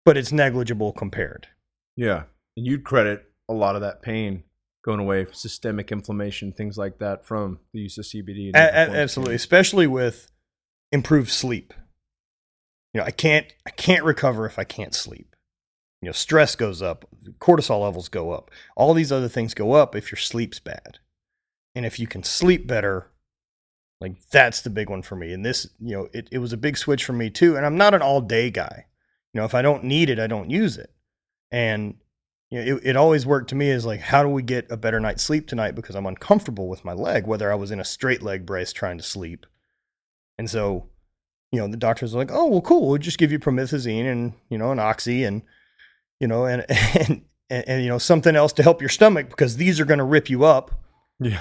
but 0.04 0.16
it's 0.16 0.32
negligible 0.32 0.92
compared. 0.92 1.46
yeah. 1.94 2.24
And 2.56 2.66
you'd 2.66 2.84
credit 2.84 3.22
a 3.50 3.52
lot 3.52 3.74
of 3.74 3.82
that 3.82 4.00
pain 4.00 4.42
going 4.86 5.00
away, 5.00 5.26
systemic 5.32 5.90
inflammation, 5.90 6.52
things 6.52 6.78
like 6.78 6.98
that, 7.00 7.26
from 7.26 7.58
the 7.74 7.80
use 7.80 7.98
of 7.98 8.04
CBD. 8.04 8.52
and 8.54 8.56
A- 8.56 8.96
absolutely, 8.96 9.34
especially 9.34 9.88
with 9.88 10.30
improved 10.92 11.30
sleep. 11.30 11.74
You 12.94 13.00
know, 13.00 13.04
I 13.06 13.10
can't 13.10 13.52
I 13.66 13.70
can't 13.70 14.04
recover 14.04 14.46
if 14.46 14.58
I 14.58 14.64
can't 14.64 14.94
sleep. 14.94 15.34
You 16.00 16.06
know, 16.06 16.12
stress 16.12 16.54
goes 16.54 16.80
up, 16.80 17.04
cortisol 17.40 17.82
levels 17.82 18.08
go 18.08 18.30
up, 18.30 18.50
all 18.76 18.94
these 18.94 19.10
other 19.10 19.28
things 19.28 19.54
go 19.54 19.72
up 19.72 19.96
if 19.96 20.10
your 20.10 20.18
sleep's 20.18 20.60
bad. 20.60 20.98
And 21.74 21.84
if 21.84 21.98
you 21.98 22.06
can 22.06 22.22
sleep 22.22 22.66
better, 22.66 23.10
like 24.00 24.14
that's 24.30 24.60
the 24.60 24.70
big 24.70 24.88
one 24.88 25.02
for 25.02 25.16
me. 25.16 25.32
And 25.32 25.44
this, 25.44 25.68
you 25.80 25.96
know, 25.96 26.08
it, 26.12 26.28
it 26.30 26.38
was 26.38 26.52
a 26.52 26.56
big 26.56 26.78
switch 26.78 27.04
for 27.04 27.12
me 27.12 27.28
too. 27.28 27.56
And 27.56 27.66
I'm 27.66 27.76
not 27.76 27.92
an 27.92 28.02
all 28.02 28.20
day 28.20 28.50
guy. 28.50 28.86
You 29.34 29.40
know, 29.40 29.44
if 29.44 29.54
I 29.54 29.62
don't 29.62 29.84
need 29.84 30.08
it, 30.08 30.20
I 30.20 30.26
don't 30.26 30.50
use 30.50 30.78
it. 30.78 30.92
And 31.50 31.96
you 32.50 32.58
know, 32.64 32.76
it, 32.76 32.80
it 32.90 32.96
always 32.96 33.26
worked 33.26 33.48
to 33.50 33.54
me 33.56 33.70
as 33.70 33.84
like, 33.84 34.00
how 34.00 34.22
do 34.22 34.28
we 34.28 34.42
get 34.42 34.70
a 34.70 34.76
better 34.76 35.00
night's 35.00 35.22
sleep 35.22 35.48
tonight? 35.48 35.74
Because 35.74 35.96
I'm 35.96 36.06
uncomfortable 36.06 36.68
with 36.68 36.84
my 36.84 36.92
leg, 36.92 37.26
whether 37.26 37.50
I 37.50 37.56
was 37.56 37.70
in 37.70 37.80
a 37.80 37.84
straight 37.84 38.22
leg 38.22 38.46
brace 38.46 38.72
trying 38.72 38.98
to 38.98 39.02
sleep. 39.04 39.46
And 40.38 40.48
so, 40.48 40.88
you 41.50 41.58
know, 41.60 41.66
the 41.68 41.76
doctors 41.76 42.14
are 42.14 42.18
like, 42.18 42.30
oh, 42.32 42.46
well, 42.46 42.60
cool. 42.60 42.88
We'll 42.88 42.98
just 42.98 43.18
give 43.18 43.32
you 43.32 43.38
promethazine 43.38 44.04
and, 44.10 44.32
you 44.48 44.58
know, 44.58 44.70
an 44.70 44.78
oxy 44.78 45.24
and, 45.24 45.42
you 46.20 46.28
know, 46.28 46.44
and, 46.44 46.64
and, 46.70 47.22
and, 47.50 47.64
and 47.68 47.82
you 47.82 47.88
know, 47.88 47.98
something 47.98 48.36
else 48.36 48.52
to 48.54 48.62
help 48.62 48.80
your 48.80 48.90
stomach 48.90 49.28
because 49.28 49.56
these 49.56 49.80
are 49.80 49.84
going 49.84 49.98
to 49.98 50.04
rip 50.04 50.30
you 50.30 50.44
up, 50.44 50.80
Yeah. 51.18 51.40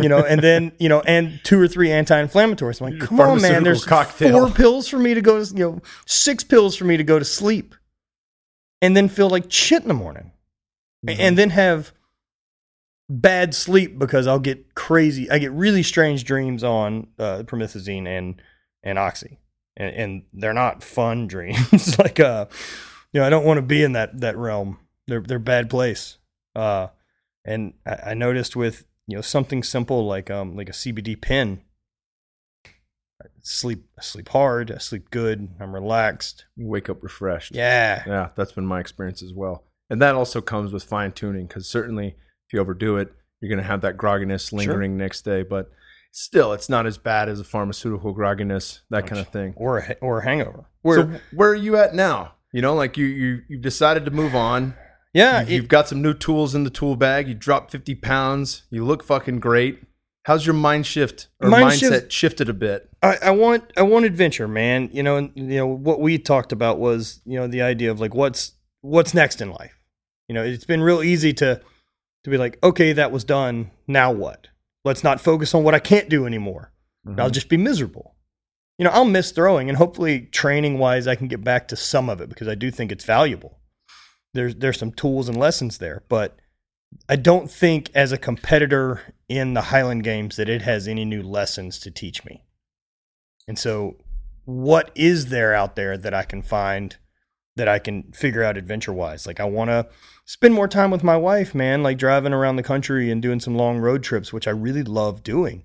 you 0.00 0.08
know, 0.08 0.24
and 0.24 0.40
then, 0.42 0.72
you 0.78 0.88
know, 0.88 1.00
and 1.02 1.38
two 1.44 1.60
or 1.60 1.68
three 1.68 1.92
anti-inflammatories. 1.92 2.80
I'm 2.80 2.98
like, 2.98 3.06
come 3.08 3.20
on, 3.20 3.42
man, 3.42 3.62
there's 3.62 3.84
cocktail. 3.84 4.46
four 4.46 4.54
pills 4.54 4.88
for 4.88 4.98
me 4.98 5.12
to 5.12 5.20
go 5.20 5.44
to, 5.44 5.54
you 5.54 5.64
know, 5.64 5.82
six 6.06 6.44
pills 6.44 6.76
for 6.76 6.84
me 6.84 6.96
to 6.96 7.04
go 7.04 7.18
to 7.18 7.24
sleep 7.26 7.74
and 8.80 8.96
then 8.96 9.08
feel 9.08 9.28
like 9.28 9.50
shit 9.52 9.82
in 9.82 9.88
the 9.88 9.94
morning 9.94 10.30
Mm-hmm. 11.04 11.20
and 11.20 11.38
then 11.38 11.50
have 11.50 11.92
bad 13.08 13.54
sleep 13.54 13.98
because 13.98 14.26
I'll 14.26 14.38
get 14.38 14.74
crazy. 14.74 15.30
I 15.30 15.38
get 15.38 15.52
really 15.52 15.82
strange 15.82 16.24
dreams 16.24 16.64
on 16.64 17.08
uh, 17.18 17.42
promethazine 17.44 18.06
and 18.06 18.40
and 18.82 18.98
oxy, 18.98 19.38
and, 19.76 19.94
and 19.94 20.22
they're 20.32 20.52
not 20.52 20.82
fun 20.82 21.26
dreams. 21.28 21.98
like 21.98 22.20
uh, 22.20 22.46
you 23.12 23.20
know, 23.20 23.26
I 23.26 23.30
don't 23.30 23.44
want 23.44 23.58
to 23.58 23.62
be 23.62 23.82
in 23.82 23.92
that 23.92 24.20
that 24.20 24.36
realm. 24.36 24.78
They're 25.06 25.20
they're 25.20 25.38
bad 25.38 25.70
place. 25.70 26.18
Uh, 26.54 26.88
and 27.44 27.74
I, 27.84 28.10
I 28.10 28.14
noticed 28.14 28.56
with 28.56 28.84
you 29.06 29.16
know 29.16 29.22
something 29.22 29.62
simple 29.62 30.06
like 30.06 30.30
um 30.30 30.56
like 30.56 30.68
a 30.68 30.72
CBD 30.72 31.20
pen. 31.20 31.62
I 33.22 33.26
sleep 33.42 33.84
I 33.98 34.02
sleep 34.02 34.28
hard. 34.30 34.72
I 34.72 34.78
sleep 34.78 35.10
good. 35.10 35.48
I'm 35.60 35.74
relaxed. 35.74 36.46
You 36.56 36.66
wake 36.66 36.88
up 36.88 37.02
refreshed. 37.02 37.54
Yeah. 37.54 38.02
Yeah, 38.06 38.28
that's 38.34 38.52
been 38.52 38.66
my 38.66 38.80
experience 38.80 39.22
as 39.22 39.32
well. 39.32 39.65
And 39.90 40.00
that 40.02 40.14
also 40.14 40.40
comes 40.40 40.72
with 40.72 40.84
fine 40.84 41.12
tuning 41.12 41.46
because 41.46 41.68
certainly 41.68 42.08
if 42.08 42.52
you 42.52 42.60
overdo 42.60 42.96
it, 42.96 43.12
you're 43.40 43.48
going 43.48 43.62
to 43.62 43.68
have 43.68 43.82
that 43.82 43.96
grogginess 43.96 44.52
lingering 44.52 44.96
next 44.96 45.22
day. 45.22 45.42
But 45.42 45.70
still, 46.12 46.52
it's 46.52 46.68
not 46.68 46.86
as 46.86 46.98
bad 46.98 47.28
as 47.28 47.38
a 47.40 47.44
pharmaceutical 47.44 48.14
grogginess, 48.14 48.80
that 48.90 49.06
kind 49.06 49.20
of 49.20 49.28
thing. 49.28 49.54
Or 49.56 49.78
a, 49.78 49.96
or 50.00 50.20
a 50.20 50.24
hangover. 50.24 50.64
Where 50.82 50.96
so 51.14 51.20
where 51.32 51.50
are 51.50 51.54
you 51.54 51.76
at 51.76 51.94
now? 51.94 52.32
You 52.52 52.62
know, 52.62 52.74
like 52.74 52.96
you 52.96 53.06
you 53.06 53.42
you've 53.48 53.62
decided 53.62 54.04
to 54.06 54.10
move 54.10 54.34
on. 54.34 54.74
yeah, 55.12 55.40
you've, 55.40 55.50
it- 55.50 55.52
you've 55.54 55.68
got 55.68 55.88
some 55.88 56.00
new 56.02 56.14
tools 56.14 56.54
in 56.54 56.64
the 56.64 56.70
tool 56.70 56.96
bag. 56.96 57.28
You 57.28 57.34
dropped 57.34 57.70
50 57.70 57.94
pounds. 57.96 58.62
You 58.70 58.84
look 58.84 59.02
fucking 59.04 59.40
great. 59.40 59.80
How's 60.24 60.44
your 60.44 60.54
mind 60.54 60.86
shift 60.86 61.28
or 61.40 61.48
Mind 61.48 61.66
mindset 61.70 61.78
shift- 62.00 62.12
shifted 62.12 62.48
a 62.48 62.52
bit? 62.54 62.88
I, 63.02 63.16
I 63.24 63.30
want 63.30 63.72
I 63.76 63.82
want 63.82 64.06
adventure, 64.06 64.48
man. 64.48 64.88
You 64.92 65.02
know, 65.04 65.16
and 65.18 65.30
you 65.36 65.44
know 65.58 65.66
what 65.68 66.00
we 66.00 66.18
talked 66.18 66.50
about 66.50 66.78
was 66.80 67.20
you 67.26 67.38
know 67.38 67.46
the 67.46 67.62
idea 67.62 67.90
of 67.92 68.00
like 68.00 68.14
what's 68.14 68.52
what's 68.86 69.14
next 69.14 69.40
in 69.40 69.50
life. 69.50 69.78
You 70.28 70.34
know, 70.34 70.42
it's 70.42 70.64
been 70.64 70.82
real 70.82 71.02
easy 71.02 71.32
to 71.34 71.60
to 72.24 72.30
be 72.30 72.38
like, 72.38 72.58
okay, 72.62 72.92
that 72.92 73.12
was 73.12 73.24
done. 73.24 73.70
Now 73.86 74.10
what? 74.10 74.48
Let's 74.84 75.04
not 75.04 75.20
focus 75.20 75.54
on 75.54 75.62
what 75.62 75.74
I 75.74 75.78
can't 75.78 76.08
do 76.08 76.26
anymore. 76.26 76.72
Mm-hmm. 77.06 77.20
I'll 77.20 77.30
just 77.30 77.48
be 77.48 77.56
miserable. 77.56 78.14
You 78.78 78.84
know, 78.84 78.90
I'll 78.90 79.04
miss 79.04 79.30
throwing, 79.30 79.68
and 79.68 79.78
hopefully, 79.78 80.22
training 80.32 80.78
wise, 80.78 81.06
I 81.06 81.14
can 81.14 81.28
get 81.28 81.42
back 81.42 81.68
to 81.68 81.76
some 81.76 82.10
of 82.10 82.20
it 82.20 82.28
because 82.28 82.48
I 82.48 82.54
do 82.54 82.70
think 82.70 82.92
it's 82.92 83.04
valuable. 83.04 83.58
There's 84.34 84.56
there's 84.56 84.78
some 84.78 84.92
tools 84.92 85.28
and 85.28 85.38
lessons 85.38 85.78
there, 85.78 86.02
but 86.08 86.36
I 87.08 87.16
don't 87.16 87.50
think 87.50 87.90
as 87.94 88.12
a 88.12 88.18
competitor 88.18 89.14
in 89.28 89.54
the 89.54 89.62
Highland 89.62 90.04
Games 90.04 90.36
that 90.36 90.48
it 90.48 90.62
has 90.62 90.86
any 90.86 91.04
new 91.04 91.22
lessons 91.22 91.78
to 91.80 91.90
teach 91.90 92.24
me. 92.24 92.44
And 93.48 93.58
so, 93.58 93.96
what 94.44 94.90
is 94.94 95.26
there 95.26 95.54
out 95.54 95.74
there 95.74 95.96
that 95.96 96.12
I 96.12 96.24
can 96.24 96.42
find 96.42 96.96
that 97.56 97.68
I 97.68 97.78
can 97.78 98.04
figure 98.12 98.42
out 98.42 98.56
adventure 98.56 98.92
wise? 98.92 99.26
Like, 99.26 99.40
I 99.40 99.44
want 99.44 99.70
to 99.70 99.86
spend 100.24 100.54
more 100.54 100.68
time 100.68 100.90
with 100.90 101.02
my 101.02 101.16
wife, 101.16 101.54
man, 101.54 101.82
like 101.82 101.98
driving 101.98 102.32
around 102.32 102.56
the 102.56 102.62
country 102.62 103.10
and 103.10 103.20
doing 103.22 103.40
some 103.40 103.56
long 103.56 103.78
road 103.78 104.02
trips, 104.02 104.32
which 104.32 104.46
I 104.46 104.52
really 104.52 104.82
love 104.82 105.22
doing. 105.22 105.64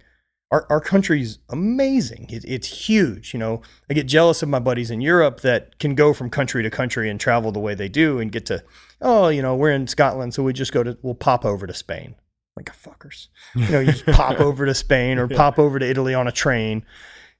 Our, 0.52 0.66
our 0.70 0.82
country's 0.82 1.40
amazing. 1.50 2.28
It, 2.30 2.44
it's 2.46 2.68
huge. 2.68 3.34
You 3.34 3.40
know, 3.40 3.62
I 3.90 3.94
get 3.94 4.06
jealous 4.06 4.44
of 4.44 4.50
my 4.50 4.60
buddies 4.60 4.92
in 4.92 5.00
Europe 5.00 5.42
that 5.42 5.80
can 5.80 5.96
go 5.96 6.14
from 6.14 6.30
country 6.30 6.62
to 6.64 6.70
country 6.70 7.10
and 7.10 7.20
travel 7.20 7.54
the 7.54 7.60
way 7.60 7.74
they 7.74 7.88
do 7.88 8.20
and 8.20 8.32
get 8.32 8.46
to, 8.48 8.62
oh, 9.02 9.30
you 9.30 9.42
know, 9.42 9.56
we're 9.56 9.72
in 9.72 9.88
Scotland, 9.88 10.34
so 10.34 10.44
we 10.44 10.52
just 10.52 10.74
go 10.74 10.84
to, 10.84 10.98
we'll 11.02 11.16
pop 11.16 11.46
over 11.46 11.66
to 11.66 11.74
Spain. 11.74 12.16
like 12.58 12.70
a 12.70 12.74
fuckers. 12.74 13.28
You 13.56 13.70
know, 13.70 13.80
you 13.80 13.94
just 13.94 14.06
pop 14.06 14.40
over 14.42 14.66
to 14.66 14.76
Spain 14.76 15.18
or 15.18 15.28
pop 15.30 15.58
over 15.58 15.80
to 15.80 15.90
Italy 15.90 16.14
on 16.14 16.28
a 16.28 16.32
train. 16.34 16.86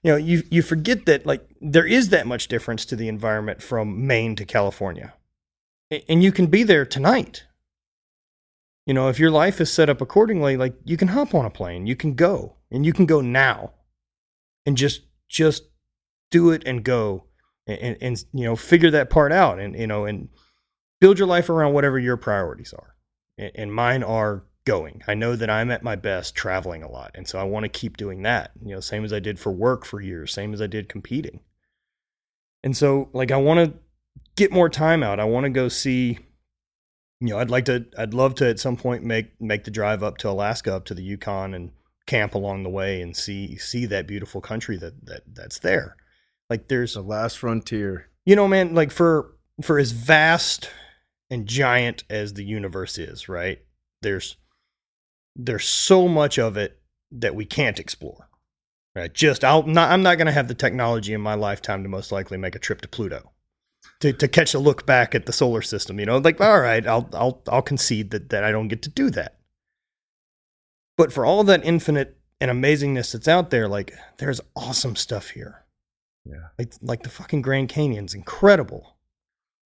You 0.04 0.12
know, 0.12 0.18
you 0.18 0.44
you 0.50 0.62
forget 0.62 1.06
that 1.06 1.26
like 1.26 1.48
there 1.62 1.86
is 1.86 2.10
that 2.10 2.26
much 2.26 2.48
difference 2.48 2.86
to 2.86 2.96
the 2.96 3.08
environment 3.08 3.62
from 3.62 4.08
Maine 4.08 4.36
to 4.38 4.46
California, 4.46 5.14
and 6.10 6.24
you 6.24 6.32
can 6.32 6.48
be 6.48 6.64
there 6.64 6.86
tonight. 6.86 7.44
You 8.88 8.96
know, 8.96 9.10
if 9.10 9.20
your 9.20 9.30
life 9.30 9.62
is 9.62 9.72
set 9.72 9.90
up 9.90 10.02
accordingly, 10.02 10.58
like 10.58 10.74
you 10.86 10.98
can 10.98 11.10
hop 11.10 11.36
on 11.36 11.46
a 11.46 11.52
plane, 11.52 11.86
you 11.86 11.96
can 11.96 12.16
go, 12.16 12.58
and 12.72 12.84
you 12.84 12.94
can 12.94 13.06
go 13.06 13.22
now, 13.22 13.74
and 14.66 14.76
just 14.76 15.02
just 15.30 15.66
do 16.32 16.50
it 16.50 16.64
and 16.66 16.84
go, 16.84 17.26
and, 17.68 17.98
and, 18.02 18.26
you 18.34 18.46
know 18.46 18.56
figure 18.56 18.90
that 18.90 19.12
part 19.12 19.32
out, 19.32 19.60
and 19.60 19.78
you 19.78 19.86
know 19.86 20.06
and 20.06 20.30
build 21.00 21.20
your 21.20 21.28
life 21.28 21.48
around 21.50 21.74
whatever 21.74 22.00
your 22.00 22.18
priorities 22.18 22.74
are. 22.74 22.96
And 23.38 23.74
mine 23.74 24.04
are 24.04 24.44
going. 24.66 25.02
I 25.08 25.14
know 25.14 25.36
that 25.36 25.50
I'm 25.50 25.72
at 25.72 25.84
my 25.84 25.96
best 25.96 26.36
traveling 26.36 26.84
a 26.84 26.92
lot, 26.92 27.12
and 27.16 27.28
so 27.28 27.40
I 27.40 27.44
want 27.44 27.64
to 27.64 27.70
keep 27.70 27.98
doing 27.98 28.22
that. 28.24 28.52
You 28.64 28.76
know, 28.76 28.80
same 28.80 29.04
as 29.04 29.14
I 29.14 29.20
did 29.20 29.40
for 29.40 29.52
work 29.52 29.86
for 29.86 30.02
years, 30.02 30.34
same 30.34 30.54
as 30.54 30.62
I 30.62 30.68
did 30.68 30.90
competing. 30.90 31.42
And 32.64 32.78
so, 32.78 33.10
like, 33.14 33.32
I 33.32 33.38
want 33.38 33.60
to 33.60 33.80
get 34.36 34.52
more 34.52 34.70
time 34.70 35.04
out. 35.04 35.20
I 35.20 35.26
want 35.26 35.46
to 35.46 35.50
go 35.50 35.68
see. 35.68 36.20
You 37.20 37.28
know, 37.30 37.40
I'd 37.40 37.50
like 37.50 37.66
to. 37.66 37.86
I'd 37.98 38.14
love 38.14 38.36
to 38.36 38.50
at 38.50 38.60
some 38.60 38.78
point 38.78 39.04
make 39.04 39.40
make 39.40 39.64
the 39.64 39.72
drive 39.72 40.04
up 40.04 40.18
to 40.20 40.30
Alaska, 40.30 40.76
up 40.76 40.86
to 40.86 40.94
the 40.94 41.04
Yukon, 41.04 41.54
and 41.54 41.72
camp 42.08 42.34
along 42.34 42.64
the 42.64 42.70
way 42.70 43.02
and 43.02 43.16
see 43.16 43.58
see 43.58 43.86
that 43.86 44.08
beautiful 44.08 44.42
country 44.42 44.78
that 44.78 45.06
that 45.06 45.24
that's 45.34 45.60
there. 45.60 45.96
Like, 46.50 46.68
there's 46.68 46.96
The 46.96 47.02
last 47.02 47.38
frontier. 47.38 48.10
you 48.26 48.36
know, 48.36 48.48
man, 48.48 48.76
like 48.76 48.92
for 48.92 49.36
for 49.62 49.80
as 49.80 49.92
vast 49.92 50.70
and 51.30 51.48
giant 51.48 52.04
as 52.10 52.34
the 52.34 52.44
universe 52.44 52.98
is, 52.98 53.30
right? 53.30 53.60
There's 54.02 54.36
there's 55.36 55.66
so 55.66 56.08
much 56.08 56.38
of 56.38 56.58
it 56.58 56.80
that 57.12 57.36
we 57.36 57.46
can't 57.46 57.80
explore. 57.80 58.28
Right? 58.96 59.14
Just 59.14 59.44
I'll 59.44 59.64
not 59.64 59.90
I'm 59.92 60.04
not 60.04 60.16
going 60.16 60.28
to 60.28 60.34
have 60.34 60.48
the 60.50 60.54
technology 60.54 61.14
in 61.14 61.22
my 61.22 61.34
lifetime 61.36 61.84
to 61.84 61.90
most 61.90 62.12
likely 62.12 62.38
make 62.38 62.56
a 62.56 62.60
trip 62.60 62.82
to 62.82 62.88
Pluto. 62.88 63.32
To, 64.02 64.14
to 64.14 64.28
catch 64.28 64.54
a 64.54 64.60
look 64.60 64.86
back 64.86 65.16
at 65.16 65.26
the 65.26 65.34
solar 65.34 65.62
system, 65.62 66.00
you 66.00 66.06
know, 66.06 66.18
like 66.18 66.42
all 66.42 66.60
right, 66.60 66.86
I'll 66.86 67.10
I'll 67.14 67.42
I'll 67.48 67.62
concede 67.62 68.12
that 68.12 68.30
that 68.30 68.44
I 68.44 68.52
don't 68.52 68.68
get 68.68 68.82
to 68.84 68.90
do 68.90 69.10
that. 69.12 69.38
But 70.98 71.14
for 71.14 71.26
all 71.26 71.44
that 71.46 71.66
infinite 71.66 72.18
and 72.40 72.52
amazingness 72.52 73.14
that's 73.14 73.28
out 73.28 73.50
there, 73.50 73.68
like 73.68 73.94
there's 74.18 74.42
awesome 74.56 74.96
stuff 74.96 75.30
here 75.32 75.64
Yeah. 76.26 76.50
like 76.60 76.74
like 76.82 77.04
the 77.04 77.10
fucking 77.10 77.42
Grand 77.42 77.70
Canyon's 77.70 78.14
incredible. 78.14 78.96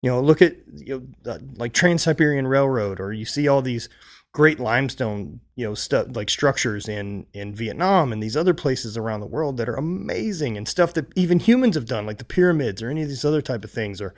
You 0.02 0.12
know, 0.12 0.22
look 0.22 0.42
at 0.42 0.58
you 0.76 1.08
know, 1.26 1.40
like 1.56 1.74
Trans 1.74 2.04
Siberian 2.04 2.46
Railroad, 2.48 3.00
or 3.00 3.14
you 3.14 3.26
see 3.26 3.48
all 3.48 3.62
these 3.62 3.88
great 4.34 4.60
limestone 4.60 5.40
you 5.56 5.66
know 5.66 5.76
stuff 5.76 6.08
like 6.12 6.30
structures 6.30 6.90
in 6.90 7.26
in 7.34 7.54
Vietnam 7.54 8.12
and 8.12 8.22
these 8.22 8.36
other 8.36 8.54
places 8.54 8.98
around 8.98 9.20
the 9.20 9.28
world 9.28 9.58
that 9.58 9.70
are 9.70 9.76
amazing 9.76 10.58
and 10.58 10.68
stuff 10.68 10.94
that 10.94 11.06
even 11.16 11.40
humans 11.40 11.76
have 11.76 11.86
done, 11.86 12.06
like 12.06 12.18
the 12.18 12.26
pyramids 12.26 12.82
or 12.82 12.90
any 12.90 13.04
of 13.04 13.08
these 13.08 13.24
other 13.24 13.42
type 13.42 13.64
of 13.64 13.72
things, 13.72 14.02
or 14.02 14.14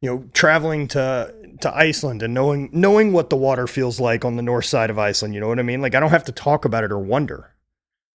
you 0.00 0.10
know, 0.10 0.24
traveling 0.32 0.86
to 0.88 1.34
to 1.60 1.74
Iceland 1.74 2.22
and 2.22 2.34
knowing 2.34 2.68
knowing 2.72 3.12
what 3.12 3.30
the 3.30 3.36
water 3.36 3.66
feels 3.66 3.98
like 3.98 4.24
on 4.24 4.36
the 4.36 4.42
north 4.42 4.66
side 4.66 4.90
of 4.90 4.98
Iceland. 4.98 5.34
You 5.34 5.40
know 5.40 5.48
what 5.48 5.58
I 5.58 5.62
mean? 5.62 5.80
Like 5.80 5.94
I 5.94 6.00
don't 6.00 6.10
have 6.10 6.24
to 6.24 6.32
talk 6.32 6.64
about 6.64 6.84
it 6.84 6.92
or 6.92 6.98
wonder. 6.98 7.54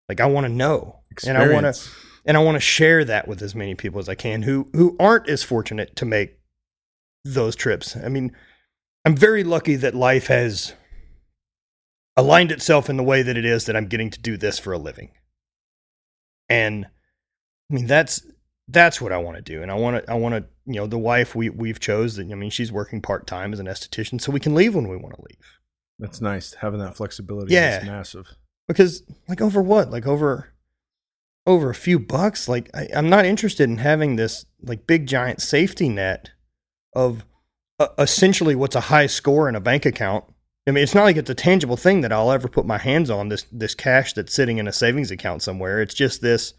Like 0.07 0.21
I 0.21 0.28
want 0.28 0.45
to 0.45 0.53
know, 0.53 0.99
and 1.26 1.38
I 1.38 1.51
want 1.51 1.76
to 1.76 1.89
and 2.26 2.38
I 2.38 2.43
want 2.43 2.55
to 2.55 2.61
share 2.61 3.03
that 3.05 3.28
with 3.28 3.41
as 3.41 3.55
many 3.55 3.73
people 3.73 3.99
as 3.99 4.07
I 4.07 4.15
can 4.15 4.43
who 4.43 4.69
who 4.73 4.95
aren't 4.99 5.28
as 5.28 5.41
fortunate 5.41 5.95
to 5.95 6.05
make 6.05 6.38
those 7.23 7.55
trips. 7.55 7.95
I 7.97 8.09
mean, 8.09 8.32
I'm 9.03 9.15
very 9.15 9.43
lucky 9.43 9.76
that 9.78 9.95
life 9.95 10.28
has 10.28 10.73
aligned 12.18 12.51
itself 12.51 12.89
in 12.89 12.97
the 12.97 13.03
way 13.03 13.22
that 13.22 13.38
it 13.38 13.45
is 13.45 13.66
that 13.66 13.76
I'm 13.76 13.88
getting 13.88 14.09
to 14.11 14.20
do 14.20 14.38
this 14.38 14.57
for 14.59 14.74
a 14.74 14.78
living. 14.78 15.11
And 16.49 16.86
I 17.70 17.74
mean 17.74 17.88
that's 17.88 18.26
that's 18.68 18.99
what 18.99 19.11
I 19.11 19.18
want 19.18 19.38
to 19.38 19.41
do. 19.43 19.61
And 19.61 19.72
I 19.72 19.76
want 19.76 20.03
to 20.05 20.11
I 20.11 20.16
want 20.16 20.36
to, 20.36 20.45
you 20.66 20.76
know, 20.80 20.88
the 20.88 20.97
wife 20.97 21.36
we 21.36 21.49
we've 21.49 21.80
chose 21.80 22.16
that 22.16 22.32
I 22.32 22.36
mean 22.36 22.49
she's 22.49 22.72
working 22.72 23.01
part-time 23.01 23.53
as 23.53 23.59
an 23.59 23.68
esthetician 23.68 24.20
so 24.22 24.32
we 24.32 24.39
can 24.39 24.55
leave 24.55 24.76
when 24.76 24.88
we 24.88 24.97
want 24.97 25.16
to 25.16 25.22
leave. 25.22 25.59
That's 25.99 26.22
nice. 26.22 26.53
Having 26.55 26.80
that 26.82 26.95
flexibility 26.97 27.53
Yeah. 27.53 27.80
is 27.82 27.86
massive. 27.86 28.28
because 28.68 29.03
like 29.28 29.41
over 29.41 29.61
what 29.61 29.89
like 29.91 30.05
over 30.07 30.49
over 31.47 31.70
a 31.70 31.76
few 31.76 31.99
bucks 31.99 32.47
like 32.49 32.72
I, 32.74 32.88
i'm 32.95 33.07
not 33.07 33.24
interested 33.24 33.70
in 33.70 33.78
having 33.78 34.16
this 34.16 34.47
like 34.63 34.88
big 34.88 35.05
giant 35.05 35.39
safety 35.43 35.89
net 35.89 36.32
of 36.95 37.24
uh, 37.80 37.89
essentially 37.99 38.55
what's 38.55 38.76
a 38.76 38.80
high 38.89 39.05
score 39.05 39.47
in 39.47 39.53
a 39.55 39.59
bank 39.59 39.86
account 39.86 40.24
i 40.68 40.72
mean 40.72 40.84
it's 40.84 40.95
not 40.95 41.03
like 41.03 41.18
it's 41.18 41.30
a 41.30 41.36
tangible 41.36 41.78
thing 41.78 42.01
that 42.01 42.11
i'll 42.11 42.32
ever 42.32 42.47
put 42.47 42.66
my 42.66 42.78
hands 42.78 43.09
on 43.09 43.30
this 43.30 43.45
this 43.51 43.76
cash 43.76 44.13
that's 44.13 44.34
sitting 44.34 44.57
in 44.57 44.68
a 44.68 44.72
savings 44.74 45.11
account 45.11 45.41
somewhere 45.41 45.82
it's 45.82 45.93
just 45.93 46.22
this 46.22 46.53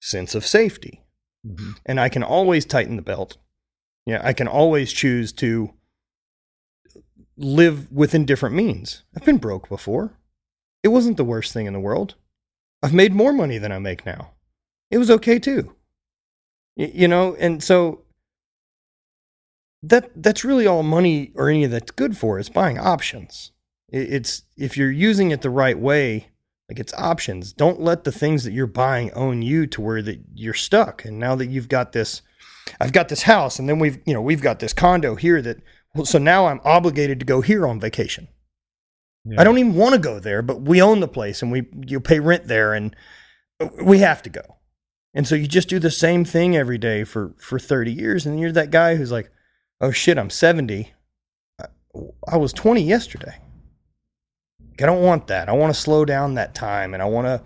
sense 0.00 0.34
of 0.34 0.46
safety 0.46 1.00
Mhm. 1.46 1.74
and 1.84 2.00
I 2.00 2.08
can 2.08 2.22
always 2.22 2.64
tighten 2.64 2.96
the 2.96 3.02
belt. 3.02 3.36
Yeah, 4.06 4.22
I 4.24 4.32
can 4.32 4.48
always 4.48 4.90
choose 4.94 5.30
to 5.34 5.74
live 7.36 7.90
within 7.92 8.24
different 8.24 8.54
means. 8.54 9.02
I've 9.14 9.26
been 9.26 9.36
broke 9.36 9.68
before. 9.68 10.18
It 10.82 10.88
wasn't 10.88 11.16
the 11.18 11.24
worst 11.24 11.52
thing 11.52 11.66
in 11.66 11.72
the 11.74 11.80
world. 11.80 12.14
I've 12.82 12.94
made 12.94 13.12
more 13.12 13.32
money 13.34 13.58
than 13.58 13.72
I 13.72 13.78
make 13.78 14.06
now. 14.06 14.32
It 14.90 14.96
was 14.98 15.10
okay 15.10 15.38
too. 15.38 15.74
Y- 16.76 16.92
you 16.94 17.08
know, 17.08 17.34
and 17.34 17.62
so 17.62 18.03
that 19.88 20.10
that's 20.16 20.44
really 20.44 20.66
all 20.66 20.82
money 20.82 21.32
or 21.34 21.48
any 21.48 21.64
of 21.64 21.70
that's 21.70 21.90
good 21.90 22.16
for 22.16 22.38
is 22.38 22.48
buying 22.48 22.78
options. 22.78 23.52
It- 23.92 24.12
It's 24.12 24.42
if 24.56 24.76
you're 24.76 24.90
using 24.90 25.30
it 25.30 25.42
the 25.42 25.50
right 25.50 25.78
way, 25.78 26.28
like 26.68 26.78
it's 26.78 26.94
options. 26.94 27.52
Don't 27.52 27.80
let 27.80 28.04
the 28.04 28.12
things 28.12 28.44
that 28.44 28.52
you're 28.52 28.66
buying 28.66 29.12
own 29.12 29.42
you 29.42 29.66
to 29.68 29.80
where 29.80 30.02
that 30.02 30.20
you're 30.34 30.54
stuck. 30.54 31.04
And 31.04 31.18
now 31.18 31.34
that 31.36 31.46
you've 31.48 31.68
got 31.68 31.92
this, 31.92 32.22
I've 32.80 32.92
got 32.92 33.08
this 33.08 33.22
house, 33.22 33.58
and 33.58 33.68
then 33.68 33.78
we've 33.78 33.98
you 34.06 34.14
know 34.14 34.22
we've 34.22 34.42
got 34.42 34.58
this 34.60 34.72
condo 34.72 35.14
here 35.14 35.42
that. 35.42 35.58
Well, 35.94 36.04
so 36.06 36.18
now 36.18 36.46
I'm 36.46 36.60
obligated 36.64 37.20
to 37.20 37.26
go 37.26 37.40
here 37.40 37.66
on 37.68 37.78
vacation. 37.78 38.26
Yeah. 39.24 39.40
I 39.40 39.44
don't 39.44 39.58
even 39.58 39.74
want 39.74 39.94
to 39.94 40.00
go 40.00 40.18
there, 40.18 40.42
but 40.42 40.62
we 40.62 40.82
own 40.82 40.98
the 41.00 41.06
place 41.08 41.40
and 41.40 41.52
we 41.52 41.68
you 41.86 42.00
pay 42.00 42.18
rent 42.20 42.46
there, 42.48 42.74
and 42.74 42.96
uh, 43.60 43.68
we 43.82 43.98
have 43.98 44.20
to 44.22 44.30
go. 44.30 44.42
And 45.14 45.28
so 45.28 45.36
you 45.36 45.46
just 45.46 45.68
do 45.68 45.78
the 45.78 45.92
same 45.92 46.24
thing 46.24 46.56
every 46.56 46.78
day 46.78 47.04
for 47.04 47.34
for 47.38 47.58
30 47.60 47.92
years, 47.92 48.26
and 48.26 48.40
you're 48.40 48.50
that 48.52 48.70
guy 48.72 48.96
who's 48.96 49.12
like, 49.12 49.30
"Oh 49.84 49.90
shit, 49.90 50.18
I'm 50.18 50.30
70. 50.30 50.92
I, 52.26 52.36
was 52.36 52.52
20 52.52 52.82
yesterday." 52.82 53.36
I 54.80 54.86
don't 54.86 55.02
want 55.02 55.28
that. 55.28 55.48
I 55.48 55.52
want 55.52 55.72
to 55.72 55.80
slow 55.80 56.04
down 56.04 56.34
that 56.34 56.54
time, 56.54 56.94
and 56.94 57.02
I 57.02 57.06
want 57.06 57.26
to 57.26 57.42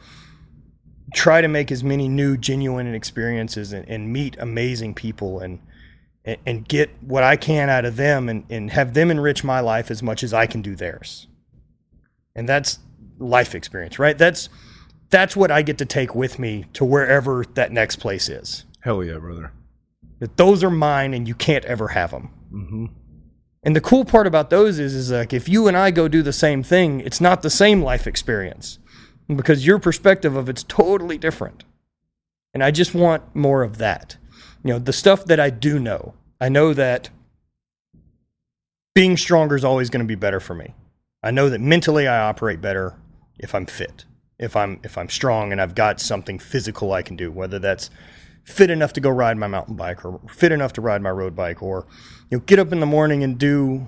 try 1.14 1.40
to 1.40 1.48
make 1.48 1.70
as 1.70 1.84
many 1.84 2.08
new, 2.08 2.36
genuine 2.36 2.94
experiences 2.94 3.72
and, 3.72 3.86
and 3.88 4.12
meet 4.12 4.36
amazing 4.38 4.94
people 4.94 5.40
and 5.40 5.60
and, 6.24 6.38
and 6.46 6.68
get 6.68 6.90
what 7.02 7.22
I 7.22 7.36
can 7.36 7.70
out 7.70 7.84
of 7.84 7.96
them 7.96 8.28
and, 8.28 8.44
and 8.50 8.70
have 8.70 8.94
them 8.94 9.10
enrich 9.10 9.42
my 9.42 9.60
life 9.60 9.90
as 9.90 10.02
much 10.02 10.22
as 10.22 10.34
I 10.34 10.46
can 10.46 10.62
do 10.62 10.76
theirs. 10.76 11.26
And 12.34 12.48
that's 12.48 12.78
life 13.18 13.54
experience, 13.54 13.98
right? 13.98 14.16
That's 14.16 14.48
that's 15.10 15.34
what 15.34 15.50
I 15.50 15.62
get 15.62 15.78
to 15.78 15.86
take 15.86 16.14
with 16.14 16.38
me 16.38 16.66
to 16.74 16.84
wherever 16.84 17.44
that 17.54 17.72
next 17.72 17.96
place 17.96 18.28
is. 18.28 18.64
Hell 18.80 19.02
yeah, 19.02 19.18
brother. 19.18 19.52
That 20.20 20.36
those 20.36 20.64
are 20.64 20.70
mine 20.70 21.14
and 21.14 21.28
you 21.28 21.34
can't 21.34 21.64
ever 21.64 21.88
have 21.88 22.10
them. 22.10 22.30
hmm 22.50 22.86
And 23.62 23.76
the 23.76 23.80
cool 23.80 24.04
part 24.04 24.26
about 24.26 24.50
those 24.50 24.78
is, 24.78 24.94
is 24.94 25.10
like 25.10 25.32
if 25.32 25.48
you 25.48 25.68
and 25.68 25.76
I 25.76 25.90
go 25.90 26.08
do 26.08 26.22
the 26.22 26.32
same 26.32 26.62
thing, 26.62 27.00
it's 27.00 27.20
not 27.20 27.42
the 27.42 27.50
same 27.50 27.82
life 27.82 28.06
experience 28.06 28.78
because 29.34 29.66
your 29.66 29.78
perspective 29.78 30.36
of 30.36 30.48
it's 30.48 30.62
totally 30.62 31.18
different. 31.18 31.64
And 32.54 32.64
I 32.64 32.70
just 32.70 32.94
want 32.94 33.34
more 33.34 33.62
of 33.62 33.78
that. 33.78 34.16
You 34.64 34.72
know, 34.72 34.78
the 34.78 34.92
stuff 34.92 35.24
that 35.26 35.38
I 35.38 35.50
do 35.50 35.78
know, 35.78 36.14
I 36.40 36.48
know 36.48 36.74
that 36.74 37.10
being 38.94 39.16
stronger 39.16 39.54
is 39.54 39.64
always 39.64 39.90
going 39.90 40.04
to 40.04 40.08
be 40.08 40.14
better 40.16 40.40
for 40.40 40.54
me. 40.54 40.74
I 41.22 41.30
know 41.30 41.48
that 41.50 41.60
mentally 41.60 42.08
I 42.08 42.18
operate 42.28 42.60
better 42.60 42.96
if 43.38 43.54
I'm 43.54 43.66
fit, 43.66 44.04
if 44.38 44.56
I'm 44.56 44.80
if 44.82 44.98
I'm 44.98 45.08
strong 45.08 45.52
and 45.52 45.60
I've 45.60 45.74
got 45.74 46.00
something 46.00 46.38
physical 46.38 46.92
I 46.92 47.02
can 47.02 47.16
do, 47.16 47.30
whether 47.30 47.58
that's 47.58 47.90
fit 48.48 48.70
enough 48.70 48.94
to 48.94 49.00
go 49.00 49.10
ride 49.10 49.36
my 49.36 49.46
mountain 49.46 49.76
bike 49.76 50.04
or 50.04 50.18
fit 50.26 50.52
enough 50.52 50.72
to 50.72 50.80
ride 50.80 51.02
my 51.02 51.10
road 51.10 51.36
bike 51.36 51.62
or 51.62 51.86
you 52.30 52.38
know 52.38 52.44
get 52.46 52.58
up 52.58 52.72
in 52.72 52.80
the 52.80 52.86
morning 52.86 53.22
and 53.22 53.38
do 53.38 53.86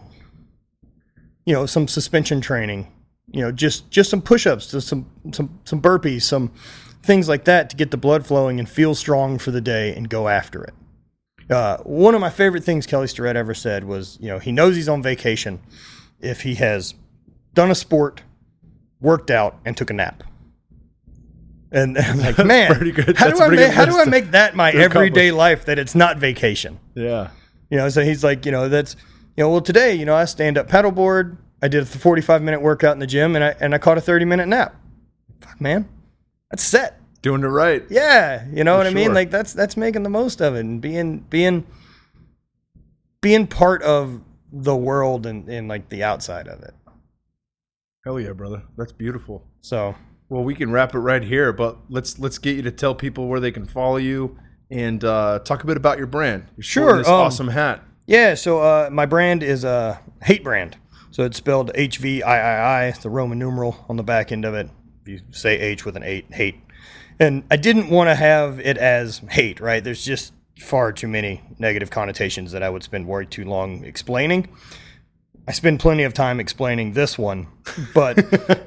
you 1.46 1.54
know 1.54 1.64
some 1.64 1.88
suspension 1.88 2.42
training 2.42 2.86
you 3.32 3.40
know 3.40 3.50
just 3.50 3.90
just 3.90 4.11
some 4.11 4.20
push-ups 4.20 4.70
just 4.70 4.86
some 4.86 5.06
some 5.32 5.58
some 5.64 5.80
burpees 5.80 6.22
some 6.22 6.52
things 7.02 7.26
like 7.26 7.44
that 7.44 7.70
to 7.70 7.76
get 7.76 7.90
the 7.90 7.96
blood 7.96 8.26
flowing 8.26 8.58
and 8.58 8.68
feel 8.68 8.94
strong 8.94 9.38
for 9.38 9.50
the 9.50 9.62
day 9.62 9.94
and 9.94 10.11
go 10.11 10.28
after 10.28 10.62
it. 10.62 10.74
Uh, 11.48 11.78
one 11.78 12.14
of 12.14 12.20
my 12.20 12.30
favorite 12.30 12.62
things 12.62 12.86
kelly 12.86 13.06
starrett 13.06 13.36
ever 13.36 13.54
said 13.54 13.84
was 13.84 14.18
you 14.20 14.28
know 14.28 14.38
he 14.38 14.52
knows 14.52 14.76
he's 14.76 14.90
on 14.90 15.02
vacation 15.02 15.58
if 16.20 16.42
he 16.42 16.56
has 16.56 16.94
done 17.54 17.70
a 17.70 17.74
sport 17.74 18.22
worked 19.00 19.30
out 19.30 19.58
and 19.64 19.74
took 19.74 19.88
a 19.88 19.94
nap 19.94 20.22
and 21.72 21.96
I'm 21.98 22.18
like 22.18 22.38
man 22.44 22.72
how 23.16 23.30
do 23.30 23.40
I 23.40 23.48
make, 23.48 23.70
how 23.72 23.84
do 23.84 23.98
I 23.98 24.04
make 24.04 24.30
that 24.32 24.54
my 24.56 24.70
everyday 24.72 25.30
life 25.30 25.64
that 25.66 25.78
it's 25.78 25.94
not 25.94 26.18
vacation 26.18 26.78
Yeah. 26.94 27.30
you 27.70 27.76
know, 27.78 27.88
so 27.88 28.02
he's 28.02 28.24
like, 28.24 28.44
you 28.46 28.52
know, 28.52 28.68
that's, 28.68 28.96
you 29.36 29.44
know, 29.44 29.50
well, 29.50 29.60
today, 29.60 29.94
you 29.94 30.04
know, 30.04 30.14
I 30.16 30.24
stand 30.24 30.58
up 30.58 30.68
paddleboard, 30.68 31.36
I 31.62 31.68
did 31.68 31.82
a 31.82 31.86
45 31.86 32.42
minute 32.42 32.60
workout 32.62 32.94
in 32.94 32.98
the 32.98 33.06
gym 33.06 33.36
and 33.36 33.44
I 33.44 33.54
and 33.60 33.74
I 33.74 33.78
caught 33.78 33.98
a 33.98 34.00
30 34.00 34.24
minute 34.24 34.46
nap. 34.48 34.74
Fuck, 35.40 35.60
man, 35.60 35.88
that's 36.50 36.62
set. 36.64 36.96
Doing 37.22 37.42
it 37.44 37.48
right. 37.48 37.84
Yeah, 37.90 38.46
you 38.50 38.64
know 38.64 38.74
For 38.74 38.78
what 38.78 38.86
I 38.86 38.90
mean. 38.94 39.06
sure. 39.06 39.14
Like 39.14 39.30
that's 39.30 39.52
that's 39.52 39.76
making 39.76 40.02
the 40.04 40.08
most 40.10 40.40
of 40.40 40.54
it 40.56 40.60
and 40.60 40.80
being 40.80 41.18
being 41.30 41.66
being 43.20 43.46
part 43.46 43.82
of 43.82 44.20
the 44.52 44.74
world 44.74 45.26
and, 45.26 45.48
and 45.48 45.68
like 45.68 45.88
the 45.90 46.02
outside 46.02 46.48
of 46.48 46.62
it. 46.62 46.74
Hell 48.04 48.18
yeah, 48.18 48.32
brother. 48.32 48.62
That's 48.78 48.92
beautiful. 48.92 49.44
So 49.60 49.94
Well, 50.30 50.44
we 50.44 50.54
can 50.54 50.70
wrap 50.70 50.94
it 50.94 51.00
right 51.00 51.22
here, 51.22 51.52
but 51.52 51.76
let's 51.90 52.18
let's 52.18 52.38
get 52.38 52.56
you 52.56 52.62
to 52.62 52.70
tell 52.70 52.94
people 52.94 53.26
where 53.26 53.40
they 53.40 53.50
can 53.50 53.66
follow 53.66 53.96
you 53.96 54.38
and 54.70 55.04
uh, 55.04 55.40
talk 55.40 55.64
a 55.64 55.66
bit 55.66 55.76
about 55.76 55.98
your 55.98 56.06
brand. 56.06 56.46
You're 56.56 56.62
Sure, 56.62 56.98
This 56.98 57.08
um, 57.08 57.14
awesome 57.14 57.48
hat. 57.48 57.82
Yeah, 58.06 58.34
so 58.34 58.60
uh, 58.60 58.88
my 58.92 59.06
brand 59.06 59.42
is 59.42 59.64
a 59.64 60.00
hate 60.22 60.44
brand. 60.44 60.76
So 61.10 61.24
it's 61.24 61.36
spelled 61.36 61.72
H 61.74 61.98
V 61.98 62.22
I 62.22 62.38
I 62.38 62.82
I. 62.82 62.84
It's 62.86 63.00
the 63.00 63.10
Roman 63.10 63.38
numeral 63.40 63.84
on 63.88 63.96
the 63.96 64.04
back 64.04 64.30
end 64.30 64.44
of 64.44 64.54
it. 64.54 64.70
If 65.02 65.08
you 65.08 65.20
say 65.32 65.58
H 65.58 65.84
with 65.84 65.96
an 65.96 66.04
eight, 66.04 66.32
hate. 66.32 66.60
And 67.18 67.42
I 67.50 67.56
didn't 67.56 67.90
want 67.90 68.08
to 68.08 68.14
have 68.14 68.60
it 68.60 68.78
as 68.78 69.18
hate, 69.28 69.58
right? 69.58 69.82
There's 69.82 70.04
just 70.04 70.32
far 70.60 70.92
too 70.92 71.08
many 71.08 71.42
negative 71.58 71.90
connotations 71.90 72.52
that 72.52 72.62
I 72.62 72.70
would 72.70 72.84
spend 72.84 73.08
way 73.08 73.24
too 73.24 73.44
long 73.44 73.84
explaining. 73.84 74.48
I 75.49 75.53
spend 75.53 75.80
plenty 75.80 76.05
of 76.05 76.14
time 76.14 76.38
explaining 76.38 76.93
this 76.93 77.18
one, 77.18 77.49
but 77.95 78.18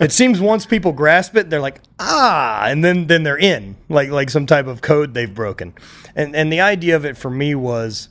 it 0.01 0.11
seems 0.13 0.41
once 0.41 0.65
people 0.65 0.91
grasp 0.91 1.35
it, 1.37 1.49
they're 1.49 1.61
like, 1.61 1.81
ah, 1.99 2.65
and 2.65 2.83
then 2.83 3.07
then 3.07 3.23
they're 3.23 3.37
in, 3.37 3.77
like 3.89 4.09
like 4.09 4.29
some 4.29 4.45
type 4.45 4.67
of 4.67 4.81
code 4.81 5.13
they've 5.13 5.33
broken. 5.33 5.73
And 6.15 6.35
and 6.35 6.51
the 6.51 6.61
idea 6.61 6.95
of 6.95 7.05
it 7.05 7.15
for 7.15 7.29
me 7.29 7.55
was 7.55 8.09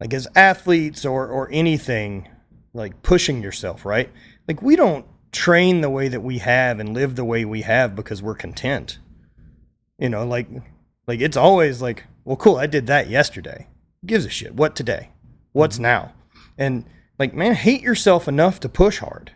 like 0.00 0.14
as 0.14 0.26
athletes 0.34 1.04
or 1.04 1.26
or 1.28 1.48
anything 1.52 2.28
like 2.72 3.02
pushing 3.02 3.42
yourself 3.42 3.84
right? 3.84 4.10
Like 4.48 4.62
we 4.62 4.76
don't 4.76 5.06
train 5.32 5.80
the 5.80 5.90
way 5.90 6.08
that 6.08 6.22
we 6.22 6.38
have 6.38 6.80
and 6.80 6.94
live 6.94 7.14
the 7.14 7.24
way 7.24 7.44
we 7.44 7.62
have 7.62 7.94
because 7.94 8.22
we're 8.22 8.34
content. 8.34 8.98
You 9.98 10.08
know 10.08 10.26
like 10.26 10.48
like 11.06 11.20
it's 11.20 11.36
always 11.36 11.82
like 11.82 12.04
well 12.24 12.36
cool 12.36 12.56
i 12.56 12.66
did 12.66 12.86
that 12.88 13.08
yesterday. 13.08 13.68
Who 14.00 14.08
gives 14.08 14.24
a 14.24 14.30
shit. 14.30 14.54
What 14.54 14.74
today? 14.74 15.10
What's 15.52 15.78
now? 15.78 16.12
And 16.56 16.84
like 17.20 17.34
man 17.34 17.54
hate 17.54 17.82
yourself 17.82 18.26
enough 18.26 18.58
to 18.60 18.68
push 18.68 18.98
hard. 18.98 19.30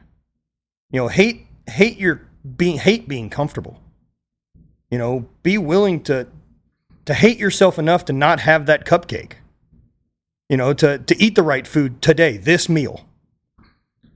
You 0.90 1.02
know 1.02 1.08
hate 1.08 1.46
hate 1.68 1.98
your 1.98 2.22
being 2.56 2.78
hate 2.78 3.06
being 3.06 3.30
comfortable. 3.30 3.80
You 4.90 4.98
know 4.98 5.28
be 5.44 5.58
willing 5.58 6.02
to 6.04 6.26
to 7.04 7.14
hate 7.14 7.38
yourself 7.38 7.78
enough 7.78 8.06
to 8.06 8.12
not 8.12 8.40
have 8.40 8.66
that 8.66 8.86
cupcake. 8.86 9.34
You 10.48 10.56
know 10.56 10.72
to 10.72 10.98
to 10.98 11.22
eat 11.22 11.34
the 11.36 11.42
right 11.42 11.66
food 11.66 12.00
today 12.02 12.38
this 12.38 12.68
meal. 12.68 13.06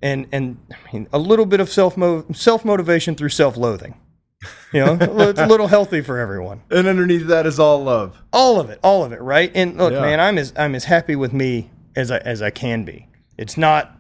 And 0.00 0.26
and 0.32 0.56
I 0.72 0.76
mean, 0.92 1.08
a 1.12 1.18
little 1.18 1.46
bit 1.46 1.60
of 1.60 1.68
self 1.68 1.96
self 2.34 2.64
motivation 2.64 3.14
through 3.14 3.30
self 3.30 3.56
loathing 3.56 3.94
you 4.72 4.78
know 4.78 4.96
it's 5.00 5.40
a 5.40 5.46
little 5.54 5.66
healthy 5.66 6.00
for 6.00 6.16
everyone. 6.18 6.62
And 6.70 6.86
underneath 6.86 7.26
that 7.26 7.44
is 7.44 7.58
all 7.58 7.82
love. 7.82 8.22
all 8.32 8.60
of 8.60 8.70
it 8.70 8.78
all 8.84 9.02
of 9.04 9.10
it 9.12 9.20
right? 9.20 9.50
And 9.52 9.76
look 9.76 9.92
Yeah. 9.92 10.00
man 10.00 10.20
i'm 10.20 10.38
as 10.38 10.52
i'm 10.56 10.76
as 10.76 10.84
happy 10.84 11.16
with 11.16 11.32
me 11.32 11.70
as 11.96 12.12
i 12.12 12.18
as 12.18 12.40
i 12.40 12.50
can 12.50 12.84
be 12.84 13.07
it's 13.38 13.56
not 13.56 13.96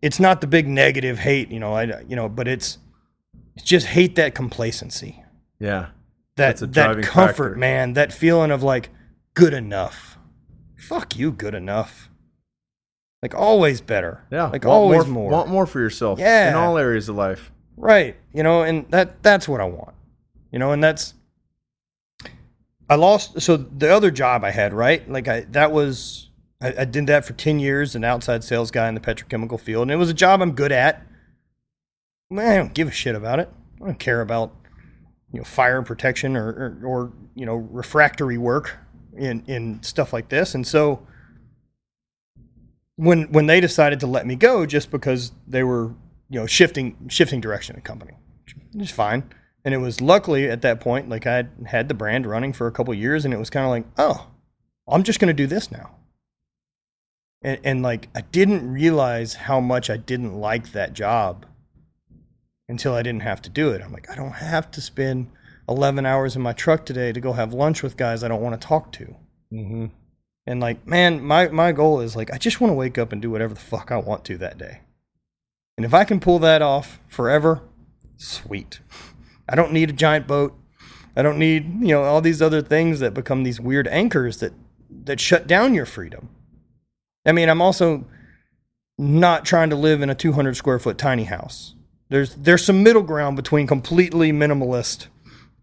it's 0.00 0.18
not 0.18 0.40
the 0.40 0.46
big 0.46 0.66
negative 0.66 1.18
hate 1.18 1.50
you 1.50 1.60
know 1.60 1.72
i 1.74 2.00
you 2.08 2.16
know 2.16 2.28
but 2.28 2.48
it's 2.48 2.78
it's 3.54 3.64
just 3.64 3.86
hate 3.86 4.16
that 4.16 4.34
complacency 4.34 5.22
Yeah. 5.60 5.88
that 6.36 6.56
that 6.72 7.02
comfort 7.02 7.50
factor. 7.50 7.56
man 7.56 7.92
that 7.92 8.12
feeling 8.12 8.50
of 8.50 8.62
like 8.62 8.88
good 9.34 9.52
enough 9.54 10.18
fuck 10.76 11.16
you 11.16 11.30
good 11.32 11.54
enough 11.54 12.08
like 13.22 13.34
always 13.34 13.80
better 13.80 14.24
Yeah. 14.30 14.44
like 14.46 14.64
want 14.64 14.74
always 14.74 15.06
more, 15.06 15.24
more, 15.24 15.30
Want 15.30 15.48
more 15.50 15.66
for 15.66 15.78
yourself. 15.78 16.18
Yeah. 16.18 16.48
In 16.48 16.54
all 16.56 16.76
areas 16.78 17.08
of 17.08 17.14
life. 17.16 17.52
right 17.76 18.16
you 18.32 18.42
know 18.42 18.62
and 18.62 18.90
that 18.90 19.22
that's 19.22 19.46
what 19.46 19.60
i 19.60 19.64
want 19.64 19.94
you 20.50 20.58
know 20.58 20.72
and 20.72 20.82
that's 20.82 21.14
i 22.90 22.94
lost 22.94 23.40
so 23.40 23.56
the 23.56 23.92
other 23.94 24.10
job 24.10 24.44
i 24.44 24.50
had 24.50 24.72
right 24.74 25.08
like 25.08 25.28
i 25.28 25.40
that 25.50 25.70
was 25.72 26.28
I, 26.62 26.74
I 26.78 26.84
did 26.84 27.06
that 27.08 27.24
for 27.24 27.32
10 27.32 27.58
years 27.58 27.94
an 27.94 28.04
outside 28.04 28.44
sales 28.44 28.70
guy 28.70 28.88
in 28.88 28.94
the 28.94 29.00
petrochemical 29.00 29.60
field 29.60 29.82
and 29.82 29.90
it 29.90 29.96
was 29.96 30.10
a 30.10 30.14
job 30.14 30.40
i'm 30.40 30.52
good 30.52 30.72
at. 30.72 31.02
I 32.32 32.56
don't 32.56 32.72
give 32.72 32.88
a 32.88 32.92
shit 32.92 33.14
about 33.14 33.40
it. 33.40 33.50
I 33.82 33.86
don't 33.86 33.98
care 33.98 34.20
about 34.20 34.54
you 35.32 35.38
know 35.38 35.44
fire 35.44 35.82
protection 35.82 36.36
or, 36.36 36.48
or, 36.48 36.86
or 36.86 37.12
you 37.34 37.46
know 37.46 37.56
refractory 37.56 38.38
work 38.38 38.78
in 39.16 39.44
in 39.46 39.82
stuff 39.82 40.12
like 40.12 40.28
this. 40.28 40.54
And 40.54 40.66
so 40.66 41.06
when 42.96 43.30
when 43.32 43.46
they 43.46 43.60
decided 43.60 44.00
to 44.00 44.06
let 44.06 44.26
me 44.26 44.36
go 44.36 44.66
just 44.66 44.90
because 44.90 45.32
they 45.46 45.62
were 45.62 45.94
you 46.28 46.40
know 46.40 46.46
shifting 46.46 46.96
shifting 47.08 47.40
direction 47.40 47.76
of 47.76 47.82
the 47.82 47.86
company 47.86 48.12
which 48.44 48.56
is 48.82 48.90
fine. 48.90 49.24
And 49.64 49.72
it 49.72 49.78
was 49.78 50.00
luckily 50.00 50.50
at 50.50 50.62
that 50.62 50.80
point 50.80 51.08
like 51.08 51.24
i 51.26 51.36
had 51.36 51.50
had 51.66 51.88
the 51.88 51.94
brand 51.94 52.26
running 52.26 52.52
for 52.52 52.66
a 52.66 52.72
couple 52.72 52.92
years 52.94 53.24
and 53.24 53.32
it 53.32 53.36
was 53.36 53.48
kind 53.48 53.64
of 53.64 53.70
like 53.70 53.84
oh 53.96 54.28
i'm 54.88 55.04
just 55.04 55.20
going 55.20 55.28
to 55.28 55.34
do 55.34 55.46
this 55.46 55.70
now 55.70 55.94
and, 57.42 57.58
and 57.64 57.82
like 57.82 58.08
i 58.14 58.20
didn't 58.20 58.72
realize 58.72 59.34
how 59.34 59.60
much 59.60 59.90
i 59.90 59.96
didn't 59.96 60.34
like 60.34 60.72
that 60.72 60.92
job 60.92 61.46
until 62.68 62.94
i 62.94 63.02
didn't 63.02 63.22
have 63.22 63.42
to 63.42 63.50
do 63.50 63.70
it 63.70 63.82
i'm 63.82 63.92
like 63.92 64.08
i 64.10 64.14
don't 64.14 64.32
have 64.32 64.70
to 64.70 64.80
spend 64.80 65.30
11 65.68 66.04
hours 66.06 66.36
in 66.36 66.42
my 66.42 66.52
truck 66.52 66.84
today 66.84 67.12
to 67.12 67.20
go 67.20 67.32
have 67.32 67.52
lunch 67.52 67.82
with 67.82 67.96
guys 67.96 68.22
i 68.24 68.28
don't 68.28 68.42
want 68.42 68.60
to 68.60 68.66
talk 68.66 68.92
to 68.92 69.14
Mm-hmm. 69.52 69.86
and 70.46 70.60
like, 70.60 70.86
man, 70.86 71.22
my 71.22 71.48
my 71.48 71.72
goal 71.72 72.00
is 72.00 72.16
like 72.16 72.32
I 72.32 72.38
just 72.38 72.58
want 72.60 72.70
to 72.70 72.74
wake 72.74 72.96
up 72.96 73.12
and 73.12 73.20
do 73.20 73.30
whatever 73.30 73.52
the 73.52 73.60
fuck 73.60 73.92
I 73.92 73.98
want 73.98 74.24
to 74.24 74.38
that 74.38 74.56
day. 74.56 74.80
And 75.76 75.84
if 75.84 75.92
I 75.92 76.04
can 76.04 76.20
pull 76.20 76.38
that 76.38 76.62
off 76.62 77.00
forever, 77.06 77.60
sweet. 78.16 78.80
I 79.46 79.54
don't 79.54 79.72
need 79.72 79.90
a 79.90 79.92
giant 79.92 80.26
boat. 80.26 80.56
I 81.14 81.20
don't 81.20 81.38
need, 81.38 81.66
you 81.82 81.88
know, 81.88 82.04
all 82.04 82.22
these 82.22 82.40
other 82.40 82.62
things 82.62 83.00
that 83.00 83.12
become 83.12 83.42
these 83.42 83.60
weird 83.60 83.86
anchors 83.88 84.38
that 84.38 84.54
that 85.04 85.20
shut 85.20 85.46
down 85.46 85.74
your 85.74 85.86
freedom. 85.86 86.30
I 87.24 87.32
mean, 87.32 87.48
I'm 87.48 87.62
also 87.62 88.04
not 88.98 89.44
trying 89.44 89.70
to 89.70 89.76
live 89.76 90.02
in 90.02 90.10
a 90.10 90.14
200 90.14 90.56
square 90.56 90.78
foot 90.78 90.98
tiny 90.98 91.24
house. 91.24 91.74
There's 92.08 92.34
there's 92.34 92.64
some 92.64 92.82
middle 92.82 93.02
ground 93.02 93.36
between 93.36 93.66
completely 93.66 94.32
minimalist 94.32 95.06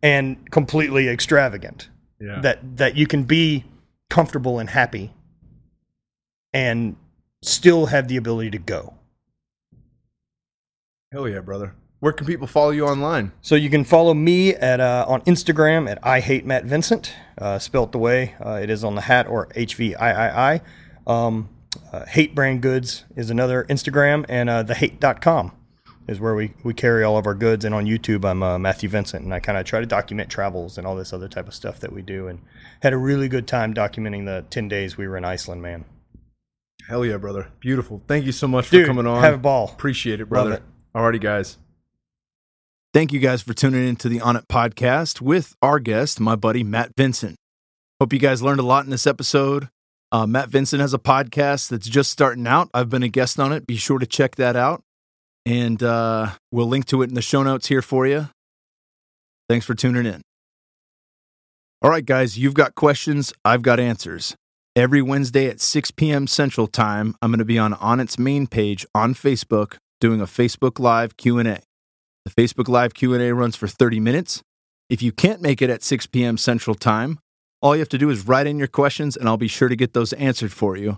and 0.02 0.50
completely 0.52 1.08
extravagant 1.08 1.90
Yeah. 2.20 2.40
that 2.42 2.78
that 2.78 2.96
you 2.96 3.06
can 3.06 3.24
be 3.24 3.66
comfortable 4.10 4.58
and 4.60 4.70
happy 4.70 5.14
and 6.54 6.96
still 7.44 7.86
have 7.88 8.08
the 8.08 8.18
ability 8.18 8.50
to 8.52 8.58
go. 8.58 8.96
Hell 11.12 11.28
yeah, 11.28 11.40
brother. 11.40 11.76
Where 12.00 12.14
can 12.14 12.26
people 12.26 12.48
follow 12.48 12.70
you 12.72 12.86
online? 12.88 13.32
So 13.42 13.56
you 13.56 13.70
can 13.70 13.84
follow 13.84 14.14
me 14.14 14.56
at 14.56 14.80
uh, 14.80 15.06
on 15.08 15.22
Instagram 15.22 15.90
at 15.90 16.00
I 16.02 16.22
hate 16.22 16.46
Matt 16.46 16.64
Vincent, 16.66 17.14
uh, 17.38 17.60
spelt 17.60 17.92
the 17.92 17.98
way 17.98 18.36
uh, 18.44 18.60
it 18.62 18.70
is 18.70 18.84
on 18.84 18.96
the 18.96 19.02
hat 19.02 19.28
or 19.28 19.50
H 19.54 19.76
V 19.76 19.96
I 19.96 20.28
I 20.28 20.54
I. 20.54 20.62
Um, 21.10 21.50
uh, 21.92 22.06
hate 22.06 22.36
Brand 22.36 22.62
Goods 22.62 23.06
is 23.16 23.30
another 23.30 23.66
Instagram, 23.70 24.26
and 24.30 24.50
uh, 24.50 24.64
thehate.com 24.64 25.52
is 26.08 26.20
where 26.20 26.36
we, 26.36 26.54
we 26.64 26.74
carry 26.74 27.04
all 27.04 27.18
of 27.18 27.28
our 27.28 27.36
goods. 27.36 27.66
And 27.66 27.74
on 27.76 27.86
YouTube, 27.86 28.26
I'm 28.26 28.42
uh, 28.42 28.58
Matthew 28.58 28.90
Vincent, 28.90 29.24
and 29.24 29.34
I 29.34 29.40
kind 29.40 29.58
of 29.58 29.66
try 29.66 29.80
to 29.80 29.86
document 29.86 30.30
travels 30.30 30.78
and 30.78 30.88
all 30.88 30.96
this 30.96 31.12
other 31.14 31.28
type 31.28 31.48
of 31.48 31.54
stuff 31.54 31.80
that 31.80 31.92
we 31.92 32.02
do. 32.02 32.28
And 32.28 32.40
had 32.82 32.94
a 32.94 32.98
really 32.98 33.28
good 33.28 33.48
time 33.48 33.74
documenting 33.74 34.26
the 34.26 34.46
10 34.50 34.68
days 34.68 34.98
we 34.98 35.08
were 35.08 35.18
in 35.18 35.26
Iceland, 35.26 35.62
man. 35.62 35.86
Hell 36.88 37.06
yeah, 37.06 37.18
brother. 37.18 37.52
Beautiful. 37.60 38.02
Thank 38.08 38.26
you 38.26 38.32
so 38.32 38.48
much 38.48 38.70
Dude, 38.70 38.86
for 38.86 38.88
coming 38.88 39.06
on. 39.06 39.22
have 39.22 39.36
a 39.36 39.38
ball. 39.38 39.70
Appreciate 39.72 40.22
it, 40.22 40.30
brother. 40.30 40.54
it. 40.54 40.64
Alrighty, 40.96 41.22
guys. 41.22 41.58
Thank 42.92 43.14
you 43.14 43.20
guys 43.20 43.44
for 43.44 43.54
tuning 43.54 43.88
in 43.88 43.96
to 43.98 44.10
the 44.10 44.18
Onnit 44.20 44.48
podcast 44.48 45.22
with 45.22 45.56
our 45.62 45.80
guest, 45.80 46.20
my 46.20 46.36
buddy 46.36 46.64
Matt 46.64 46.94
Vincent. 46.98 47.36
Hope 48.00 48.14
you 48.14 48.20
guys 48.20 48.42
learned 48.42 48.60
a 48.60 48.64
lot 48.64 48.86
in 48.86 48.90
this 48.90 49.06
episode. 49.06 49.70
Uh, 50.12 50.26
Matt 50.26 50.50
Vincent 50.50 50.82
has 50.82 50.94
a 50.94 51.00
podcast 51.00 51.70
that's 51.70 51.88
just 51.88 52.10
starting 52.10 52.48
out. 52.48 52.70
I've 52.74 52.90
been 52.90 53.04
a 53.04 53.10
guest 53.10 53.40
on 53.40 53.54
it. 53.54 53.68
Be 53.68 53.76
sure 53.76 54.00
to 54.00 54.08
check 54.08 54.36
that 54.36 54.56
out. 54.56 54.82
And 55.46 55.82
uh, 55.84 56.32
we'll 56.52 56.68
link 56.68 56.86
to 56.86 57.02
it 57.02 57.10
in 57.10 57.16
the 57.16 57.22
show 57.22 57.44
notes 57.44 57.68
here 57.68 57.82
for 57.82 58.08
you. 58.08 58.30
Thanks 59.48 59.66
for 59.66 59.76
tuning 59.76 60.06
in. 60.06 60.22
All 61.82 61.90
right, 61.90 62.06
guys, 62.06 62.38
you've 62.38 62.56
got 62.56 62.76
questions. 62.76 63.34
I've 63.46 63.62
got 63.62 63.80
answers. 63.80 64.36
Every 64.76 65.02
Wednesday 65.02 65.48
at 65.48 65.62
6 65.62 65.92
p.m. 65.92 66.28
Central 66.28 66.68
Time, 66.68 67.16
I'm 67.22 67.32
going 67.32 67.40
to 67.40 67.46
be 67.46 67.58
on 67.58 67.74
Onnit's 67.74 68.20
main 68.20 68.48
page 68.48 68.86
on 68.94 69.14
Facebook 69.14 69.78
doing 70.00 70.22
a 70.22 70.26
Facebook 70.26 70.80
Live 70.80 71.18
Q&A. 71.18 71.44
The 72.26 72.32
Facebook 72.32 72.68
Live 72.68 72.94
Q&A 72.94 73.34
runs 73.34 73.56
for 73.56 73.68
30 73.68 74.00
minutes. 74.00 74.42
If 74.90 75.02
you 75.02 75.12
can't 75.12 75.42
make 75.42 75.62
it 75.62 75.70
at 75.70 75.84
6 75.84 76.08
p.m. 76.08 76.38
Central 76.38 76.76
Time, 76.76 77.20
all 77.62 77.76
you 77.76 77.80
have 77.80 77.90
to 77.90 77.98
do 77.98 78.10
is 78.10 78.28
write 78.28 78.48
in 78.48 78.58
your 78.58 78.68
questions 78.68 79.18
and 79.18 79.28
I'll 79.28 79.38
be 79.38 79.48
sure 79.48 79.70
to 79.70 79.76
get 79.76 79.94
those 79.94 80.14
answered 80.14 80.52
for 80.52 80.78
you, 80.78 80.98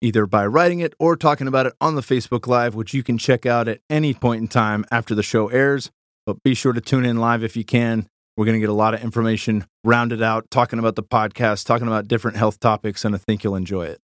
either 0.00 0.26
by 0.26 0.46
writing 0.46 0.80
it 0.80 0.94
or 0.98 1.16
talking 1.16 1.46
about 1.46 1.66
it 1.66 1.72
on 1.80 1.94
the 1.94 2.02
Facebook 2.02 2.46
Live, 2.46 2.74
which 2.74 2.92
you 2.92 3.02
can 3.02 3.18
check 3.18 3.46
out 3.46 3.68
at 3.68 3.80
any 3.88 4.12
point 4.12 4.42
in 4.42 4.48
time 4.48 4.84
after 4.90 5.14
the 5.14 5.22
show 5.22 5.48
airs. 5.48 5.90
But 6.26 6.42
be 6.42 6.54
sure 6.54 6.72
to 6.72 6.80
tune 6.80 7.04
in 7.04 7.16
live 7.16 7.42
if 7.42 7.56
you 7.56 7.64
can. 7.64 8.06
We're 8.36 8.46
going 8.46 8.56
to 8.56 8.60
get 8.60 8.68
a 8.68 8.74
lot 8.74 8.94
of 8.94 9.02
information 9.02 9.66
rounded 9.84 10.22
out, 10.22 10.50
talking 10.50 10.78
about 10.78 10.96
the 10.96 11.02
podcast, 11.02 11.66
talking 11.66 11.86
about 11.86 12.08
different 12.08 12.36
health 12.36 12.60
topics, 12.60 13.04
and 13.04 13.14
I 13.14 13.18
think 13.18 13.44
you'll 13.44 13.56
enjoy 13.56 13.86
it. 13.86 13.98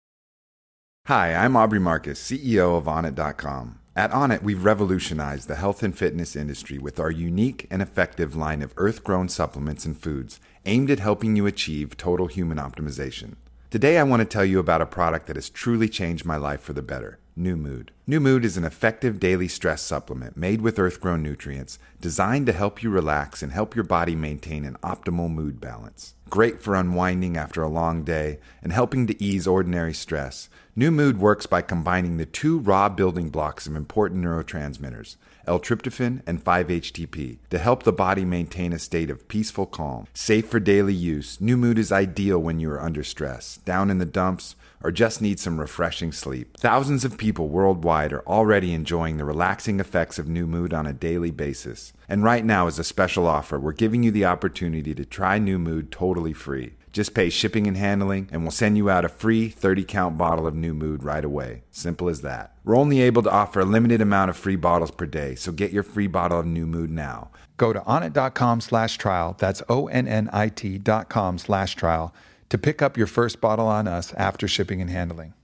Hi, 1.06 1.34
I'm 1.34 1.56
Aubrey 1.56 1.80
Marcus, 1.80 2.22
CEO 2.22 2.78
of 2.78 2.84
Onnit.com. 2.84 3.80
At 3.96 4.10
Onnit, 4.10 4.42
we've 4.42 4.64
revolutionized 4.64 5.46
the 5.46 5.56
health 5.56 5.82
and 5.82 5.96
fitness 5.96 6.34
industry 6.34 6.78
with 6.78 6.98
our 6.98 7.10
unique 7.10 7.66
and 7.70 7.82
effective 7.82 8.34
line 8.34 8.62
of 8.62 8.72
earth 8.76 9.04
grown 9.04 9.28
supplements 9.28 9.84
and 9.84 9.96
foods 9.96 10.40
aimed 10.66 10.90
at 10.90 10.98
helping 10.98 11.36
you 11.36 11.46
achieve 11.46 11.96
total 11.96 12.26
human 12.26 12.58
optimization. 12.58 13.36
Today, 13.70 13.98
I 13.98 14.04
want 14.04 14.20
to 14.20 14.26
tell 14.26 14.44
you 14.44 14.58
about 14.58 14.82
a 14.82 14.86
product 14.86 15.26
that 15.26 15.36
has 15.36 15.50
truly 15.50 15.88
changed 15.88 16.24
my 16.24 16.36
life 16.36 16.60
for 16.60 16.72
the 16.72 16.82
better 16.82 17.18
New 17.36 17.56
Mood. 17.56 17.90
New 18.06 18.20
Mood 18.20 18.44
is 18.44 18.56
an 18.56 18.64
effective 18.64 19.18
daily 19.18 19.48
stress 19.48 19.82
supplement 19.82 20.36
made 20.36 20.60
with 20.60 20.78
earth 20.78 21.00
grown 21.00 21.20
nutrients 21.20 21.80
designed 22.00 22.46
to 22.46 22.52
help 22.52 22.80
you 22.80 22.90
relax 22.90 23.42
and 23.42 23.50
help 23.50 23.74
your 23.74 23.82
body 23.82 24.14
maintain 24.14 24.64
an 24.64 24.76
optimal 24.84 25.28
mood 25.28 25.60
balance. 25.60 26.14
Great 26.30 26.60
for 26.60 26.76
unwinding 26.76 27.36
after 27.36 27.60
a 27.62 27.68
long 27.68 28.04
day 28.04 28.38
and 28.62 28.72
helping 28.72 29.08
to 29.08 29.20
ease 29.20 29.48
ordinary 29.48 29.92
stress. 29.92 30.48
New 30.76 30.92
Mood 30.92 31.18
works 31.18 31.46
by 31.46 31.60
combining 31.60 32.16
the 32.16 32.26
two 32.26 32.60
raw 32.60 32.88
building 32.88 33.30
blocks 33.30 33.66
of 33.66 33.74
important 33.74 34.24
neurotransmitters, 34.24 35.16
L-tryptophan 35.46 36.22
and 36.26 36.42
5-HTP, 36.42 37.38
to 37.50 37.58
help 37.58 37.82
the 37.82 37.92
body 37.92 38.24
maintain 38.24 38.72
a 38.72 38.78
state 38.78 39.10
of 39.10 39.28
peaceful 39.28 39.66
calm. 39.66 40.06
Safe 40.14 40.46
for 40.46 40.60
daily 40.60 40.94
use, 40.94 41.40
New 41.40 41.56
Mood 41.56 41.78
is 41.78 41.92
ideal 41.92 42.38
when 42.38 42.60
you 42.60 42.70
are 42.70 42.80
under 42.80 43.02
stress, 43.02 43.58
down 43.64 43.90
in 43.90 43.98
the 43.98 44.04
dumps, 44.04 44.56
or 44.82 44.92
just 44.92 45.22
need 45.22 45.40
some 45.40 45.58
refreshing 45.58 46.12
sleep. 46.12 46.58
Thousands 46.58 47.04
of 47.06 47.16
people 47.16 47.48
worldwide 47.48 48.12
are 48.12 48.26
already 48.26 48.74
enjoying 48.74 49.16
the 49.16 49.24
relaxing 49.24 49.80
effects 49.80 50.18
of 50.18 50.28
New 50.28 50.46
Mood 50.46 50.74
on 50.74 50.86
a 50.86 50.92
daily 50.92 51.30
basis. 51.30 51.94
And 52.06 52.22
right 52.22 52.44
now, 52.44 52.66
as 52.66 52.78
a 52.78 52.84
special 52.84 53.26
offer, 53.26 53.58
we're 53.58 53.72
giving 53.72 54.02
you 54.02 54.10
the 54.10 54.26
opportunity 54.26 54.94
to 54.94 55.04
try 55.06 55.38
New 55.38 55.58
Mood 55.58 55.90
totally 55.90 56.34
free. 56.34 56.74
Just 56.94 57.12
pay 57.12 57.28
shipping 57.28 57.66
and 57.66 57.76
handling, 57.76 58.28
and 58.30 58.42
we'll 58.42 58.52
send 58.52 58.76
you 58.76 58.88
out 58.88 59.04
a 59.04 59.08
free 59.08 59.48
30 59.48 59.82
count 59.82 60.16
bottle 60.16 60.46
of 60.46 60.54
New 60.54 60.72
Mood 60.72 61.02
right 61.02 61.24
away. 61.24 61.64
Simple 61.72 62.08
as 62.08 62.20
that. 62.20 62.52
We're 62.62 62.76
only 62.76 63.00
able 63.02 63.24
to 63.24 63.32
offer 63.32 63.58
a 63.58 63.64
limited 63.64 64.00
amount 64.00 64.30
of 64.30 64.36
free 64.36 64.54
bottles 64.54 64.92
per 64.92 65.04
day, 65.04 65.34
so 65.34 65.50
get 65.50 65.72
your 65.72 65.82
free 65.82 66.06
bottle 66.06 66.38
of 66.38 66.46
New 66.46 66.68
Mood 66.68 66.92
now. 66.92 67.32
Go 67.56 67.72
to 67.72 67.80
onnit.com 67.80 68.60
slash 68.60 68.96
trial, 68.96 69.34
that's 69.36 69.60
O-N-N-I-T 69.68 70.78
dot 70.78 71.08
com 71.08 71.36
slash 71.36 71.74
trial, 71.74 72.14
to 72.48 72.58
pick 72.58 72.80
up 72.80 72.96
your 72.96 73.08
first 73.08 73.40
bottle 73.40 73.66
on 73.66 73.88
us 73.88 74.14
after 74.14 74.46
shipping 74.46 74.80
and 74.80 74.88
handling. 74.88 75.34